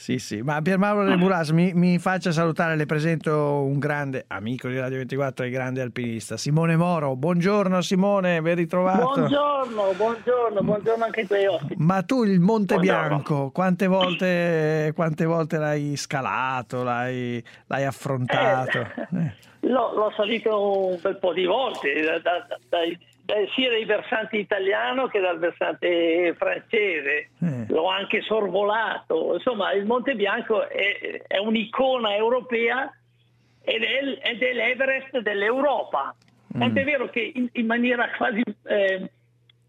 Sì, 0.00 0.18
sì, 0.18 0.40
ma 0.40 0.62
Piermauro 0.62 1.04
Rebulas 1.04 1.50
mi, 1.50 1.74
mi 1.74 1.98
faccia 1.98 2.32
salutare, 2.32 2.74
le 2.74 2.86
presento 2.86 3.60
un 3.60 3.78
grande 3.78 4.24
amico 4.28 4.66
di 4.66 4.78
Radio 4.78 4.96
24 4.96 5.44
e 5.44 5.50
grande 5.50 5.82
alpinista, 5.82 6.38
Simone 6.38 6.74
Moro. 6.74 7.16
Buongiorno 7.16 7.82
Simone, 7.82 8.40
ben 8.40 8.54
ritrovato. 8.54 9.12
Buongiorno, 9.12 9.92
buongiorno, 9.94 10.62
buongiorno 10.62 11.04
anche 11.04 11.20
ai 11.20 11.26
tuoi 11.26 11.44
ospiti. 11.44 11.74
Ma 11.76 12.00
tu 12.02 12.24
il 12.24 12.40
Monte 12.40 12.76
Buongiorno. 12.76 13.08
Bianco, 13.08 13.50
quante 13.50 13.86
volte, 13.88 14.92
quante 14.96 15.26
volte 15.26 15.58
l'hai 15.58 15.94
scalato, 15.96 16.82
l'hai, 16.82 17.44
l'hai 17.66 17.84
affrontato? 17.84 18.78
Eh. 18.78 19.48
L'ho, 19.68 19.92
l'ho 19.94 20.10
salito 20.16 20.86
un 20.92 20.98
bel 21.02 21.18
po' 21.18 21.34
di 21.34 21.44
volte, 21.44 21.92
da- 22.00 22.18
da- 22.18 22.58
dai- 22.70 22.98
dai- 23.30 23.48
sia 23.54 23.70
dai 23.70 23.84
versanti 23.84 24.38
italiano 24.38 25.06
che 25.06 25.20
dal 25.20 25.38
versante 25.38 26.34
francese. 26.36 27.30
Eh. 27.40 27.66
L'ho 27.68 27.88
anche 27.88 28.20
sorvolato. 28.22 29.34
Insomma, 29.34 29.72
il 29.72 29.86
Monte 29.86 30.14
Bianco 30.14 30.68
è, 30.68 31.22
è 31.26 31.38
un'icona 31.38 32.14
europea 32.16 32.92
ed 33.62 33.82
è, 33.82 34.28
ed 34.28 34.42
è 34.42 34.52
l'Everest 34.52 35.18
dell'Europa. 35.20 36.14
Tant'è 36.52 36.82
vero 36.82 37.08
che 37.10 37.30
in, 37.32 37.48
in 37.52 37.66
maniera 37.66 38.10
quasi 38.16 38.42
eh, 38.64 39.08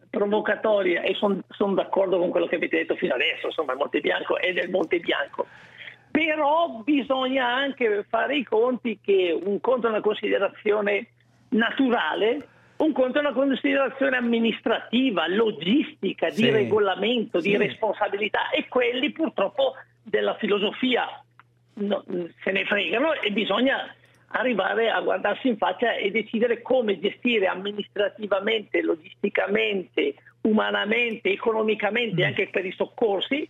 provocatoria, 0.10 1.04
e 1.04 1.14
sono 1.14 1.74
d'accordo 1.74 2.18
con 2.18 2.32
quello 2.32 2.48
che 2.48 2.56
avete 2.56 2.78
detto 2.78 2.96
fino 2.96 3.14
adesso, 3.14 3.48
insomma 3.48 3.74
il 3.74 3.78
Monte 3.78 4.00
Bianco 4.00 4.38
è 4.38 4.52
del 4.52 4.72
Monte 4.72 5.00
Bianco, 5.00 5.46
però 6.10 6.82
bisogna 6.84 7.48
anche 7.48 8.04
fare 8.10 8.36
i 8.36 8.44
conti 8.44 9.00
che 9.00 9.32
un 9.32 9.62
conto 9.62 9.86
è 9.86 9.90
una 9.92 10.02
considerazione 10.02 11.08
naturale, 11.50 12.48
un 12.84 12.94
conto 12.94 13.18
è 13.18 13.22
una 13.22 13.34
considerazione 13.34 14.18
amministrativa, 14.18 15.28
logistica, 15.28 16.30
di 16.30 16.44
Sì, 16.44 16.50
regolamento, 16.50 17.40
di 17.40 17.52
sì. 17.52 17.58
responsabilità 17.58 18.50
e 18.50 18.68
quelli 18.68 19.12
purtroppo 19.12 19.76
della 20.02 20.36
filosofia 20.36 21.08
no- 21.76 22.04
se 22.44 22.52
ne 22.52 22.66
fregano 22.66 23.14
e 23.14 23.32
bisogna 23.32 23.94
arrivare 24.34 24.90
a 24.90 25.00
guardarsi 25.02 25.48
in 25.48 25.58
faccia 25.58 25.94
e 25.94 26.10
decidere 26.10 26.62
come 26.62 27.00
gestire 27.00 27.48
amministrativamente, 27.48 28.82
logisticamente, 28.82 30.16
umanamente, 30.42 31.32
economicamente, 31.32 32.26
anche 32.26 32.48
per 32.50 32.66
i 32.66 32.72
soccorsi, 32.72 33.48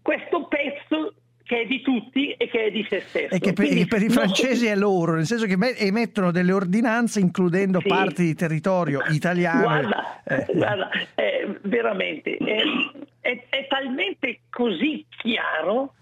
questo 0.00 0.48
pezzo 0.48 1.14
che 1.52 1.60
è 1.60 1.66
di 1.66 1.82
tutti 1.82 2.32
e 2.32 2.48
che 2.48 2.64
è 2.66 2.70
di 2.70 2.86
se 2.88 3.00
stesso. 3.00 3.34
E 3.34 3.38
che 3.38 3.52
per, 3.52 3.66
Quindi 3.66 3.86
per 3.86 4.00
i 4.00 4.06
no- 4.06 4.12
francesi 4.12 4.66
è 4.66 4.74
loro, 4.74 5.14
nel 5.16 5.26
senso 5.26 5.44
che 5.44 5.56
me- 5.58 5.76
emettono 5.76 6.30
delle 6.30 6.52
ordinanze 6.52 7.20
includendo 7.20 7.78
Sì. 7.80 7.88
parti 7.88 8.22
di 8.24 8.34
territorio 8.34 9.02
italiano. 9.10 9.60
Guarda, 9.62 10.22
Eh. 10.24 10.46
guarda, 10.54 10.90
è 11.14 11.46
veramente 11.62 12.36
è, 12.38 12.62
è- 13.20 13.44
è 13.50 13.66
talmente 13.68 14.40
così 14.48 15.04
chiaro 15.18 15.92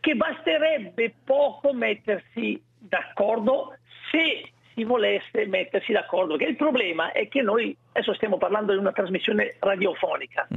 che 0.00 0.16
basterebbe 0.16 1.14
poco 1.24 1.72
mettersi 1.72 2.60
d'accordo 2.78 3.76
se 4.10 4.50
si 4.74 4.82
volesse 4.84 5.46
mettersi 5.46 5.92
d'accordo. 5.92 6.36
Che 6.36 6.44
il 6.46 6.56
problema 6.56 7.12
è 7.12 7.28
che 7.28 7.42
noi 7.42 7.76
adesso 7.92 8.12
stiamo 8.14 8.38
parlando 8.38 8.72
di 8.72 8.78
una 8.78 8.92
trasmissione 8.92 9.54
radiofonica. 9.60 10.48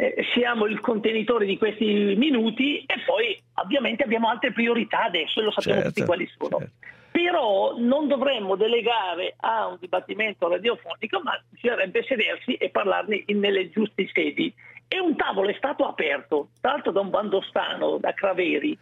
Eh, 0.00 0.14
siamo 0.32 0.66
il 0.66 0.78
contenitore 0.78 1.44
di 1.44 1.58
questi 1.58 2.14
minuti 2.16 2.78
e 2.86 3.02
poi 3.04 3.36
ovviamente 3.54 4.04
abbiamo 4.04 4.28
altre 4.28 4.52
priorità 4.52 5.02
adesso 5.02 5.40
e 5.40 5.42
lo 5.42 5.50
sappiamo 5.50 5.80
Certo, 5.80 5.94
tutti 5.94 6.06
quali 6.06 6.30
sono. 6.38 6.62
Però 7.10 7.74
non 7.76 8.06
dovremmo 8.06 8.54
delegare 8.54 9.34
a 9.40 9.66
un 9.66 9.76
dibattimento 9.80 10.48
radiofonico, 10.48 11.20
ma 11.24 11.32
bisognerebbe 11.48 12.04
sedersi 12.04 12.54
e 12.54 12.70
parlarne 12.70 13.24
nelle 13.26 13.70
giuste 13.70 14.08
sedi. 14.12 14.54
E 14.86 15.00
un 15.00 15.16
tavolo 15.16 15.48
è 15.48 15.54
stato 15.54 15.84
aperto, 15.84 16.50
tra 16.60 16.72
l'altro 16.72 16.92
da 16.92 17.00
un 17.00 17.10
bandostano, 17.10 17.98
da 17.98 18.14
Craveri, 18.14 18.78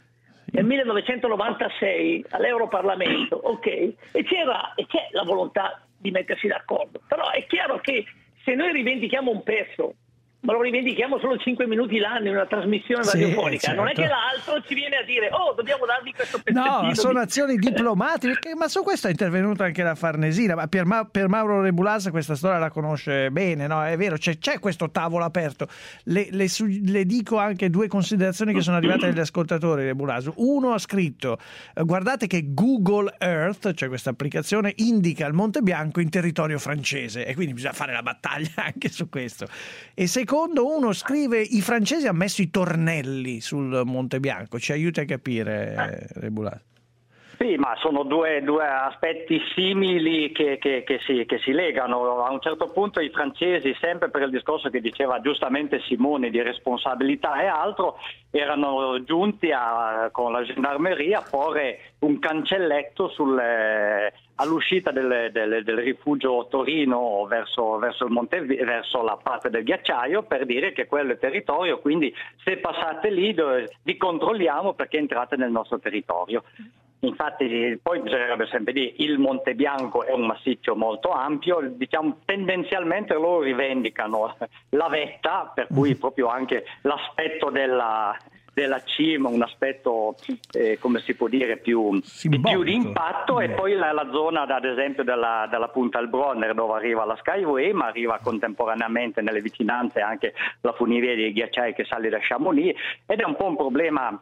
nel 0.53 0.65
1996 0.67 2.27
all'Europarlamento, 2.29 3.41
ok? 3.53 3.67
E 3.67 4.23
c'era 4.23 4.75
e 4.75 4.87
c'è 4.87 5.09
la 5.13 5.23
volontà 5.23 5.81
di 5.97 6.11
mettersi 6.11 6.47
d'accordo. 6.47 7.01
Però 7.09 7.31
è 7.31 7.47
chiaro 7.47 7.79
che 7.79 8.05
se 8.45 8.55
noi 8.55 8.71
rivendichiamo 8.73 9.31
un 9.31 9.43
pezzo, 9.43 9.95
ma 10.41 10.53
lo 10.53 10.63
rivendichiamo 10.63 11.19
solo 11.19 11.37
5 11.39 11.67
minuti 11.67 11.99
l'anno 11.99 12.29
in 12.29 12.35
una 12.35 12.47
trasmissione 12.47 13.03
Sì, 13.03 13.21
radiofonica, 13.21 13.73
non 13.73 13.89
è 13.89 13.95
certo. 13.95 14.03
che 14.03 14.09
l'altro 14.09 14.63
ci 14.69 14.75
viene 14.75 14.97
a 14.97 15.03
dire 15.03 15.29
oh 15.33 15.55
dobbiamo 15.55 15.87
darvi 15.87 16.13
questo 16.13 16.41
pezzettino. 16.43 16.83
No, 16.83 16.95
sono 16.95 17.15
di- 17.15 17.25
azioni 17.25 17.57
diplomatiche, 17.57 18.55
ma 18.55 18.69
su 18.69 18.83
questo 18.83 19.09
è 19.09 19.11
intervenuta 19.11 19.65
anche 19.65 19.83
la 19.83 19.95
Farnesina, 19.95 20.55
ma 20.55 20.67
per, 20.69 20.85
Ma- 20.85 21.05
per 21.05 21.29
Mauro 21.29 21.61
Rebulas 21.63 22.09
questa 22.11 22.35
storia 22.37 22.59
la 22.59 22.71
conosce 22.71 23.31
bene, 23.31 23.67
no? 23.67 23.85
È 23.85 23.97
vero, 23.97 24.17
c'è, 24.17 24.39
c'è 24.39 24.59
questo 24.61 24.91
tavolo 24.91 25.25
aperto. 25.25 25.67
Le, 26.05 26.29
le 26.31 26.49
su- 26.49 26.67
le 26.67 27.05
dico 27.05 27.39
anche 27.39 27.69
due 27.71 27.89
considerazioni 27.89 28.53
che 28.53 28.61
sono 28.61 28.77
arrivate 28.77 29.07
dagli 29.07 29.19
ascoltatori 29.19 29.85
Rebulas. 29.85 30.31
Uno 30.37 30.73
ha 30.75 30.79
scritto, 30.79 31.39
eh, 31.75 31.83
guardate 31.83 32.27
che 32.29 32.53
Google 32.55 33.15
Earth, 33.19 33.75
cioè 33.75 33.89
questa 33.89 34.11
applicazione, 34.11 34.73
indica 34.77 35.27
il 35.27 35.33
Monte 35.33 35.61
Bianco 35.61 36.01
in 36.01 36.11
territorio 36.11 36.59
francese 36.59 37.27
e 37.27 37.35
quindi 37.35 37.55
bisogna 37.55 37.73
fare 37.73 37.93
la 37.93 38.03
battaglia 38.03 38.51
anche 38.67 38.89
su 38.91 39.09
questo. 39.09 39.47
E 39.95 40.07
secondo 40.27 40.67
uno 40.77 40.93
scrive, 40.93 41.41
i 41.41 41.61
francesi 41.61 42.09
hanno 42.09 42.19
messo 42.19 42.43
i 42.43 42.51
tornelli 42.51 43.41
sul 43.41 43.83
Monte 43.85 44.19
Bianco, 44.19 44.59
ci 44.59 44.73
aiuta 44.73 45.03
a 45.03 45.05
capire 45.05 46.09
eh, 46.13 46.21
Rebulas. 46.21 46.61
Sì, 47.39 47.57
ma 47.57 47.75
sono 47.81 48.03
due, 48.05 48.41
due 48.43 48.67
aspetti 48.67 49.39
simili 49.55 50.33
che, 50.33 50.57
che- 50.59 50.83
che 50.85 50.99
si, 51.05 51.27
che 51.27 51.39
si 51.39 51.53
legano. 51.53 52.23
A 52.23 52.31
un 52.31 52.41
certo 52.41 52.69
punto 52.71 53.01
i 53.01 53.11
francesi, 53.11 53.77
sempre 53.79 54.09
per 54.09 54.23
il 54.23 54.31
discorso 54.31 54.71
che 54.71 54.81
diceva 54.81 55.21
giustamente 55.21 55.81
Simone 55.81 56.31
di 56.31 56.41
responsabilità 56.41 57.39
e 57.43 57.47
altro, 57.47 57.99
erano 58.31 59.03
giunti 59.05 59.51
a- 59.53 60.09
con 60.13 60.33
la 60.33 60.43
gendarmeria 60.45 61.19
a 61.19 61.27
porre 61.29 61.93
un 62.01 62.19
cancelletto 62.19 63.09
sul, 63.09 63.39
eh, 63.39 64.13
all'uscita 64.37 64.91
del, 64.91 65.29
del- 65.31 65.63
del 65.63 65.77
rifugio 65.77 66.47
Torino 66.49 67.27
verso, 67.27 67.77
verso 67.77 68.09
Monte, 68.09 68.41
verso 68.41 69.03
la 69.03 69.19
parte 69.23 69.51
del 69.51 69.63
ghiacciaio 69.63 70.23
per 70.23 70.47
dire 70.47 70.73
che 70.73 70.87
quello 70.87 71.13
è 71.13 71.19
territorio, 71.19 71.81
quindi 71.81 72.15
se 72.45 72.57
passate 72.59 73.11
lì 73.11 73.35
vi 73.83 73.97
controlliamo 73.99 74.73
perché 74.73 74.97
entrate 74.97 75.37
nel 75.37 75.51
nostro 75.51 75.79
territorio. 75.79 76.43
Infatti 77.01 77.79
poi 77.83 78.01
bisognerebbe 78.01 78.47
sempre 78.47 78.73
dire 78.73 78.95
il 78.99 79.19
Monte 79.19 79.55
Bianco 79.55 80.05
è 80.05 80.13
un 80.13 80.27
massiccio 80.27 80.75
molto 80.75 81.11
ampio, 81.11 81.61
diciamo 81.63 82.19
tendenzialmente 82.25 83.15
loro 83.15 83.41
rivendicano 83.41 84.35
la 84.71 84.89
vetta, 84.89 85.53
per 85.55 85.67
cui 85.67 85.95
proprio 85.95 86.29
anche 86.29 86.65
l'aspetto 86.83 87.51
della, 87.51 88.17
della 88.57 88.83
cima, 88.85 89.29
un 89.29 89.43
aspetto 89.43 90.15
eh, 90.53 90.79
come 90.79 91.01
si 91.01 91.15
può 91.15 91.29
dire 91.29 91.59
più, 91.59 92.01
più 92.01 92.63
di 92.63 92.75
impatto 92.75 93.39
e 93.39 93.51
poi 93.51 93.75
la, 93.75 93.93
la 93.93 94.09
zona 94.11 94.47
ad 94.47 94.65
esempio 94.65 95.05
della, 95.05 95.47
della 95.51 95.69
punta 95.69 95.99
al 95.99 96.09
Bronner 96.09 96.55
dove 96.55 96.73
arriva 96.73 97.05
la 97.05 97.17
Skyway 97.17 97.73
ma 97.73 97.89
arriva 97.89 98.19
contemporaneamente 98.23 99.21
nelle 99.21 99.43
vicinanze 99.43 100.01
anche 100.01 100.33
la 100.63 100.73
funivia 100.73 101.15
dei 101.15 101.35
ghiacciai 101.35 101.75
che 101.75 101.85
sale 101.85 102.09
da 102.09 102.17
Chamonix 102.19 102.75
ed 103.05 103.21
è 103.21 103.25
un 103.25 103.37
po' 103.37 103.45
un 103.45 103.57
problema 103.57 104.19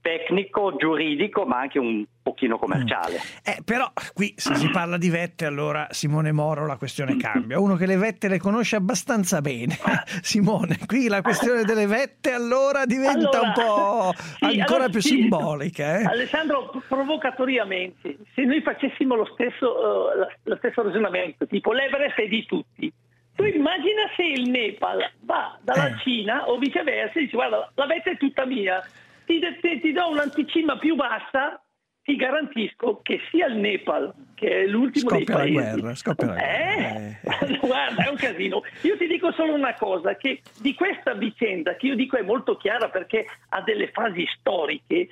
tecnico, 0.00 0.76
giuridico 0.76 1.44
ma 1.44 1.58
anche 1.60 1.78
un 1.78 2.04
pochino 2.22 2.58
commerciale. 2.58 3.18
Eh, 3.44 3.58
però 3.64 3.90
qui 4.14 4.32
se 4.36 4.54
si 4.56 4.68
parla 4.70 4.96
di 4.96 5.08
vette, 5.10 5.44
allora 5.46 5.86
Simone 5.90 6.32
Moro 6.32 6.66
la 6.66 6.76
questione 6.76 7.16
cambia. 7.16 7.58
Uno 7.60 7.76
che 7.76 7.86
le 7.86 7.96
vette 7.96 8.28
le 8.28 8.38
conosce 8.38 8.76
abbastanza 8.76 9.40
bene. 9.40 9.76
Simone, 10.22 10.78
qui 10.86 11.08
la 11.08 11.22
questione 11.22 11.62
delle 11.64 11.86
vette 11.86 12.32
allora 12.32 12.84
diventa 12.86 13.40
un 13.40 13.52
po' 13.54 14.12
Sì, 14.38 14.44
ancora 14.44 14.74
allora 14.76 14.88
più 14.88 15.00
sì. 15.00 15.08
simbolica. 15.08 15.98
eh? 16.00 16.04
Alessandro, 16.04 16.72
provocatoriamente, 16.88 18.16
se 18.34 18.42
noi 18.44 18.60
facessimo 18.62 19.14
lo 19.14 19.28
stesso, 19.32 20.14
la- 20.16 20.28
lo 20.44 20.56
stesso 20.56 20.82
ragionamento, 20.82 21.46
tipo 21.46 21.72
l'Everest 21.72 22.18
è 22.18 22.26
di 22.28 22.44
tutti, 22.46 22.92
tu 23.34 23.44
immagina 23.44 24.02
se 24.16 24.22
il 24.22 24.48
Nepal 24.50 24.98
va 25.20 25.58
dalla 25.62 25.88
Eh. 25.88 25.98
Cina 25.98 26.48
o 26.48 26.56
viceversa 26.58 27.18
e 27.18 27.22
dice 27.24 27.36
guarda 27.36 27.70
la 27.74 27.86
vetta 27.86 28.10
è 28.10 28.16
tutta 28.16 28.46
mia, 28.46 28.82
ti, 29.26 29.40
ti- 29.60 29.80
ti 29.80 29.92
do 29.92 30.08
un'anticima 30.08 30.78
più 30.78 30.94
bassa, 30.94 31.60
ti 32.02 32.14
garantisco 32.16 33.00
che 33.02 33.20
sia 33.30 33.46
il 33.46 33.56
Nepal, 33.56 34.14
che 34.34 34.62
è 34.62 34.66
l'ultimo 34.66 35.08
Scoppia 35.10 35.36
dei 35.42 35.52
paesi, 35.54 35.80
guerra, 35.80 35.94
scoppia 35.96 36.26
la 36.28 36.32
guerra. 36.34 37.18
eh? 37.50 37.58
Guarda, 37.66 38.04
è 38.04 38.08
un 38.08 38.16
casino. 38.16 38.62
Io 38.82 38.96
ti 38.96 39.06
dico 39.08 39.32
solo 39.32 39.54
una 39.54 39.74
cosa, 39.74 40.16
che 40.16 40.40
di 40.60 40.72
questa 40.74 41.14
vicenda, 41.14 41.74
che 41.74 41.86
io 41.88 41.96
dico 41.96 42.16
è 42.16 42.22
molto 42.22 42.56
chiara 42.56 42.88
perché 42.88 43.26
ha 43.48 43.60
delle 43.62 43.90
fasi 43.90 44.24
storiche, 44.38 45.08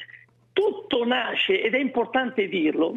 tutto 0.53 1.05
nasce, 1.05 1.61
ed 1.61 1.75
è 1.75 1.81
importante 1.81 2.47
dirlo, 2.47 2.97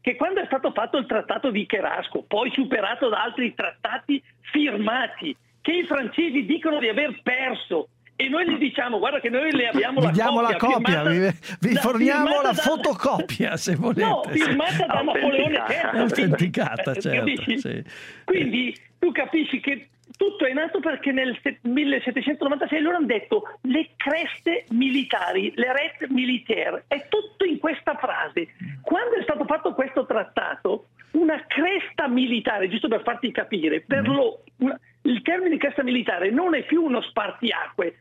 che 0.00 0.16
quando 0.16 0.40
è 0.40 0.46
stato 0.46 0.72
fatto 0.72 0.98
il 0.98 1.06
trattato 1.06 1.50
di 1.52 1.66
Cherasco, 1.66 2.24
poi 2.26 2.50
superato 2.50 3.08
da 3.08 3.22
altri 3.22 3.54
trattati 3.54 4.20
firmati, 4.40 5.36
che 5.60 5.72
i 5.72 5.84
francesi 5.84 6.44
dicono 6.44 6.80
di 6.80 6.88
aver 6.88 7.20
perso, 7.22 7.88
e 8.16 8.28
noi 8.28 8.48
gli 8.48 8.56
diciamo 8.58 8.98
guarda 8.98 9.20
che 9.20 9.28
noi 9.28 9.52
le 9.52 9.68
abbiamo 9.68 10.00
Vi 10.00 10.06
la 10.06 10.12
diamo 10.12 10.40
copia, 10.40 10.48
la 10.50 10.56
copia, 10.56 11.02
firmata 11.02 11.10
vi, 11.10 11.68
vi 11.68 11.74
forniamo 11.76 12.40
la 12.42 12.50
da- 12.50 12.54
fotocopia 12.54 13.56
se 13.56 13.74
volete. 13.76 14.00
No, 14.08 14.22
firmata 14.30 14.86
da 14.86 15.02
Napoleone 15.02 15.62
III. 15.68 16.00
Autenticata, 16.00 16.92
Eh, 16.92 17.00
certo. 17.00 17.58
sì. 17.58 17.84
Quindi 18.24 18.74
tu 18.98 19.12
capisci 19.12 19.60
che 19.60 19.88
tutto 20.16 20.46
è 20.46 20.52
nato 20.54 20.80
perché 20.80 21.12
nel 21.12 21.38
se- 21.42 21.58
1796 21.60 22.80
loro 22.80 22.96
hanno 22.96 23.06
detto 23.06 23.42
le 23.62 23.90
creste 23.96 24.64
militari, 24.70 25.52
le 25.54 25.72
ret 25.74 26.08
militaire, 26.08 26.84
è 26.88 27.06
tutto 27.08 27.44
in 27.44 27.58
questa 27.58 27.96
frase. 27.96 28.48
Quando 28.80 29.16
è 29.16 29.22
stato 29.24 29.44
fatto 29.44 29.74
questo 29.74 30.06
trattato, 30.06 30.86
una 31.12 31.44
cresta 31.46 32.08
militare, 32.08 32.68
giusto 32.68 32.88
per 32.88 33.02
farti 33.02 33.30
capire, 33.30 33.82
per 33.82 34.08
lo- 34.08 34.42
una- 34.58 34.78
il 35.02 35.20
termine 35.22 35.56
cresta 35.58 35.82
militare 35.82 36.30
non 36.30 36.54
è 36.54 36.62
più 36.64 36.82
uno 36.82 37.00
spartiacque, 37.02 37.96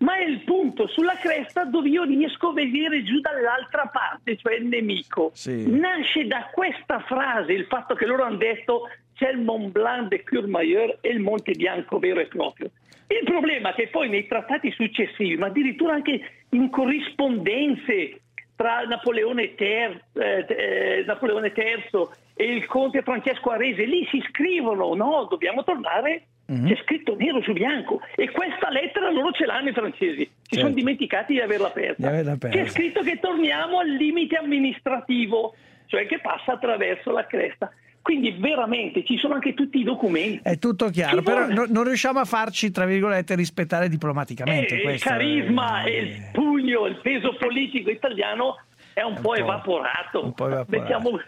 ma 0.00 0.16
è 0.16 0.24
il 0.24 0.40
punto 0.44 0.86
sulla 0.88 1.16
cresta 1.16 1.64
dove 1.64 1.88
io 1.88 2.04
riesco 2.04 2.48
a 2.48 2.52
vedere 2.52 3.02
giù 3.02 3.20
dall'altra 3.20 3.86
parte, 3.86 4.36
cioè 4.36 4.54
il 4.54 4.66
nemico. 4.66 5.32
Nasce 5.44 6.26
da 6.26 6.48
questa 6.52 7.00
frase 7.00 7.52
il 7.52 7.66
fatto 7.66 7.94
che 7.94 8.06
loro 8.06 8.24
hanno 8.24 8.36
detto 8.36 8.88
c'è 9.14 9.30
il 9.30 9.38
Mont 9.38 9.70
Blanc 9.70 10.08
de 10.08 10.24
Courmayeur 10.24 10.98
e 11.02 11.10
il 11.10 11.20
Monte 11.20 11.52
Bianco 11.52 11.98
vero 11.98 12.20
e 12.20 12.26
proprio. 12.26 12.70
Il 13.06 13.24
problema 13.24 13.70
è 13.70 13.74
che 13.74 13.88
poi 13.88 14.08
nei 14.08 14.26
trattati 14.26 14.70
successivi, 14.70 15.36
ma 15.36 15.46
addirittura 15.46 15.94
anche 15.94 16.20
in 16.50 16.70
corrispondenze 16.70 18.20
tra 18.56 18.82
Napoleone 18.84 19.54
III, 19.58 20.00
eh, 20.14 20.46
eh, 20.48 21.04
Napoleone 21.06 21.52
III 21.54 22.06
e 22.34 22.44
il 22.44 22.66
conte 22.66 23.02
Francesco 23.02 23.50
Arese, 23.50 23.84
lì 23.84 24.06
si 24.10 24.22
scrivono, 24.28 24.94
no, 24.94 25.26
dobbiamo 25.28 25.64
tornare, 25.64 26.28
c'è 26.66 26.76
scritto 26.82 27.14
nero 27.16 27.40
su 27.42 27.52
bianco 27.52 28.00
e 28.16 28.30
questa 28.30 28.70
lettera 28.70 29.10
loro 29.10 29.30
ce 29.32 29.46
l'hanno 29.46 29.68
i 29.68 29.72
francesi, 29.72 30.18
si 30.22 30.30
Certo. 30.42 30.64
sono 30.64 30.70
dimenticati 30.74 31.34
di 31.34 31.40
averla 31.40 31.70
Di 31.74 31.80
aperta. 31.80 32.08
averla 32.08 32.36
persa. 32.36 32.58
C'è 32.58 32.68
scritto 32.68 33.02
che 33.02 33.18
torniamo 33.20 33.78
al 33.78 33.88
limite 33.90 34.36
amministrativo, 34.36 35.54
cioè 35.86 36.06
che 36.06 36.18
passa 36.20 36.52
attraverso 36.52 37.10
la 37.12 37.26
cresta. 37.26 37.70
Quindi 38.02 38.30
veramente 38.38 39.04
ci 39.04 39.18
sono 39.18 39.34
anche 39.34 39.52
tutti 39.52 39.78
i 39.78 39.84
documenti. 39.84 40.40
È 40.42 40.58
tutto 40.58 40.88
chiaro, 40.88 41.18
Chi 41.18 41.22
però 41.22 41.38
vuole- 41.44 41.54
no- 41.54 41.66
non 41.68 41.84
riusciamo 41.84 42.18
a 42.18 42.24
farci, 42.24 42.70
tra 42.70 42.86
virgolette, 42.86 43.34
rispettare 43.34 43.88
diplomaticamente. 43.90 44.72
Eh, 44.74 44.76
il 44.78 44.82
questo 44.82 45.08
è- 45.08 45.12
carisma 45.12 45.82
e 45.84 45.96
il 45.98 46.28
pugno, 46.32 46.86
il 46.86 46.98
peso 47.02 47.36
politico 47.36 47.90
italiano 47.90 48.56
è 48.94 49.02
un, 49.02 49.20
po', 49.20 49.34
evaporato. 49.34 50.24
un 50.24 50.32
po' 50.34 50.46
evaporato. 50.48 50.66
Mettiamo- 50.78 51.20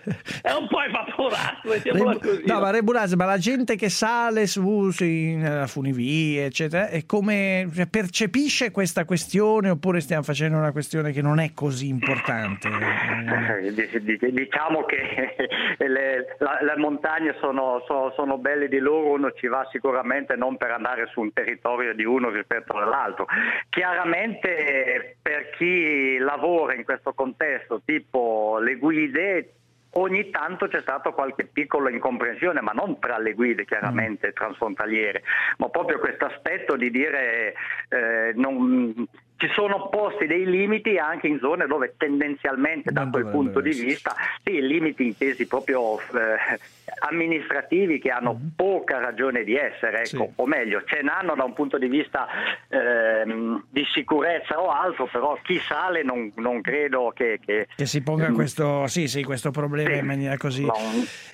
è 0.43 0.53
un 0.53 0.69
po' 0.69 0.83
evaporato, 0.83 1.69
mettiamola 1.69 2.13
Rebu- 2.13 2.25
così. 2.27 2.43
no, 2.47 2.61
ma 2.61 2.71
Rebulas, 2.71 3.13
ma 3.15 3.25
la 3.25 3.39
gente 3.39 3.77
che 3.77 3.89
sale 3.89 4.47
su, 4.47 4.91
su 4.91 5.05
in 5.05 5.45
eh, 5.45 5.67
funivie, 5.67 6.45
eccetera, 6.47 6.89
è 6.89 7.05
come 7.07 7.69
cioè, 7.75 7.87
percepisce 7.87 8.71
questa 8.71 9.05
questione 9.05 9.71
oppure 9.71 10.01
stiamo 10.01 10.23
facendo 10.23 10.59
una 10.59 10.73
questione 10.73 11.13
che 11.13 11.23
non 11.23 11.39
è 11.39 11.53
così 11.55 11.89
importante? 11.89 12.69
Eh, 12.69 13.73
dic- 13.73 13.99
dic- 13.99 14.27
Diciamo 14.29 14.85
che 14.85 14.99
le, 15.79 16.37
la- 16.39 16.59
le 16.63 16.77
montagne 16.77 17.37
sono, 17.41 17.83
so- 17.87 18.13
sono 18.17 18.39
belle 18.39 18.69
di 18.69 18.79
loro, 18.79 19.13
uno 19.13 19.31
ci 19.33 19.47
va 19.47 19.67
sicuramente 19.71 20.37
non 20.37 20.57
per 20.57 20.71
andare 20.73 21.09
su 21.13 21.21
un 21.21 21.33
territorio 21.33 21.95
di 21.95 22.05
uno 22.05 22.29
rispetto 22.31 22.73
all'altro. 22.75 23.27
Chiaramente 23.69 25.17
per 25.21 25.51
chi 25.57 26.19
lavora 26.19 26.75
in 26.75 26.85
questo 26.85 27.13
contesto, 27.15 27.51
tipo 27.85 28.59
le 28.61 28.77
guide, 28.77 29.53
ogni 29.95 30.31
tanto 30.31 30.69
c'è 30.69 30.81
stata 30.81 31.11
qualche 31.11 31.45
piccola 31.45 31.91
incomprensione, 31.91 32.61
ma 32.61 32.73
non 32.73 32.99
tra 32.99 33.19
le 33.19 33.35
guide 33.35 33.65
chiaramente 33.65 34.29
Mm. 34.29 34.33
transfrontaliere, 34.33 35.23
ma 35.59 35.69
proprio 35.69 35.99
questo 35.99 36.25
aspetto 36.27 36.77
di 36.77 36.91
dire 36.91 37.55
eh, 37.89 38.33
non- 38.35 39.07
ci 39.43 39.49
sono 39.55 39.89
posti 39.89 40.27
dei 40.29 40.45
limiti 40.49 40.99
anche 40.99 41.27
in 41.27 41.39
zone 41.41 41.67
dove 41.67 41.95
tendenzialmente 41.97 42.93
da 42.93 43.09
quel 43.11 43.27
punto 43.27 43.61
di 43.61 43.71
vista, 43.71 44.15
sì, 44.45 44.61
limiti 44.65 45.05
intesi 45.05 45.47
proprio 45.49 45.99
eh, 45.99 46.59
amministrativi 47.01 47.99
che 47.99 48.11
hanno 48.11 48.39
poca 48.55 48.99
ragione 49.01 49.43
di 49.43 49.57
essere, 49.57 50.05
ecco, 50.05 50.31
o 50.37 50.47
meglio, 50.47 50.85
ce 50.85 51.01
n'hanno 51.03 51.35
da 51.35 51.43
un 51.43 51.55
punto 51.55 51.77
di 51.77 51.89
vista 51.89 52.27
ehm, 52.69 53.65
di 53.69 53.85
sicurezza 53.93 54.61
o 54.61 54.69
altro, 54.69 55.09
però 55.11 55.37
chi 55.43 55.59
sale 55.59 56.05
non, 56.05 56.31
non 56.37 56.61
credo 56.61 57.13
che, 57.15 57.41
che- 57.45 57.67
Che 57.75 57.87
si 57.87 58.01
ponga 58.03 58.31
Mm. 58.31 58.35
questo, 58.35 58.87
sì, 58.87 59.09
sì, 59.09 59.25
questo 59.25 59.51
problema 59.51 59.91
Sì. 59.95 59.99
in 59.99 60.07
maniera 60.07 60.37
così. 60.37 60.65
Non- 60.65 60.75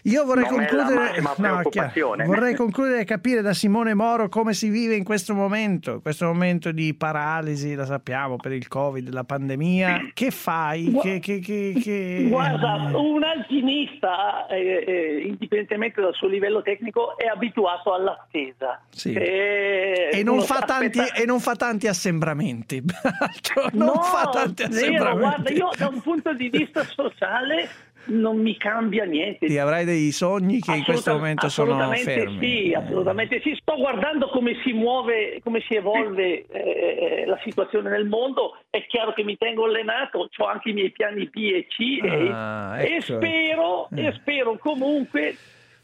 Io 0.05 0.24
vorrei 0.24 0.47
concludere, 0.47 1.20
no, 1.20 2.24
vorrei 2.24 2.55
concludere 2.55 3.01
e 3.01 3.05
capire 3.05 3.43
da 3.43 3.52
Simone 3.52 3.93
Moro 3.94 4.28
come 4.30 4.55
si 4.55 4.70
vive 4.70 4.94
in 4.94 5.05
questo 5.05 5.35
momento, 5.35 6.01
questo 6.01 6.24
momento 6.26 6.72
di 6.72 6.94
paralisi, 6.94 7.74
la 7.74 7.85
sappiamo, 7.98 8.36
per 8.36 8.52
il 8.52 8.68
Covid, 8.68 9.12
la 9.12 9.24
pandemia. 9.24 10.10
Che 10.14 10.30
fai? 10.30 10.90
Gua- 10.90 11.02
Che, 11.02 11.18
che- 11.18 11.40
che- 11.40 12.26
Guarda, 12.28 12.90
un 12.96 13.22
alpinista, 13.24 14.46
eh, 14.46 14.84
eh, 14.86 15.22
indipendentemente 15.26 16.00
dal 16.00 16.14
suo 16.14 16.28
livello 16.28 16.62
tecnico, 16.62 17.16
è 17.18 17.26
abituato 17.26 17.92
all'attesa. 17.92 18.80
Sì. 18.90 19.12
E, 19.12 20.10
E 20.12 20.22
non, 20.22 20.42
tanti, 20.64 21.00
e 21.14 21.24
non 21.26 21.40
fa 21.40 21.54
tanti 21.56 21.86
assembramenti. 21.88 22.82
non 23.72 23.94
no, 23.94 24.02
fa 24.02 24.28
tanti 24.28 24.62
zero, 24.70 24.74
assembramenti. 24.76 25.18
guarda, 25.20 25.50
io 25.50 25.70
da 25.76 25.88
un 25.88 26.00
punto 26.00 26.32
di 26.34 26.48
vista 26.48 26.84
sociale 26.84 27.68
non 28.06 28.38
mi 28.40 28.56
cambia 28.56 29.04
niente. 29.04 29.46
Ti 29.46 29.58
avrai 29.58 29.84
dei 29.84 30.10
sogni 30.12 30.60
che 30.60 30.74
in 30.74 30.84
questo 30.84 31.10
Assoluta- 31.10 31.12
momento 31.18 31.48
sono 31.48 31.72
assolutamente 31.74 32.12
fermi. 32.12 32.38
Sì, 32.46 32.72
assolutamente 32.74 33.40
sì. 33.42 33.54
Sto 33.60 33.76
guardando 33.76 34.28
come 34.28 34.56
si 34.64 34.72
muove, 34.72 35.40
come 35.44 35.60
si 35.68 35.74
evolve 35.74 36.46
eh, 36.46 37.24
la 37.26 37.38
situazione 37.44 37.90
nel 37.90 38.06
mondo. 38.06 38.56
È 38.70 38.84
chiaro 38.86 39.12
che 39.12 39.24
mi 39.24 39.36
tengo 39.36 39.64
allenato, 39.64 40.28
ho 40.36 40.44
anche 40.46 40.70
i 40.70 40.72
miei 40.72 40.90
piani 40.90 41.26
B 41.26 41.36
e 41.36 41.66
C 41.66 42.00
e- 42.02 42.30
Ah, 42.32 42.80
e, 42.80 42.94
ecco. 42.94 43.02
spero, 43.02 43.88
e 43.94 44.12
spero 44.12 44.56
comunque 44.58 45.36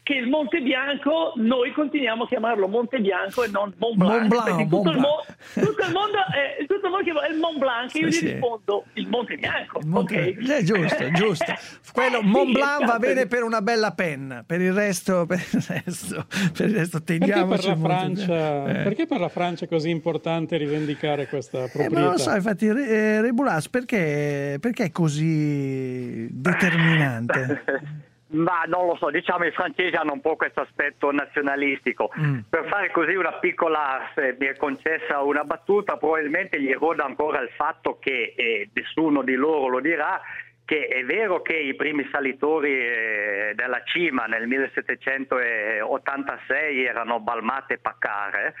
che 0.05 0.13
il 0.13 0.27
Monte 0.27 0.61
Bianco, 0.61 1.33
noi 1.37 1.71
continuiamo 1.71 2.25
a 2.25 2.27
chiamarlo 2.27 2.67
Monte 2.67 2.99
Bianco 2.99 3.43
e 3.43 3.47
non 3.47 3.73
Mont 3.79 3.95
Blanc. 3.97 4.11
Mont 4.19 4.27
Blanc, 4.27 4.45
perché 4.45 4.65
Mont 4.65 4.69
tutto, 4.69 4.89
il 4.91 4.97
Blanc. 4.99 5.07
mo- 5.55 5.65
tutto 5.65 5.85
il 5.87 5.91
mondo 5.93 6.17
è, 6.19 6.65
tutto 6.67 6.85
il 6.85 6.91
mondo 6.91 7.03
chiama 7.03 7.27
il 7.27 7.37
Mont 7.39 7.57
Blanc 7.57 7.95
e 7.95 7.99
io 7.99 8.11
Sì, 8.11 8.17
gli 8.17 8.27
sì. 8.27 8.31
rispondo 8.33 8.83
il 8.93 9.07
Monte 9.07 9.35
Bianco. 9.37 9.79
Monte- 9.83 10.37
ok? 10.39 10.49
Eh, 10.49 10.63
giusto, 10.63 11.09
giusto. 11.17 11.53
Quello 11.91 12.19
Eh, 12.19 12.23
Mont 12.23 12.45
sì, 12.45 12.51
Blanc 12.51 12.77
va 12.77 12.83
esatto. 12.85 12.99
bene 12.99 13.25
per 13.25 13.41
una 13.43 13.61
bella 13.63 13.91
penna, 13.93 14.43
per 14.45 14.61
il 14.61 14.73
resto, 14.73 15.25
per 15.27 15.39
il 15.51 15.65
resto, 15.67 16.25
per 16.55 16.69
il 16.69 16.75
resto 16.75 17.01
Perché 17.01 17.17
teniamoci 17.25 17.61
per, 17.61 17.65
la 17.65 17.73
il 17.73 17.79
Francia. 17.79 18.69
Eh. 18.69 18.83
perché 18.83 19.05
per 19.07 19.19
la 19.19 19.29
Francia 19.29 19.65
è 19.65 19.67
così 19.67 19.89
importante 19.89 20.57
rivendicare 20.57 21.25
questa 21.27 21.63
Eh, 21.63 21.69
proprietà? 21.69 21.93
ma 21.95 21.99
non 22.01 22.11
lo 22.11 22.17
so, 22.19 22.35
infatti, 22.35 22.71
Re- 22.71 22.87
eh, 22.87 23.21
Rebulas, 23.21 23.69
perché, 23.69 24.57
perché 24.61 24.83
è 24.83 24.91
così 24.91 26.27
determinante? 26.29 27.63
Ma 28.35 28.63
non 28.67 28.85
lo 28.85 28.95
so, 28.97 29.09
diciamo 29.09 29.45
i 29.45 29.51
francesi 29.51 29.95
hanno 29.95 30.13
un 30.13 30.21
po' 30.21 30.35
questo 30.35 30.61
aspetto 30.61 31.11
nazionalistico. 31.11 32.11
Mm. 32.19 32.39
Per 32.49 32.67
fare 32.67 32.91
così 32.91 33.15
una 33.15 33.33
piccola, 33.33 34.11
se 34.13 34.35
mi 34.37 34.45
è 34.47 34.57
concessa 34.57 35.21
una 35.21 35.43
battuta, 35.43 35.97
probabilmente 35.97 36.59
gli 36.59 36.73
roda 36.73 37.05
ancora 37.05 37.39
il 37.39 37.49
fatto 37.55 37.97
che, 37.99 38.33
e 38.35 38.69
nessuno 38.73 39.21
di 39.21 39.35
loro 39.35 39.67
lo 39.67 39.79
dirà, 39.79 40.19
che 40.65 40.87
è 40.87 41.05
vero 41.05 41.41
che 41.41 41.55
i 41.55 41.75
primi 41.75 42.05
salitori 42.11 42.71
eh, 42.71 43.53
della 43.55 43.83
cima 43.85 44.25
nel 44.25 44.47
1786 44.47 46.83
erano 46.83 47.19
Balmate 47.19 47.75
e 47.75 47.77
Paccare, 47.77 48.55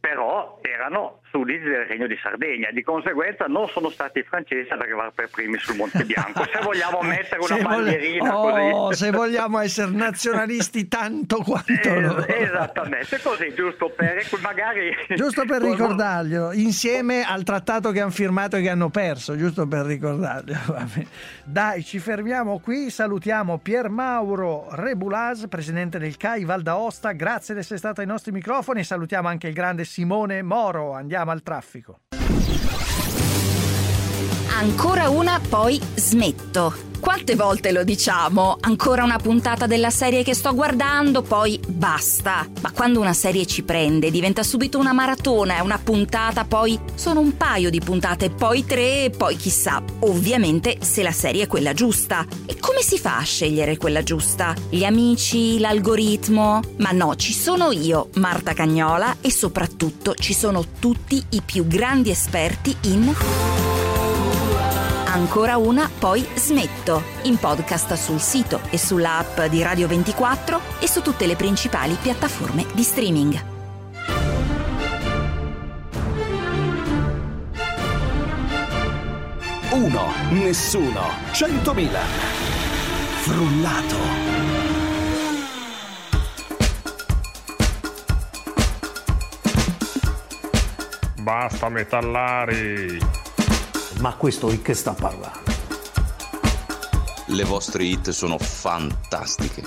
però 0.00 0.58
erano 0.62 1.20
sudditi 1.36 1.64
del 1.64 1.84
Regno 1.84 2.06
di 2.06 2.18
Sardegna, 2.22 2.70
di 2.72 2.82
conseguenza 2.82 3.44
non 3.44 3.68
sono 3.68 3.90
stati 3.90 4.20
i 4.20 4.22
francesi 4.22 4.72
ad 4.72 4.80
arrivare 4.80 5.12
per 5.14 5.28
primi 5.28 5.58
sul 5.58 5.76
Monte 5.76 6.02
Bianco. 6.08 6.44
Se 6.44 6.60
vogliamo 6.62 7.02
mettere 7.02 7.40
una 7.40 7.56
Se 7.56 7.62
bandierina 7.62 8.38
oh, 8.38 8.86
così... 8.86 9.04
se 9.04 9.10
vogliamo 9.10 9.58
essere 9.58 9.90
nazionalisti 9.90 10.88
tanto 10.88 11.42
quanto 11.42 11.72
Eh, 11.72 12.00
loro. 12.00 12.26
Esattamente, 12.26 13.20
così 13.22 13.52
giusto 13.54 13.90
per 13.90 14.24
magari 14.40 14.96
Giusto 15.14 15.44
per 15.44 15.60
ricordarglielo, 15.60 16.52
insieme 16.52 17.22
al 17.22 17.42
trattato 17.42 17.90
che 17.90 18.00
hanno 18.00 18.10
firmato 18.10 18.56
e 18.56 18.62
che 18.62 18.70
hanno 18.70 18.88
perso, 18.88 19.36
giusto 19.36 19.66
per 19.66 19.84
ricordarglielo. 19.84 20.60
va 20.72 20.86
bene. 20.90 21.06
Dai, 21.44 21.84
ci 21.84 21.98
fermiamo 21.98 22.60
qui, 22.60 22.88
salutiamo 22.88 23.58
Pier 23.58 23.90
Mauro 23.90 24.68
Rebulas, 24.70 25.46
presidente 25.48 25.98
del 25.98 26.16
CAI 26.16 26.44
Val 26.44 26.62
d'Aosta, 26.62 27.12
grazie 27.12 27.52
di 27.52 27.60
essere 27.60 27.78
stato 27.78 28.00
ai 28.00 28.06
nostri 28.06 28.32
microfoni 28.32 28.82
salutiamo 28.82 29.28
anche 29.28 29.48
il 29.48 29.54
grande 29.54 29.84
Simone 29.84 30.42
Moro, 30.42 30.94
andiamo 30.94 31.25
al 31.32 31.42
traffico. 31.42 32.00
Ancora 34.58 35.10
una, 35.10 35.38
poi 35.46 35.78
smetto. 35.96 36.72
Quante 36.98 37.36
volte 37.36 37.72
lo 37.72 37.84
diciamo? 37.84 38.56
Ancora 38.58 39.04
una 39.04 39.18
puntata 39.18 39.66
della 39.66 39.90
serie 39.90 40.24
che 40.24 40.32
sto 40.32 40.54
guardando, 40.54 41.20
poi 41.20 41.60
basta. 41.68 42.48
Ma 42.62 42.70
quando 42.70 42.98
una 42.98 43.12
serie 43.12 43.44
ci 43.44 43.64
prende, 43.64 44.10
diventa 44.10 44.42
subito 44.42 44.78
una 44.78 44.94
maratona, 44.94 45.56
è 45.56 45.60
una 45.60 45.78
puntata, 45.78 46.46
poi 46.46 46.80
sono 46.94 47.20
un 47.20 47.36
paio 47.36 47.68
di 47.68 47.80
puntate, 47.80 48.30
poi 48.30 48.64
tre, 48.64 49.12
poi 49.14 49.36
chissà. 49.36 49.82
Ovviamente 50.00 50.78
se 50.80 51.02
la 51.02 51.12
serie 51.12 51.42
è 51.42 51.46
quella 51.46 51.74
giusta. 51.74 52.24
E 52.46 52.56
come 52.58 52.80
si 52.80 52.98
fa 52.98 53.18
a 53.18 53.24
scegliere 53.24 53.76
quella 53.76 54.02
giusta? 54.02 54.54
Gli 54.70 54.84
amici, 54.84 55.58
l'algoritmo? 55.58 56.62
Ma 56.78 56.92
no, 56.92 57.14
ci 57.16 57.34
sono 57.34 57.72
io, 57.72 58.08
Marta 58.14 58.54
Cagnola, 58.54 59.16
e 59.20 59.30
soprattutto 59.30 60.14
ci 60.14 60.32
sono 60.32 60.64
tutti 60.80 61.22
i 61.28 61.42
più 61.44 61.66
grandi 61.66 62.08
esperti 62.08 62.74
in... 62.84 63.14
Ancora 65.16 65.56
una, 65.56 65.88
poi 65.98 66.28
smetto. 66.34 67.02
In 67.22 67.38
podcast 67.38 67.94
sul 67.94 68.20
sito 68.20 68.60
e 68.68 68.76
sulla 68.76 69.16
app 69.16 69.40
di 69.44 69.62
Radio 69.62 69.86
24 69.86 70.60
e 70.78 70.86
su 70.86 71.00
tutte 71.00 71.24
le 71.24 71.36
principali 71.36 71.94
piattaforme 71.94 72.66
di 72.74 72.82
streaming. 72.82 73.44
Uno, 79.70 80.12
nessuno, 80.32 81.00
centomila. 81.32 82.00
Frullato. 83.22 83.96
Basta 91.22 91.70
metallari. 91.70 93.25
Ma 93.98 94.14
questo 94.14 94.48
di 94.48 94.60
che 94.60 94.74
sta 94.74 94.92
parlando? 94.92 95.54
Le 97.28 97.44
vostre 97.44 97.84
hit 97.84 98.10
sono 98.10 98.38
fantastiche. 98.38 99.64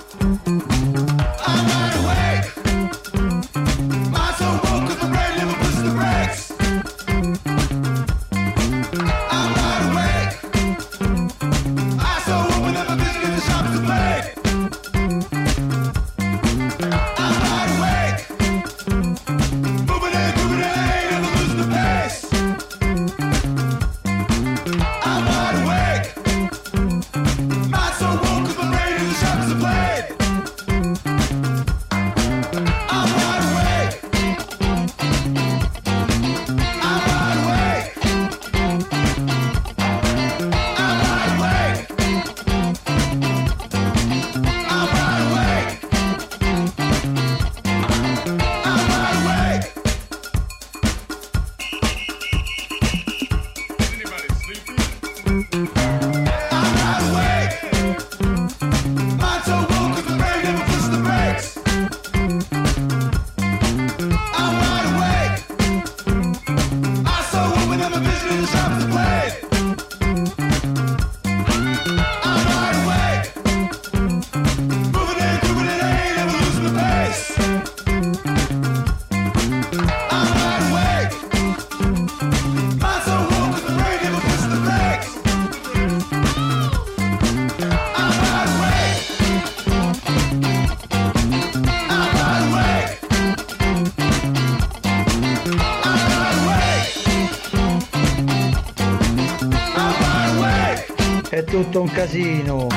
Tutto 101.64 101.81
un 101.81 101.90
casino. 101.91 102.68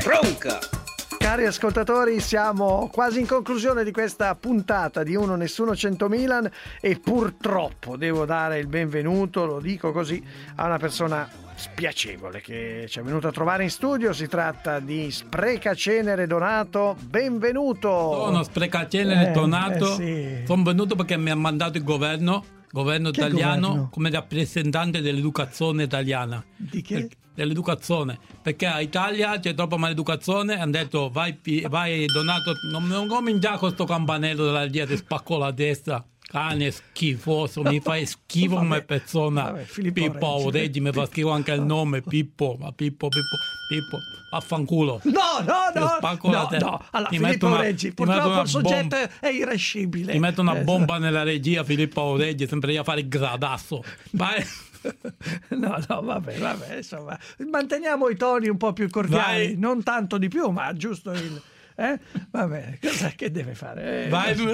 Tronca! 0.00 0.58
Cari 1.18 1.46
ascoltatori, 1.46 2.18
siamo 2.18 2.88
quasi 2.92 3.20
in 3.20 3.28
conclusione 3.28 3.84
di 3.84 3.92
questa 3.92 4.34
puntata 4.34 5.04
di 5.04 5.14
Uno 5.14 5.36
Nessuno 5.36 5.76
100 5.76 6.08
Milan 6.08 6.50
e 6.80 6.98
purtroppo 6.98 7.96
devo 7.96 8.24
dare 8.24 8.58
il 8.58 8.66
benvenuto, 8.66 9.44
lo 9.46 9.60
dico 9.60 9.92
così, 9.92 10.20
a 10.56 10.66
una 10.66 10.78
persona 10.78 11.28
spiacevole 11.54 12.40
che 12.40 12.86
ci 12.88 12.98
è 12.98 13.02
venuta 13.02 13.28
a 13.28 13.32
trovare 13.32 13.62
in 13.62 13.70
studio. 13.70 14.12
Si 14.12 14.26
tratta 14.26 14.80
di 14.80 15.12
Sprecacenere 15.12 16.26
Donato. 16.26 16.96
Benvenuto! 16.98 17.88
Sono 18.24 18.42
Sprecacenere 18.42 19.28
Eh, 19.28 19.32
Donato. 19.32 19.92
eh 19.92 19.94
sì. 19.94 20.42
Sono 20.44 20.64
venuto 20.64 20.96
perché 20.96 21.16
mi 21.16 21.30
ha 21.30 21.36
mandato 21.36 21.76
il 21.78 21.84
governo, 21.84 22.42
governo 22.70 23.10
Che 23.10 23.20
italiano, 23.20 23.66
governo? 23.68 23.88
come 23.90 24.10
rappresentante 24.10 25.00
dell'educazione 25.00 25.82
italiana. 25.84 26.44
Di 26.56 26.82
che? 26.82 26.94
Per- 26.94 27.08
Dell'educazione, 27.32 28.18
perché 28.42 28.66
a 28.66 28.80
Italia 28.80 29.38
c'è 29.38 29.54
troppa 29.54 29.76
maleducazione. 29.78 30.60
Hanno 30.60 30.72
detto 30.72 31.08
vai, 31.10 31.38
vai 31.70 32.04
Donato, 32.04 32.52
non, 32.70 32.86
non 32.86 33.06
cominciare 33.06 33.56
con 33.56 33.70
sto 33.70 33.84
campanello 33.86 34.44
della 34.44 34.62
regia, 34.64 34.84
ti 34.84 34.96
spacco 34.96 35.38
la 35.38 35.50
testa. 35.52 36.04
Cane 36.30 36.70
schifoso, 36.70 37.62
mi 37.64 37.80
fai 37.80 38.06
schifo 38.06 38.54
come 38.62 38.82
persona. 38.82 39.50
vabbè, 39.50 39.90
Pippo 39.90 40.36
Reggi. 40.44 40.50
Reggi, 40.58 40.80
mi 40.80 40.92
fa 40.92 41.06
schifo 41.06 41.30
anche 41.30 41.50
il 41.52 41.62
nome, 41.62 42.02
Pippo, 42.02 42.56
ma 42.60 42.70
Pippo, 42.70 43.08
Pippo, 43.08 43.36
Pippo, 43.68 43.98
vaffanculo. 44.30 45.00
No, 45.04 45.44
no, 45.44 45.72
no, 45.80 45.94
spacco 45.96 46.30
no, 46.30 46.48
no. 46.52 46.84
Allora, 46.92 47.10
Ti 47.10 47.18
Filippo 47.18 47.46
una- 47.46 47.60
Reggi, 47.60 47.92
purtroppo 47.92 48.40
il 48.42 48.46
soggetto 48.48 48.96
bomba. 48.96 49.10
è 49.18 49.26
irrescibile. 49.28 50.12
Ti 50.12 50.18
metto 50.20 50.40
una 50.40 50.56
Eh, 50.58 50.62
bomba 50.62 50.98
nella 50.98 51.24
regia, 51.24 51.64
Filippo 51.64 52.16
Reggi, 52.16 52.46
sempre 52.46 52.72
io 52.74 52.82
a 52.82 52.84
fare 52.84 53.00
il 53.00 53.08
gradasso. 53.08 53.82
Vai. 54.12 54.44
No, 55.50 55.76
no, 55.88 56.00
vabbè, 56.00 56.38
vabbè, 56.38 56.76
insomma, 56.76 57.18
manteniamo 57.50 58.08
i 58.08 58.16
toni 58.16 58.48
un 58.48 58.56
po' 58.56 58.72
più 58.72 58.88
cordiali, 58.88 59.48
Vai. 59.48 59.56
non 59.58 59.82
tanto 59.82 60.16
di 60.16 60.28
più, 60.28 60.48
ma 60.48 60.72
giusto 60.72 61.10
il... 61.10 61.42
Eh? 61.80 61.98
Vabbè, 62.30 62.78
cos'è 62.78 63.14
che 63.14 63.30
deve 63.30 63.54
fare? 63.54 64.04
Eh, 64.04 64.08
Vai. 64.10 64.34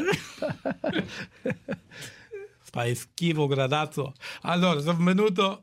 Fai 2.70 2.94
schifo, 2.94 3.46
gradazzo. 3.46 4.12
Allora, 4.42 4.80
sono 4.80 5.02
venuto, 5.02 5.62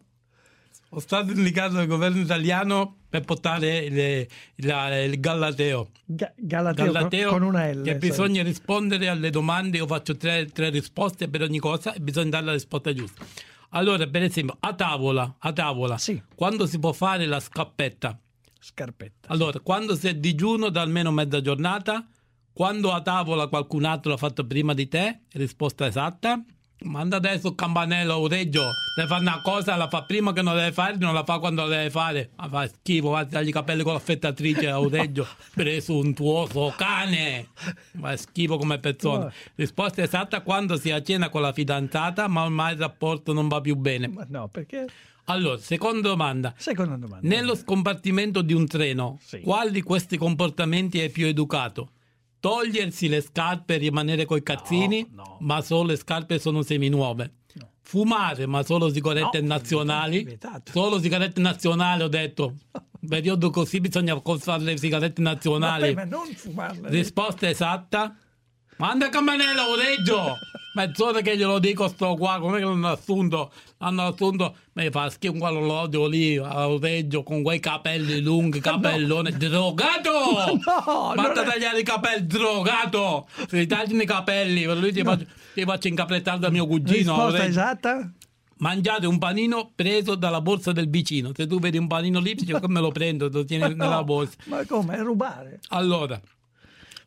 sono 0.90 1.00
stato 1.00 1.32
indicato 1.32 1.74
dal 1.76 1.86
governo 1.88 2.20
italiano 2.20 2.98
per 3.08 3.22
portare 3.22 3.88
le- 3.90 4.28
la- 4.58 5.04
il 5.04 5.20
Gallateo. 5.20 5.92
Ga- 6.06 6.34
Galateo, 6.36 7.30
con, 7.30 7.40
con 7.40 7.48
una 7.48 7.70
L. 7.72 7.82
che 7.84 7.92
sai. 7.92 8.00
bisogna 8.00 8.44
rispondere 8.44 9.08
alle 9.10 9.30
domande, 9.30 9.78
io 9.78 9.86
faccio 9.88 10.18
tre, 10.18 10.48
tre 10.48 10.70
risposte 10.70 11.30
per 11.30 11.44
ogni 11.44 11.60
cosa 11.60 11.94
e 11.94 12.00
bisogna 12.00 12.32
dare 12.32 12.46
la 12.46 12.54
risposta 12.54 12.94
giusta. 12.94 13.24
Allora, 13.76 14.06
per 14.08 14.24
esempio, 14.24 14.56
a 14.60 14.74
tavola, 14.74 15.36
a 15.40 15.52
tavola, 15.54 15.98
quando 16.36 16.66
si 16.66 16.80
può 16.80 16.92
fare 16.94 17.26
la 17.26 17.40
scappetta? 17.40 18.18
Scarpetta. 18.64 19.28
Allora, 19.28 19.60
quando 19.60 19.96
si 19.96 20.08
è 20.08 20.16
digiuno 20.16 20.70
da 20.70 20.82
almeno 20.82 21.12
mezza 21.12 21.42
giornata, 21.42 22.08
quando 22.54 22.94
a 22.94 23.02
tavola 23.02 23.48
qualcun 23.48 23.84
altro 23.84 24.12
l'ha 24.12 24.18
fatto 24.18 24.46
prima 24.46 24.74
di 24.74 24.88
te, 24.88 25.24
risposta 25.34 25.86
esatta. 25.86 26.42
Manda 26.84 27.16
adesso 27.16 27.48
il 27.48 27.56
campanello 27.56 28.18
oreggio, 28.18 28.64
deve 28.96 29.08
fare 29.08 29.22
una 29.22 29.42
cosa, 29.42 29.78
la 29.78 29.88
fa 29.88 30.04
prima 30.04 30.34
che 30.34 30.42
non 30.42 30.54
deve 30.54 30.74
fare, 30.74 30.98
non 30.98 31.14
la 31.14 31.24
fa 31.24 31.40
quando 31.40 31.62
la 31.62 31.70
deve 31.78 31.90
fare. 31.90 32.32
Ma 32.36 32.50
fa 32.50 32.68
schifo, 32.68 33.10
va 33.10 33.20
a 33.20 33.24
tagliare 33.24 33.48
i 33.48 33.52
capelli 33.52 33.84
con 33.84 33.94
l'affettatrice 33.94 34.70
a 34.70 34.80
oreggio, 34.80 35.26
presuntuoso 35.56 36.74
cane. 36.76 37.50
Fa 37.98 38.18
schifo 38.18 38.58
come 38.58 38.80
persona. 38.80 39.32
Risposta 39.56 40.02
esatta 40.02 40.42
quando 40.42 40.76
si 40.78 40.92
a 40.92 41.02
cena 41.02 41.30
con 41.30 41.42
la 41.42 41.54
fidanzata, 41.54 42.28
ma 42.28 42.44
ormai 42.44 42.74
il 42.74 42.80
rapporto 42.80 43.32
non 43.32 43.48
va 43.48 43.62
più 43.62 43.76
bene. 43.76 44.08
Ma 44.10 44.26
no, 44.28 44.50
perché? 44.50 44.88
Allora, 45.26 45.58
seconda 45.58 46.10
domanda. 46.10 46.54
Seconda 46.58 46.96
domanda. 46.96 47.28
Nello 47.28 47.56
scompartimento 47.56 48.42
di 48.42 48.54
un 48.54 48.68
treno, 48.68 49.20
quale 49.42 49.72
di 49.72 49.82
questi 49.82 50.18
comportamenti 50.18 51.00
è 51.00 51.10
più 51.10 51.26
educato? 51.28 51.92
Togliersi 52.40 53.08
le 53.08 53.22
scarpe 53.22 53.76
e 53.76 53.78
rimanere 53.78 54.26
coi 54.26 54.44
cazzini, 54.44 55.10
ma 55.40 55.62
solo 55.62 55.90
le 55.90 55.96
scarpe 55.96 56.40
sono 56.40 56.62
seminuove. 56.62 57.36
Fumare, 57.86 58.46
ma 58.48 58.64
solo 58.64 58.90
sigarette 58.90 59.42
nazionali. 59.42 60.40
Solo 60.64 61.00
sigarette 61.00 61.40
nazionali, 61.40 62.04
ho 62.04 62.08
detto. 62.08 62.56
Periodo 63.08 63.50
così 63.50 63.82
bisogna 63.82 64.20
fare 64.40 64.64
le 64.64 64.78
sigarette 64.78 65.22
nazionali. 65.22 65.94
Vabbè, 65.94 66.08
ma 66.08 66.18
non 66.18 66.34
fumarle. 66.34 66.90
Risposta 66.90 67.50
esatta. 67.50 68.16
Manda 68.84 69.08
campanello, 69.08 69.70
oreggio! 69.70 70.40
Mezz'ora 70.76 71.22
che 71.22 71.38
glielo 71.38 71.58
dico 71.58 71.88
sto 71.88 72.16
qua, 72.16 72.38
come 72.42 72.58
che 72.58 72.66
l'hanno 72.66 72.90
assunto? 72.90 73.50
L'hanno 73.78 74.08
assunto, 74.08 74.58
mi 74.74 74.90
fa 74.90 75.10
schifo 75.10 75.38
quell'orologio 75.38 76.06
lì, 76.06 76.36
a 76.36 76.68
oreggio, 76.68 77.24
con 77.24 77.44
quei 77.44 77.62
capelli 77.62 78.20
lunghi, 78.20 78.60
capellone, 78.60 79.32
drogato! 79.38 80.12
No, 80.84 81.14
Basta 81.16 81.44
è- 81.44 81.48
tagliare 81.48 81.80
i 81.80 81.84
capelli, 81.84 82.28
drogato! 82.28 83.28
Se 83.48 83.58
ti 83.58 83.68
tagliano 83.68 84.02
i 84.02 84.06
capelli, 84.06 84.66
per 84.66 84.76
lui 84.76 84.92
ti 84.92 85.02
faccio, 85.02 85.28
ti 85.54 85.64
faccio 85.64 85.88
incapretare 85.88 86.40
da 86.40 86.50
mio 86.50 86.68
cugino. 86.68 87.14
Risposta 87.14 87.46
esatta? 87.46 88.12
Mangiate 88.58 89.08
un 89.08 89.18
panino 89.18 89.72
preso 89.74 90.16
dalla 90.16 90.42
borsa 90.42 90.74
del 90.74 90.90
vicino. 90.90 91.32
Se 91.34 91.48
tu 91.48 91.58
vedi 91.58 91.78
un 91.78 91.88
panino 91.88 92.20
lì, 92.20 92.34
dici, 92.34 92.52
come 92.52 92.82
lo 92.82 92.92
prendo? 92.92 93.30
Lo 93.32 93.46
tieni 93.46 93.76
no, 93.76 93.86
nella 93.86 94.04
borsa. 94.04 94.36
Ma 94.48 94.66
come? 94.66 95.02
Rubare? 95.02 95.62
Allora, 95.70 96.20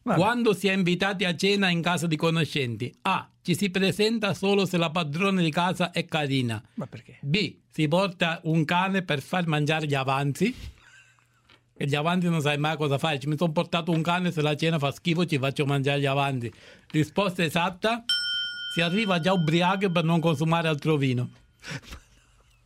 Vabbè. 0.06 0.20
quando 0.20 0.54
si 0.54 0.68
è 0.68 0.72
invitati 0.72 1.24
a 1.24 1.34
cena 1.34 1.68
in 1.68 1.82
casa 1.82 2.06
di 2.06 2.14
conoscenti, 2.14 2.94
A. 3.02 3.28
Ci 3.42 3.56
si 3.56 3.70
presenta 3.70 4.34
solo 4.34 4.64
se 4.64 4.76
la 4.76 4.90
padrona 4.90 5.40
di 5.40 5.50
casa 5.50 5.90
è 5.90 6.04
carina. 6.04 6.62
Ma 6.74 6.86
perché? 6.86 7.18
B. 7.20 7.56
Si 7.68 7.88
porta 7.88 8.40
un 8.44 8.64
cane 8.64 9.02
per 9.02 9.20
far 9.20 9.48
mangiare 9.48 9.86
gli 9.86 9.94
avanzi. 9.94 10.54
E 11.78 11.86
gli 11.86 11.94
avanzi 11.96 12.28
non 12.28 12.40
sai 12.40 12.56
mai 12.56 12.76
cosa 12.76 12.98
fare. 12.98 13.18
Ci 13.18 13.26
mi 13.26 13.36
sono 13.36 13.50
portato 13.50 13.90
un 13.90 14.02
cane, 14.02 14.30
se 14.30 14.42
la 14.42 14.54
cena 14.54 14.78
fa 14.78 14.92
schifo 14.92 15.26
ci 15.26 15.38
faccio 15.38 15.66
mangiare 15.66 15.98
gli 15.98 16.06
avanzi. 16.06 16.52
Risposta 16.90 17.42
esatta. 17.42 18.04
Si 18.74 18.80
arriva 18.80 19.18
già 19.18 19.32
ubriachi 19.32 19.90
per 19.90 20.04
non 20.04 20.20
consumare 20.20 20.68
altro 20.68 20.96
vino. 20.96 21.30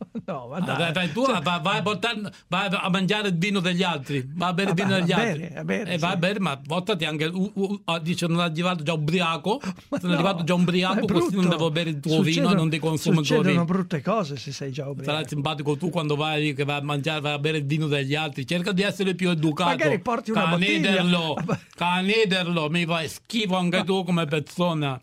No, 0.25 0.47
ma 0.47 0.57
Ah, 0.57 0.61
dai. 0.61 0.91
dai, 0.91 1.11
tu 1.11 1.25
Cioè, 1.25 1.41
vai, 1.41 1.59
vai 1.61 1.77
a 1.77 1.81
portare- 1.81 2.21
vai 2.47 2.67
a 2.71 2.89
mangiare 2.89 3.29
il 3.29 3.37
vino 3.37 3.59
degli 3.59 3.83
altri, 3.83 4.27
vai 4.33 4.49
a 4.49 4.53
bere 4.53 4.71
il 4.71 4.79
Ah, 4.79 4.83
vino 4.83 4.89
va- 4.95 4.99
degli 4.99 5.11
a 5.11 5.17
altri. 5.17 5.53
a 5.55 5.63
bere, 5.63 5.91
e 5.93 5.97
vai 5.97 6.09
sì. 6.09 6.15
a 6.15 6.17
bere, 6.19 6.39
ma 6.39 6.57
portati 6.57 7.05
anche. 7.05 7.25
u- 7.25 7.51
u- 7.55 7.81
ah, 7.85 7.99
dice, 7.99 8.27
non 8.27 8.39
è 8.39 8.43
arrivato 8.43 8.83
già 8.83 8.93
ubriaco. 8.93 9.59
Sono 9.99 10.07
no, 10.07 10.13
arrivato 10.13 10.43
già 10.43 10.53
ubriaco, 10.53 11.05
così 11.07 11.35
non 11.35 11.49
devo 11.49 11.71
bere 11.71 11.89
il 11.91 11.99
tuo 11.99 12.11
Succedono- 12.23 12.47
vino, 12.49 12.59
non 12.59 12.69
ti 12.69 12.79
consumo 12.79 13.19
il 13.21 13.27
tuo 13.27 13.35
Succedono 13.37 13.63
vino. 13.63 13.65
brutte 13.65 14.01
cose 14.01 14.37
se 14.37 14.51
sei 14.51 14.71
già 14.71 14.87
ubriaco. 14.87 15.11
Sarai 15.11 15.27
simpatico 15.27 15.77
tu 15.77 15.89
quando 15.89 16.15
vai 16.15 16.53
vai 16.53 16.77
a 16.77 16.81
mangiare, 16.81 17.19
vai 17.21 17.33
a 17.33 17.39
bere 17.39 17.57
il 17.59 17.65
vino 17.65 17.87
degli 17.87 18.15
altri. 18.15 18.45
Cerca 18.45 18.71
di 18.71 18.81
essere 18.83 19.15
più 19.15 19.29
educato. 19.29 19.69
Magari 19.69 19.99
porti 19.99 20.31
una 20.31 20.43
Canederlo, 20.49 21.33
bottiglia. 21.35 21.59
canederlo, 21.75 22.69
mi 22.69 22.85
fai 22.85 23.07
schifo 23.07 23.55
anche 23.57 23.83
tu 23.83 24.03
come 24.03 24.25
persona. 24.25 24.99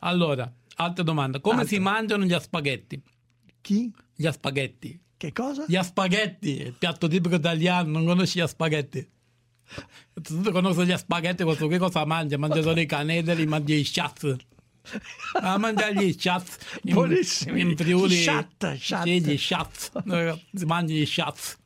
Allora, 0.00 0.50
altra 0.76 1.02
domanda: 1.04 1.40
come 1.40 1.64
si 1.66 1.78
mangiano 1.78 2.24
gli 2.24 2.36
spaghetti? 2.38 3.00
Chi? 3.60 3.92
Gli 4.14 4.28
spaghetti. 4.30 4.98
Che 5.16 5.32
cosa? 5.32 5.64
Gli 5.68 5.78
spaghetti, 5.82 6.60
il 6.62 6.72
piatto 6.72 7.06
tipico 7.06 7.34
italiano, 7.34 7.90
non 7.90 8.06
conosci 8.06 8.40
gli 8.40 8.46
spaghetti? 8.46 9.06
Tu 10.22 10.50
conosci 10.50 10.84
gli 10.84 10.96
spaghetti, 10.96 11.44
questo 11.44 11.66
che 11.68 11.78
cosa 11.78 12.04
mangia? 12.04 12.38
Mangia 12.38 12.62
solo 12.62 12.80
i 12.80 12.86
canederi, 12.86 13.46
mangia 13.46 13.74
i 13.74 13.84
shots. 13.84 14.34
A 15.34 15.58
mangiare 15.58 15.94
gli 15.94 16.16
shots 16.18 16.56
in, 16.84 16.94
Buonissimi. 16.94 17.60
in 17.60 17.76
Friuli. 17.76 18.16
Shot, 18.22 18.76
shot. 18.78 19.02
Sì, 19.04 19.20
gli. 19.20 19.30
Eh, 19.30 20.44
Si 20.54 20.64
mangia 20.64 20.94
gli 20.94 21.04
shots. 21.06 21.58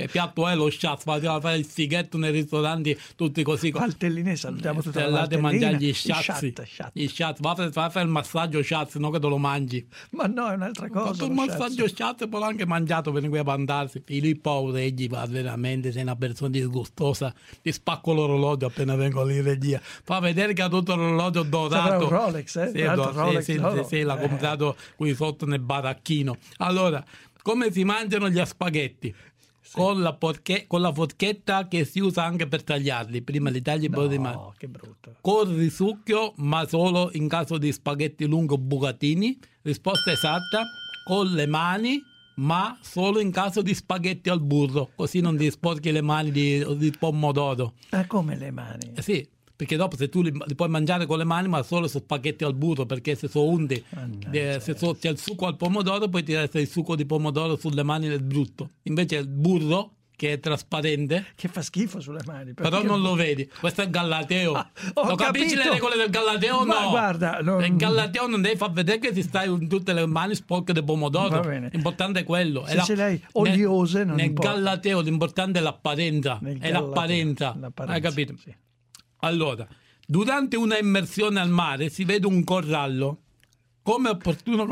Che 0.00 0.08
piatto 0.08 0.48
è 0.48 0.54
lo 0.54 0.70
shots? 0.70 1.02
Fate 1.04 1.26
a 1.26 1.38
fare 1.40 1.58
il 1.58 1.64
fighetto 1.66 2.16
nei 2.16 2.30
ristoranti, 2.30 2.98
tutti 3.16 3.42
così. 3.42 3.70
Valtelline, 3.70 4.34
salutiamo 4.34 4.80
tutta 4.80 5.04
la 5.04 5.10
Valtellina. 5.18 5.48
mangiare 5.48 5.76
gli 5.76 5.88
I 5.88 5.92
shots. 5.92 6.22
shot, 6.38 6.62
shot. 6.64 6.90
Gli 6.94 7.06
shots. 7.06 7.40
Va 7.40 7.50
a 7.50 7.90
fare, 7.90 8.04
il 8.06 8.10
massaggio 8.10 8.62
shots, 8.62 8.94
non 8.96 9.12
che 9.12 9.18
te 9.20 9.26
lo 9.28 9.36
mangi. 9.36 9.86
Ma 10.12 10.24
no, 10.26 10.50
è 10.50 10.54
un'altra 10.54 10.88
cosa. 10.88 11.12
fatto 11.12 11.26
un 11.26 11.34
massaggio 11.34 11.86
sciatto 11.86 12.24
e 12.24 12.28
poi 12.28 12.40
l'ho 12.40 12.46
anche 12.46 12.64
mangiato 12.64 13.12
per 13.12 13.28
qui 13.28 13.38
a 13.38 13.42
mandarsi. 13.44 14.02
Filippo 14.02 14.50
Aureggi, 14.50 15.06
va 15.06 15.26
veramente, 15.26 15.92
sei 15.92 16.00
una 16.02 16.16
persona 16.16 16.48
disgustosa. 16.50 17.34
Ti 17.60 17.70
spacco 17.70 18.14
l'orologio 18.14 18.66
appena 18.66 18.94
vengo 18.96 19.22
lì 19.22 19.36
in 19.36 19.42
regia. 19.42 19.80
Fa 19.82 20.18
vedere 20.20 20.54
che 20.54 20.62
ha 20.62 20.68
tutto 20.70 20.94
l'orologio 20.94 21.42
dorato. 21.42 21.74
Sarà 21.90 21.98
un 21.98 22.08
Rolex, 22.08 22.56
eh? 22.56 22.70
Sì, 22.74 22.82
do- 22.94 23.12
Rolex 23.12 23.42
sì, 23.44 23.52
sì, 23.52 23.84
sì, 23.86 24.00
l'ha 24.02 24.18
Eh. 24.18 24.28
comprato 24.28 24.76
qui 24.96 25.14
sotto 25.14 25.44
nel 25.44 25.60
baracchino. 25.60 26.36
Allora, 26.58 27.04
come 27.42 27.70
si 27.72 27.84
mangiano 27.84 28.28
gli 28.30 28.40
spaghetti? 28.44 29.14
Con, 29.72 30.00
la 30.00 30.14
porche- 30.14 30.64
con 30.66 30.80
la 30.80 30.92
forchetta 30.92 31.68
che 31.68 31.84
si 31.84 32.00
usa 32.00 32.24
anche 32.24 32.46
per 32.46 32.62
tagliarli. 32.62 33.22
Prima 33.22 33.50
li 33.50 33.62
tagli 33.62 33.84
e 33.84 33.90
poi 33.90 34.08
li 34.08 34.18
mangi. 34.18 34.38
No, 34.38 34.54
che 34.56 34.68
brutto. 34.68 35.16
Con 35.20 35.56
risucchio, 35.56 36.32
ma 36.36 36.66
solo 36.66 37.10
in 37.12 37.28
caso 37.28 37.58
di 37.58 37.70
spaghetti 37.72 38.26
lungo 38.26 38.58
bucatini. 38.58 39.38
Risposta 39.62 40.12
esatta. 40.12 40.64
Con 41.04 41.28
le 41.32 41.46
mani, 41.46 42.02
ma 42.36 42.78
solo 42.80 43.20
in 43.20 43.30
caso 43.30 43.62
di 43.62 43.74
spaghetti 43.74 44.28
al 44.28 44.40
burro. 44.40 44.90
Così 44.94 45.20
non 45.20 45.36
ti 45.36 45.50
sporchi 45.50 45.92
le 45.92 46.02
mani 46.02 46.30
di, 46.30 46.64
di 46.76 46.92
pomodoro. 46.96 47.74
Ma 47.90 48.06
come 48.06 48.36
le 48.36 48.50
mani? 48.50 48.92
Eh 48.94 49.02
sì, 49.02 49.26
perché 49.60 49.76
dopo 49.76 49.94
se 49.94 50.08
tu 50.08 50.22
li, 50.22 50.32
li 50.46 50.54
puoi 50.54 50.70
mangiare 50.70 51.04
con 51.04 51.18
le 51.18 51.24
mani 51.24 51.46
ma 51.46 51.62
solo 51.62 51.86
su 51.86 51.98
spaghetti 51.98 52.44
al 52.44 52.54
burro 52.54 52.86
perché 52.86 53.14
se 53.14 53.28
sono 53.28 53.44
undi 53.50 53.84
eh, 54.32 54.58
se 54.58 54.74
so- 54.74 54.96
c'è 54.98 55.10
il 55.10 55.18
succo 55.18 55.44
al 55.46 55.56
pomodoro 55.58 56.08
poi 56.08 56.22
ti 56.22 56.34
resta 56.34 56.58
il 56.58 56.66
succo 56.66 56.96
di 56.96 57.04
pomodoro 57.04 57.56
sulle 57.56 57.82
mani 57.82 58.08
del 58.08 58.22
brutto 58.22 58.70
invece 58.84 59.16
il 59.16 59.28
burro 59.28 59.96
che 60.16 60.32
è 60.32 60.40
trasparente 60.40 61.26
Che 61.34 61.48
fa 61.48 61.60
schifo 61.60 62.00
sulle 62.00 62.20
mani. 62.26 62.54
però 62.54 62.82
non 62.82 63.02
lo 63.02 63.14
vedi 63.14 63.46
questo 63.60 63.82
è 63.82 63.84
il 63.84 63.90
gallateo 63.90 64.52
ho 64.94 65.06
lo 65.08 65.14
capisci 65.14 65.54
capito. 65.56 65.68
le 65.68 65.74
regole 65.74 65.96
del 65.96 66.08
gallateo 66.10 66.56
o 66.56 66.64
Ma 66.64 66.80
no 66.82 66.88
guarda, 66.88 67.38
non- 67.42 67.62
il 67.64 67.76
gallateo 67.76 68.26
non 68.28 68.40
devi 68.40 68.56
far 68.56 68.70
vedere 68.72 68.98
che 68.98 69.12
ti 69.12 69.22
stai 69.22 69.48
in 69.50 69.68
tutte 69.68 69.92
le 69.92 70.06
mani 70.06 70.34
sporche 70.34 70.72
di 70.72 70.82
pomodoro 70.82 71.28
Va 71.28 71.40
bene. 71.40 71.68
l'importante 71.70 72.20
è 72.20 72.24
quello 72.24 72.64
Se 72.66 72.76
È 72.76 72.80
ce 72.82 72.94
l'hai 72.94 73.12
nel- 73.12 73.22
oliose 73.32 74.04
non 74.04 74.16
nel 74.16 74.26
importa. 74.26 74.52
gallateo 74.52 75.00
l'importante 75.02 75.58
è 75.58 75.62
l'apparenza 75.62 76.38
Nel 76.40 76.58
è 76.60 76.70
l'apparenza 76.70 77.56
hai 77.86 78.00
capito? 78.00 78.34
Allora 79.20 79.66
durante 80.06 80.56
una 80.56 80.78
immersione 80.78 81.40
al 81.40 81.50
mare 81.50 81.88
si 81.88 82.04
vede 82.04 82.26
un 82.26 82.42
corallo 82.44 83.22
come 83.82 84.08
è 84.08 84.12
opportuno 84.12 84.66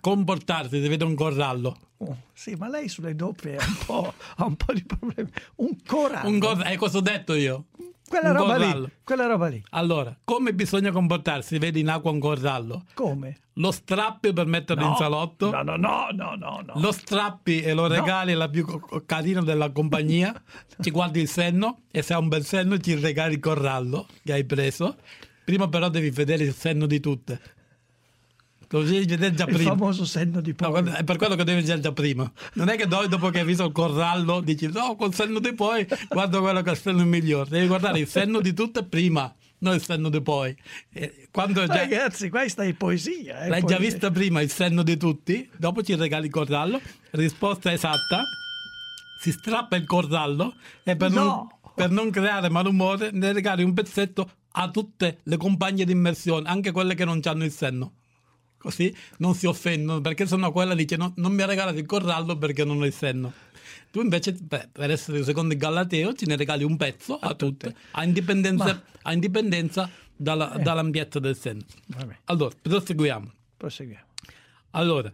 comportarsi 0.00 0.80
si 0.82 0.88
vede 0.88 1.04
un 1.04 1.14
corallo 1.14 1.78
Oh, 1.98 2.14
sì, 2.34 2.54
ma 2.56 2.68
lei 2.68 2.88
sulle 2.88 3.14
doppie 3.14 3.56
ha 3.56 3.64
un 3.66 3.76
po', 3.86 4.14
ha 4.36 4.44
un 4.44 4.54
po' 4.56 4.74
di 4.74 4.84
problemi. 4.84 5.30
Un 5.56 5.78
corallo. 5.86 6.28
un 6.28 6.38
cor- 6.38 6.66
eh, 6.66 6.76
cosa 6.76 6.98
ho 6.98 7.00
detto 7.00 7.32
io 7.34 7.68
quella, 8.08 8.32
roba 8.32 8.56
lì, 8.56 8.90
quella 9.04 9.26
roba 9.26 9.48
lì. 9.48 9.62
Allora, 9.70 10.16
come 10.24 10.54
bisogna 10.54 10.90
comportarsi? 10.92 11.54
Si 11.54 11.58
vede 11.58 11.78
in 11.78 11.88
acqua 11.88 12.10
un 12.10 12.18
corallo. 12.20 12.84
Come? 12.94 13.38
Lo 13.54 13.70
strappi 13.70 14.32
per 14.32 14.46
metterlo 14.46 14.84
No, 14.84 14.90
in 14.90 14.96
salotto. 14.96 15.50
No, 15.50 15.62
no, 15.62 15.76
no, 15.76 16.08
no, 16.12 16.34
no. 16.36 16.62
no. 16.64 16.72
Lo 16.76 16.92
strappi 16.92 17.62
e 17.62 17.72
lo 17.72 17.86
regali 17.86 18.32
alla 18.32 18.48
più 18.48 18.64
co- 18.66 18.78
co- 18.78 19.02
carina 19.06 19.40
della 19.42 19.70
compagnia. 19.70 20.34
Ci 20.80 20.90
guardi 20.90 21.20
il 21.20 21.28
senno 21.28 21.80
e 21.90 22.02
se 22.02 22.12
ha 22.12 22.18
un 22.18 22.28
bel 22.28 22.44
senno 22.44 22.78
ci 22.78 22.94
regali 22.94 23.34
il 23.34 23.40
corallo 23.40 24.06
che 24.22 24.32
hai 24.34 24.44
preso. 24.44 24.96
Prima 25.44 25.68
però 25.68 25.88
devi 25.88 26.10
vedere 26.10 26.44
il 26.44 26.52
senno 26.54 26.86
di 26.86 27.00
tutte. 27.00 27.40
Così 28.68 28.92
devi 28.94 29.06
vedere 29.06 29.34
già 29.34 29.44
Il 29.46 29.54
prima. 29.54 29.70
famoso 29.70 30.04
senno 30.04 30.40
di 30.40 30.50
No, 30.50 30.56
poi. 30.56 30.70
guarda, 30.70 30.96
è 30.96 31.04
per 31.04 31.16
quello 31.16 31.34
che 31.36 31.44
devi 31.44 31.60
vedere 31.60 31.80
già 31.80 31.92
prima. 31.92 32.30
Non 32.54 32.68
è 32.68 32.76
che 32.76 32.86
dopo 32.86 33.30
che 33.30 33.40
hai 33.40 33.44
visto 33.46 33.64
il 33.64 33.72
corallo 33.72 34.40
dici 34.40 34.66
no, 34.72 34.96
col 34.96 35.14
senno 35.14 35.38
di 35.38 35.52
poi 35.54 35.86
guarda 36.08 36.40
quello 36.40 36.62
che 36.62 36.70
è 36.70 36.72
il 36.72 36.78
senno 36.78 37.04
migliore. 37.04 37.48
Devi 37.50 37.66
guardare 37.68 38.00
il 38.00 38.08
senno 38.08 38.40
di 38.40 38.52
tutte 38.52 38.82
prima, 38.84 39.32
non 39.58 39.74
il 39.74 39.82
senno 39.82 40.08
di 40.08 40.20
poi. 40.20 40.56
Quando 41.30 41.64
già, 41.66 41.74
Ragazzi, 41.76 42.28
questa 42.28 42.64
è 42.64 42.72
poesia. 42.74 43.40
è 43.40 43.48
l'hai 43.48 43.60
già 43.60 43.76
poesia. 43.76 43.90
vista 43.90 44.10
prima 44.10 44.40
il 44.40 44.50
senno 44.50 44.82
di 44.82 44.96
tutti, 44.96 45.48
dopo 45.56 45.82
ci 45.82 45.94
regali 45.94 46.26
il 46.26 46.32
corallo. 46.32 46.80
Risposta 47.10 47.72
esatta: 47.72 48.24
si 49.20 49.30
strappa 49.32 49.76
il 49.76 49.84
corallo 49.86 50.54
e 50.82 50.96
per, 50.96 51.10
non, 51.10 51.24
No. 51.26 51.60
per 51.74 51.90
non 51.90 52.10
creare 52.10 52.48
malumore 52.48 53.10
ne 53.12 53.32
regali 53.32 53.62
un 53.62 53.72
pezzetto 53.74 54.28
a 54.58 54.70
tutte 54.70 55.18
le 55.22 55.36
compagne 55.36 55.84
di 55.84 55.92
immersione, 55.92 56.48
anche 56.48 56.72
quelle 56.72 56.94
che 56.94 57.04
non 57.04 57.20
hanno 57.24 57.44
il 57.44 57.52
senno. 57.52 57.92
Così 58.66 58.92
non 59.18 59.36
si 59.36 59.46
offendono 59.46 60.00
perché 60.00 60.26
sennò 60.26 60.50
quella 60.50 60.74
dice 60.74 60.96
no, 60.96 61.12
non 61.18 61.32
mi 61.32 61.42
ha 61.42 61.46
regalato 61.46 61.78
il 61.78 61.86
corallo 61.86 62.36
perché 62.36 62.64
non 62.64 62.80
ho 62.80 62.84
il 62.84 62.92
senno. 62.92 63.32
Tu 63.92 64.00
invece, 64.00 64.32
beh, 64.32 64.70
per 64.72 64.90
essere 64.90 65.22
secondo 65.22 65.54
il 65.54 65.60
Gallateo, 65.60 66.12
ci 66.14 66.26
ne 66.26 66.34
regali 66.34 66.64
un 66.64 66.76
pezzo 66.76 67.16
a 67.16 67.32
tutte, 67.34 67.72
a 67.92 68.02
indipendenza, 68.02 68.82
a 69.02 69.12
indipendenza 69.12 69.88
dalla- 70.16 70.58
dall'ampiezza 70.60 71.20
del 71.20 71.36
senno. 71.36 71.62
Vabbè, 71.86 72.16
Allora, 72.24 72.56
proseguiamo. 72.60 73.32
proseguiamo. 73.56 74.04
Allora, 74.70 75.12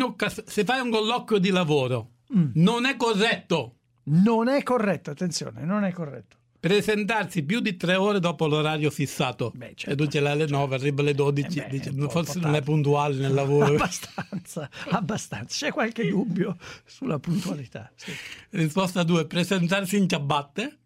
occas- 0.00 0.44
se 0.46 0.64
fai 0.64 0.80
un 0.80 0.88
colloquio 0.90 1.38
di 1.38 1.50
lavoro, 1.50 2.08
non 2.54 2.86
è 2.86 2.96
corretto 2.96 3.74
Non 4.04 4.48
è 4.48 4.62
corretto, 4.62 5.10
attenzione, 5.10 5.62
non 5.66 5.84
è 5.84 5.92
corretto. 5.92 6.36
Presentarsi 6.68 7.42
più 7.42 7.60
di 7.60 7.76
tre 7.76 7.94
ore 7.94 8.20
dopo 8.20 8.46
l'orario 8.46 8.90
fissato. 8.90 9.52
e 9.84 9.94
tu 9.94 10.06
ce 10.06 10.20
l'hai 10.20 10.32
alle 10.32 10.46
9, 10.46 10.74
arriva 10.76 11.02
alle 11.02 11.12
12, 11.12 11.58
Eh 11.58 11.66
beh, 11.68 11.90
un 11.90 11.96
po' 12.04 12.08
forse 12.08 12.38
non 12.38 12.54
è 12.54 12.62
puntuale 12.62 13.16
nel 13.16 13.34
lavoro. 13.34 13.74
Abbastanza, 13.74 14.70
abbastanza. 14.88 15.66
C'è 15.66 15.72
qualche 15.72 16.08
dubbio 16.08 16.56
sulla 16.86 17.18
puntualità? 17.18 17.92
Sì. 17.94 18.12
Risposta 18.50 19.02
2, 19.02 19.26
presentarsi 19.26 19.98
in 19.98 20.08
ciabatte. 20.08 20.78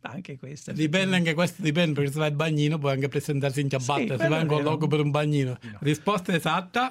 Anche 0.00 0.38
questa. 0.38 0.72
Dipende 0.72 1.16
anche 1.16 1.34
questo, 1.34 1.60
dipende 1.60 1.92
perché 1.92 2.12
se 2.12 2.18
vai 2.18 2.28
al 2.28 2.34
bagnino 2.34 2.78
puoi 2.78 2.92
anche 2.92 3.08
presentarsi 3.08 3.60
in 3.60 3.68
ciabatte, 3.68 4.16
Sì, 4.16 4.22
se 4.22 4.28
vai 4.28 4.40
in 4.40 4.46
colloquio 4.46 4.88
per 4.88 5.00
un 5.00 5.10
bagnino. 5.10 5.58
Risposta 5.80 6.34
esatta. 6.34 6.88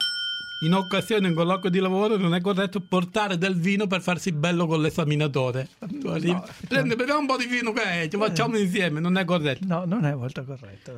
In 0.62 0.74
occasione 0.74 1.22
di 1.22 1.28
un 1.28 1.34
colloquio 1.34 1.70
di 1.70 1.80
lavoro 1.80 2.16
non 2.16 2.34
è 2.34 2.40
corretto 2.40 2.80
portare 2.80 3.38
del 3.38 3.56
vino 3.56 3.88
per 3.88 4.02
farsi 4.02 4.32
bello 4.32 4.66
con 4.66 4.82
l'esaminatore. 4.82 5.68
Arrivi, 5.80 6.42
Prendi, 6.68 6.96
beviamo 6.96 7.20
un 7.20 7.26
po' 7.26 7.36
di 7.36 7.46
vino 7.46 7.74
che 7.74 8.08
ci 8.10 8.18
facciamo 8.18 8.58
insieme, 8.58 9.02
non 9.02 9.18
è 9.18 9.26
corretto. 9.26 9.66
No, 9.68 9.84
non 9.86 10.06
è 10.06 10.16
molto 10.16 10.46
corretto. 10.46 10.98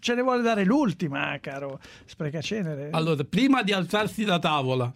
Ce 0.00 0.14
ne 0.14 0.22
vuole 0.22 0.42
dare 0.42 0.64
l'ultima, 0.64 1.38
caro 1.40 1.80
sprecacenere. 2.06 2.88
Allora, 2.90 3.22
prima 3.24 3.62
di 3.62 3.72
alzarsi 3.72 4.24
da 4.24 4.38
tavola, 4.38 4.90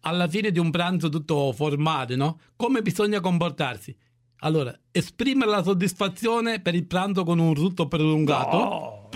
alla 0.00 0.28
fine 0.28 0.52
di 0.52 0.60
un 0.60 0.70
pranzo 0.70 1.08
tutto 1.08 1.52
formale, 1.52 2.14
no? 2.14 2.38
Come 2.54 2.80
bisogna 2.80 3.20
comportarsi? 3.20 3.94
Allora, 4.40 4.72
esprimere 4.92 5.50
la 5.50 5.62
soddisfazione 5.64 6.60
per 6.60 6.74
il 6.76 6.86
pranzo 6.86 7.24
con 7.24 7.40
un 7.40 7.54
rutto 7.54 7.88
prolungato. 7.88 8.56
No, 8.56 9.08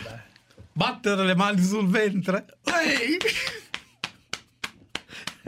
battere 0.72 1.24
le 1.24 1.36
mani 1.36 1.62
sul 1.62 1.86
ventre. 1.86 2.44
Ehi! 2.64 3.16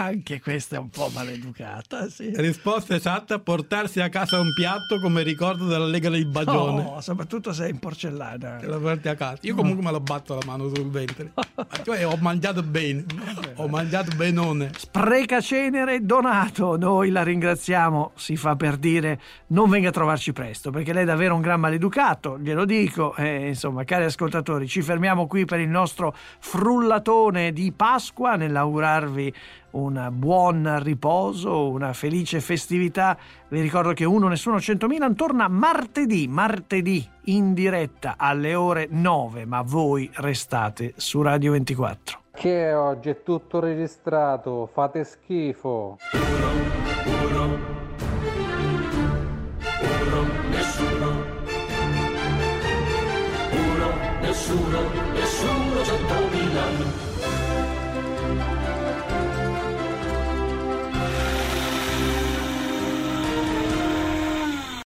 Anche 0.00 0.40
questa 0.40 0.76
è 0.76 0.78
un 0.78 0.88
po' 0.88 1.10
maleducata, 1.12 2.08
sì. 2.08 2.32
Risposta 2.34 2.94
esatta: 2.94 3.38
portarsi 3.38 4.00
a 4.00 4.08
casa 4.08 4.40
un 4.40 4.54
piatto 4.54 4.98
come 4.98 5.22
ricordo 5.22 5.66
della 5.66 5.84
Lega 5.84 6.08
del 6.08 6.26
Bagione. 6.26 6.82
No, 6.82 7.00
soprattutto 7.02 7.52
se 7.52 7.66
è 7.66 7.68
in 7.68 7.78
porcellana. 7.78 8.56
Te 8.56 8.66
lo 8.66 8.80
porti 8.80 9.08
a 9.08 9.14
casa. 9.14 9.38
Io 9.42 9.54
comunque 9.54 9.84
me 9.84 9.90
lo 9.90 10.00
batto 10.00 10.34
la 10.34 10.42
mano 10.46 10.68
sul 10.74 10.90
ventre. 10.90 11.32
Cioè, 11.84 12.06
ho 12.06 12.16
mangiato 12.20 12.62
bene. 12.62 13.04
Ho 13.56 13.68
mangiato 13.68 14.14
benone. 14.16 14.70
Precacenere 14.90 16.04
Donato, 16.04 16.76
noi 16.76 17.10
la 17.10 17.22
ringraziamo, 17.22 18.12
si 18.16 18.36
fa 18.36 18.56
per 18.56 18.76
dire 18.76 19.20
non 19.48 19.68
venga 19.68 19.88
a 19.88 19.92
trovarci 19.92 20.32
presto, 20.32 20.70
perché 20.70 20.92
lei 20.92 21.02
è 21.02 21.06
davvero 21.06 21.34
un 21.34 21.40
gran 21.40 21.60
maleducato, 21.60 22.38
glielo 22.38 22.64
dico, 22.64 23.14
eh, 23.16 23.48
insomma, 23.48 23.84
cari 23.84 24.04
ascoltatori, 24.04 24.66
ci 24.66 24.82
fermiamo 24.82 25.26
qui 25.26 25.44
per 25.44 25.60
il 25.60 25.68
nostro 25.68 26.14
frullatone 26.38 27.52
di 27.52 27.72
Pasqua 27.72 28.36
nell'augurarvi 28.36 29.34
un 29.72 30.08
buon 30.12 30.78
riposo, 30.82 31.68
una 31.68 31.92
felice 31.92 32.40
festività. 32.40 33.16
Vi 33.48 33.60
ricordo 33.60 33.92
che 33.92 34.04
Uno 34.04 34.28
Nessuno 34.28 34.56
100.000 34.56 35.14
torna 35.14 35.48
martedì, 35.48 36.26
martedì 36.28 37.06
in 37.24 37.54
diretta 37.54 38.14
alle 38.16 38.54
ore 38.54 38.88
9, 38.90 39.44
ma 39.44 39.62
voi 39.62 40.10
restate 40.14 40.94
su 40.96 41.22
Radio 41.22 41.52
24. 41.52 42.18
Che 42.32 42.72
oggi 42.72 43.10
è 43.10 43.22
tutto 43.22 43.60
registrato, 43.60 44.68
fate 44.72 45.04
schifo. 45.04 45.98
nessuno, 50.50 51.24
uno, 53.50 53.92
nessuno, 54.20 54.80
nessuno. 55.12 55.19